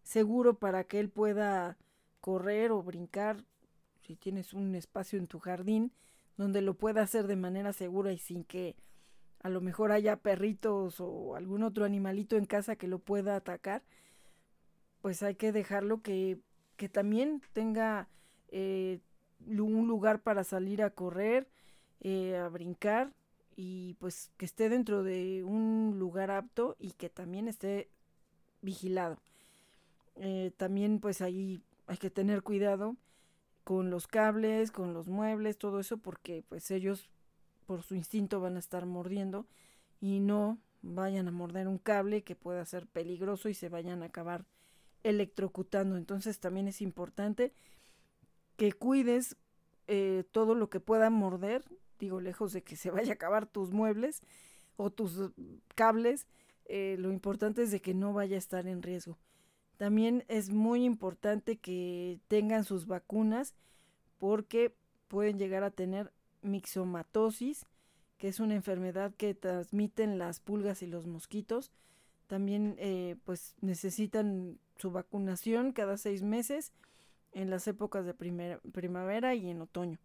seguro 0.03 0.59
para 0.59 0.85
que 0.85 0.99
él 0.99 1.09
pueda 1.11 1.79
correr 2.21 2.73
o 2.73 2.83
brincar, 2.83 3.45
si 4.01 4.17
tienes 4.17 4.53
un 4.53 4.75
espacio 4.75 5.19
en 5.19 5.27
tu 5.27 5.39
jardín 5.39 5.93
donde 6.37 6.63
lo 6.63 6.75
pueda 6.75 7.03
hacer 7.03 7.27
de 7.27 7.37
manera 7.37 7.73
segura 7.73 8.13
y 8.13 8.19
sin 8.19 8.45
que 8.45 8.75
a 9.43 9.49
lo 9.49 9.61
mejor 9.61 9.93
haya 9.93 10.17
perritos 10.17 11.01
o 11.01 11.35
algún 11.35 11.63
otro 11.63 11.85
animalito 11.85 12.37
en 12.37 12.45
casa 12.45 12.77
que 12.77 12.87
lo 12.87 12.99
pueda 12.99 13.37
atacar, 13.37 13.83
pues 15.01 15.23
hay 15.23 15.35
que 15.35 15.53
dejarlo 15.53 16.01
que, 16.01 16.39
que 16.77 16.89
también 16.89 17.43
tenga 17.53 18.09
eh, 18.49 19.01
un 19.47 19.89
lugar 19.89 20.21
para 20.21 20.45
salir 20.45 20.83
a 20.83 20.91
correr, 20.91 21.49
eh, 22.01 22.37
a 22.37 22.49
brincar 22.49 23.13
y 23.57 23.95
pues 23.95 24.31
que 24.37 24.45
esté 24.45 24.69
dentro 24.69 25.03
de 25.03 25.43
un 25.45 25.97
lugar 25.99 26.31
apto 26.31 26.77
y 26.79 26.93
que 26.93 27.09
también 27.09 27.49
esté 27.49 27.89
vigilado. 28.61 29.19
Eh, 30.17 30.53
también 30.57 31.01
pues 31.01 31.21
ahí 31.21 31.63
hay 31.87 31.97
que 31.97 32.11
tener 32.11 32.43
cuidado 32.43 32.97
con 33.65 33.91
los 33.91 34.07
cables, 34.07 34.71
con 34.71 34.95
los 34.95 35.09
muebles, 35.09 35.59
todo 35.59 35.81
eso 35.81 35.99
porque 35.99 36.45
pues 36.49 36.71
ellos 36.71 37.11
por 37.73 37.85
su 37.85 37.95
instinto 37.95 38.39
van 38.39 38.57
a 38.57 38.59
estar 38.59 38.85
mordiendo 38.85 39.47
y 39.99 40.21
no 40.21 40.59
vayan 40.83 41.27
a 41.27 41.31
morder 41.33 41.69
un 41.69 41.79
cable 41.79 42.23
que 42.23 42.37
pueda 42.37 42.63
ser 42.67 42.87
peligroso 42.87 43.49
y 43.49 43.55
se 43.55 43.71
vayan 43.71 44.03
a 44.03 44.07
acabar 44.07 44.45
electrocutando. 45.05 45.97
Entonces 45.97 46.39
también 46.39 46.69
es 46.69 46.83
importante 46.83 47.55
que 48.59 48.75
cuides 48.75 49.39
eh, 49.87 50.25
todo 50.33 50.55
lo 50.55 50.69
que 50.69 50.81
pueda 50.81 51.09
morder, 51.09 51.65
digo, 51.99 52.21
lejos 52.21 52.53
de 52.53 52.63
que 52.63 52.77
se 52.77 52.91
vaya 52.91 53.13
a 53.13 53.15
acabar 53.15 53.47
tus 53.47 53.71
muebles 53.71 54.21
o 54.77 54.91
tus 54.91 55.33
cables, 55.75 56.27
eh, 56.67 56.97
lo 56.99 57.11
importante 57.11 57.63
es 57.63 57.71
de 57.71 57.81
que 57.81 57.95
no 57.95 58.13
vaya 58.13 58.37
a 58.37 58.39
estar 58.39 58.67
en 58.67 58.83
riesgo. 58.83 59.17
También 59.79 60.27
es 60.29 60.51
muy 60.51 60.85
importante 60.85 61.57
que 61.57 62.21
tengan 62.29 62.65
sus 62.65 62.87
vacunas 62.87 63.55
porque 64.19 64.77
pueden 65.09 65.39
llegar 65.39 65.65
a 65.65 65.71
tener 65.71 66.13
mixomatosis, 66.43 67.67
que 68.19 68.29
es 68.29 68.41
una 68.41 68.55
enfermedad 68.55 69.15
que 69.17 69.35
transmiten 69.35 70.19
las 70.19 70.41
pulgas 70.41 70.83
y 70.83 70.87
los 70.87 71.07
mosquitos. 71.07 71.73
También 72.27 72.77
eh, 72.79 73.17
pues 73.25 73.55
necesitan 73.61 74.59
su 74.77 74.91
vacunación 74.91 75.73
cada 75.73 75.97
seis 75.97 76.23
meses 76.23 76.73
en 77.33 77.51
las 77.51 77.67
épocas 77.67 78.05
de 78.05 78.15
primavera 78.15 79.35
y 79.35 79.51
en 79.51 79.63
otoño. 79.63 79.99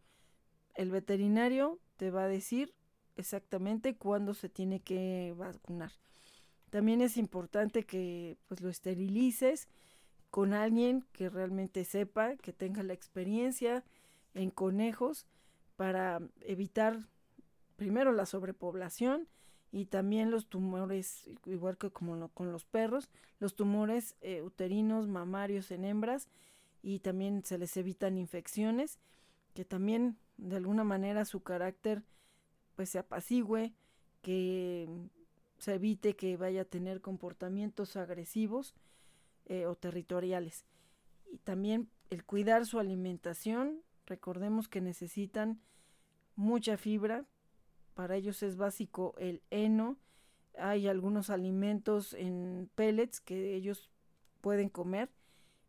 El 0.75 0.91
veterinario 0.91 1.79
te 1.97 2.11
va 2.11 2.23
a 2.23 2.27
decir 2.27 2.73
exactamente 3.17 3.95
cuándo 3.95 4.33
se 4.33 4.49
tiene 4.49 4.79
que 4.79 5.33
vacunar. 5.37 5.91
También 6.69 7.01
es 7.01 7.17
importante 7.17 7.83
que 7.83 8.37
pues 8.47 8.61
lo 8.61 8.69
esterilices 8.69 9.67
con 10.29 10.53
alguien 10.53 11.05
que 11.13 11.29
realmente 11.29 11.85
sepa, 11.85 12.35
que 12.35 12.53
tenga 12.53 12.83
la 12.83 12.93
experiencia 12.93 13.83
en 14.33 14.51
conejos 14.51 15.25
para 15.77 16.19
evitar 16.41 17.07
primero 17.77 18.11
la 18.11 18.25
sobrepoblación 18.25 19.27
y 19.71 19.85
también 19.85 20.31
los 20.31 20.47
tumores, 20.47 21.29
igual 21.45 21.77
que 21.77 21.91
como 21.91 22.29
con 22.29 22.51
los 22.51 22.65
perros, 22.65 23.09
los 23.39 23.55
tumores 23.55 24.15
eh, 24.21 24.41
uterinos, 24.41 25.07
mamarios 25.07 25.71
en 25.71 25.85
hembras 25.85 26.27
y 26.81 26.99
también 26.99 27.43
se 27.45 27.57
les 27.57 27.77
evitan 27.77 28.17
infecciones, 28.17 28.99
que 29.53 29.65
también 29.65 30.17
de 30.37 30.57
alguna 30.57 30.83
manera 30.83 31.25
su 31.25 31.41
carácter 31.41 32.03
pues 32.75 32.89
se 32.89 32.99
apacigüe, 32.99 33.73
que 34.21 34.89
se 35.57 35.75
evite 35.75 36.15
que 36.15 36.37
vaya 36.37 36.61
a 36.61 36.65
tener 36.65 37.01
comportamientos 37.01 37.95
agresivos 37.95 38.75
eh, 39.45 39.65
o 39.65 39.75
territoriales. 39.75 40.65
Y 41.31 41.37
también 41.39 41.89
el 42.09 42.23
cuidar 42.23 42.65
su 42.65 42.79
alimentación, 42.79 43.81
Recordemos 44.07 44.67
que 44.67 44.81
necesitan 44.81 45.59
mucha 46.35 46.77
fibra. 46.77 47.25
Para 47.93 48.15
ellos 48.15 48.41
es 48.41 48.55
básico 48.55 49.13
el 49.17 49.41
heno. 49.51 49.97
Hay 50.57 50.87
algunos 50.87 51.29
alimentos 51.29 52.13
en 52.13 52.69
pellets 52.75 53.19
que 53.19 53.53
ellos 53.53 53.91
pueden 54.41 54.69
comer, 54.69 55.11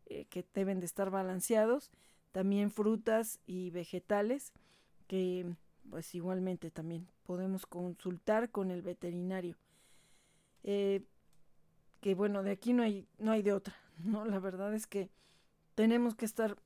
eh, 0.05 0.25
que 0.25 0.45
deben 0.53 0.79
de 0.79 0.85
estar 0.85 1.11
balanceados. 1.11 1.91
También 2.31 2.71
frutas 2.71 3.39
y 3.45 3.71
vegetales 3.71 4.53
que 5.07 5.53
pues 5.89 6.13
igualmente 6.15 6.71
también 6.71 7.07
podemos 7.25 7.65
consultar 7.65 8.51
con 8.51 8.71
el 8.71 8.81
veterinario. 8.81 9.57
Eh, 10.63 11.03
que 11.99 12.15
bueno, 12.15 12.43
de 12.43 12.51
aquí 12.51 12.73
no 12.73 12.83
hay, 12.83 13.07
no 13.17 13.31
hay 13.31 13.41
de 13.41 13.53
otra, 13.53 13.75
¿no? 13.97 14.25
La 14.25 14.39
verdad 14.39 14.73
es 14.73 14.87
que 14.87 15.09
tenemos 15.75 16.15
que 16.15 16.25
estar 16.25 16.57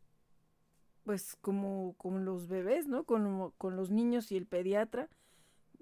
pues 1.04 1.36
como 1.42 1.94
con 1.98 2.26
los 2.26 2.48
bebés, 2.48 2.88
¿no? 2.88 3.04
Con, 3.04 3.52
con, 3.58 3.76
los 3.76 3.90
niños 3.90 4.32
y 4.32 4.38
el 4.38 4.46
pediatra, 4.46 5.10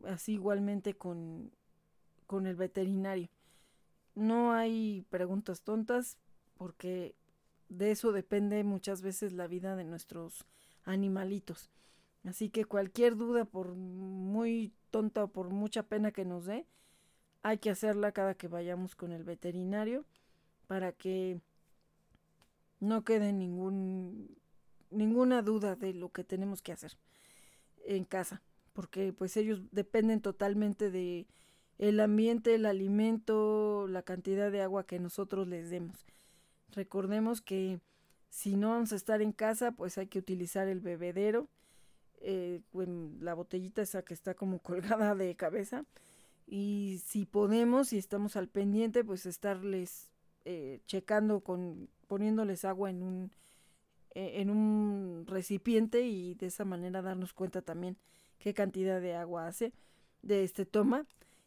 así 0.05 0.33
igualmente 0.33 0.95
con, 0.95 1.51
con 2.27 2.47
el 2.47 2.55
veterinario. 2.55 3.29
No 4.15 4.53
hay 4.53 5.05
preguntas 5.09 5.61
tontas 5.61 6.17
porque 6.57 7.15
de 7.69 7.91
eso 7.91 8.11
depende 8.11 8.63
muchas 8.63 9.01
veces 9.01 9.33
la 9.33 9.47
vida 9.47 9.75
de 9.75 9.85
nuestros 9.85 10.45
animalitos. 10.83 11.71
Así 12.25 12.49
que 12.49 12.65
cualquier 12.65 13.15
duda, 13.15 13.45
por 13.45 13.75
muy 13.75 14.73
tonta 14.91 15.23
o 15.23 15.27
por 15.29 15.49
mucha 15.49 15.83
pena 15.83 16.11
que 16.11 16.25
nos 16.25 16.45
dé, 16.45 16.67
hay 17.43 17.57
que 17.57 17.69
hacerla 17.69 18.11
cada 18.11 18.35
que 18.35 18.47
vayamos 18.47 18.95
con 18.95 19.11
el 19.11 19.23
veterinario 19.23 20.05
para 20.67 20.91
que 20.91 21.39
no 22.79 23.03
quede 23.03 23.33
ningún 23.33 24.37
ninguna 24.91 25.41
duda 25.41 25.75
de 25.75 25.93
lo 25.93 26.09
que 26.09 26.23
tenemos 26.23 26.61
que 26.61 26.71
hacer 26.73 26.97
en 27.85 28.05
casa, 28.05 28.41
porque 28.73 29.13
pues 29.13 29.37
ellos 29.37 29.61
dependen 29.71 30.21
totalmente 30.21 30.91
de 30.91 31.27
el 31.77 31.99
ambiente, 31.99 32.55
el 32.55 32.65
alimento, 32.67 33.87
la 33.87 34.03
cantidad 34.03 34.51
de 34.51 34.61
agua 34.61 34.85
que 34.85 34.99
nosotros 34.99 35.47
les 35.47 35.69
demos. 35.71 36.05
Recordemos 36.71 37.41
que 37.41 37.79
Si 38.29 38.55
no 38.55 38.69
vamos 38.69 38.93
a 38.93 38.95
estar 38.95 39.21
en 39.21 39.33
casa, 39.33 39.73
pues 39.73 39.97
hay 39.97 40.07
que 40.07 40.19
utilizar 40.19 40.67
el 40.69 40.79
bebedero, 40.79 41.49
eh, 42.21 42.61
la 43.19 43.33
botellita 43.33 43.81
esa 43.81 44.03
que 44.03 44.13
está 44.13 44.35
como 44.35 44.59
colgada 44.63 45.15
de 45.15 45.35
cabeza. 45.35 45.85
Y 46.47 47.01
si 47.05 47.25
podemos, 47.25 47.93
y 47.93 47.97
estamos 47.97 48.35
al 48.37 48.47
pendiente, 48.47 49.03
pues 49.03 49.25
estarles 49.25 50.11
eh, 50.45 50.79
checando 50.87 51.41
con 51.41 51.89
poniéndoles 52.07 52.65
agua 52.65 52.89
en 52.89 53.03
un 53.03 53.31
en 54.13 54.49
un 54.49 55.25
recipiente 55.27 56.01
y 56.01 56.35
de 56.35 56.47
esa 56.47 56.65
manera 56.65 57.01
darnos 57.01 57.33
cuenta 57.33 57.61
también 57.61 57.97
qué 58.39 58.53
cantidad 58.53 58.99
de 58.99 59.15
agua 59.15 59.47
hace 59.47 59.73
de 60.21 60.43
este 60.43 60.65
toma 60.65 61.05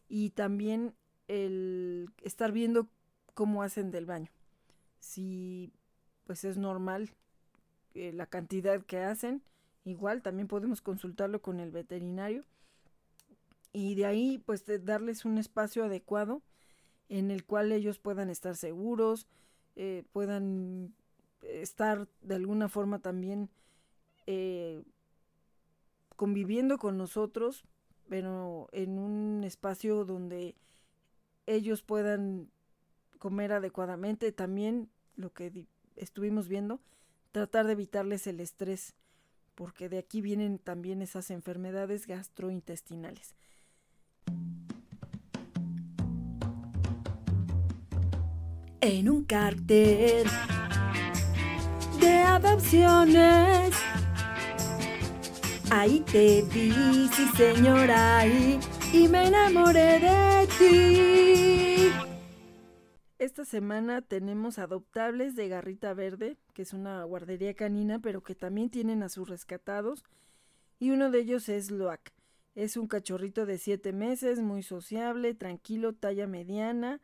y 0.08 0.30
también 0.30 0.94
el 1.28 2.10
estar 2.22 2.52
viendo 2.52 2.88
cómo 3.34 3.62
hacen 3.62 3.90
del 3.90 4.06
baño. 4.06 4.30
Si 4.98 5.72
pues 6.24 6.44
es 6.44 6.56
normal 6.56 7.10
eh, 7.94 8.12
la 8.12 8.26
cantidad 8.26 8.82
que 8.82 9.00
hacen 9.00 9.42
igual 9.84 10.22
también 10.22 10.48
podemos 10.48 10.80
consultarlo 10.80 11.42
con 11.42 11.60
el 11.60 11.70
veterinario 11.70 12.44
y 13.72 13.94
de 13.94 14.06
ahí 14.06 14.42
pues 14.46 14.64
darles 14.84 15.24
un 15.24 15.36
espacio 15.36 15.84
adecuado 15.84 16.42
en 17.08 17.30
el 17.30 17.44
cual 17.44 17.72
ellos 17.72 17.98
puedan 17.98 18.30
estar 18.30 18.56
seguros 18.56 19.26
eh, 19.76 20.04
puedan 20.12 20.94
estar 21.48 22.08
de 22.22 22.34
alguna 22.34 22.68
forma 22.68 22.98
también 22.98 23.50
eh, 24.26 24.82
conviviendo 26.16 26.78
con 26.78 26.96
nosotros, 26.96 27.64
pero 28.08 28.68
en 28.72 28.98
un 28.98 29.44
espacio 29.44 30.04
donde 30.04 30.54
ellos 31.46 31.82
puedan 31.82 32.50
comer 33.18 33.52
adecuadamente. 33.52 34.32
También 34.32 34.90
lo 35.16 35.32
que 35.32 35.66
estuvimos 35.96 36.48
viendo, 36.48 36.80
tratar 37.32 37.66
de 37.66 37.72
evitarles 37.72 38.26
el 38.26 38.40
estrés, 38.40 38.94
porque 39.54 39.88
de 39.88 39.98
aquí 39.98 40.20
vienen 40.20 40.58
también 40.58 41.02
esas 41.02 41.30
enfermedades 41.30 42.06
gastrointestinales. 42.06 43.34
En 48.80 49.08
un 49.08 49.24
cartel 49.24 50.26
de 52.00 52.12
adopciones. 52.12 53.74
Ahí 55.70 56.00
te 56.00 56.42
vi, 56.42 57.08
sí 57.12 57.26
señora, 57.36 58.26
y, 58.26 58.60
y 58.92 59.08
me 59.08 59.26
enamoré 59.26 59.98
de 59.98 60.46
ti. 60.58 61.90
Esta 63.18 63.44
semana 63.44 64.02
tenemos 64.02 64.58
adoptables 64.58 65.34
de 65.34 65.48
Garrita 65.48 65.94
Verde, 65.94 66.36
que 66.52 66.62
es 66.62 66.72
una 66.72 67.04
guardería 67.04 67.54
canina, 67.54 67.98
pero 67.98 68.22
que 68.22 68.34
también 68.34 68.70
tienen 68.70 69.02
a 69.02 69.08
sus 69.08 69.28
rescatados. 69.28 70.04
Y 70.78 70.90
uno 70.90 71.10
de 71.10 71.20
ellos 71.20 71.48
es 71.48 71.70
Loac. 71.70 72.12
Es 72.54 72.76
un 72.76 72.86
cachorrito 72.86 73.46
de 73.46 73.58
7 73.58 73.92
meses, 73.92 74.40
muy 74.40 74.62
sociable, 74.62 75.34
tranquilo, 75.34 75.92
talla 75.92 76.26
mediana 76.26 77.00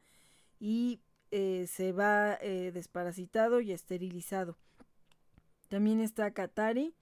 y 0.60 1.00
eh, 1.30 1.66
se 1.68 1.92
va 1.92 2.34
eh, 2.34 2.70
desparasitado 2.72 3.60
y 3.60 3.72
esterilizado. 3.72 4.58
También 5.70 6.00
está 6.00 6.32
Katari, 6.32 6.96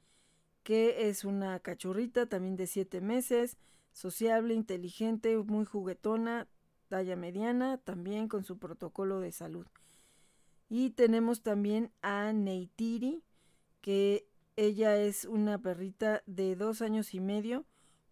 que 0.62 1.08
es 1.08 1.24
una 1.24 1.58
cachorrita 1.58 2.26
también 2.26 2.54
de 2.54 2.66
7 2.66 3.00
meses, 3.00 3.56
sociable, 3.92 4.52
inteligente, 4.52 5.38
muy 5.38 5.64
juguetona, 5.64 6.46
talla 6.88 7.16
mediana, 7.16 7.78
también 7.78 8.28
con 8.28 8.44
su 8.44 8.58
protocolo 8.58 9.20
de 9.20 9.32
salud. 9.32 9.66
Y 10.68 10.90
tenemos 10.90 11.42
también 11.42 11.90
a 12.02 12.30
Neytiri, 12.34 13.22
que 13.80 14.28
ella 14.56 14.98
es 14.98 15.24
una 15.24 15.56
perrita 15.56 16.22
de 16.26 16.54
dos 16.54 16.82
años 16.82 17.14
y 17.14 17.20
medio, 17.20 17.64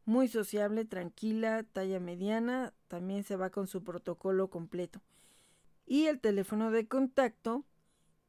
muy 0.07 0.27
sociable, 0.27 0.87
tranquila, 0.87 1.65
talla 1.65 2.01
mediana, 2.01 2.73
también 2.89 3.24
se 3.24 3.37
va 3.37 3.51
con 3.51 3.66
su 3.66 3.85
protocolo 3.85 4.49
completo. 4.49 5.03
Y 5.85 6.07
el 6.07 6.19
teléfono 6.19 6.70
de 6.70 6.89
contacto 6.89 7.66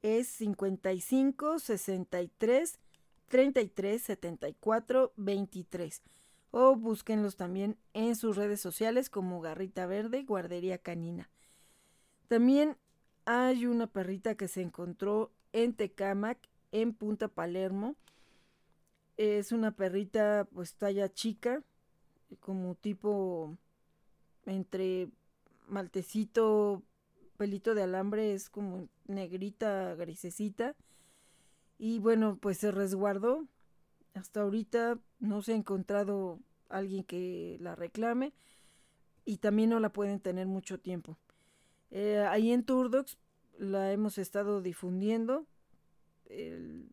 es 0.01 0.27
55 0.27 1.59
63 1.59 2.79
33 3.27 4.01
74 4.01 5.13
23 5.15 6.01
o 6.51 6.75
búsquenlos 6.75 7.35
también 7.35 7.77
en 7.93 8.15
sus 8.15 8.35
redes 8.35 8.61
sociales 8.61 9.09
como 9.09 9.41
Garrita 9.41 9.85
Verde 9.85 10.23
Guardería 10.23 10.77
Canina. 10.77 11.29
También 12.27 12.77
hay 13.25 13.65
una 13.65 13.87
perrita 13.87 14.35
que 14.35 14.47
se 14.47 14.61
encontró 14.61 15.31
en 15.53 15.73
Tecamac, 15.73 16.37
en 16.71 16.93
Punta 16.93 17.27
Palermo. 17.27 17.95
Es 19.17 19.51
una 19.51 19.71
perrita 19.71 20.47
pues 20.53 20.75
talla 20.75 21.11
chica, 21.11 21.61
como 22.39 22.75
tipo 22.75 23.57
entre 24.45 25.09
maltecito, 25.67 26.83
pelito 27.37 27.75
de 27.75 27.83
alambre, 27.83 28.33
es 28.33 28.49
como 28.49 28.89
negrita, 29.05 29.95
grisecita. 29.95 30.75
Y 31.77 31.99
bueno, 31.99 32.37
pues 32.41 32.57
se 32.57 32.71
resguardó. 32.71 33.45
Hasta 34.13 34.41
ahorita 34.41 34.99
no 35.19 35.41
se 35.41 35.53
ha 35.53 35.55
encontrado 35.55 36.39
alguien 36.69 37.03
que 37.03 37.57
la 37.61 37.75
reclame 37.75 38.33
y 39.25 39.37
también 39.37 39.69
no 39.69 39.79
la 39.79 39.93
pueden 39.93 40.19
tener 40.19 40.47
mucho 40.47 40.79
tiempo. 40.79 41.17
Eh, 41.91 42.25
ahí 42.29 42.51
en 42.51 42.63
Turdox 42.63 43.17
la 43.57 43.91
hemos 43.91 44.17
estado 44.17 44.61
difundiendo. 44.61 45.45
El 46.25 46.89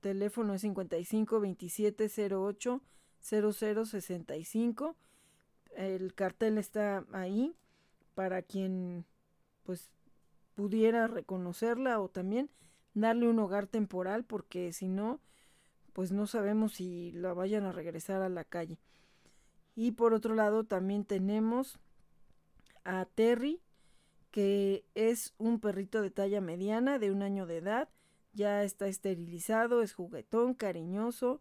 teléfono 0.00 0.54
es 0.54 0.62
55 0.62 1.40
27 1.40 2.10
08 2.34 2.82
0065. 3.20 4.96
El 5.74 6.14
cartel 6.14 6.58
está 6.58 7.04
ahí 7.12 7.54
para 8.14 8.42
quien 8.42 9.04
pues 9.66 9.90
pudiera 10.54 11.08
reconocerla 11.08 12.00
o 12.00 12.08
también 12.08 12.48
darle 12.94 13.28
un 13.28 13.38
hogar 13.40 13.66
temporal 13.66 14.24
porque 14.24 14.72
si 14.72 14.88
no, 14.88 15.20
pues 15.92 16.12
no 16.12 16.26
sabemos 16.26 16.74
si 16.74 17.12
la 17.12 17.34
vayan 17.34 17.64
a 17.64 17.72
regresar 17.72 18.22
a 18.22 18.28
la 18.28 18.44
calle. 18.44 18.78
Y 19.74 19.92
por 19.92 20.14
otro 20.14 20.34
lado 20.34 20.64
también 20.64 21.04
tenemos 21.04 21.78
a 22.84 23.04
Terry, 23.04 23.60
que 24.30 24.84
es 24.94 25.34
un 25.36 25.60
perrito 25.60 26.00
de 26.00 26.10
talla 26.10 26.40
mediana 26.40 26.98
de 26.98 27.10
un 27.10 27.22
año 27.22 27.46
de 27.46 27.58
edad, 27.58 27.88
ya 28.32 28.62
está 28.62 28.86
esterilizado, 28.86 29.82
es 29.82 29.94
juguetón, 29.94 30.54
cariñoso, 30.54 31.40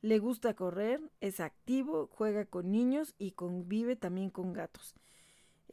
le 0.00 0.18
gusta 0.18 0.54
correr, 0.54 1.00
es 1.20 1.40
activo, 1.40 2.08
juega 2.12 2.44
con 2.44 2.70
niños 2.70 3.14
y 3.18 3.32
convive 3.32 3.96
también 3.96 4.30
con 4.30 4.52
gatos. 4.52 4.94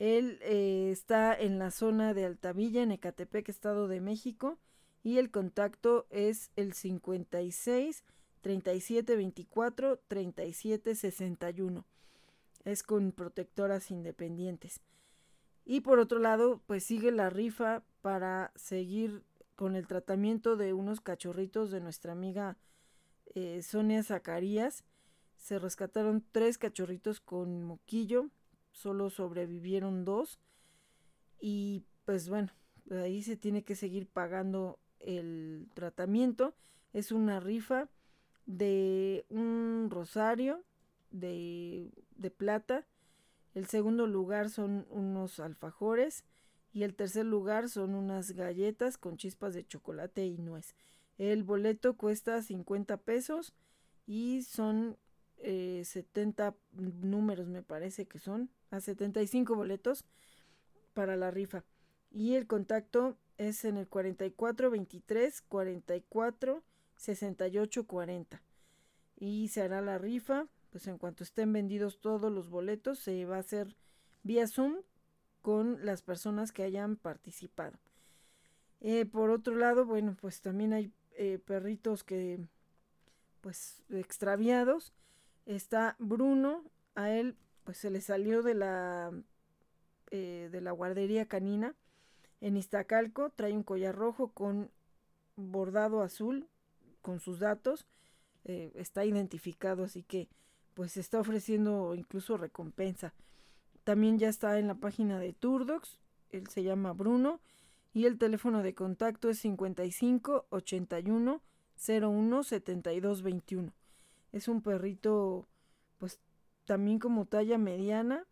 Él 0.01 0.39
eh, 0.41 0.89
está 0.91 1.31
en 1.39 1.59
la 1.59 1.69
zona 1.69 2.15
de 2.15 2.25
Altavilla, 2.25 2.81
en 2.81 2.91
Ecatepec, 2.91 3.47
Estado 3.49 3.87
de 3.87 4.01
México, 4.01 4.57
y 5.03 5.19
el 5.19 5.29
contacto 5.29 6.07
es 6.09 6.49
el 6.55 6.73
56 6.73 8.03
37 8.41 9.15
24 9.15 9.99
37 10.07 10.95
61. 10.95 11.85
Es 12.63 12.81
con 12.81 13.11
protectoras 13.11 13.91
independientes. 13.91 14.81
Y 15.65 15.81
por 15.81 15.99
otro 15.99 16.17
lado, 16.17 16.63
pues 16.65 16.83
sigue 16.83 17.11
la 17.11 17.29
rifa 17.29 17.83
para 18.01 18.51
seguir 18.55 19.21
con 19.55 19.75
el 19.75 19.85
tratamiento 19.85 20.55
de 20.55 20.73
unos 20.73 20.99
cachorritos 20.99 21.69
de 21.69 21.79
nuestra 21.79 22.13
amiga 22.13 22.57
eh, 23.35 23.61
Sonia 23.61 24.01
Zacarías. 24.01 24.83
Se 25.37 25.59
rescataron 25.59 26.25
tres 26.31 26.57
cachorritos 26.57 27.19
con 27.19 27.61
moquillo, 27.61 28.31
solo 28.71 29.09
sobrevivieron 29.09 30.05
dos 30.05 30.39
y 31.39 31.83
pues 32.05 32.29
bueno, 32.29 32.51
ahí 32.91 33.23
se 33.23 33.37
tiene 33.37 33.63
que 33.63 33.75
seguir 33.75 34.07
pagando 34.07 34.79
el 34.99 35.69
tratamiento. 35.73 36.53
Es 36.93 37.11
una 37.11 37.39
rifa 37.39 37.89
de 38.45 39.25
un 39.29 39.89
rosario 39.89 40.63
de, 41.09 41.91
de 42.15 42.31
plata. 42.31 42.85
El 43.53 43.67
segundo 43.67 44.07
lugar 44.07 44.49
son 44.49 44.85
unos 44.89 45.39
alfajores 45.39 46.25
y 46.73 46.83
el 46.83 46.95
tercer 46.95 47.25
lugar 47.25 47.69
son 47.69 47.95
unas 47.95 48.31
galletas 48.31 48.97
con 48.97 49.17
chispas 49.17 49.53
de 49.53 49.65
chocolate 49.65 50.25
y 50.25 50.37
nuez. 50.37 50.75
El 51.17 51.43
boleto 51.43 51.95
cuesta 51.95 52.41
50 52.41 52.97
pesos 52.97 53.53
y 54.07 54.43
son 54.43 54.97
70 55.43 56.47
eh, 56.47 56.53
números 57.01 57.47
me 57.47 57.63
parece 57.63 58.05
que 58.05 58.19
son, 58.19 58.49
a 58.69 58.79
75 58.79 59.55
boletos 59.55 60.05
para 60.93 61.15
la 61.15 61.31
rifa. 61.31 61.63
Y 62.11 62.35
el 62.35 62.47
contacto 62.47 63.17
es 63.37 63.65
en 63.65 63.77
el 63.77 63.87
44 63.87 64.69
23 64.69 65.41
44 65.41 66.63
68 66.95 67.87
40. 67.87 68.41
Y 69.17 69.47
se 69.49 69.61
hará 69.61 69.81
la 69.81 69.97
rifa, 69.97 70.47
pues 70.71 70.87
en 70.87 70.97
cuanto 70.97 71.23
estén 71.23 71.53
vendidos 71.53 71.99
todos 71.99 72.31
los 72.31 72.49
boletos, 72.49 72.99
se 72.99 73.25
va 73.25 73.37
a 73.37 73.39
hacer 73.39 73.75
vía 74.23 74.47
Zoom 74.47 74.77
con 75.41 75.85
las 75.85 76.01
personas 76.01 76.51
que 76.51 76.63
hayan 76.63 76.95
participado. 76.95 77.79
Eh, 78.79 79.05
por 79.05 79.29
otro 79.29 79.55
lado, 79.55 79.85
bueno, 79.85 80.15
pues 80.19 80.41
también 80.41 80.73
hay 80.73 80.91
eh, 81.17 81.39
perritos 81.45 82.03
que, 82.03 82.39
pues, 83.41 83.83
extraviados. 83.89 84.93
Está 85.45 85.95
Bruno, 85.99 86.63
a 86.95 87.11
él, 87.11 87.35
pues, 87.63 87.77
se 87.77 87.89
le 87.89 88.01
salió 88.01 88.43
de 88.43 88.53
la, 88.53 89.11
eh, 90.11 90.49
de 90.51 90.61
la 90.61 90.71
guardería 90.71 91.25
canina 91.25 91.75
en 92.41 92.57
Iztacalco. 92.57 93.29
Trae 93.29 93.53
un 93.53 93.63
collar 93.63 93.95
rojo 93.95 94.29
con 94.29 94.69
bordado 95.35 96.01
azul 96.01 96.47
con 97.01 97.19
sus 97.19 97.39
datos. 97.39 97.85
Eh, 98.45 98.71
está 98.75 99.05
identificado, 99.05 99.83
así 99.83 100.03
que, 100.03 100.27
pues, 100.73 100.97
está 100.97 101.19
ofreciendo 101.19 101.95
incluso 101.95 102.37
recompensa. 102.37 103.13
También 103.83 104.19
ya 104.19 104.29
está 104.29 104.59
en 104.59 104.67
la 104.67 104.75
página 104.75 105.19
de 105.19 105.33
Turdox. 105.33 105.99
Él 106.29 106.47
se 106.47 106.63
llama 106.63 106.93
Bruno 106.93 107.39
y 107.93 108.05
el 108.05 108.17
teléfono 108.17 108.63
de 108.63 108.73
contacto 108.73 109.29
es 109.29 109.39
55 109.39 110.45
81 110.49 111.41
01 111.87 112.43
72 112.43 113.21
21. 113.21 113.73
Es 114.31 114.47
un 114.47 114.61
perrito, 114.61 115.47
pues 115.97 116.19
también 116.65 116.99
como 116.99 117.25
talla 117.25 117.57
mediana, 117.57 118.25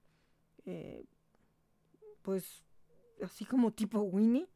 eh, 0.66 1.06
pues 2.22 2.64
así 3.22 3.46
como 3.46 3.72
tipo 3.74 4.00
Winnie, 4.02 4.48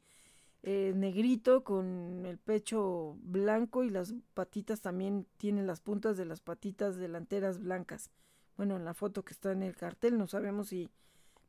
eh, 0.66 0.94
negrito 0.96 1.64
con 1.66 2.26
el 2.26 2.38
pecho 2.38 3.18
blanco 3.22 3.84
y 3.84 3.90
las 3.90 4.16
patitas 4.34 4.80
también 4.80 5.28
tienen 5.38 5.68
las 5.68 5.82
puntas 5.82 6.16
de 6.16 6.26
las 6.26 6.40
patitas 6.40 6.96
delanteras 6.96 7.60
blancas. 7.60 8.10
Bueno, 8.56 8.78
en 8.78 8.86
la 8.86 8.94
foto 8.94 9.26
que 9.26 9.34
está 9.34 9.52
en 9.52 9.64
el 9.64 9.76
cartel 9.76 10.18
no 10.18 10.28
sabemos 10.28 10.70
si 10.70 10.90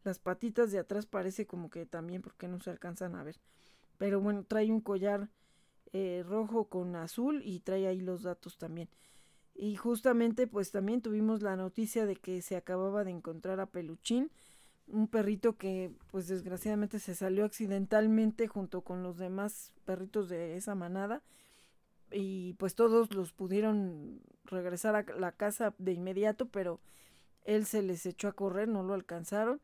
las 0.03 0.19
patitas 0.19 0.73
de 0.73 0.81
atrás 0.81 1.07
parece 1.07 1.47
como 1.47 1.71
que 1.71 1.87
también 1.87 2.23
porque 2.23 2.49
no 2.49 2.59
se 2.61 2.71
alcanzan 2.71 3.15
a 3.15 3.23
ver. 3.23 3.37
Pero 3.99 4.21
bueno, 4.21 4.45
trae 4.45 4.73
un 4.73 4.81
collar 4.81 5.29
eh, 5.93 6.25
rojo 6.27 6.65
con 6.65 6.97
azul 6.97 7.41
y 7.45 7.61
trae 7.61 7.87
ahí 7.87 8.01
los 8.01 8.25
datos 8.25 8.59
también. 8.59 8.89
Y 9.55 9.77
justamente 9.77 10.47
pues 10.47 10.71
también 10.73 11.01
tuvimos 11.01 11.43
la 11.43 11.57
noticia 11.57 12.07
de 12.07 12.17
que 12.17 12.43
se 12.43 12.57
acababa 12.57 13.05
de 13.05 13.13
encontrar 13.13 13.61
a 13.61 13.67
Peluchín, 13.67 14.31
un 14.87 15.09
perrito 15.09 15.57
que 15.57 15.93
pues 16.11 16.29
desgraciadamente 16.29 16.99
se 16.99 17.15
salió 17.15 17.45
accidentalmente 17.45 18.49
junto 18.49 18.83
con 18.83 19.03
los 19.03 19.17
demás 19.17 19.73
perritos 19.85 20.29
de 20.29 20.57
esa 20.57 20.75
manada 20.75 21.23
y 22.11 22.55
pues 22.55 22.75
todos 22.75 23.15
los 23.15 23.33
pudieron 23.33 24.21
regresar 24.45 24.95
a 24.95 25.03
la 25.19 25.33
casa 25.33 25.75
de 25.79 25.93
inmediato, 25.93 26.47
pero 26.49 26.81
él 27.45 27.65
se 27.67 27.83
les 27.83 28.05
echó 28.07 28.29
a 28.29 28.33
correr, 28.33 28.69
no 28.69 28.83
lo 28.83 28.95
alcanzaron 28.95 29.61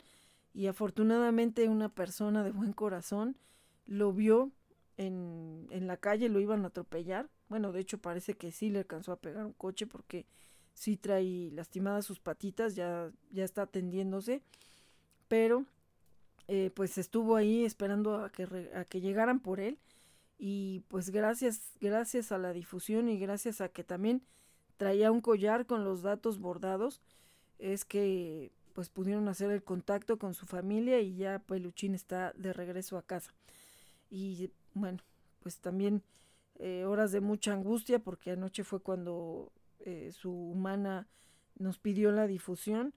y 0.53 0.67
afortunadamente 0.67 1.69
una 1.69 1.89
persona 1.89 2.43
de 2.43 2.53
buen 2.53 2.73
corazón 2.73 3.37
lo 3.87 4.13
vio 4.13 4.51
en, 4.97 5.67
en, 5.71 5.87
la 5.87 5.97
calle, 5.97 6.29
lo 6.29 6.41
iban 6.41 6.65
a 6.65 6.69
atropellar. 6.69 7.29
Bueno, 7.51 7.73
de 7.73 7.81
hecho 7.81 7.99
parece 7.99 8.35
que 8.35 8.53
sí 8.53 8.71
le 8.71 8.79
alcanzó 8.79 9.13
a 9.13 9.21
pegar 9.21 9.45
un 9.45 9.53
coche 9.53 9.87
porque 9.87 10.25
sí 10.73 10.97
trae 10.97 11.51
lastimadas 11.53 12.07
sus 12.07 12.21
patitas, 12.21 12.77
ya, 12.77 13.11
ya 13.33 13.45
está 13.45 13.63
atendiéndose, 13.63 14.41
pero 15.27 15.67
eh, 16.47 16.71
pues 16.75 16.97
estuvo 16.97 17.35
ahí 17.35 17.65
esperando 17.65 18.25
a 18.25 18.31
que, 18.31 18.71
a 18.75 18.85
que 18.85 19.01
llegaran 19.01 19.41
por 19.41 19.59
él 19.59 19.79
y 20.39 20.85
pues 20.87 21.11
gracias, 21.11 21.73
gracias 21.81 22.31
a 22.31 22.39
la 22.39 22.53
difusión 22.53 23.09
y 23.09 23.19
gracias 23.19 23.61
a 23.61 23.69
que 23.69 23.83
también 23.83 24.23
traía 24.77 25.11
un 25.11 25.21
collar 25.21 25.67
con 25.67 25.85
los 25.85 26.03
datos 26.03 26.39
bordados, 26.39 27.03
es 27.59 27.85
que 27.85 28.53
pues 28.75 28.91
pudieron 28.91 29.27
hacer 29.29 29.51
el 29.51 29.65
contacto 29.65 30.21
con 30.21 30.35
su 30.35 30.47
familia 30.47 31.01
y 31.01 31.17
ya 31.17 31.41
Peluchín 31.41 31.97
está 31.97 32.33
de 32.37 32.53
regreso 32.53 32.97
a 32.97 33.03
casa. 33.03 33.35
Y 34.09 34.53
bueno, 34.73 35.03
pues 35.41 35.59
también 35.59 36.03
eh, 36.63 36.85
horas 36.85 37.11
de 37.11 37.21
mucha 37.21 37.55
angustia 37.55 38.01
porque 38.01 38.33
anoche 38.33 38.65
fue 38.65 38.83
cuando 38.83 39.51
eh, 39.79 40.11
su 40.13 40.31
humana 40.31 41.09
nos 41.57 41.79
pidió 41.79 42.13
la 42.13 42.27
difusión. 42.27 42.95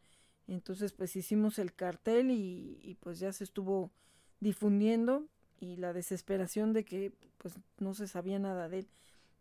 Entonces 0.47 0.91
pues 0.91 1.15
hicimos 1.15 1.59
el 1.59 1.73
cartel 1.73 2.29
y, 2.29 2.77
y, 2.81 2.95
pues 2.95 3.19
ya 3.19 3.31
se 3.31 3.45
estuvo 3.45 3.91
difundiendo 4.41 5.27
y 5.61 5.77
la 5.77 5.93
desesperación 5.93 6.73
de 6.73 6.83
que 6.83 7.13
pues 7.37 7.53
no 7.77 7.93
se 7.93 8.07
sabía 8.07 8.37
nada 8.37 8.67
de 8.67 8.79
él. 8.79 8.89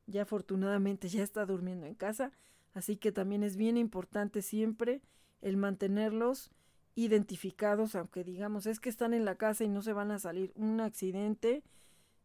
Ya 0.06 0.22
afortunadamente 0.22 1.08
ya 1.08 1.24
está 1.24 1.44
durmiendo 1.44 1.86
en 1.86 1.94
casa, 1.94 2.30
así 2.74 2.96
que 2.96 3.10
también 3.10 3.42
es 3.42 3.56
bien 3.56 3.76
importante 3.76 4.40
siempre 4.40 5.02
el 5.40 5.56
mantenerlos 5.56 6.52
identificados, 6.94 7.96
aunque 7.96 8.22
digamos 8.22 8.66
es 8.66 8.78
que 8.78 8.88
están 8.88 9.14
en 9.14 9.24
la 9.24 9.34
casa 9.34 9.64
y 9.64 9.68
no 9.68 9.82
se 9.82 9.92
van 9.92 10.12
a 10.12 10.20
salir. 10.20 10.52
Un 10.54 10.80
accidente 10.80 11.64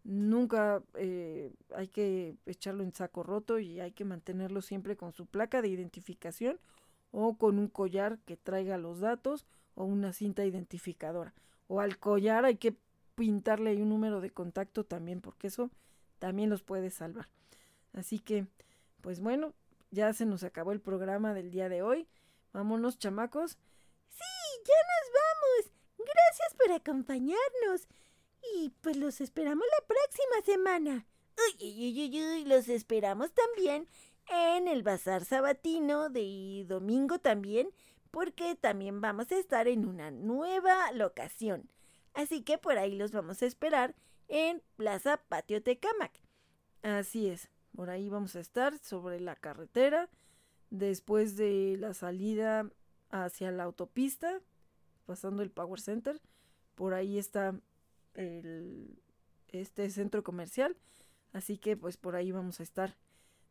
nunca 0.07 0.81
eh, 0.95 1.51
hay 1.75 1.89
que 1.89 2.37
echarlo 2.45 2.83
en 2.83 2.93
saco 2.93 3.23
roto 3.23 3.59
y 3.59 3.81
hay 3.81 3.91
que 3.91 4.05
mantenerlo 4.05 4.61
siempre 4.61 4.95
con 4.95 5.11
su 5.11 5.25
placa 5.25 5.61
de 5.61 5.67
identificación 5.67 6.59
o 7.11 7.37
con 7.37 7.59
un 7.59 7.67
collar 7.67 8.17
que 8.19 8.37
traiga 8.37 8.77
los 8.77 9.01
datos 9.01 9.45
o 9.75 9.83
una 9.83 10.13
cinta 10.13 10.45
identificadora. 10.45 11.33
O 11.67 11.81
al 11.81 11.97
collar 11.99 12.45
hay 12.45 12.55
que 12.55 12.77
pintarle 13.15 13.75
un 13.81 13.89
número 13.89 14.21
de 14.21 14.31
contacto 14.31 14.85
también 14.85 15.19
porque 15.19 15.47
eso 15.47 15.71
también 16.19 16.49
los 16.49 16.63
puede 16.63 16.89
salvar. 16.89 17.27
Así 17.91 18.19
que, 18.19 18.47
pues 19.01 19.19
bueno, 19.19 19.53
ya 19.91 20.13
se 20.13 20.25
nos 20.25 20.43
acabó 20.43 20.71
el 20.71 20.79
programa 20.79 21.33
del 21.33 21.51
día 21.51 21.67
de 21.67 21.81
hoy. 21.81 22.07
Vámonos, 22.53 22.97
chamacos. 22.97 23.57
Sí, 24.07 24.63
ya 24.65 24.73
nos 24.73 25.11
vamos. 25.19 25.73
Gracias 25.97 26.55
por 26.57 26.71
acompañarnos. 26.71 27.87
Y 28.55 28.69
pues 28.81 28.97
los 28.97 29.21
esperamos 29.21 29.65
la 29.79 29.87
próxima 29.87 30.45
semana. 30.45 31.07
Uy, 31.37 31.67
uy, 31.67 32.01
uy, 32.01 32.25
uy, 32.25 32.45
los 32.45 32.67
esperamos 32.69 33.31
también 33.33 33.87
en 34.29 34.67
el 34.67 34.83
bazar 34.83 35.23
sabatino 35.23 36.09
de 36.09 36.65
domingo 36.67 37.19
también, 37.19 37.69
porque 38.11 38.55
también 38.55 39.01
vamos 39.01 39.31
a 39.31 39.37
estar 39.37 39.67
en 39.67 39.87
una 39.87 40.11
nueva 40.11 40.91
locación. 40.91 41.69
Así 42.13 42.41
que 42.41 42.57
por 42.57 42.77
ahí 42.77 42.95
los 42.95 43.11
vamos 43.11 43.41
a 43.41 43.45
esperar 43.45 43.95
en 44.27 44.61
Plaza 44.75 45.17
Patio 45.29 45.61
Tecamac. 45.61 46.19
Así 46.81 47.27
es, 47.29 47.49
por 47.75 47.89
ahí 47.89 48.09
vamos 48.09 48.35
a 48.35 48.39
estar 48.39 48.77
sobre 48.79 49.19
la 49.19 49.35
carretera 49.35 50.09
después 50.69 51.35
de 51.37 51.77
la 51.79 51.93
salida 51.93 52.69
hacia 53.09 53.51
la 53.51 53.63
autopista, 53.63 54.41
pasando 55.05 55.43
el 55.43 55.51
Power 55.51 55.79
Center, 55.79 56.19
por 56.75 56.93
ahí 56.93 57.17
está 57.17 57.59
este 58.17 59.89
centro 59.89 60.23
comercial, 60.23 60.75
así 61.33 61.57
que 61.57 61.77
pues 61.77 61.97
por 61.97 62.15
ahí 62.15 62.31
vamos 62.31 62.59
a 62.59 62.63
estar 62.63 62.97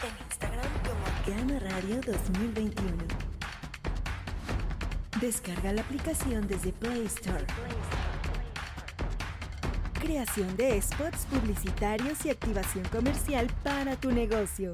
En 0.03 0.11
Instagram 0.27 0.71
como 0.85 1.03
Gamma 1.25 1.57
Radio 1.59 1.99
2021. 2.05 3.03
Descarga 5.19 5.73
la 5.73 5.81
aplicación 5.81 6.47
desde 6.47 6.71
Play 6.71 7.07
Store. 7.07 7.47
Creación 10.01 10.57
de 10.57 10.81
spots 10.81 11.27
publicitarios 11.27 12.25
y 12.25 12.31
activación 12.31 12.83
comercial 12.85 13.47
para 13.63 13.95
tu 13.95 14.11
negocio. 14.11 14.73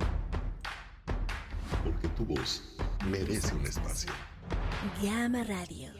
Porque 1.83 2.07
tu 2.15 2.23
voz 2.23 2.77
merece 3.05 3.53
un 3.53 3.65
espacio. 3.65 4.09
Gamma 5.03 5.43
Radio. 5.43 5.96